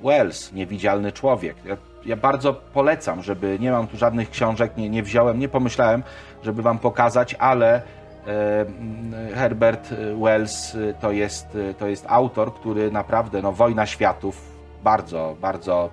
Wells, 0.05 0.52
niewidzialny 0.52 1.12
człowiek. 1.12 1.56
Ja, 1.64 1.77
ja 2.05 2.16
bardzo 2.16 2.55
polecam, 2.55 3.23
żeby, 3.23 3.59
nie 3.60 3.70
mam 3.70 3.86
tu 3.86 3.97
żadnych 3.97 4.31
książek, 4.31 4.77
nie, 4.77 4.89
nie 4.89 5.02
wziąłem, 5.02 5.39
nie 5.39 5.48
pomyślałem, 5.48 6.02
żeby 6.43 6.62
wam 6.62 6.78
pokazać, 6.78 7.35
ale 7.35 7.74
e, 7.74 8.60
mm, 8.60 9.35
Herbert 9.35 9.94
Wells 10.23 10.74
e, 10.74 10.94
to 10.94 11.12
jest, 11.12 11.47
e, 11.70 11.74
to 11.74 11.86
jest 11.86 12.05
autor, 12.09 12.55
który 12.55 12.90
naprawdę, 12.90 13.43
no 13.43 13.52
Wojna 13.52 13.86
Światów, 13.86 14.52
bardzo, 14.85 15.36
bardzo 15.40 15.90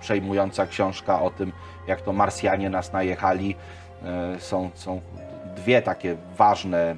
przejmująca 0.00 0.66
książka 0.66 1.22
o 1.22 1.30
tym, 1.30 1.52
jak 1.86 2.00
to 2.00 2.12
Marsjanie 2.12 2.70
nas 2.70 2.92
najechali. 2.92 3.56
Są, 4.38 4.70
są 4.74 5.00
dwie 5.56 5.82
takie 5.82 6.16
ważne, 6.36 6.96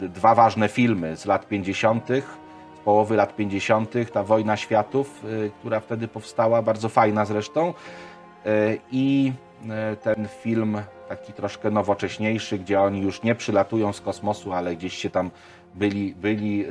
dwa 0.00 0.34
ważne 0.34 0.68
filmy 0.68 1.16
z 1.16 1.26
lat 1.26 1.48
50., 1.48 2.08
z 2.08 2.39
połowy 2.84 3.16
lat 3.16 3.36
50., 3.36 3.94
ta 4.12 4.22
Wojna 4.22 4.56
Światów, 4.56 5.24
e, 5.24 5.50
która 5.50 5.80
wtedy 5.80 6.08
powstała, 6.08 6.62
bardzo 6.62 6.88
fajna 6.88 7.24
zresztą. 7.24 7.74
E, 8.46 8.76
I 8.92 9.32
e, 9.70 9.96
ten 9.96 10.28
film 10.42 10.78
taki 11.08 11.32
troszkę 11.32 11.70
nowocześniejszy, 11.70 12.58
gdzie 12.58 12.80
oni 12.80 13.00
już 13.00 13.22
nie 13.22 13.34
przylatują 13.34 13.92
z 13.92 14.00
kosmosu, 14.00 14.52
ale 14.52 14.76
gdzieś 14.76 14.94
się 14.94 15.10
tam 15.10 15.30
byli, 15.74 16.14
byli 16.14 16.66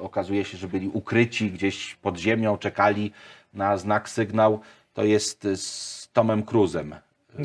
okazuje 0.00 0.44
się, 0.44 0.58
że 0.58 0.68
byli 0.68 0.88
ukryci 0.88 1.50
gdzieś 1.50 1.94
pod 1.94 2.18
ziemią, 2.18 2.58
czekali 2.58 3.12
na 3.54 3.76
znak, 3.76 4.08
sygnał. 4.08 4.60
To 4.94 5.04
jest 5.04 5.48
z 5.54 6.08
Tomem 6.12 6.42
Cruzem. 6.42 6.94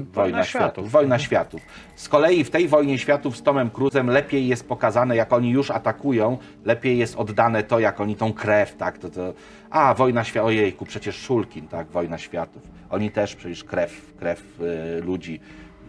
Wojna, 0.03 0.43
Światów. 0.43 0.73
Światów. 0.73 0.91
Wojna 0.91 1.19
Światów. 1.19 1.61
Z 1.95 2.09
kolei 2.09 2.43
w 2.43 2.49
tej 2.49 2.67
Wojnie 2.67 2.97
Światów 2.97 3.37
z 3.37 3.43
Tomem 3.43 3.69
Cruzem 3.69 4.07
lepiej 4.07 4.47
jest 4.47 4.67
pokazane, 4.67 5.15
jak 5.15 5.33
oni 5.33 5.49
już 5.49 5.71
atakują, 5.71 6.37
lepiej 6.65 6.97
jest 6.97 7.15
oddane 7.15 7.63
to, 7.63 7.79
jak 7.79 8.01
oni 8.01 8.15
tą 8.15 8.33
krew, 8.33 8.75
tak, 8.75 8.97
to, 8.97 9.09
to 9.09 9.33
a, 9.69 9.93
Wojna 9.93 10.23
Światów, 10.23 10.47
ojejku, 10.47 10.85
przecież 10.85 11.15
Szulkin, 11.15 11.67
tak, 11.67 11.87
Wojna 11.87 12.17
Światów. 12.17 12.61
Oni 12.89 13.11
też 13.11 13.35
przecież 13.35 13.63
krew, 13.63 14.13
krew 14.19 14.61
y, 14.61 15.01
ludzi. 15.01 15.39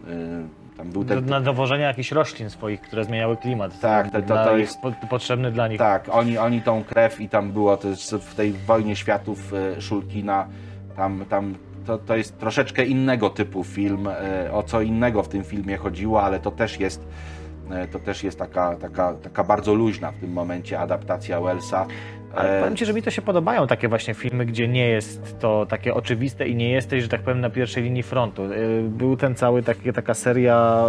Y, 0.07 0.67
ten, 1.07 1.25
na 1.25 1.41
dowożenie 1.41 1.83
jakichś 1.83 2.11
roślin 2.11 2.49
swoich, 2.49 2.81
które 2.81 3.03
zmieniały 3.03 3.37
klimat. 3.37 3.79
Tak, 3.79 4.11
to- 4.11 4.21
to- 4.21 4.43
to 4.45 4.57
jest- 4.57 4.81
po, 4.81 4.91
potrzebny 5.09 5.51
dla 5.51 5.67
nich. 5.67 5.79
Tak, 5.79 6.09
oni, 6.11 6.37
oni 6.37 6.61
tą 6.61 6.83
krew 6.83 7.21
i 7.21 7.29
tam 7.29 7.51
było 7.51 7.77
też 7.77 8.09
w 8.09 8.35
tej 8.35 8.53
wojnie 8.53 8.95
światów 8.95 9.53
e, 9.53 9.81
Szulkina, 9.81 10.47
tam, 10.95 11.25
tam 11.29 11.55
to, 11.87 11.97
to 11.97 12.15
jest 12.15 12.37
troszeczkę 12.37 12.85
innego 12.85 13.29
typu 13.29 13.63
film, 13.63 14.07
e, 14.07 14.51
o 14.51 14.63
co 14.63 14.81
innego 14.81 15.23
w 15.23 15.27
tym 15.27 15.43
filmie 15.43 15.77
chodziło, 15.77 16.23
ale 16.23 16.39
to 16.39 16.51
też 16.51 16.79
jest 16.79 17.07
e, 17.71 17.87
to 17.87 17.99
też 17.99 18.23
jest 18.23 18.39
taka, 18.39 18.75
taka, 18.75 19.13
taka 19.13 19.43
bardzo 19.43 19.73
luźna 19.73 20.11
w 20.11 20.17
tym 20.17 20.33
momencie 20.33 20.79
adaptacja 20.79 21.41
Wellsa. 21.41 21.85
Ale 22.35 22.57
E, 22.57 22.61
powiem 22.61 22.75
Ci, 22.75 22.85
że 22.85 22.93
mi 22.93 23.01
to 23.01 23.11
się 23.11 23.21
podobają 23.21 23.67
takie 23.67 23.87
właśnie 23.87 24.13
filmy, 24.13 24.45
gdzie 24.45 24.67
nie 24.67 24.87
jest 24.87 25.39
to 25.39 25.65
takie 25.65 25.93
oczywiste 25.93 26.47
i 26.47 26.55
nie 26.55 26.71
jesteś, 26.71 27.03
że 27.03 27.09
tak 27.09 27.21
powiem, 27.21 27.41
na 27.41 27.49
pierwszej 27.49 27.83
linii 27.83 28.03
frontu. 28.03 28.43
Był 28.83 29.17
ten 29.17 29.35
cały 29.35 29.63
taki, 29.63 29.93
taka 29.93 30.13
seria, 30.13 30.83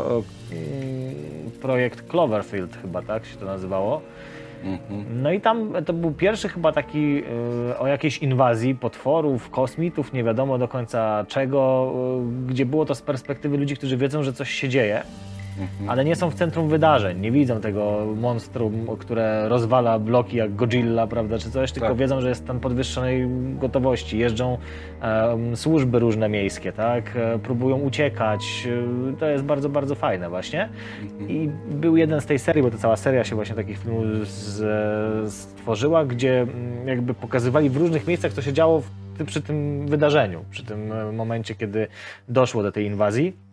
projekt 1.61 2.09
Cloverfield 2.09 2.77
chyba, 2.83 3.03
tak 3.03 3.27
się 3.27 3.37
to 3.37 3.47
nazywało. 3.47 4.03
No 5.11 5.33
i 5.33 5.41
tam 5.41 5.73
to 5.87 5.93
był 5.93 6.13
pierwszy 6.13 6.49
chyba 6.49 6.73
taki 6.73 7.23
y, 7.71 7.79
o 7.79 7.87
jakiejś 7.87 8.19
inwazji 8.19 8.75
potworów, 8.75 9.51
kosmitów, 9.51 10.13
nie 10.13 10.25
wiadomo 10.25 10.59
do 10.59 10.69
końca 10.69 11.25
czego, 11.29 11.93
y, 12.47 12.47
gdzie 12.47 12.67
było 12.67 12.85
to 12.85 12.95
z 12.95 13.03
perspektywy 13.03 13.57
ludzi, 13.57 13.77
którzy 13.77 13.97
wiedzą, 13.97 14.23
że 14.23 14.33
coś 14.33 14.51
się 14.51 14.69
dzieje, 14.69 15.03
ale 15.89 16.05
nie 16.05 16.17
są 16.17 16.31
w 16.31 16.35
centrum 16.35 16.69
wydarzeń, 16.69 17.21
nie 17.21 17.33
widzą 17.33 17.61
tego 17.61 18.07
monstrum, 18.17 18.87
które 18.99 19.49
rozwala 19.49 19.99
bloki 19.99 20.37
jak 20.37 20.55
Godzilla, 20.55 21.07
prawda, 21.07 21.39
czy 21.39 21.51
coś, 21.51 21.73
tylko 21.73 21.89
Tak. 21.89 21.97
wiedzą, 21.97 22.21
że 22.21 22.29
jest 22.29 22.47
tam 22.47 22.61
podwyższonej 22.61 23.29
gotowości, 23.61 24.19
jeżdżą 24.19 24.59
służby 25.55 25.99
różne 25.99 26.29
miejskie, 26.29 26.73
tak, 26.73 27.17
e, 27.17 27.39
próbują 27.39 27.77
uciekać, 27.77 28.69
e, 29.13 29.17
to 29.17 29.27
jest 29.27 29.45
bardzo, 29.45 29.69
bardzo 29.69 29.95
fajne 29.95 30.29
właśnie. 30.29 30.69
I 31.29 31.51
był 31.71 31.97
jeden 31.97 32.21
z 32.21 32.27
tej 32.27 32.39
serii, 32.39 32.63
bo 32.63 32.71
to 32.71 32.79
cała 32.79 32.97
seria 32.97 33.25
się 33.25 33.35
właśnie 33.35 33.55
takich 33.55 33.79
filmów 33.79 34.05
z, 34.29 35.33
stworzyła, 35.33 36.05
gdzie 36.05 36.41
mm, 36.41 36.89
jakby 36.89 37.15
pokazywali 37.15 37.71
w 37.71 37.77
różnych 37.77 38.07
miejscach, 38.07 38.33
co 38.33 38.43
się 38.43 38.53
działo 38.53 38.81
w, 38.81 38.91
przy 39.27 39.43
tym 39.43 39.87
wydarzeniu, 39.87 40.45
przy 40.51 40.65
tym 40.65 40.93
e, 40.93 41.13
momencie, 41.13 41.55
kiedy 41.55 41.87
doszło 42.29 42.63
do 42.63 42.73
tej 42.73 42.87
inwazji. 42.87 43.48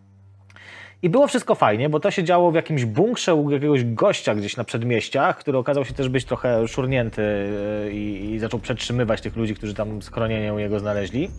I 1.05 1.09
było 1.09 1.27
wszystko 1.27 1.55
fajnie, 1.55 1.89
bo 1.89 1.99
to 1.99 2.11
się 2.11 2.23
działo 2.23 2.51
w 2.51 2.55
jakimś 2.55 2.85
bunkrze 2.85 3.35
u 3.35 3.51
jakiegoś 3.51 3.83
gościa 3.83 4.35
gdzieś 4.35 4.57
na 4.57 4.63
przedmieściach, 4.63 5.37
który 5.37 5.57
okazał 5.57 5.85
się 5.85 5.93
też 5.93 6.09
być 6.09 6.25
trochę 6.25 6.67
szurnięty 6.67 7.21
e, 7.21 7.91
i, 7.91 8.33
i 8.33 8.39
zaczął 8.39 8.59
przetrzymywać 8.59 9.21
tych 9.21 9.35
ludzi, 9.35 9.55
którzy 9.55 9.73
tam 9.73 10.01
schronienie 10.01 10.53
u 10.53 10.59
niego 10.59 10.79
znaleźli. 10.79 11.29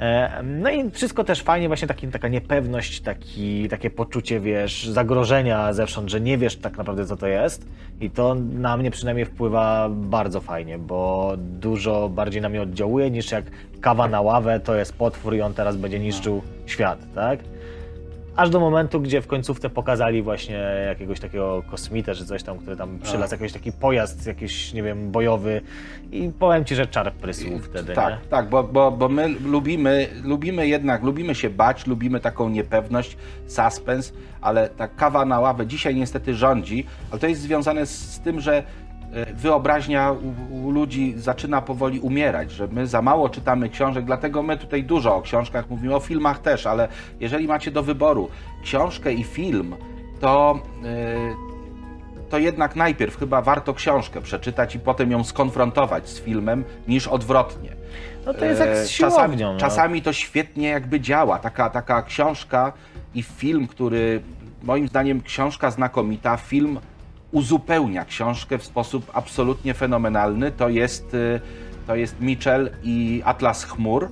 E, 0.00 0.42
No 0.42 0.70
i 0.70 0.90
wszystko 0.90 1.24
też 1.24 1.42
fajnie, 1.42 1.68
właśnie 1.68 1.88
taki, 1.88 2.08
taka 2.08 2.28
niepewność, 2.28 3.00
taki, 3.00 3.68
takie 3.68 3.90
poczucie, 3.90 4.40
wiesz, 4.40 4.88
zagrożenia 4.88 5.72
zewsząd, 5.72 6.10
że 6.10 6.20
nie 6.20 6.38
wiesz 6.38 6.56
tak 6.56 6.76
naprawdę 6.78 7.06
co 7.06 7.16
to 7.16 7.26
jest. 7.26 7.66
I 8.00 8.10
to 8.10 8.34
na 8.34 8.76
mnie 8.76 8.90
przynajmniej 8.90 9.26
wpływa 9.26 9.88
bardzo 9.90 10.40
fajnie, 10.40 10.78
bo 10.78 11.32
dużo 11.38 12.08
bardziej 12.08 12.42
na 12.42 12.48
mnie 12.48 12.62
oddziałuje 12.62 13.10
niż 13.10 13.32
jak 13.32 13.44
kawa 13.80 14.08
na 14.08 14.20
ławę, 14.20 14.60
to 14.60 14.74
jest 14.74 14.96
potwór 14.96 15.34
i 15.34 15.40
on 15.42 15.54
teraz 15.54 15.76
będzie 15.76 15.98
niszczył 15.98 16.42
świat, 16.66 16.98
tak? 17.14 17.38
Aż 18.36 18.50
do 18.50 18.60
momentu, 18.60 19.00
gdzie 19.00 19.22
w 19.22 19.26
końcówce 19.26 19.70
pokazali 19.70 20.22
właśnie 20.22 20.54
jakiegoś 20.86 21.20
takiego 21.20 21.62
kosmitę 21.70 22.14
czy 22.14 22.26
coś 22.26 22.42
tam, 22.42 22.58
który 22.58 22.76
tam 22.76 22.98
przylazł, 22.98 23.34
jakiś 23.34 23.52
taki 23.52 23.72
pojazd, 23.72 24.26
jakiś, 24.26 24.72
nie 24.72 24.82
wiem, 24.82 25.10
bojowy 25.10 25.60
i 26.12 26.30
powiem 26.38 26.64
ci, 26.64 26.74
że 26.74 26.86
czar 26.86 27.12
prysł 27.12 27.58
wtedy, 27.62 27.92
Tak, 27.94 28.10
nie? 28.22 28.28
tak, 28.28 28.48
bo, 28.48 28.62
bo, 28.62 28.90
bo 28.90 29.08
my 29.08 29.28
lubimy, 29.28 30.08
lubimy 30.24 30.68
jednak, 30.68 31.02
lubimy 31.02 31.34
się 31.34 31.50
bać, 31.50 31.86
lubimy 31.86 32.20
taką 32.20 32.48
niepewność, 32.48 33.16
suspens, 33.46 34.12
ale 34.40 34.68
ta 34.68 34.88
kawa 34.88 35.24
na 35.24 35.40
ławę 35.40 35.66
dzisiaj 35.66 35.94
niestety 35.94 36.34
rządzi, 36.34 36.86
ale 37.10 37.20
to 37.20 37.26
jest 37.26 37.40
związane 37.40 37.86
z, 37.86 38.20
tym, 38.20 38.40
że 38.40 38.62
wyobraźnia 39.34 40.12
u, 40.12 40.66
u 40.66 40.70
ludzi 40.70 41.14
zaczyna 41.16 41.62
powoli 41.62 42.00
umierać, 42.00 42.50
że 42.50 42.66
my 42.66 42.86
za 42.86 43.02
mało 43.02 43.28
czytamy 43.28 43.68
książek, 43.68 44.04
dlatego 44.04 44.42
my 44.42 44.56
tutaj 44.56 44.84
dużo 44.84 45.16
o 45.16 45.22
książkach 45.22 45.70
mówimy, 45.70 45.94
o 45.94 46.00
filmach 46.00 46.38
też, 46.38 46.66
ale 46.66 46.88
jeżeli 47.20 47.48
macie 47.48 47.70
do 47.70 47.82
wyboru 47.82 48.28
książkę 48.62 49.12
i 49.12 49.24
film, 49.24 49.76
to 50.20 50.60
e, 50.84 51.52
to 52.30 52.38
jednak 52.38 52.76
najpierw 52.76 53.18
chyba 53.18 53.42
warto 53.42 53.74
książkę 53.74 54.20
przeczytać 54.20 54.74
i 54.74 54.78
potem 54.78 55.10
ją 55.10 55.24
skonfrontować 55.24 56.08
z 56.08 56.20
filmem, 56.20 56.64
niż 56.88 57.08
odwrotnie. 57.08 57.70
No 58.26 58.34
to 58.34 58.44
jest 58.44 58.60
jak 58.60 58.68
E, 58.68 58.84
z 58.84 58.90
czasami, 58.90 59.36
no. 59.36 59.56
czasami 59.56 60.02
to 60.02 60.12
świetnie 60.12 60.68
jakby 60.68 61.00
działa. 61.00 61.38
Taka, 61.38 61.70
taka 61.70 62.02
książka 62.02 62.72
i 63.14 63.22
film, 63.22 63.66
który 63.66 64.22
moim 64.62 64.88
zdaniem 64.88 65.22
książka 65.22 65.70
znakomita, 65.70 66.36
film 66.36 66.80
uzupełnia 67.32 68.04
książkę 68.04 68.58
w 68.58 68.64
sposób 68.64 69.10
absolutnie 69.14 69.74
fenomenalny. 69.74 70.52
To 70.52 70.68
jest, 70.68 71.14
y, 71.14 71.40
to 71.86 71.96
jest 71.96 72.20
Mitchell 72.20 72.70
i 72.82 73.22
Atlas 73.24 73.64
Chmur, 73.64 74.08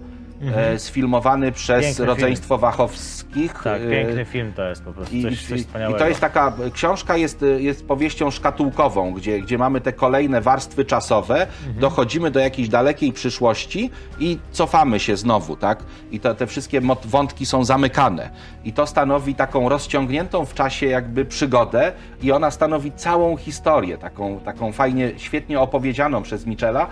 e, 0.54 0.78
sfilmowany 0.78 1.52
przez 1.52 1.76
Mhm. 1.76 1.94
Piękny 1.94 2.06
rodzeństwo 2.06 2.58
Wachowskich. 2.58 3.52
Tak, 3.52 3.82
e, 3.82 3.90
piękny 3.90 4.24
film 4.24 4.52
to 4.52 4.68
jest 4.68 4.82
po 4.82 4.92
prostu, 4.92 5.16
i, 5.16 5.22
coś, 5.22 5.46
coś 5.46 5.60
wspaniałego. 5.60 5.96
I 5.96 5.98
to 5.98 6.08
jest 6.08 6.20
taka, 6.20 6.52
książka 6.72 7.16
jest, 7.16 7.44
jest 7.58 7.86
powieścią 7.86 8.30
szkatułkową, 8.30 9.12
gdzie, 9.12 9.40
gdzie 9.40 9.58
mamy 9.58 9.80
te 9.80 9.92
kolejne 9.92 10.40
warstwy 10.40 10.84
czasowe, 10.84 11.46
dochodzimy 11.80 12.30
do 12.30 12.40
jakiejś 12.40 12.68
dalekiej 12.68 13.12
przyszłości 13.12 13.90
i 14.20 14.38
cofamy 14.52 15.00
się 15.00 15.16
znowu, 15.16 15.56
tak? 15.56 15.82
I 16.10 16.20
to, 16.20 16.34
te 16.34 16.46
wszystkie 16.46 16.80
wątki 17.04 17.46
są 17.46 17.64
zamykane. 17.64 18.30
I 18.64 18.72
to 18.72 18.86
stanowi 18.86 19.34
taką 19.34 19.68
rozciągniętą 19.68 20.44
w 20.44 20.54
czasie 20.54 20.86
jakby 20.86 21.24
przygodę 21.24 21.92
i 22.22 22.32
ona 22.32 22.50
stanowi 22.50 22.92
całą 22.92 23.36
historię, 23.36 23.98
taką, 23.98 24.40
taką 24.40 24.72
fajnie, 24.72 25.12
świetnie 25.16 25.60
opowiedzianą 25.60 26.22
przez 26.22 26.46
Michela. 26.46 26.86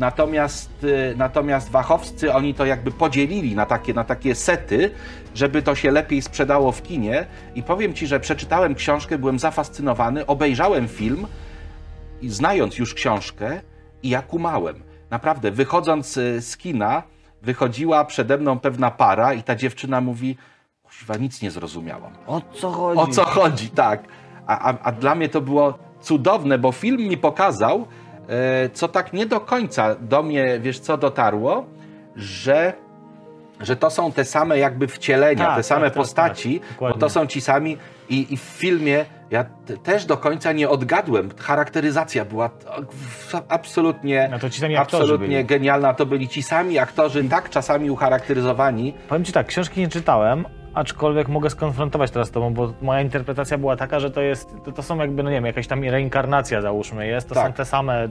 Natomiast, 0.00 0.84
y, 0.84 1.14
natomiast 1.16 1.70
Wachowscy 1.70 2.34
oni 2.34 2.54
to 2.54 2.66
jakby 2.66 2.90
podzielili 2.90 3.54
na 3.54 3.66
takie, 3.66 3.94
na 3.94 4.04
takie 4.04 4.34
sety, 4.34 4.90
żeby 5.34 5.62
to 5.62 5.74
się 5.74 5.90
lepiej 5.90 6.22
sprzedało 6.22 6.72
w 6.72 6.82
kinie. 6.82 7.26
I 7.54 7.62
powiem 7.62 7.94
Ci, 7.94 8.06
że 8.06 8.20
przeczytałem 8.20 8.74
książkę, 8.74 9.18
byłem 9.18 9.38
zafascynowany, 9.38 10.26
obejrzałem 10.26 10.88
film 10.88 11.26
znając 12.22 12.78
już 12.78 12.94
książkę 12.94 13.60
i 14.02 14.08
ja 14.08 14.22
kumałem. 14.22 14.82
Naprawdę, 15.10 15.50
wychodząc 15.50 16.16
y, 16.16 16.42
z 16.42 16.56
kina, 16.56 17.02
wychodziła 17.42 18.04
przede 18.04 18.38
mną 18.38 18.58
pewna 18.58 18.90
para 18.90 19.34
i 19.34 19.42
ta 19.42 19.56
dziewczyna 19.56 20.00
mówi, 20.00 20.36
kuźwa, 20.82 21.16
nic 21.16 21.42
nie 21.42 21.50
zrozumiałam. 21.50 22.12
O 22.26 22.40
co 22.54 22.70
chodzi? 22.70 23.00
O 23.00 23.06
co 23.06 23.24
chodzi, 23.24 23.68
tak. 23.68 24.04
A, 24.46 24.70
a, 24.70 24.78
a 24.82 24.92
dla 24.92 25.14
mnie 25.14 25.28
to 25.28 25.40
było 25.40 25.78
cudowne, 26.00 26.58
bo 26.58 26.72
film 26.72 27.00
mi 27.08 27.16
pokazał, 27.16 27.86
co 28.72 28.88
tak 28.88 29.12
nie 29.12 29.26
do 29.26 29.40
końca 29.40 29.94
do 30.00 30.22
mnie, 30.22 30.58
wiesz 30.62 30.78
co, 30.78 30.96
dotarło, 30.96 31.64
że, 32.16 32.72
że 33.60 33.76
to 33.76 33.90
są 33.90 34.12
te 34.12 34.24
same 34.24 34.58
jakby 34.58 34.88
wcielenia, 34.88 35.46
Tak, 35.46 35.56
te 35.56 35.62
same 35.62 35.80
tak, 35.80 35.90
tak, 35.90 35.96
postaci, 35.96 36.60
tak, 36.60 36.78
bo 36.78 36.94
to 36.94 37.08
są 37.08 37.26
ci 37.26 37.40
sami 37.40 37.76
i, 38.08 38.34
i 38.34 38.36
w 38.36 38.40
filmie 38.40 39.04
ja 39.30 39.44
też 39.82 40.04
do 40.04 40.16
końca 40.16 40.52
nie 40.52 40.68
odgadłem. 40.68 41.30
Charakteryzacja 41.38 42.24
była 42.24 42.50
absolutnie, 43.48 44.28
No 44.30 44.38
to 44.38 44.48
absolutnie 44.80 45.44
genialna. 45.44 45.94
To 45.94 46.06
byli 46.06 46.28
ci 46.28 46.42
sami 46.42 46.78
aktorzy, 46.78 47.24
tak 47.24 47.50
czasami 47.50 47.90
ucharakteryzowani. 47.90 48.94
Powiem 49.08 49.24
ci 49.24 49.32
tak, 49.32 49.46
książki 49.46 49.80
nie 49.80 49.88
czytałem, 49.88 50.44
aczkolwiek 50.74 51.28
mogę 51.28 51.50
skonfrontować 51.50 52.10
teraz 52.10 52.28
z 52.28 52.30
tobą, 52.30 52.54
bo 52.54 52.72
moja 52.82 53.00
interpretacja 53.00 53.58
była 53.58 53.76
taka, 53.76 54.00
że 54.00 54.10
to 54.10 54.20
jest, 54.20 54.54
to, 54.64 54.72
to 54.72 54.82
są 54.82 54.96
jakby, 54.98 55.22
no 55.22 55.30
nie 55.30 55.36
wiem, 55.36 55.46
jakaś 55.46 55.66
tam 55.66 55.84
reinkarnacja 55.84 56.60
załóżmy 56.60 57.06
jest, 57.06 57.28
to 57.28 57.34
Tak. 57.34 57.46
są 57.46 57.52
te 57.52 57.64
same 57.64 58.08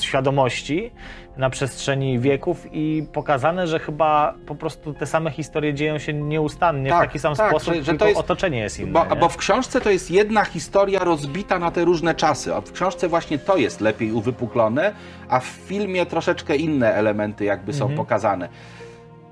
świadomości 0.00 0.90
na 1.36 1.50
przestrzeni 1.50 2.18
wieków 2.18 2.66
i 2.72 3.06
pokazane, 3.12 3.66
że 3.66 3.78
chyba 3.78 4.34
po 4.46 4.54
prostu 4.54 4.94
te 4.94 5.06
same 5.06 5.30
historie 5.30 5.74
dzieją 5.74 5.98
się 5.98 6.12
nieustannie 6.12 6.90
Tak, 6.90 6.98
w 7.02 7.06
taki 7.06 7.18
sam 7.18 7.34
tak, 7.36 7.50
sposób, 7.50 7.74
że- 7.74 7.82
że 7.82 7.94
to 7.94 8.06
jest- 8.08 8.20
otoczenie 8.20 8.58
jest 8.58 8.80
inne. 8.80 8.92
Bo, 8.92 9.16
bo 9.16 9.28
w 9.28 9.36
książce 9.36 9.80
to 9.80 9.90
jest 9.90 10.10
jedna 10.10 10.44
historia 10.44 11.04
rozbita 11.04 11.58
na 11.58 11.70
te 11.70 11.84
różne 11.84 12.14
czasy. 12.14 12.54
A 12.54 12.60
w 12.60 12.72
książce 12.72 13.08
właśnie 13.08 13.38
to 13.38 13.56
jest 13.56 13.80
lepiej 13.80 14.12
uwypuklone, 14.12 14.92
a 15.28 15.40
w 15.40 15.44
filmie 15.44 16.06
troszeczkę 16.06 16.56
inne 16.56 16.94
elementy 16.94 17.44
jakby 17.44 17.72
są 17.72 17.84
Mhm. 17.84 17.96
pokazane. 17.96 18.48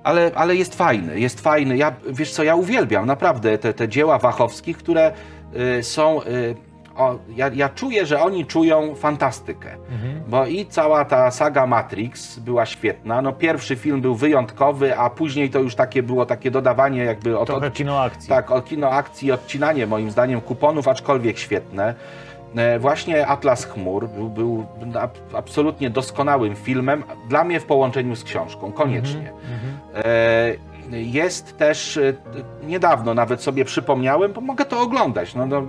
Ale, 0.05 0.31
ale 0.35 0.57
jest 0.57 0.75
fajny, 0.75 1.21
jest 1.21 1.41
fajny. 1.41 1.77
Ja, 1.77 1.93
wiesz 2.09 2.33
co, 2.33 2.43
ja 2.43 2.55
uwielbiam 2.55 3.07
naprawdę 3.07 3.59
te, 3.59 3.75
te 3.75 3.89
dzieła 3.89 4.19
Wachowskich, 4.19 4.77
które 4.79 5.13
y, 5.79 5.83
są... 5.83 6.23
Y, 6.23 6.55
o, 6.97 7.19
ja, 7.37 7.51
ja 7.55 7.69
czuję, 7.69 8.07
że 8.07 8.21
oni 8.21 8.47
czują 8.47 8.95
fantastykę. 8.95 9.71
Mhm. 9.73 10.23
Bo 10.29 10.47
i 10.47 10.67
cała 10.67 11.05
ta 11.05 11.31
saga 11.31 11.67
Matrix 11.67 12.39
była 12.39 12.67
świetna. 12.67 13.23
No 13.23 13.33
pierwszy 13.33 13.77
film 13.77 14.01
był 14.01 14.15
wyjątkowy, 14.15 14.99
a 14.99 15.11
później 15.11 15.51
to 15.51 15.59
już 15.59 15.75
takie 15.75 16.03
było 16.03 16.27
takie 16.27 16.51
dodawanie 16.51 17.05
jakby 17.05 17.39
od, 17.39 17.47
Trochę 17.47 17.67
od, 17.67 17.75
kino 17.75 18.03
akcji. 18.03 18.29
tak, 18.29 18.51
o 18.51 18.63
kino 18.63 18.91
akcji 18.91 19.29
i 19.29 19.33
odcinanie 19.33 19.87
moim 19.87 20.11
zdaniem 20.11 20.41
kuponów, 20.41 20.89
aczkolwiek 20.89 21.39
świetne. 21.39 21.95
E, 22.57 22.79
Właśnie 22.79 23.27
Atlas 23.27 23.65
Chmur 23.65 24.09
był, 24.09 24.29
był 24.29 24.65
ab- 25.01 25.19
absolutnie 25.35 25.91
doskonałym 25.91 26.57
filmem, 26.57 27.05
dla 27.29 27.45
mnie 27.45 27.61
w 27.61 27.65
połączeniu 27.67 28.17
z 28.17 28.25
książką, 28.25 28.73
koniecznie. 28.73 29.33
E, 29.95 30.55
Jest 30.97 31.57
też, 31.59 31.97
e, 31.97 32.13
niedawno 32.67 33.15
nawet 33.15 33.43
sobie 33.43 33.65
przypomniałem, 33.65 34.33
bo 34.33 34.41
mogę 34.41 34.65
to 34.65 34.81
oglądać, 34.81 35.35
no, 35.35 35.47
no, 35.47 35.63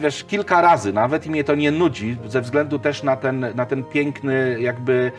wiesz, 0.00 0.24
kilka 0.24 0.60
razy 0.60 0.92
nawet 0.92 1.26
i 1.26 1.30
mnie 1.30 1.44
to 1.44 1.54
nie 1.54 1.70
nudzi, 1.70 2.16
ze 2.26 2.40
względu 2.40 2.78
też 2.78 3.02
na 3.02 3.16
ten, 3.16 3.46
na 3.54 3.66
ten 3.66 3.84
piękny 3.84 4.56
jakby, 4.60 5.12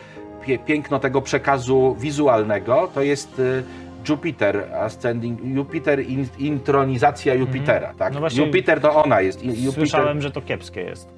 piękno 0.66 0.98
tego 0.98 1.22
przekazu 1.22 1.96
wizualnego, 1.98 2.88
to 2.94 3.02
jest 3.02 3.42
Jupiter 4.08 4.74
Ascending, 4.74 5.40
Jupiter, 5.56 6.00
in, 6.00 6.26
intronizacja 6.38 7.34
Jupitera, 7.34 7.94
tak? 7.94 8.14
No 8.14 8.20
właśnie- 8.20 8.46
Jupiter 8.46 8.80
to 8.80 9.04
ona 9.04 9.20
jest, 9.20 9.44
Jupiter, 9.44 9.72
Słyszałem, 9.72 10.22
że 10.22 10.30
to 10.30 10.40
kiepskie 10.40 10.80
jest. 10.80 11.08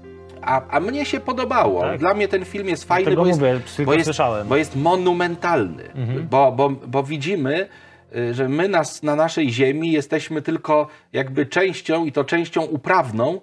a, 0.43 0.63
a 0.69 0.81
mnie 0.81 1.05
się 1.05 1.21
podobało. 1.21 1.81
Tak? 1.83 1.99
Dla 1.99 2.15
mnie 2.15 2.29
ten 2.29 2.45
film 2.45 2.69
jest 2.69 2.85
fajny, 2.85 3.17
bo 3.17 3.27
jest, 3.27 3.41
mówię, 3.41 3.61
bo, 3.85 3.95
jest, 3.95 4.11
bo 4.49 4.57
jest 4.57 4.77
monumentalny. 4.77 5.83
Bo, 6.31 6.53
bo, 6.53 6.69
bo 6.71 7.03
widzimy, 7.03 7.69
y, 8.17 8.35
że 8.35 8.49
my 8.49 8.69
nas, 8.69 9.03
na 9.03 9.17
naszej 9.17 9.51
ziemi 9.51 9.93
jesteśmy 9.93 10.43
tylko 10.43 10.89
jakby 11.13 11.47
częścią 11.47 12.05
i 12.05 12.13
to 12.13 12.25
częścią 12.25 12.63
uprawną 12.63 13.41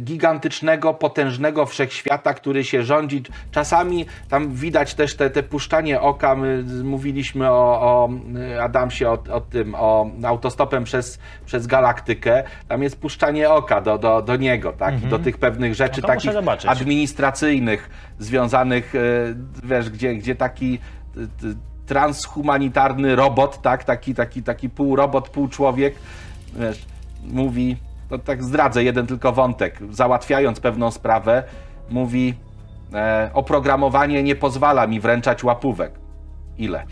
gigantycznego, 0.00 0.94
potężnego 0.94 1.66
wszechświata, 1.66 2.34
który 2.34 2.64
się 2.64 2.82
rządzi. 2.82 3.22
Czasami 3.50 4.06
tam 4.28 4.52
widać 4.52 4.94
też 4.94 5.14
te, 5.14 5.30
te 5.30 5.42
puszczanie 5.42 6.00
oka. 6.00 6.34
My 6.34 6.64
mówiliśmy 6.84 7.50
o, 7.50 7.80
o 7.80 8.10
y, 8.56 8.62
Adamsie, 8.62 9.04
o, 9.06 9.18
o 9.30 9.40
tym, 9.40 9.74
o 9.74 10.10
autostopem 10.24 10.84
przez, 10.84 11.18
przez 11.46 11.66
galaktykę. 11.66 12.42
Tam 12.68 12.82
jest 12.82 13.00
puszczanie 13.00 13.50
oka 13.50 13.80
do, 13.80 13.98
do, 13.98 14.22
do 14.22 14.36
niego, 14.36 14.72
tak? 14.72 15.02
I 15.04 15.06
do 15.06 15.18
tych 15.18 15.38
pewnych 15.38 15.74
rzeczy 15.74 16.00
No 16.02 16.08
takich 16.08 16.32
administracyjnych, 16.66 17.90
związanych, 18.18 18.94
e, 18.94 18.98
wiesz, 19.64 19.90
gdzie, 19.90 20.14
gdzie 20.14 20.34
taki 20.34 20.78
t- 21.14 21.54
transhumanitarny 21.86 23.16
robot, 23.16 23.62
tak, 23.62 23.84
taki, 23.84 24.14
taki, 24.14 24.42
taki 24.42 24.70
półrobot, 24.70 25.28
półczłowiek, 25.28 25.94
wiesz, 26.56 26.86
mówi, 27.24 27.76
no 28.12 28.18
tak 28.18 28.44
zdradzę 28.44 28.84
jeden 28.84 29.06
tylko 29.06 29.32
wątek, 29.32 29.78
załatwiając 29.90 30.60
pewną 30.60 30.90
sprawę, 30.90 31.42
mówi, 31.90 32.34
e, 32.94 33.30
oprogramowanie 33.34 34.22
nie 34.22 34.36
pozwala 34.36 34.86
mi 34.86 35.00
wręczać 35.00 35.44
łapówek. 35.44 35.92
Ile? 36.58 36.84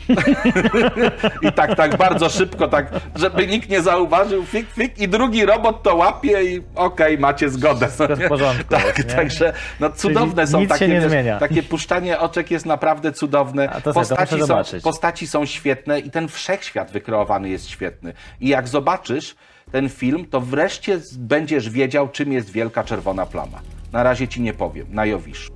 I 1.49 1.53
tak, 1.53 1.77
tak 1.77 1.97
bardzo 1.97 2.29
szybko, 2.29 2.69
tak, 2.69 2.91
żeby 3.15 3.47
nikt 3.47 3.69
nie 3.69 3.83
zauważył, 3.83 4.45
fik, 4.45 4.71
fik, 4.71 4.99
i 4.99 5.09
drugi 5.09 5.47
robot 5.47 5.83
to 5.83 5.97
łapie 5.97 6.45
i 6.45 6.63
okej, 6.75 7.19
macie 7.19 7.51
zgodę. 7.51 7.89
W 7.89 8.29
porządku 8.29 8.65
Tak, 8.77 8.99
jest, 8.99 9.17
także 9.17 9.53
no, 9.81 9.91
cudowne 9.91 10.47
są 10.47 10.61
nic 10.61 10.69
takie, 10.69 10.89
wiesz, 10.89 11.05
zmienia. 11.05 11.39
takie 11.39 11.63
puszczanie 11.63 12.19
oczek 12.19 12.51
jest 12.51 12.67
naprawdę 12.67 13.13
cudowne. 13.13 13.69
To 13.69 13.93
sobie, 13.93 14.07
postaci, 14.07 14.43
są, 14.43 14.81
postaci 14.83 15.27
są 15.27 15.47
świetne 15.47 16.01
i 16.01 16.11
ten 16.11 16.29
wszechświat 16.29 16.91
wykreowany 16.91 17.49
jest 17.49 17.69
świetny. 17.69 18.13
I 18.41 18.49
jak 18.49 18.69
zobaczysz 18.69 19.37
ten 19.73 19.89
film, 19.89 20.27
to 20.27 20.41
wreszcie 20.41 21.01
będziesz 21.19 21.71
wiedział, 21.71 22.09
czym 22.09 22.33
jest 22.33 22.51
wielka 22.51 22.85
czerwona 22.85 23.27
plama. 23.27 23.61
Na 23.93 24.03
razie 24.03 24.29
ci 24.29 24.41
nie 24.41 24.53
powiem, 24.53 24.87
na 24.91 25.07
Jowiszu. 25.07 25.53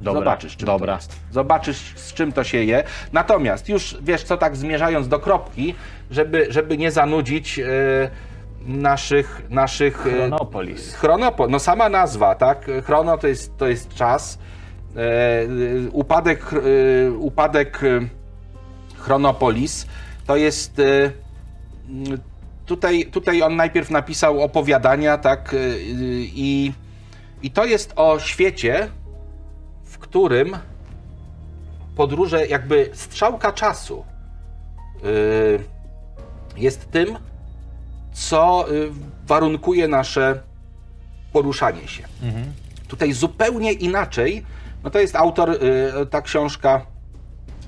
Dobra, 0.00 0.20
Zobaczysz, 0.20 0.56
czym 0.56 0.66
dobra. 0.66 0.92
to 0.92 0.98
jest. 0.98 1.16
Zobaczysz, 1.30 1.92
z 1.96 2.12
czym 2.14 2.32
to 2.32 2.44
się 2.44 2.64
je. 2.64 2.84
Natomiast 3.12 3.68
już, 3.68 3.98
wiesz 4.02 4.22
co, 4.22 4.36
tak 4.36 4.56
zmierzając 4.56 5.08
do 5.08 5.18
kropki, 5.18 5.74
żeby, 6.10 6.46
żeby 6.50 6.78
nie 6.78 6.90
zanudzić, 6.90 7.58
yy, 7.58 7.66
naszych, 8.66 9.42
naszych 9.50 10.06
e, 10.06 10.10
Chronopolis. 10.10 10.94
Chronopo, 10.94 11.48
no 11.48 11.58
sama 11.58 11.88
nazwa, 11.88 12.34
tak? 12.34 12.70
Chrono 12.84 13.18
to 13.18 13.28
jest, 13.28 13.56
to 13.56 13.68
jest 13.68 13.94
czas. 13.94 14.38
E, 14.96 15.46
upadek, 15.92 16.50
e, 16.52 17.12
upadek 17.12 17.80
Chronopolis 18.98 19.86
to 20.26 20.36
jest. 20.36 20.80
Tutaj, 22.72 23.06
tutaj 23.06 23.42
on 23.42 23.56
najpierw 23.56 23.90
napisał 23.90 24.42
opowiadania, 24.42 25.18
tak? 25.18 25.54
E, 25.54 25.56
I, 26.20 26.72
I 27.42 27.50
to 27.50 27.64
jest 27.64 27.92
o 27.96 28.18
świecie, 28.18 28.88
w 29.84 29.98
którym 29.98 30.56
podróże, 31.96 32.46
jakby 32.46 32.90
strzałka 32.92 33.52
czasu 33.52 34.04
y, 35.04 35.58
jest 36.56 36.90
tym, 36.90 37.18
co 38.12 38.72
y, 38.72 38.90
warunkuje 39.26 39.88
nasze 39.88 40.40
poruszanie 41.32 41.88
się. 41.88 42.02
Tutaj 42.88 43.12
zupełnie 43.12 43.72
inaczej, 43.72 44.44
no 44.84 44.90
to 44.90 44.98
jest 44.98 45.16
autor, 45.16 45.50
y, 45.50 46.06
ta 46.06 46.22
książka, 46.22 46.86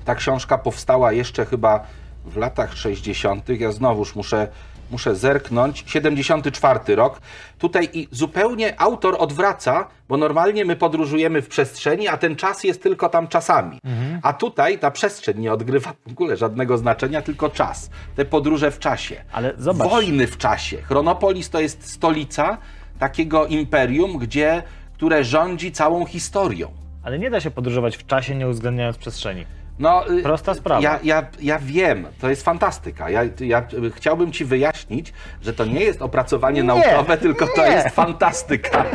ta 0.05 0.15
książka 0.15 0.57
powstała 0.57 1.11
jeszcze 1.11 1.45
chyba 1.45 1.87
w 2.25 2.37
latach 2.37 2.77
60. 2.77 3.49
Ja 3.49 3.71
znowuż 3.71 4.15
muszę, 4.15 4.47
muszę 4.91 5.15
zerknąć. 5.15 5.83
74 5.87 6.95
rok. 6.95 7.21
Tutaj 7.59 7.89
i 7.93 8.07
zupełnie 8.11 8.81
autor 8.81 9.15
odwraca, 9.19 9.87
bo 10.09 10.17
normalnie 10.17 10.65
my 10.65 10.75
podróżujemy 10.75 11.41
w 11.41 11.47
przestrzeni, 11.47 12.07
a 12.07 12.17
ten 12.17 12.35
czas 12.35 12.63
jest 12.63 12.83
tylko 12.83 13.09
tam 13.09 13.27
czasami. 13.27 13.79
A 14.21 14.33
tutaj 14.33 14.79
ta 14.79 14.91
przestrzeń 14.91 15.39
nie 15.39 15.53
odgrywa 15.53 15.93
w 16.07 16.11
ogóle 16.11 16.37
żadnego 16.37 16.77
znaczenia, 16.77 17.21
tylko 17.21 17.49
czas. 17.49 17.89
Te 18.15 18.25
podróże 18.25 18.71
w 18.71 18.79
czasie. 18.79 19.15
Ale 19.31 19.53
zobacz. 19.57 19.89
Wojny 19.89 20.27
w 20.27 20.37
czasie. 20.37 20.77
Chronopolis 20.81 21.49
to 21.49 21.59
jest 21.59 21.91
stolica 21.91 22.57
takiego 22.99 23.45
imperium, 23.45 24.17
gdzie, 24.17 24.63
które 24.93 25.23
rządzi 25.23 25.71
całą 25.71 26.05
historią. 26.05 26.71
Ale 27.03 27.19
nie 27.19 27.29
da 27.29 27.39
się 27.39 27.51
podróżować 27.51 27.97
w 27.97 28.05
czasie, 28.05 28.35
nie 28.35 28.47
uwzględniając 28.47 28.97
przestrzeni. 28.97 29.45
No, 29.79 30.09
y, 30.11 30.23
Prosta 30.23 30.53
sprawa. 30.53 30.81
Ja, 30.81 30.99
ja, 31.03 31.25
ja 31.41 31.59
wiem, 31.59 32.07
to 32.21 32.29
jest 32.29 32.43
fantastyka. 32.43 33.09
Ja, 33.09 33.21
ja 33.39 33.59
y, 33.73 33.91
chciałbym 33.91 34.31
ci 34.31 34.45
wyjaśnić, 34.45 35.13
że 35.41 35.53
to 35.53 35.65
nie 35.65 35.79
jest 35.79 36.01
opracowanie 36.01 36.63
naukowe, 36.63 37.17
tylko 37.17 37.47
to 37.47 37.65
nie. 37.67 37.71
jest 37.71 37.89
fantastyka. 37.95 38.85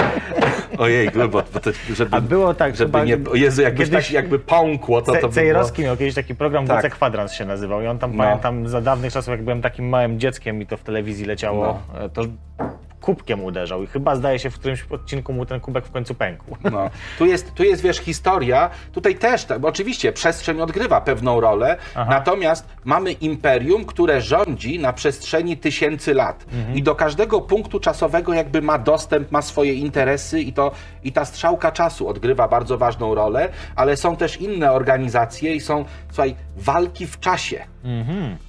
Ojej, 0.78 1.10
bo, 1.10 1.28
bo 1.28 1.42
to, 1.60 1.70
żeby, 1.94 2.16
A 2.16 2.20
było 2.20 2.54
tak, 2.54 2.76
żeby 2.76 3.02
nie, 3.04 3.18
o 3.32 3.34
Jezu, 3.34 3.62
jakbyś 3.62 3.88
kiedyś- 3.90 4.04
tak 4.06 4.10
jakby 4.14 4.38
pąkło, 4.38 5.02
to 5.02 5.12
to 5.14 5.28
by. 5.28 5.34
Cejrowski 5.34 5.82
miał 5.82 5.96
kiedyś 5.96 6.14
taki 6.14 6.34
program, 6.34 6.66
Tak. 6.66 6.82
tak. 6.82 6.92
Kwadrans 6.92 7.32
się 7.32 7.44
nazywał 7.44 7.82
i 7.82 7.86
on 7.86 7.98
tam, 7.98 8.16
No. 8.16 8.24
pamiętam, 8.24 8.68
za 8.68 8.80
dawnych 8.80 9.12
czasów, 9.12 9.28
jak 9.30 9.42
byłem 9.42 9.62
takim 9.62 9.88
małym 9.88 10.20
dzieckiem 10.20 10.62
i 10.62 10.66
to 10.66 10.76
w 10.76 10.82
telewizji 10.82 11.24
leciało, 11.26 11.80
No. 11.94 12.00
e, 12.04 12.08
to 12.08 12.22
kubkiem 13.00 13.44
uderzał 13.44 13.82
i 13.82 13.86
chyba 13.86 14.16
zdaje 14.16 14.38
się 14.38 14.50
w 14.50 14.54
którymś 14.54 14.84
odcinku 14.90 15.32
mu 15.32 15.46
ten 15.46 15.60
kubek 15.60 15.86
w 15.86 15.90
końcu 15.90 16.14
pękł. 16.14 16.56
No. 16.70 16.90
Tu, 17.18 17.26
jest, 17.26 17.54
tu 17.54 17.64
jest, 17.64 17.82
wiesz, 17.82 17.98
historia. 17.98 18.70
Tutaj 18.92 19.14
też, 19.14 19.46
bo 19.60 19.68
oczywiście, 19.68 20.12
przestrzeń 20.12 20.60
odgrywa 20.60 21.00
pewną 21.00 21.40
rolę, 21.40 21.76
natomiast 22.08 22.66
mamy 22.84 23.12
imperium, 23.12 23.84
które 23.84 24.20
rządzi 24.20 24.78
na 24.78 24.92
przestrzeni 24.92 25.56
tysięcy 25.56 26.14
lat. 26.14 26.44
I 26.74 26.82
do 26.82 26.94
każdego 26.94 27.40
punktu 27.40 27.80
czasowego 27.80 28.34
jakby 28.34 28.62
ma 28.62 28.78
dostęp, 28.78 29.32
ma 29.32 29.42
swoje 29.42 29.74
interesy 29.74 30.40
i, 30.40 30.52
to, 30.52 30.72
i 31.04 31.12
ta 31.12 31.24
strzałka 31.24 31.72
czasu 31.72 32.08
odgrywa 32.08 32.48
bardzo 32.48 32.78
ważną 32.78 33.14
rolę, 33.14 33.48
ale 33.76 33.96
są 33.96 34.16
też 34.16 34.40
inne 34.40 34.72
organizacje 34.72 35.54
i 35.54 35.60
są, 35.60 35.84
słuchaj, 36.08 36.34
walki 36.56 37.06
w 37.06 37.20
czasie. 37.20 37.64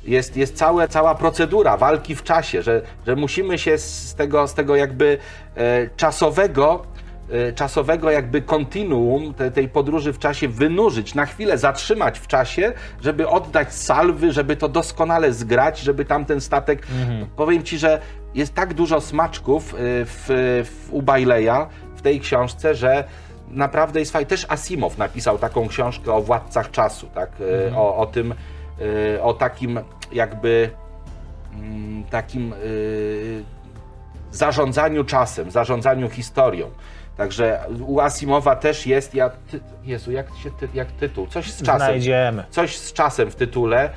Jest, 0.03 0.37
jest 0.37 0.55
całe, 0.57 0.87
cała 0.87 1.15
procedura 1.15 1.77
walki 1.77 2.15
w 2.15 2.23
czasie, 2.23 2.61
że, 2.61 2.81
że 3.07 3.15
musimy 3.15 3.57
się 3.57 3.77
z 3.77 4.15
tego, 4.15 4.47
z 4.47 4.53
tego 4.53 4.75
jakby 4.75 5.17
e, 5.55 5.89
czasowego, 5.97 6.85
e, 7.31 7.53
czasowego 7.53 8.11
jakby 8.11 8.41
kontinuum 8.41 9.33
te, 9.33 9.51
tej 9.51 9.67
podróży 9.67 10.13
w 10.13 10.19
czasie 10.19 10.47
wynurzyć, 10.47 11.15
na 11.15 11.25
chwilę 11.25 11.57
zatrzymać 11.57 12.19
w 12.19 12.27
czasie, 12.27 12.73
żeby 13.01 13.27
oddać 13.27 13.73
salwy, 13.73 14.31
żeby 14.31 14.55
to 14.55 14.69
doskonale 14.69 15.33
zgrać, 15.33 15.79
żeby 15.79 16.05
tamten 16.05 16.41
statek... 16.41 16.87
Powiem 17.35 17.63
Ci, 17.63 17.77
że 17.77 18.01
jest 18.35 18.53
tak 18.53 18.73
dużo 18.73 19.01
smaczków 19.01 19.73
e, 19.73 19.77
w, 20.05 20.25
w, 20.65 20.93
u 20.93 21.01
Baileya 21.01 21.67
w 21.95 22.01
tej 22.01 22.19
książce, 22.19 22.75
że 22.75 23.03
naprawdę 23.47 23.99
jest 23.99 24.11
fajnie. 24.11 24.25
Też 24.25 24.45
Asimow 24.49 24.97
napisał 24.97 25.37
taką 25.37 25.67
książkę 25.67 26.13
o 26.13 26.21
władcach 26.21 26.71
czasu, 26.71 27.07
tak? 27.15 27.29
E, 27.69 27.75
o, 27.75 27.97
o 27.97 28.05
tym, 28.05 28.33
o 29.21 29.33
takim 29.33 29.79
jakby 30.11 30.69
mm, 31.53 32.03
takim 32.03 32.53
y, 32.63 33.43
zarządzaniu 34.31 35.03
czasem, 35.03 35.51
zarządzaniu 35.51 36.09
historią. 36.09 36.69
Także 37.17 37.59
u 37.87 37.99
Asimowa 37.99 38.55
też 38.55 38.87
jest, 38.87 39.15
ja, 39.15 39.29
ty, 39.29 39.59
Jezu, 39.83 40.11
jak, 40.11 40.27
się, 40.43 40.51
ty, 40.59 40.67
jak 40.73 40.91
tytuł, 40.91 41.27
coś 41.27 41.51
z 41.51 41.57
czasem. 41.63 41.77
Znajdziemy. 41.87 42.43
Coś 42.49 42.77
z 42.77 42.93
czasem 42.93 43.31
w 43.31 43.35
tytule. 43.35 43.89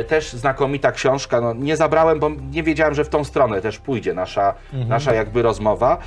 Y, 0.00 0.04
Też 0.04 0.32
znakomita 0.32 0.92
książka. 0.92 1.40
No, 1.40 1.54
nie 1.54 1.76
zabrałem, 1.76 2.20
bo 2.20 2.30
nie 2.50 2.62
wiedziałem, 2.62 2.94
że 2.94 3.04
w 3.04 3.08
tą 3.08 3.24
stronę 3.24 3.60
też 3.60 3.78
pójdzie 3.78 4.14
nasza, 4.14 4.54
Mhm. 4.72 4.88
nasza 4.88 5.14
jakby 5.14 5.42
rozmowa. 5.42 5.98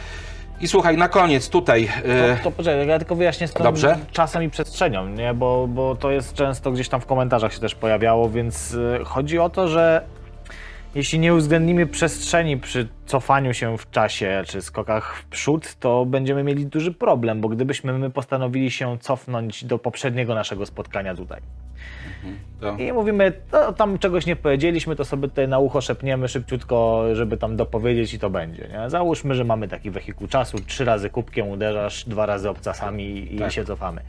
I 0.62 0.68
słuchaj, 0.68 0.98
na 0.98 1.08
koniec 1.10 1.50
tutaj. 1.50 1.84
y, 1.84 2.38
To, 2.38 2.44
to 2.44 2.52
poczekaj, 2.52 2.88
ja 2.88 3.00
tylko 3.00 3.16
wyjaśnię 3.16 3.48
z 3.48 3.54
tym 3.54 3.64
Dobrze. 3.64 3.98
czasem 4.12 4.44
i 4.44 4.50
przestrzenią, 4.50 5.08
nie? 5.08 5.34
Bo, 5.34 5.68
bo 5.68 5.96
to 5.96 6.12
jest 6.12 6.34
często 6.34 6.72
gdzieś 6.72 6.90
tam 6.90 7.02
w 7.02 7.06
komentarzach 7.06 7.54
się 7.54 7.60
też 7.60 7.76
pojawiało, 7.76 8.30
więc 8.30 8.74
y, 8.74 9.00
chodzi 9.06 9.40
o 9.40 9.50
to, 9.50 9.68
że 9.68 10.02
jeśli 10.96 11.20
nie 11.20 11.34
uwzględnimy 11.34 11.88
przestrzeni 11.88 12.58
przy 12.58 12.88
cofaniu 13.06 13.54
się 13.54 13.78
w 13.78 13.92
czasie 13.92 14.44
czy 14.48 14.62
skokach 14.62 15.16
w 15.16 15.26
przód, 15.26 15.76
to 15.80 16.06
będziemy 16.06 16.44
mieli 16.44 16.66
duży 16.66 16.94
problem, 16.94 17.42
bo 17.42 17.50
gdybyśmy 17.50 17.94
my 17.94 18.10
postanowili 18.10 18.72
się 18.72 18.98
cofnąć 19.00 19.66
do 19.66 19.80
poprzedniego 19.80 20.36
naszego 20.36 20.66
spotkania 20.66 21.16
tutaj 21.16 21.42
to, 22.62 22.78
i 22.78 22.94
mówimy, 22.94 23.34
no, 23.52 23.74
tam 23.74 24.00
czegoś 24.00 24.26
nie 24.26 24.36
powiedzieliśmy, 24.36 24.96
to 24.96 25.06
sobie 25.06 25.28
tutaj 25.28 25.48
na 25.48 25.60
ucho 25.60 25.82
szepniemy 25.82 26.28
szybciutko, 26.28 27.04
żeby 27.14 27.38
tam 27.38 27.56
dopowiedzieć 27.56 28.14
i 28.14 28.20
to 28.20 28.30
będzie. 28.30 28.68
Nie? 28.68 28.90
Załóżmy, 28.90 29.36
że 29.36 29.44
mamy 29.44 29.68
taki 29.68 29.92
wehikuł 29.92 30.28
czasu, 30.28 30.58
trzy 30.68 30.86
razy 30.86 31.10
kubkiem 31.10 31.48
uderzasz, 31.48 32.06
dwa 32.06 32.26
razy 32.26 32.50
obcasami 32.50 33.36
i 33.36 33.40
Tak. 33.40 33.52
się 33.52 33.66
cofamy. 33.66 34.02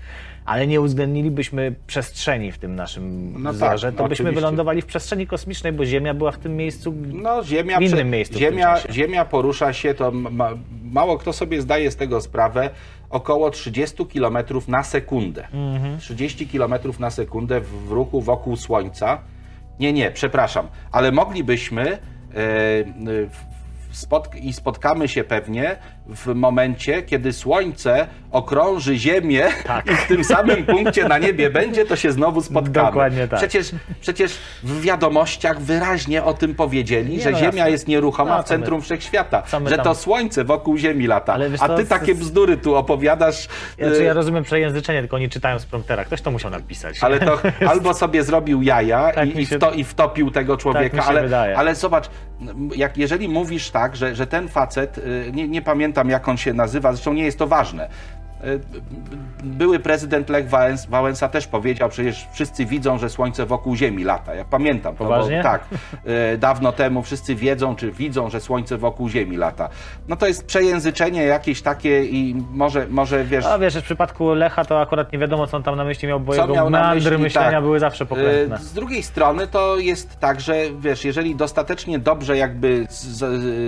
Ale 0.45 0.67
nie 0.67 0.81
uwzględnilibyśmy 0.81 1.75
przestrzeni 1.87 2.53
w 2.53 2.59
tym 2.59 2.77
naszym 2.77 3.35
No 3.43 3.55
tak, 3.55 3.81
to 3.81 3.87
byśmy 3.87 4.05
oczywiście. 4.05 4.33
wylądowali 4.33 4.83
w 4.83 4.87
przestrzeni 4.87 5.27
kosmicznej, 5.27 5.73
bo 5.73 5.85
Ziemia 5.87 6.15
była 6.15 6.33
w 6.33 6.39
tym 6.39 6.57
miejscu. 6.57 6.95
No, 7.13 7.45
ziemia, 7.45 7.79
w 7.79 7.83
innym 7.83 8.11
miejscu 8.11 8.39
ziemia, 8.39 8.77
ziemia 8.91 9.25
porusza 9.25 9.73
się, 9.73 9.95
to 9.95 10.11
ma, 10.11 10.51
mało 10.93 11.19
kto 11.19 11.33
sobie 11.33 11.61
zdaje 11.63 11.91
z 11.91 11.97
tego 11.97 12.21
sprawę, 12.21 12.71
około 13.11 13.51
30 13.51 14.07
km 14.07 14.39
na 14.69 14.83
sekundę. 14.83 15.49
Mhm. 15.53 15.99
30 15.99 16.47
km 16.47 16.75
na 16.99 17.11
sekundę 17.11 17.61
w, 17.61 17.91
ruchu 17.91 18.21
wokół 18.21 18.57
Słońca. 18.57 19.19
Nie, 19.81 19.93
nie, 19.93 20.11
przepraszam, 20.11 20.67
ale 20.93 21.13
moglibyśmy 21.13 21.99
w- 23.91 23.97
spotk- 23.97 24.37
i 24.43 24.53
spotkamy 24.53 25.09
się 25.09 25.25
pewnie 25.25 25.77
w 26.07 26.35
momencie, 26.35 27.03
kiedy 27.03 27.33
Słońce 27.33 28.07
okrąży 28.33 28.97
Ziemię 28.99 29.45
Tak. 29.67 29.87
i 29.87 29.97
w 29.97 30.07
tym 30.07 30.25
samym 30.25 30.67
punkcie 30.67 31.09
na 31.09 31.19
niebie 31.19 31.51
będzie, 31.51 31.85
to 31.87 31.97
się 31.97 32.13
znowu 32.13 32.43
spotkamy. 32.43 32.87
Dokładnie 32.87 33.29
tak. 33.29 33.39
Przecież, 33.39 33.71
przecież 34.01 34.39
w 34.63 34.81
wiadomościach 34.81 35.61
wyraźnie 35.61 36.25
o 36.25 36.35
tym 36.35 36.55
powiedzieli, 36.55 37.17
Nie, 37.17 37.23
że 37.23 37.31
no 37.31 37.39
Ziemia 37.39 37.53
jasne. 37.57 37.71
jest 37.71 37.89
nieruchoma 37.89 38.37
No, 38.37 38.43
w 38.43 38.47
co 38.47 38.55
my- 38.55 38.59
centrum 38.59 38.83
wszechświata, 38.83 39.43
że 39.67 39.77
tam- 39.77 39.85
to 39.85 39.95
Słońce 39.95 40.45
wokół 40.45 40.77
Ziemi 40.77 41.07
lata, 41.07 41.39
wiesz 41.51 41.63
a 41.63 41.69
ty 41.77 41.85
z- 41.85 41.89
takie 41.89 42.15
bzdury 42.15 42.57
tu 42.57 42.75
opowiadasz. 42.75 43.49
Y, 44.01 44.05
ja 44.05 44.13
rozumiem 44.13 44.45
przejęzyczenie, 44.45 45.01
tylko 45.01 45.17
oni 45.17 45.29
czytają 45.29 45.59
z 45.59 45.67
promptera. 45.67 46.05
Ktoś 46.05 46.21
to 46.21 46.31
musiał 46.31 46.51
napisać. 46.51 46.99
ale 47.01 47.19
to 47.21 47.39
albo 47.71 47.95
sobie 47.95 48.23
zrobił 48.25 48.63
jaja 48.63 49.13
Tak 49.13 49.37
i, 49.37 49.47
się- 49.47 49.57
wto, 49.57 49.71
i 49.73 49.85
wtopił 49.85 50.31
tego 50.31 50.57
człowieka, 50.57 51.03
się 51.03 51.09
ale, 51.09 51.23
wydaje. 51.23 51.59
ale 51.59 51.75
zobacz, 51.75 52.11
jak, 52.77 52.99
jeżeli 52.99 53.29
mówisz 53.29 53.71
tak, 53.71 53.97
że, 53.97 54.15
że 54.15 54.27
ten 54.27 54.49
facet, 54.49 54.99
y, 54.99 55.31
nie, 55.35 55.49
nie 55.49 55.63
pamiętam 55.63 56.00
jak 56.09 56.29
on 56.29 56.37
się 56.37 56.53
nazywa, 56.53 56.93
zresztą 56.93 57.13
nie 57.13 57.25
jest 57.25 57.39
to 57.39 57.47
ważne. 57.47 57.89
Y, 58.45 58.61
Były 59.45 59.79
prezydent 59.79 60.29
Lech 60.29 60.49
Wałęs, 60.49 60.87
Wałęsa 60.87 61.29
też 61.29 61.47
powiedział, 61.47 61.89
przecież 61.89 62.29
wszyscy 62.33 62.67
widzą, 62.67 62.99
że 62.99 63.09
słońce 63.11 63.47
wokół 63.47 63.77
Ziemi 63.77 64.05
lata. 64.05 64.35
Ja 64.35 64.45
pamiętam 64.45 64.97
Poważnie? 64.97 65.43
tak, 65.43 65.65
y, 66.35 66.39
dawno 66.39 66.73
temu 66.73 67.03
wszyscy 67.03 67.35
wiedzą, 67.35 67.77
czy 67.77 67.93
widzą, 67.93 68.31
że 68.31 68.41
słońce 68.41 68.79
wokół 68.79 69.09
Ziemi 69.09 69.37
lata. 69.37 69.69
No 70.09 70.17
to 70.17 70.27
jest 70.27 70.47
przejęzyczenie 70.47 71.23
jakieś 71.23 71.63
takie 71.63 72.05
i 72.05 72.43
może, 72.53 72.87
może 72.91 73.25
wiesz... 73.25 73.47
A 73.47 73.59
wiesz, 73.59 73.75
w 73.75 73.83
przypadku 73.83 74.35
Lecha 74.35 74.65
to 74.65 74.81
akurat 74.81 75.13
nie 75.13 75.19
wiadomo, 75.19 75.47
co 75.47 75.57
on 75.57 75.63
tam 75.63 75.77
na 75.77 75.85
myśli 75.85 76.09
miał, 76.09 76.21
bo 76.21 76.33
Co 76.35 76.41
jego 76.41 76.55
miał 76.55 76.71
na 76.71 76.95
myśli, 76.95 77.19
myślenia 77.19 77.51
tak. 77.51 77.63
były 77.63 77.79
zawsze 77.79 78.07
pokrętne. 78.07 78.57
E, 78.57 78.59
Z 78.59 78.73
drugiej 78.73 79.03
strony 79.03 79.47
to 79.47 79.77
jest 79.77 80.21
tak, 80.21 80.41
że 80.41 80.55
wiesz, 80.81 81.05
jeżeli 81.05 81.37
dostatecznie 81.37 81.99
dobrze 81.99 82.37
jakby 82.37 82.87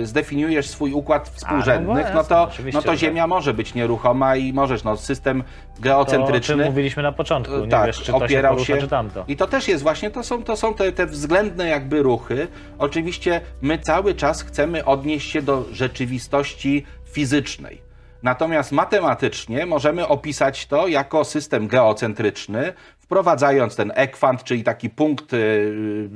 zdefiniujesz 0.03 0.67
swój 0.67 0.93
układ 0.93 1.29
współrzędnych, 1.29 2.07
A, 2.07 2.09
no 2.09 2.15
no, 2.15 2.23
to, 2.23 2.49
no 2.73 2.81
to 2.81 2.95
Ziemia 2.95 3.27
może 3.27 3.53
być 3.53 3.73
nieruchoma 3.73 4.35
i 4.35 4.53
możesz. 4.63 4.83
No, 4.83 4.97
system 4.97 5.43
To, 5.43 5.47
o 5.47 5.75
czym 5.75 5.83
geocentryczny 5.83 6.65
mówiliśmy 6.65 7.03
na 7.03 7.11
początku. 7.11 7.57
Nie 7.57 7.67
tak, 7.67 7.85
wiesz, 7.85 8.01
czy 8.01 8.11
to 8.11 8.19
się 8.19 8.25
opierał 8.25 8.53
porusza, 8.53 8.73
się. 8.73 8.79
czy. 8.79 9.25
I 9.27 9.35
to 9.37 9.47
też 9.47 9.67
jest 9.67 9.83
właśnie, 9.83 10.11
to 10.11 10.23
są, 10.23 10.43
to 10.43 10.57
są 10.57 10.73
te, 10.73 10.91
te 10.91 11.05
względne 11.05 11.67
jakby 11.67 12.03
ruchy. 12.03 12.47
Oczywiście 12.79 13.41
my 13.61 13.79
cały 13.79 14.15
czas 14.15 14.41
chcemy 14.41 14.85
odnieść 14.85 15.31
się 15.31 15.41
do 15.41 15.65
rzeczywistości 15.71 16.85
fizycznej. 17.11 17.81
Natomiast 18.23 18.71
matematycznie 18.71 19.65
możemy 19.65 20.07
opisać 20.07 20.65
to 20.67 20.87
jako 20.87 21.23
system 21.23 21.67
geocentryczny, 21.67 22.73
wprowadzając 22.99 23.75
ten 23.75 23.91
ekwant, 23.95 24.43
czyli 24.43 24.63
taki 24.63 24.89
punkt 24.89 25.33
y, 25.33 26.09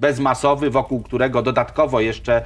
bezmasowy, 0.00 0.70
wokół 0.70 1.02
którego 1.02 1.42
dodatkowo 1.42 2.00
jeszcze, 2.00 2.42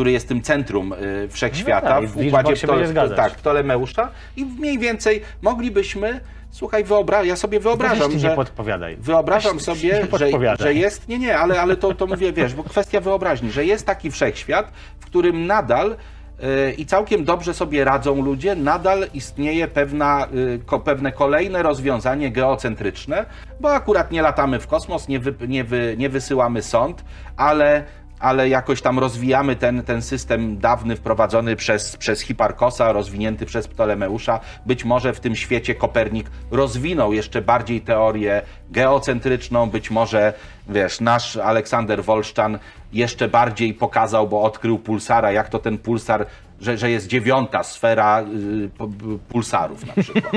który 0.00 0.12
jest 0.12 0.28
tym 0.28 0.42
centrum 0.42 0.92
y, 0.92 1.28
wszechświata, 1.28 1.94
No 1.94 2.00
tak, 2.00 2.10
w 2.10 2.26
układzie 2.26 2.56
zgadzać. 2.86 3.16
tak, 3.16 3.34
Ptolemeusza 3.34 4.08
i 4.36 4.44
mniej 4.44 4.78
więcej 4.78 5.22
moglibyśmy, 5.42 6.20
słuchaj, 6.50 6.84
wyobra- 6.84 7.24
ja 7.24 7.36
sobie 7.36 7.60
wyobrażam, 7.60 8.18
że... 8.18 8.28
nie 8.28 8.34
podpowiadaj. 8.34 8.96
Wyobrażam 8.96 9.56
Weź, 9.56 9.64
sobie, 9.64 10.08
że, 10.18 10.56
że 10.58 10.74
jest. 10.74 11.08
Nie, 11.08 11.18
nie, 11.18 11.38
ale, 11.38 11.60
ale 11.60 11.76
to, 11.76 11.94
to 11.94 12.06
mówię, 12.06 12.32
wiesz, 12.32 12.54
bo 12.54 12.64
kwestia 12.64 13.00
wyobraźni, 13.00 13.50
że 13.50 13.64
jest 13.64 13.86
taki 13.86 14.10
wszechświat, 14.10 14.72
w 15.00 15.06
którym 15.06 15.46
nadal 15.46 15.96
yy, 16.42 16.72
i 16.72 16.86
całkiem 16.86 17.24
dobrze 17.24 17.54
sobie 17.54 17.84
radzą 17.84 18.22
ludzie, 18.22 18.54
nadal 18.56 19.06
istnieje 19.14 19.68
pewna, 19.68 20.26
ko, 20.66 20.80
pewne 20.80 21.12
kolejne 21.12 21.62
rozwiązanie 21.62 22.30
geocentryczne, 22.30 23.26
bo 23.60 23.72
akurat 23.74 24.12
nie 24.12 24.22
latamy 24.22 24.60
w 24.60 24.66
kosmos, 24.66 25.08
nie, 25.08 25.18
wy, 25.18 25.48
nie, 25.48 25.64
wy, 25.64 25.94
nie 25.98 26.08
wysyłamy 26.08 26.62
sąd, 26.62 27.04
ale 27.36 27.84
ale 28.20 28.48
jakoś 28.48 28.82
tam 28.82 28.98
rozwijamy 28.98 29.56
ten, 29.56 29.82
ten 29.82 30.02
system 30.02 30.58
dawny 30.58 30.96
wprowadzony 30.96 31.56
przez, 31.56 31.96
przez 31.96 32.20
Hiparkosa, 32.20 32.92
rozwinięty 32.92 33.46
przez 33.46 33.68
Ptolemeusza. 33.68 34.40
Być 34.66 34.84
może 34.84 35.12
w 35.12 35.20
tym 35.20 35.36
świecie 35.36 35.74
Kopernik 35.74 36.30
rozwinął 36.50 37.12
jeszcze 37.12 37.42
bardziej 37.42 37.80
teorię 37.80 38.42
geocentryczną, 38.70 39.70
być 39.70 39.90
może, 39.90 40.32
wiesz, 40.68 41.00
nasz 41.00 41.36
Aleksander 41.36 42.04
Wolszczan 42.04 42.58
jeszcze 42.92 43.28
bardziej 43.28 43.74
pokazał, 43.74 44.28
bo 44.28 44.42
odkrył 44.42 44.78
pulsara, 44.78 45.32
jak 45.32 45.48
to 45.48 45.58
ten 45.58 45.78
pulsar, 45.78 46.26
że, 46.60 46.78
że 46.78 46.90
jest 46.90 47.06
dziewiąta 47.06 47.62
sfera 47.62 48.22
y, 48.22 48.70
p- 48.78 48.88
pulsarów 49.28 49.86
na 49.86 50.02
przykład. 50.02 50.32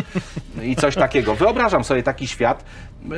I 0.63 0.75
coś 0.75 0.95
takiego. 0.95 1.35
Wyobrażam 1.35 1.83
sobie 1.83 2.03
taki 2.03 2.27
świat, 2.27 2.65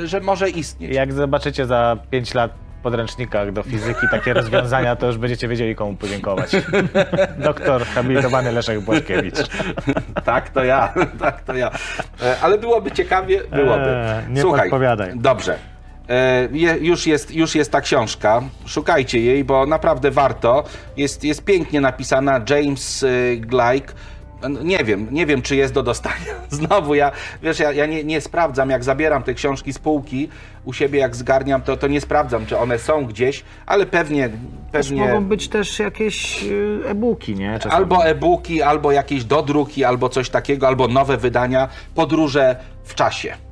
że 0.04 0.20
może 0.22 0.50
istnieć. 0.50 0.94
Jak 0.94 1.14
zobaczycie 1.14 1.66
za 1.66 1.98
5 2.12 2.34
lat 2.34 2.65
podręcznikach 2.86 3.52
do 3.52 3.64
fizyki 3.64 4.08
takie 4.12 4.34
rozwiązania, 4.34 4.96
to 4.96 5.08
już 5.08 5.18
będziecie 5.18 5.48
wiedzieli, 5.48 5.76
komu 5.76 5.96
podziękować. 5.96 6.52
Doktor 7.38 7.86
habilitowany 7.86 8.52
Leszek 8.52 8.80
Błaszkiewicz. 8.80 9.36
Tak, 10.26 10.50
to 10.50 10.64
ja, 10.64 10.94
tak, 11.20 11.42
to 11.42 11.54
ja. 11.54 11.72
E, 12.24 12.36
Ale 12.42 12.58
byłoby 12.58 12.92
ciekawie, 12.92 13.42
byłoby. 13.52 13.90
Eee, 13.98 14.32
nie 14.34 14.42
Słuchaj, 14.42 14.62
podpowiadaj. 14.70 15.12
Dobrze. 15.16 15.58
E, 16.10 16.48
je- 16.52 16.78
Już 16.82 17.08
jest, 17.08 17.36
już 17.36 17.56
jest 17.56 17.72
ta 17.72 17.82
książka. 17.82 18.42
Szukajcie 18.66 19.20
jej, 19.20 19.44
bo 19.44 19.66
naprawdę 19.66 20.12
warto. 20.12 20.64
Jest, 20.98 21.24
jest 21.24 21.44
pięknie 21.46 21.82
napisana. 21.82 22.42
James 22.50 23.04
y, 23.04 23.38
Gleick. 23.40 23.96
No, 24.42 24.64
Nie 24.64 24.84
wiem, 24.84 25.08
nie 25.12 25.26
wiem, 25.26 25.42
czy 25.42 25.56
jest 25.56 25.74
do 25.74 25.84
dostania. 25.84 26.34
Znowu 26.50 26.96
ja, 26.96 27.12
wiesz, 27.44 27.60
ja, 27.60 27.72
ja 27.72 27.86
nie, 27.86 28.04
nie 28.04 28.22
sprawdzam, 28.22 28.70
jak 28.70 28.84
zabieram 28.84 29.24
te 29.24 29.34
książki 29.34 29.74
z 29.74 29.80
półki 29.80 30.30
u 30.66 30.74
siebie, 30.74 31.00
jak 31.00 31.16
zgarniam, 31.16 31.62
to, 31.62 31.78
to 31.78 31.88
nie 31.88 32.02
sprawdzam, 32.02 32.46
czy 32.46 32.58
one 32.58 32.80
są 32.80 33.06
gdzieś, 33.06 33.44
ale 33.66 33.86
pewnie, 33.86 34.30
pewnie 34.72 35.08
Mogą 35.08 35.26
być 35.26 35.48
też 35.50 35.80
jakieś 35.80 36.44
y, 36.44 36.80
e-booki, 36.88 37.36
nie? 37.36 37.54
Czasami. 37.60 37.76
albo 37.76 38.06
e-booki, 38.06 38.62
albo 38.62 38.92
jakieś 38.92 39.24
dodruki, 39.24 39.84
albo 39.84 40.10
coś 40.10 40.30
takiego, 40.30 40.68
albo 40.68 40.88
nowe 40.88 41.18
wydania, 41.18 41.70
podróże 41.96 42.56
w 42.84 42.96
czasie. 42.96 43.45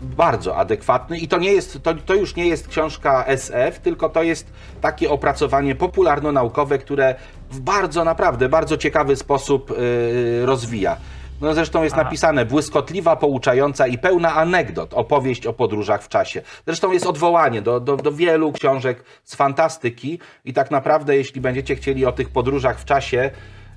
Bardzo 0.00 0.56
adekwatny 0.56 1.18
i 1.18 1.28
to 1.28 1.38
nie 1.38 1.52
jest, 1.52 1.82
to, 1.82 1.94
to 1.94 2.14
już 2.14 2.36
nie 2.36 2.46
jest 2.46 2.68
książka 2.68 3.24
SF, 3.26 3.78
tylko 3.78 4.08
to 4.08 4.22
jest 4.22 4.52
takie 4.80 5.10
opracowanie 5.10 5.74
popularno-naukowe, 5.74 6.78
które 6.78 7.14
w 7.50 7.60
bardzo, 7.60 8.04
naprawdę, 8.04 8.48
bardzo 8.48 8.76
ciekawy 8.76 9.16
sposób 9.16 9.70
yy, 9.70 10.46
rozwija. 10.46 10.96
No 11.40 11.54
zresztą 11.54 11.82
jest 11.82 11.94
A. 11.94 12.02
napisane 12.02 12.44
błyskotliwa, 12.44 13.16
pouczająca 13.16 13.86
i 13.86 13.98
pełna 13.98 14.34
anegdot, 14.34 14.94
opowieść 14.94 15.46
o 15.46 15.52
podróżach 15.52 16.02
w 16.02 16.08
czasie. 16.08 16.42
Zresztą 16.66 16.92
jest 16.92 17.06
odwołanie 17.06 17.62
do, 17.62 17.80
do, 17.80 17.96
do 17.96 18.12
wielu 18.12 18.52
książek 18.52 19.04
z 19.24 19.34
fantastyki 19.34 20.18
i 20.44 20.52
tak 20.52 20.70
naprawdę, 20.70 21.16
jeśli 21.16 21.40
będziecie 21.40 21.76
chcieli 21.76 22.06
o 22.06 22.12
tych 22.12 22.30
podróżach 22.30 22.80
w 22.80 22.84
czasie 22.84 23.30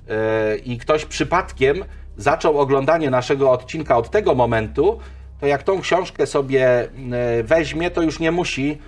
yy, 0.08 0.14
i 0.56 0.78
ktoś 0.78 1.04
przypadkiem 1.04 1.84
zaczął 2.16 2.58
oglądanie 2.58 3.10
naszego 3.10 3.50
odcinka 3.50 3.96
od 3.96 4.10
tego 4.10 4.34
momentu, 4.34 4.98
to 5.42 5.46
jak 5.46 5.62
tą 5.62 5.80
książkę 5.80 6.26
sobie 6.26 6.88
yy, 7.36 7.42
weźmie, 7.42 7.90
to 7.90 8.02
już 8.02 8.20
nie 8.20 8.30
musi 8.30 8.78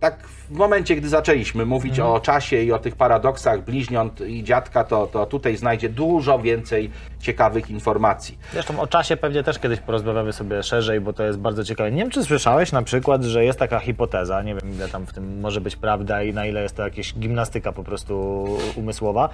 tak 0.00 0.28
w 0.28 0.50
momencie, 0.50 0.96
gdy 0.96 1.08
zaczęliśmy 1.08 1.66
mówić 1.66 2.00
o 2.00 2.20
czasie 2.20 2.62
i 2.62 2.72
o 2.72 2.78
tych 2.78 2.96
paradoksach 2.96 3.64
bliźniąt 3.64 4.20
i 4.20 4.44
dziadka, 4.44 4.84
to, 4.84 5.06
to 5.06 5.26
tutaj 5.26 5.56
znajdzie 5.56 5.88
dużo 5.88 6.38
więcej 6.38 6.90
ciekawych 7.20 7.70
informacji. 7.70 8.38
Zresztą 8.52 8.80
o 8.80 8.86
czasie 8.86 9.16
pewnie 9.16 9.42
też 9.42 9.58
kiedyś 9.58 9.80
porozmawiamy 9.80 10.32
sobie 10.32 10.62
szerzej, 10.62 11.00
bo 11.00 11.12
to 11.12 11.24
jest 11.24 11.38
bardzo 11.38 11.64
ciekawe. 11.64 11.92
Nie 11.92 12.02
wiem, 12.02 12.10
czy 12.10 12.24
słyszałeś 12.24 12.72
na 12.72 12.82
przykład, 12.82 13.22
że 13.22 13.44
jest 13.44 13.58
taka 13.58 13.78
hipoteza, 13.78 14.42
nie 14.42 14.54
wiem 14.54 14.74
ile 14.74 14.88
tam 14.88 15.06
w 15.06 15.12
tym 15.12 15.40
może 15.40 15.60
być 15.60 15.76
prawda 15.76 16.22
i 16.22 16.34
na 16.34 16.46
ile 16.46 16.62
jest 16.62 16.76
to 16.76 16.82
jakaś 16.82 17.14
gimnastyka 17.14 17.72
po 17.72 17.84
prostu 17.84 18.44
umysłowa, 18.74 19.28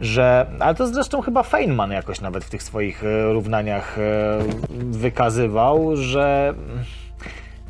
że, 0.00 0.46
ale 0.60 0.74
to 0.74 0.86
zresztą 0.86 1.20
chyba 1.20 1.42
Feynman 1.42 1.90
jakoś 1.90 2.20
nawet 2.20 2.44
w 2.44 2.50
tych 2.50 2.62
swoich 2.62 3.04
e, 3.04 3.32
równaniach 3.32 3.98
e, 3.98 4.38
wykazywał, 4.90 5.96
że 5.96 6.54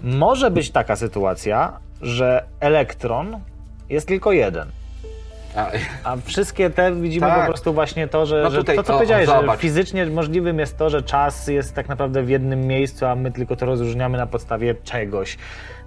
może 0.02 0.51
być 0.51 0.70
taka 0.70 0.97
sytuacja, 0.97 1.73
że 2.02 2.44
elektron 2.61 3.39
jest 3.89 4.09
tylko 4.09 4.32
jeden. 4.32 4.69
A, 6.05 6.16
wszystkie 6.24 6.70
te 6.70 6.93
widzimy 6.94 7.27
Tak. 7.27 7.40
po 7.40 7.47
prostu 7.47 7.73
właśnie 7.73 8.09
to, 8.09 8.27
że, 8.27 8.40
No 8.43 8.51
że 8.51 8.59
tutaj 8.59 8.77
to, 8.77 8.82
co 8.82 8.86
to- 8.86 8.93
powiedziałeś, 8.93 9.27
że 9.28 9.57
fizycznie 9.57 10.07
możliwym 10.07 10.59
jest 10.59 10.78
to, 10.78 10.90
że 10.90 11.02
czas 11.02 11.48
jest 11.48 11.74
tak 11.74 11.89
naprawdę 11.89 12.23
w 12.23 12.28
jednym 12.28 12.66
miejscu, 12.66 13.07
a 13.07 13.15
my 13.15 13.32
tylko 13.32 13.57
to 13.57 13.66
rozróżniamy 13.66 14.19
na 14.19 14.27
podstawie 14.27 14.74
czegoś. 14.74 15.39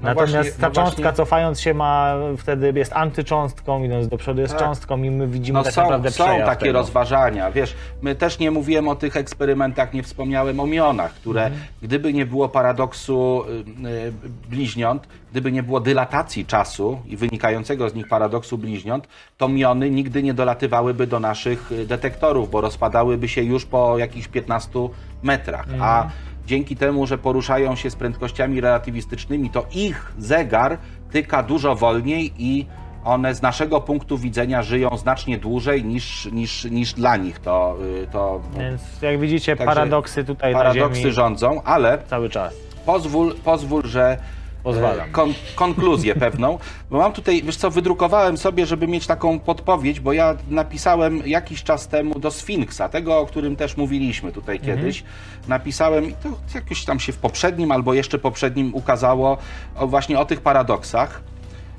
No 0.04 0.10
Natomiast 0.10 0.34
właśnie- 0.34 0.52
ta 0.62 0.68
no 0.68 0.74
cząstka 0.74 1.02
właśnie- 1.02 1.18
cofając 1.18 1.60
się 1.62 1.74
ma, 1.74 2.16
wtedy 2.38 2.74
jest 2.76 2.94
antycząstką, 2.94 3.84
idąc 3.84 4.08
do 4.08 4.18
przodu 4.18 4.42
jest 4.42 4.54
Tak. 4.54 4.64
cząstką 4.64 5.04
i 5.04 5.10
my 5.12 5.28
widzimy 5.28 5.60
no 5.60 5.64
tak 5.64 5.74
są, 5.74 5.82
naprawdę 5.82 6.12
są 6.12 6.26
takie 6.46 6.60
tego. 6.66 6.74
rozważania. 6.80 7.52
Wiesz, 7.52 7.76
my 8.02 8.16
też 8.16 8.40
nie 8.40 8.52
mówiłem 8.52 8.88
o 8.88 8.96
tych 8.96 9.18
eksperymentach, 9.18 9.94
nie 9.94 10.04
wspomniałem 10.04 10.60
o 10.60 10.66
mionach, 10.66 11.14
które 11.14 11.44
Mhm. 11.46 11.62
gdyby 11.82 12.14
nie 12.14 12.26
było 12.26 12.50
paradoksu 12.50 13.44
y, 13.84 13.88
y, 13.88 14.14
bliźniąt, 14.50 15.08
gdyby 15.32 15.52
nie 15.52 15.64
było 15.64 15.80
dylatacji 15.80 16.46
czasu 16.46 17.00
i 17.08 17.18
wynikającego 17.18 17.90
z 17.90 17.94
nich 17.96 18.08
paradoksu 18.08 18.58
bliźniąt, 18.58 19.08
to 19.38 19.50
miony 19.50 19.90
nigdy 19.90 20.24
nie 20.24 20.34
dolatywałyby 20.34 21.08
do 21.08 21.20
naszych 21.20 21.72
detektorów, 21.88 22.50
bo 22.52 22.62
rozpadałyby 22.62 23.28
się 23.28 23.42
już 23.44 23.66
po 23.66 23.98
jakichś 23.98 24.28
15 24.28 24.90
metrach. 25.24 25.66
A 25.82 26.04
Mhm. 26.04 26.10
Dzięki 26.46 26.76
temu, 26.76 27.08
że 27.08 27.18
poruszają 27.18 27.76
się 27.76 27.90
z 27.90 27.96
prędkościami 27.96 28.62
relatywistycznymi, 28.62 29.50
to 29.50 29.66
ich 29.76 30.14
zegar 30.18 30.78
tyka 31.12 31.44
dużo 31.44 31.76
wolniej 31.76 32.34
i 32.38 32.66
one 33.04 33.36
z 33.36 33.42
naszego 33.42 33.82
punktu 33.82 34.18
widzenia 34.18 34.64
żyją 34.64 34.98
znacznie 34.98 35.38
dłużej 35.38 35.86
niż, 35.86 36.26
niż, 36.32 36.66
niż 36.66 36.94
dla 36.94 37.18
nich 37.18 37.40
to, 37.40 37.78
y, 38.04 38.08
to 38.12 38.42
Więc 38.58 38.82
jak 39.02 39.20
widzicie, 39.20 39.56
paradoksy 39.56 40.24
tutaj 40.24 40.54
paradoksy 40.54 41.12
rządzą, 41.12 41.62
ale 41.64 41.98
cały 42.08 42.30
czas. 42.30 42.54
pozwól, 42.86 43.36
pozwól 43.44 43.82
że 43.86 44.18
Pozwalam. 44.64 45.10
e, 45.10 45.12
Kon, 45.12 45.34
konkluzję 45.56 46.16
pewną, 46.16 46.60
bo 46.92 46.98
mam 46.98 47.14
tutaj, 47.14 47.42
wiesz 47.44 47.56
co, 47.58 47.72
wydrukowałem 47.72 48.38
sobie, 48.38 48.66
żeby 48.66 48.88
mieć 48.88 49.08
taką 49.08 49.40
podpowiedź, 49.40 50.00
bo 50.00 50.14
ja 50.14 50.36
napisałem 50.50 51.22
jakiś 51.26 51.64
czas 51.64 51.88
temu 51.88 52.20
do 52.20 52.32
Sfinksa, 52.32 52.90
tego, 52.90 53.20
o 53.20 53.26
którym 53.26 53.56
też 53.56 53.78
mówiliśmy 53.78 54.32
tutaj 54.32 54.58
Mhm. 54.58 54.78
kiedyś. 54.78 55.04
Napisałem 55.48 56.10
i 56.10 56.14
to 56.14 56.30
jakoś 56.56 56.86
tam 56.86 57.00
się 57.00 57.14
w 57.14 57.18
poprzednim 57.18 57.72
albo 57.72 57.94
jeszcze 57.94 58.20
poprzednim 58.20 58.76
ukazało 58.76 59.38
o, 59.76 59.88
właśnie 59.88 60.20
o 60.20 60.26
tych 60.26 60.42
paradoksach. 60.42 61.22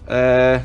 E, 0.08 0.60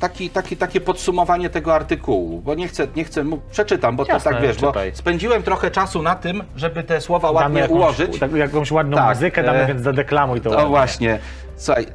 taki, 0.00 0.30
taki, 0.30 0.56
takie 0.56 0.80
podsumowanie 0.80 1.50
tego 1.50 1.74
artykułu, 1.74 2.40
bo 2.40 2.54
nie 2.54 2.68
chcę, 2.68 2.86
nie 2.96 3.04
chcę, 3.04 3.24
przeczytam, 3.50 3.96
bo 3.96 4.04
Jasne, 4.04 4.18
to 4.18 4.36
tak 4.36 4.42
wiesz, 4.42 4.56
bo 4.56 4.66
czytaj. 4.66 4.90
spędziłem 4.94 5.42
trochę 5.42 5.70
czasu 5.70 6.02
na 6.02 6.14
tym, 6.14 6.42
żeby 6.56 6.82
te 6.82 7.00
słowa 7.00 7.28
Damy 7.28 7.36
ładnie 7.40 7.60
jakąś, 7.60 7.76
ułożyć. 7.78 8.18
tak, 8.18 8.32
jakąś 8.32 8.70
ładną 8.70 8.96
Tak, 8.96 9.16
muzykę, 9.16 9.42
damy, 9.42 9.58
e, 9.58 9.66
więc 9.66 9.82
zadeklamuj 9.82 10.40
to 10.40 10.50
No 10.50 10.68
właśnie. 10.68 11.18
Słuchaj, 11.56 11.86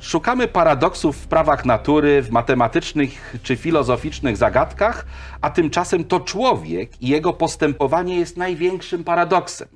szukamy 0.00 0.48
paradoksów 0.48 1.16
w 1.16 1.26
prawach 1.28 1.64
natury, 1.64 2.22
w 2.22 2.30
matematycznych 2.30 3.36
czy 3.42 3.56
filozoficznych 3.56 4.36
zagadkach, 4.36 5.06
a 5.40 5.50
tymczasem 5.50 6.04
to 6.04 6.20
człowiek 6.20 7.02
i 7.02 7.08
jego 7.08 7.32
postępowanie 7.32 8.18
jest 8.18 8.36
największym 8.36 9.04
paradoksem. 9.04 9.68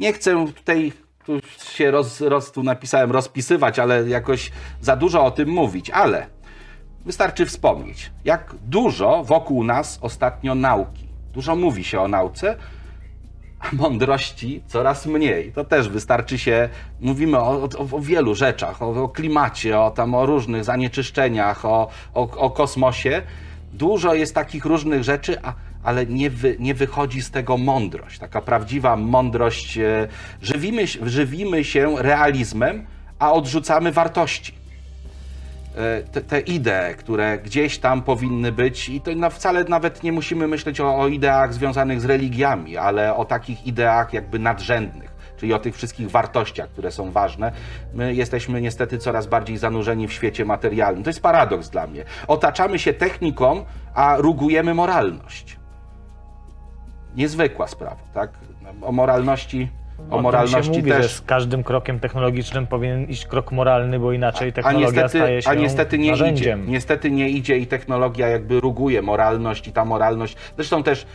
Nie 0.00 0.12
chcę 0.12 0.46
tutaj 0.46 0.92
tu 1.26 1.40
się 1.74 1.90
roz, 1.90 2.20
roz, 2.20 2.52
tu 2.52 2.62
napisałem 2.62 3.12
rozpisywać, 3.12 3.78
ale 3.78 4.08
jakoś 4.08 4.52
za 4.80 4.96
dużo 4.96 5.24
o 5.24 5.30
tym 5.30 5.48
mówić, 5.48 5.90
ale 5.90 6.26
wystarczy 7.04 7.46
wspomnieć, 7.46 8.10
jak 8.24 8.54
dużo 8.66 9.24
wokół 9.24 9.64
nas 9.64 9.98
ostatnio 10.02 10.54
nauki. 10.54 11.08
Dużo 11.32 11.56
mówi 11.56 11.84
się 11.84 12.00
o 12.00 12.08
nauce, 12.08 12.56
a 13.60 13.76
mądrości 13.76 14.62
coraz 14.66 15.06
mniej. 15.06 15.52
To 15.52 15.64
też 15.64 15.88
wystarczy 15.88 16.38
się, 16.38 16.68
mówimy 17.00 17.38
o, 17.38 17.62
o, 17.62 17.96
o 17.96 18.00
wielu 18.00 18.34
rzeczach, 18.34 18.82
o, 18.82 19.02
o, 19.02 19.08
klimacie, 19.08 19.80
o, 19.80 19.90
tam, 19.90 20.14
o 20.14 20.26
różnych 20.26 20.64
zanieczyszczeniach, 20.64 21.64
o, 21.64 21.88
o, 22.14 22.50
kosmosie. 22.50 23.22
Dużo 23.72 24.14
jest 24.14 24.34
takich 24.34 24.64
różnych 24.64 25.04
rzeczy, 25.04 25.42
a, 25.42 25.54
ale 25.82 26.06
nie, 26.06 26.30
wy, 26.30 26.56
nie 26.58 26.74
wychodzi 26.74 27.22
z 27.22 27.30
tego 27.30 27.56
mądrość, 27.56 28.18
taka 28.18 28.40
prawdziwa 28.40 28.96
mądrość. 28.96 29.78
E, 29.78 30.08
żywimy, 30.42 30.84
żywimy 31.02 31.64
się 31.64 31.94
realizmem, 31.98 32.86
a 33.18 33.32
odrzucamy 33.32 33.92
wartości. 33.92 34.63
E, 35.76 36.02
te, 36.02 36.20
te 36.20 36.40
idee, 36.40 36.94
które 36.98 37.38
gdzieś 37.38 37.78
tam 37.78 38.02
powinny 38.02 38.52
być, 38.52 38.88
i 38.88 39.00
to 39.00 39.30
wcale 39.30 39.64
nawet 39.64 40.02
nie 40.02 40.12
musimy 40.12 40.48
myśleć 40.48 40.80
o, 40.80 40.98
o 40.98 41.08
ideach 41.08 41.54
związanych 41.54 42.00
z 42.00 42.04
religiami, 42.04 42.76
ale 42.76 43.16
o 43.16 43.24
takich 43.24 43.66
ideach 43.66 44.12
jakby 44.12 44.38
nadrzędnych 44.38 45.14
czyli 45.36 45.54
o 45.54 45.58
tych 45.58 45.74
wszystkich 45.74 46.10
wartościach, 46.10 46.68
które 46.68 46.90
są 46.90 47.10
ważne. 47.10 47.52
My 47.94 48.14
jesteśmy 48.14 48.60
niestety 48.60 48.98
coraz 48.98 49.26
bardziej 49.26 49.56
zanurzeni 49.56 50.08
w 50.08 50.12
świecie 50.12 50.44
materialnym. 50.44 51.02
To 51.02 51.10
jest 51.10 51.20
paradoks 51.20 51.70
dla 51.70 51.86
mnie. 51.86 52.04
Otaczamy 52.28 52.78
się 52.78 52.92
techniką, 52.92 53.64
a 53.94 54.16
rugujemy 54.18 54.74
moralność. 54.74 55.56
Niezwykła 57.16 57.66
sprawa, 57.66 58.02
tak? 58.14 58.30
O 58.82 58.92
moralności 58.92 59.68
o 60.10 60.22
moralności 60.22 60.78
mówi, 60.78 60.90
też. 60.90 61.02
Że 61.02 61.08
z 61.08 61.20
każdym 61.20 61.62
krokiem 61.62 62.00
technologicznym 62.00 62.66
powinien 62.66 63.04
iść 63.04 63.26
krok 63.26 63.52
moralny, 63.52 63.98
bo 63.98 64.12
inaczej 64.12 64.52
technologia 64.52 64.88
a 64.88 64.90
niestety, 64.90 65.18
staje 65.18 65.42
się 65.42 65.50
a 65.50 65.54
niestety 65.54 65.98
nie 65.98 66.10
narzędziem. 66.10 66.62
Idzie. 66.62 66.72
Niestety 66.72 67.10
nie 67.10 67.28
idzie 67.28 67.58
i 67.58 67.66
technologia 67.66 68.28
jakby 68.28 68.60
ruguje 68.60 69.02
moralność 69.02 69.68
i 69.68 69.72
ta 69.72 69.84
moralność. 69.84 70.36
Zresztą 70.56 70.82
też 70.82 71.06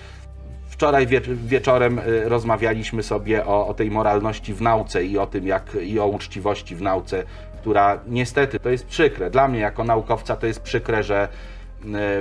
wczoraj 0.80 1.07
wie, 1.07 1.22
wieczorem 1.22 1.99
y, 1.99 2.30
rozmawialiśmy 2.30 3.03
sobie 3.03 3.45
o, 3.45 3.68
o 3.68 3.73
tej 3.73 3.91
moralności 3.91 4.53
w 4.53 4.61
nauce 4.61 5.06
i 5.06 5.18
o 5.18 5.27
tym, 5.27 5.47
jak 5.47 5.77
i 5.81 5.99
o 5.99 6.07
uczciwości 6.07 6.76
w 6.76 6.81
nauce, 6.81 7.23
która 7.61 7.99
niestety 8.07 8.60
to 8.60 8.69
jest 8.69 8.88
przykre. 8.88 9.30
Dla 9.30 9.47
mnie 9.47 9.60
jako 9.60 9.84
naukowca 9.84 10.35
to 10.35 10.47
jest 10.47 10.61
przykre, 10.61 11.03
że 11.03 11.27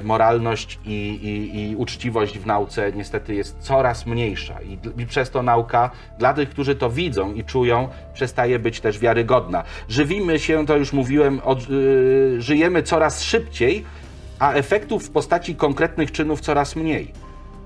moralność 0.03 0.79
i, 0.85 0.91
i, 0.93 1.61
i, 1.71 1.77
uczciwość 1.77 2.39
w 2.39 2.47
nauce 2.47 2.93
niestety 2.93 3.35
jest 3.35 3.59
coraz 3.59 4.07
mniejsza 4.07 4.63
I, 4.63 4.79
i, 5.03 5.07
przez 5.07 5.31
to 5.31 5.43
nauka 5.43 5.91
dla 6.19 6.35
tych, 6.35 6.51
którzy 6.51 6.75
to 6.75 6.91
widzą 6.91 7.35
i 7.35 7.45
czują, 7.45 7.89
przestaje 8.15 8.59
być 8.59 8.81
też 8.81 8.99
wiarygodna. 8.99 9.65
Żywimy 9.89 10.39
się, 10.39 10.67
to 10.67 10.77
już 10.77 10.93
mówiłem, 10.93 11.41
od, 11.45 11.69
yy, 11.69 12.43
żyjemy 12.43 12.83
coraz 12.83 13.23
szybciej, 13.23 13.85
a 14.39 14.53
efektów 14.53 15.07
w 15.07 15.11
postaci 15.11 15.55
konkretnych 15.55 16.13
czynów 16.13 16.41
coraz 16.41 16.77
mniej. 16.77 17.13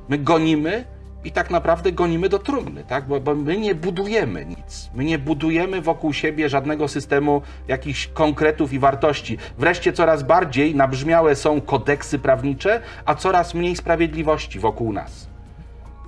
My 0.09 0.19
gonimy 0.19 0.85
i 1.25 1.33
tak 1.33 1.51
naprawdę 1.51 1.93
gonimy 1.93 2.29
do 2.29 2.39
trumny, 2.39 2.85
tak? 2.85 3.05
Bo, 3.07 3.21
bo, 3.21 3.35
my 3.35 3.57
nie 3.57 3.75
budujemy 3.75 4.45
nic. 4.45 4.91
My 4.95 5.05
nie 5.05 5.19
budujemy 5.19 5.81
wokół 5.81 6.13
siebie 6.13 6.49
żadnego 6.49 6.89
systemu 6.89 7.43
jakichś 7.69 8.07
konkretów 8.07 8.73
i 8.73 8.79
wartości. 8.79 9.39
Wreszcie 9.59 9.93
coraz 9.93 10.23
bardziej 10.23 10.75
nabrzmiałe 10.75 11.37
są 11.37 11.61
kodeksy 11.61 12.19
prawnicze, 12.19 12.81
a 13.05 13.15
coraz 13.15 13.55
mniej 13.55 13.77
sprawiedliwości 13.77 14.59
wokół 14.59 14.93
nas. 14.93 15.33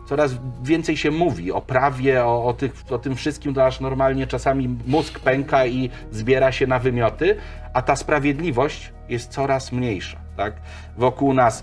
Coraz 0.09 0.33
więcej 0.63 0.97
się 0.97 1.11
mówi 1.11 1.53
o 1.53 1.61
prawie, 1.61 2.25
o, 2.25 2.45
o, 2.45 2.53
tych, 2.53 2.73
o 2.91 2.99
tym 2.99 3.17
wszystkim, 3.17 3.55
to 3.55 3.67
aż 3.67 3.81
normalnie 3.81 4.27
czasami 4.27 4.77
mózg 4.87 5.21
pęka 5.21 5.67
i 5.67 5.91
zbiera 6.11 6.53
się 6.53 6.67
na 6.67 6.79
wymioty, 6.79 7.37
a 7.75 7.83
ta 7.83 7.97
sprawiedliwość 7.97 8.93
jest 9.09 9.31
coraz 9.31 9.73
mniejsza, 9.73 10.19
tak? 10.37 10.55
Wokół 10.97 11.35
nas 11.35 11.63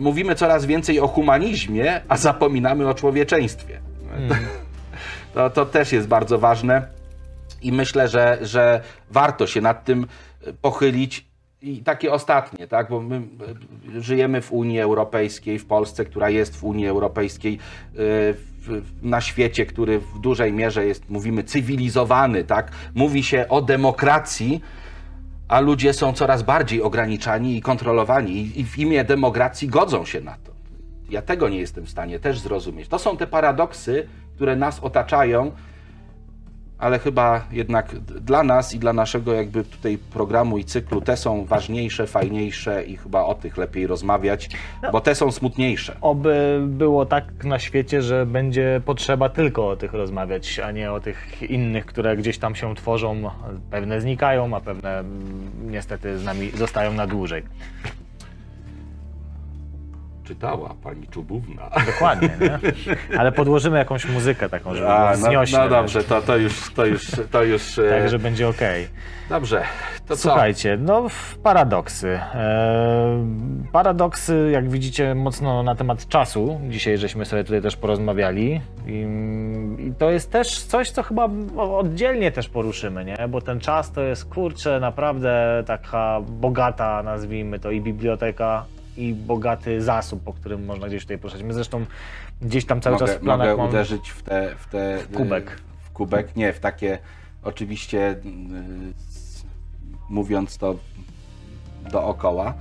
mówimy 0.00 0.34
coraz 0.34 0.66
więcej 0.66 1.00
o 1.00 1.08
humanizmie, 1.08 2.00
a 2.08 2.16
zapominamy 2.16 2.88
o 2.88 2.94
człowieczeństwie. 2.94 3.80
Mm. 4.16 4.38
To, 5.34 5.50
to 5.50 5.66
też 5.66 5.92
jest 5.92 6.08
bardzo 6.08 6.38
ważne 6.38 6.86
i 7.62 7.72
myślę, 7.72 8.08
że, 8.08 8.38
że 8.42 8.80
warto 9.10 9.46
się 9.46 9.60
nad 9.60 9.84
tym 9.84 10.06
pochylić. 10.62 11.26
I 11.62 11.82
takie 11.82 12.12
ostatnie, 12.12 12.66
tak? 12.66 12.88
bo 12.88 13.00
my 13.00 13.22
żyjemy 13.98 14.42
w 14.42 14.52
Unii 14.52 14.80
Europejskiej, 14.80 15.58
w 15.58 15.66
Polsce, 15.66 16.04
która 16.04 16.30
jest 16.30 16.56
w 16.56 16.64
Unii 16.64 16.86
Europejskiej, 16.86 17.58
y, 17.98 18.34
na 19.02 19.20
świecie, 19.20 19.66
który 19.66 19.98
w 19.98 20.18
dużej 20.18 20.52
mierze 20.52 20.86
jest, 20.86 21.10
mówimy, 21.10 21.44
cywilizowany, 21.44 22.44
tak? 22.44 22.72
Mówi 22.94 23.22
się 23.22 23.48
o 23.48 23.62
demokracji, 23.62 24.60
a 25.50 25.60
ludzie 25.60 25.92
są 25.92 26.12
coraz 26.12 26.42
bardziej 26.42 26.82
ograniczani 26.82 27.56
i 27.56 27.60
kontrolowani 27.60 28.60
i 28.60 28.64
w 28.64 28.78
imię 28.78 29.04
demokracji 29.04 29.68
godzą 29.68 30.04
się 30.04 30.20
na 30.20 30.36
to. 30.44 30.52
Ja 31.10 31.22
tego 31.22 31.48
nie 31.48 31.58
jestem 31.58 31.86
w 31.86 31.90
stanie 31.90 32.18
też 32.18 32.38
zrozumieć. 32.38 32.88
To 32.88 32.98
są 32.98 33.16
te 33.16 33.26
paradoksy, 33.26 34.08
które 34.34 34.56
nas 34.56 34.80
otaczają 34.80 35.52
ale 36.80 36.98
chyba 36.98 37.44
jednak 37.52 37.98
dla 38.00 38.42
nas 38.42 38.74
i 38.74 38.78
dla 38.78 38.92
naszego 38.92 39.32
jakby 39.32 39.64
tutaj 39.64 39.98
programu 39.98 40.58
i 40.58 40.64
cyklu 40.64 41.00
te 41.00 41.16
są 41.16 41.44
ważniejsze, 41.44 42.06
fajniejsze 42.06 42.84
i 42.84 42.96
chyba 42.96 43.24
o 43.24 43.34
tych 43.34 43.56
lepiej 43.56 43.86
rozmawiać, 43.86 44.48
no, 44.82 44.90
bo 44.90 45.00
te 45.00 45.14
są 45.14 45.32
smutniejsze. 45.32 45.96
Oby 46.00 46.60
było 46.66 47.06
tak 47.06 47.44
na 47.44 47.58
świecie, 47.58 48.02
że 48.02 48.26
będzie 48.26 48.80
potrzeba 48.84 49.28
tylko 49.28 49.68
o 49.68 49.76
tych 49.76 49.92
rozmawiać, 49.92 50.58
a 50.58 50.70
nie 50.70 50.92
o 50.92 51.00
tych 51.00 51.42
innych, 51.50 51.86
które 51.86 52.16
gdzieś 52.16 52.38
tam 52.38 52.54
się 52.54 52.74
tworzą, 52.74 53.30
pewne 53.70 54.00
znikają, 54.00 54.56
a 54.56 54.60
pewne 54.60 54.98
mm, 54.98 55.50
niestety 55.70 56.18
z 56.18 56.24
nami 56.24 56.50
zostają 56.50 56.92
na 56.92 57.06
dłużej 57.06 57.42
czytała 60.30 60.74
pani 60.82 61.06
Czubówna. 61.06 61.70
Dokładnie, 61.86 62.30
nie? 62.40 62.58
Ale 63.20 63.32
podłożymy 63.32 63.78
jakąś 63.78 64.08
muzykę 64.08 64.48
taką, 64.48 64.74
żeby 64.74 64.88
A, 64.88 65.16
no, 65.16 65.28
no 65.52 65.68
dobrze, 65.68 66.04
to, 66.04 66.22
to 66.22 66.36
już, 66.36 66.74
to 66.74 66.86
już, 66.86 67.10
to 67.30 67.42
już... 67.42 67.78
E, 67.78 67.90
tak, 67.90 68.08
że 68.08 68.18
będzie 68.18 68.48
ok. 68.48 68.60
Dobrze, 69.28 69.62
to 70.06 70.16
co? 70.16 70.22
Słuchajcie, 70.22 70.78
no 70.80 71.06
paradoksy. 71.42 72.08
E, 72.34 73.26
paradoksy, 73.72 74.50
jak 74.52 74.70
widzicie, 74.70 75.14
mocno 75.14 75.62
na 75.62 75.74
temat 75.74 76.08
czasu. 76.08 76.60
Dzisiaj 76.68 76.98
żeśmy 76.98 77.24
sobie 77.24 77.44
tutaj 77.44 77.62
też 77.62 77.76
porozmawiali. 77.76 78.60
I, 78.86 79.06
I, 79.78 79.92
to 79.98 80.10
jest 80.10 80.30
też 80.30 80.62
coś, 80.62 80.90
co 80.90 81.02
chyba 81.02 81.28
oddzielnie 81.56 82.32
też 82.32 82.48
poruszymy, 82.48 83.04
nie? 83.04 83.28
Bo 83.28 83.40
ten 83.40 83.60
czas 83.60 83.92
to 83.92 84.00
jest, 84.00 84.24
kurczę, 84.24 84.80
naprawdę 84.80 85.62
taka 85.66 86.20
bogata, 86.28 87.02
nazwijmy 87.02 87.58
to, 87.58 87.70
i 87.70 87.80
biblioteka, 87.80 88.64
i 88.96 89.14
bogaty 89.14 89.82
zasób, 89.82 90.22
po 90.22 90.32
którym 90.32 90.64
można 90.64 90.88
gdzieś 90.88 91.02
tutaj 91.02 91.18
poruszać. 91.18 91.42
My 91.42 91.54
zresztą 91.54 91.86
gdzieś 92.42 92.66
tam 92.66 92.80
cały 92.80 92.94
mogę, 92.94 93.06
czas 93.06 93.16
w 93.16 93.20
planach 93.20 93.48
Mogę 93.48 93.56
mam... 93.56 93.68
uderzyć 93.68 94.10
w 94.10 94.22
te, 94.22 94.54
w 94.56 94.66
te... 94.66 94.98
W 94.98 95.16
kubek. 95.16 95.60
W 95.80 95.90
kubek, 95.90 96.36
nie, 96.36 96.52
w 96.52 96.60
takie 96.60 96.98
oczywiście 97.42 98.16
mówiąc 100.08 100.58
to 100.58 100.74
dookoła, 101.92 102.54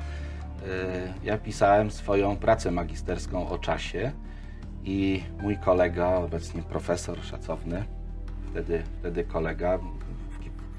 ja 1.24 1.38
pisałem 1.38 1.92
swoją 1.92 2.38
pracę 2.38 2.72
magisterską 2.72 3.50
o 3.50 3.58
czasie 3.58 4.12
i 4.84 5.24
mój 5.42 5.58
kolega, 5.58 6.16
obecnie 6.16 6.62
profesor 6.62 7.24
szacowny, 7.24 7.84
wtedy, 8.52 8.84
wtedy 9.00 9.24
kolega, 9.24 9.80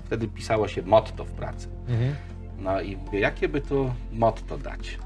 wtedy 0.05 0.29
pisało 0.29 0.69
się 0.69 0.83
motto 0.83 1.25
w 1.25 1.31
pracy. 1.31 1.69
Mhm. 1.89 2.15
No 2.59 2.81
i 2.81 2.99
jakie 3.13 3.49
by 3.49 3.61
tu 3.61 3.93
motto 4.13 4.59
dać? 4.59 4.99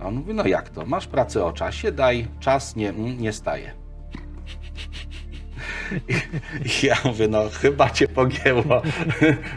A 0.00 0.06
on 0.06 0.14
mówi, 0.14 0.34
no 0.34 0.46
jak 0.46 0.68
to? 0.68 0.86
Masz 0.86 1.06
pracę 1.06 1.44
o 1.44 1.52
czasie, 1.52 1.92
daj 1.92 2.26
czas, 2.40 2.76
nie, 2.76 2.92
nie 2.92 3.32
staje. 3.32 3.72
I 6.64 6.86
ja 6.86 6.96
mówię, 7.04 7.28
no 7.28 7.42
chyba 7.52 7.90
cię 7.90 8.08
pogięło. 8.08 8.82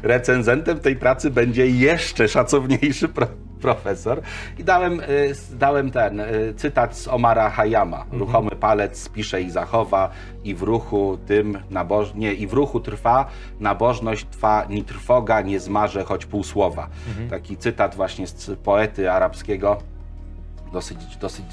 Recenzentem 0.04 0.80
tej 0.80 0.96
pracy 0.96 1.32
będzie 1.32 1.68
jeszcze 1.68 2.28
szacowniejszy 2.28 3.10
pro 3.10 3.28
profesor. 3.62 4.22
I 4.58 4.64
dałem, 4.64 5.00
y, 5.00 5.34
dałem 5.52 5.92
ten 5.92 6.20
y, 6.20 6.54
cytat 6.58 6.98
z 6.98 7.08
Omara 7.08 7.50
Hayama. 7.50 8.02
Mhm. 8.02 8.20
Ruchomy 8.20 8.52
palec 8.52 9.02
spisze 9.02 9.42
i 9.42 9.50
zachowa 9.50 10.10
i 10.44 10.56
w 10.56 10.62
ruchu 10.62 11.18
tym 11.28 11.58
nabożnie, 11.70 12.34
i 12.34 12.48
w 12.48 12.54
ruchu 12.54 12.80
trwa, 12.80 13.26
nabożność 13.60 14.26
trwa, 14.26 14.66
ni 14.70 14.84
trwoga 14.84 15.42
nie 15.42 15.60
zmarze 15.60 16.04
choć 16.04 16.26
pół 16.26 16.44
słowa. 16.44 16.90
Mhm. 17.08 17.30
Taki 17.30 17.58
cytat 17.58 17.96
właśnie 17.96 18.28
z 18.28 18.60
poety 18.64 19.12
arabskiego 19.12 19.78
dosyć, 20.72 21.18
dosyć 21.18 21.46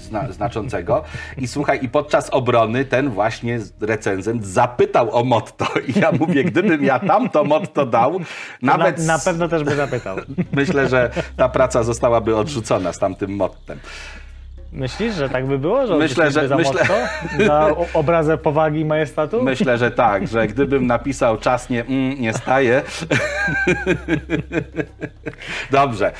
zna, 0.00 0.32
znaczącego. 0.32 1.04
I 1.38 1.48
słuchaj, 1.48 1.78
i 1.82 1.88
podczas 1.88 2.30
obrony 2.30 2.84
ten 2.84 3.10
właśnie 3.10 3.58
recenzent 3.80 4.46
zapytał 4.46 5.16
o 5.16 5.24
motto. 5.24 5.66
I 5.86 6.00
ja 6.00 6.12
mówię, 6.12 6.44
gdybym 6.44 6.84
ja 6.84 6.98
tam 6.98 7.30
to 7.30 7.44
motto 7.44 7.86
dał, 7.86 8.20
nawet... 8.62 8.98
Na, 8.98 9.04
na 9.04 9.18
pewno 9.18 9.48
też 9.48 9.64
by 9.64 9.76
zapytał. 9.76 10.16
Myślę, 10.52 10.88
że 10.88 11.10
ta 11.36 11.48
praca 11.48 11.82
zostałaby 11.82 12.36
odrzucona 12.36 12.92
z 12.92 12.98
tamtym 12.98 13.36
mottem. 13.36 13.78
Myślisz, 14.72 15.14
że 15.14 15.28
tak 15.28 15.46
by 15.46 15.58
było? 15.58 15.86
Że 15.86 15.96
Myślę, 15.96 16.30
że- 16.30 16.48
za 16.48 16.56
myślę- 16.56 16.80
mocno? 16.80 16.94
Na 17.46 17.68
obrazę 17.94 18.38
powagi 18.38 18.80
i 18.80 18.84
majestatu? 18.84 19.42
Myślę, 19.42 19.78
że 19.78 19.90
tak, 19.90 20.28
że 20.28 20.46
gdybym 20.46 20.86
napisał 20.86 21.38
czas 21.38 21.70
nie, 21.70 21.80
mm, 21.84 22.20
nie 22.20 22.32
staje. 22.32 22.82
Dobrze. 25.70 26.12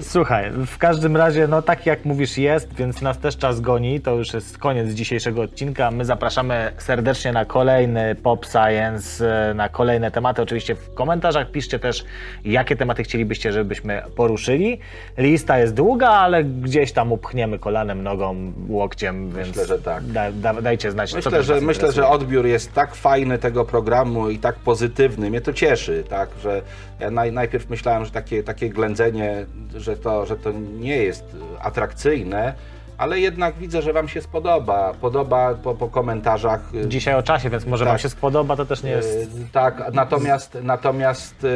Słuchaj, 0.00 0.50
w 0.66 0.78
każdym 0.78 1.16
razie, 1.16 1.48
no 1.48 1.62
tak 1.62 1.86
jak 1.86 2.04
mówisz 2.04 2.38
jest, 2.38 2.74
więc 2.74 3.02
nas 3.02 3.18
też 3.18 3.36
czas 3.36 3.60
goni. 3.60 4.00
To 4.00 4.14
już 4.14 4.34
jest 4.34 4.58
koniec 4.58 4.90
dzisiejszego 4.90 5.42
odcinka. 5.42 5.90
My 5.90 6.04
zapraszamy 6.04 6.72
serdecznie 6.78 7.32
na 7.32 7.44
kolejny 7.44 8.14
Pop 8.14 8.46
Science, 8.46 9.34
e, 9.50 9.54
na 9.54 9.68
kolejne 9.68 10.10
tematy. 10.10 10.42
Oczywiście 10.42 10.74
w 10.74 10.94
komentarzach 10.94 11.50
piszcie 11.50 11.78
też, 11.78 12.04
jakie 12.44 12.76
tematy 12.76 13.02
chcielibyście, 13.02 13.52
żebyśmy 13.52 14.02
poruszyli. 14.16 14.78
Lista 15.18 15.58
jest 15.58 15.74
długa, 15.74 16.08
ale 16.08 16.44
gdzieś 16.44 16.92
tam 16.92 17.12
upchniemy 17.12 17.58
kolanem, 17.58 18.02
nogą, 18.02 18.52
łokciem, 18.68 19.30
więc 19.30 19.48
Myślę, 19.48 19.66
że 19.66 19.78
tak. 19.78 20.04
Da, 20.04 20.32
da, 20.32 20.62
dajcie 20.62 20.90
znać, 20.90 21.10
co 21.10 21.16
Myślę, 21.16 21.32
też 21.32 21.46
że, 21.46 21.54
myślę, 21.54 21.64
że 21.74 21.76
interesuje. 21.86 22.08
odbiór 22.08 22.46
jest 22.46 22.72
tak 22.72 22.94
fajny 22.94 23.38
tego 23.38 23.64
programu 23.64 24.30
i 24.30 24.38
tak 24.38 24.54
pozytywny. 24.56 25.30
Mnie 25.30 25.40
to 25.40 25.52
cieszy, 25.52 26.04
tak, 26.08 26.28
że 26.42 26.62
ja 27.00 27.10
naj, 27.10 27.32
najpierw 27.32 27.70
myślałem, 27.70 28.04
że 28.04 28.10
takie, 28.10 28.42
takie 28.42 28.70
ględzenie, 28.70 29.46
że 29.82 29.96
to, 29.96 30.26
że 30.26 30.36
to 30.36 30.50
nie 30.80 30.96
jest 30.96 31.24
y, 31.34 31.60
atrakcyjne, 31.62 32.54
ale 32.98 33.20
jednak 33.20 33.54
widzę, 33.54 33.82
że 33.82 33.92
Wam 33.92 34.08
się 34.08 34.22
spodoba. 34.22 34.94
Podoba 35.00 35.54
po, 35.54 35.74
po 35.74 35.88
komentarzach. 35.88 36.74
y, 36.74 36.88
Dzisiaj 36.88 37.14
o 37.14 37.22
czasie, 37.22 37.50
więc 37.50 37.66
może 37.66 37.84
Tak. 37.84 37.92
wam 37.92 37.98
się 37.98 38.08
spodoba, 38.08 38.56
to 38.56 38.64
też 38.66 38.82
nie 38.82 38.90
jest... 38.90 39.08
y, 39.10 39.26
Tak, 39.52 39.82
natomiast, 39.92 40.58
natomiast 40.62 41.46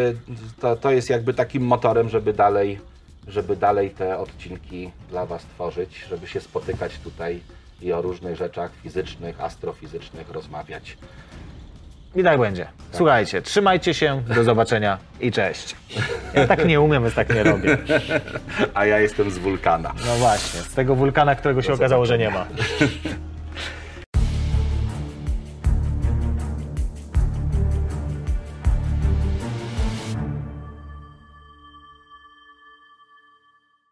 to, 0.61 0.77
to 0.77 0.91
jest 0.91 1.11
jakby 1.11 1.35
takim 1.35 1.63
motorem, 1.67 2.09
żeby 2.09 2.33
dalej, 2.33 2.81
żeby 3.29 3.57
dalej 3.57 3.91
te 3.91 4.19
odcinki 4.19 4.91
dla 5.11 5.27
Was 5.27 5.43
tworzyć, 5.43 6.05
żeby 6.09 6.27
się 6.27 6.41
spotykać 6.41 6.99
tutaj 6.99 7.41
i 7.83 7.93
o 7.93 8.03
różnych 8.03 8.37
rzeczach 8.37 8.71
fizycznych, 8.83 9.41
astrofizycznych 9.41 10.31
rozmawiać. 10.31 10.99
I 12.17 12.23
tak 12.23 12.41
będzie. 12.41 12.67
Słuchajcie, 12.93 13.43
trzymajcie 13.43 13.95
się, 13.95 14.23
do 14.35 14.45
zobaczenia 14.45 14.99
i 15.21 15.33
cześć. 15.33 15.77
Ja 16.35 16.47
tak 16.47 16.67
nie 16.67 16.81
umiem, 16.81 17.03
więc 17.03 17.15
tak 17.15 17.35
nie 17.35 17.43
robię. 17.43 17.79
A 18.75 18.87
ja 18.87 18.99
jestem 18.99 19.31
z 19.31 19.39
wulkana. 19.39 19.93
No 20.07 20.15
właśnie, 20.15 20.61
z 20.61 20.75
tego 20.75 20.95
wulkana, 20.95 21.35
którego 21.35 21.63
się 21.63 21.73
okazało, 21.73 22.07
że 22.07 22.19
nie 22.19 22.31
ma. 22.31 22.47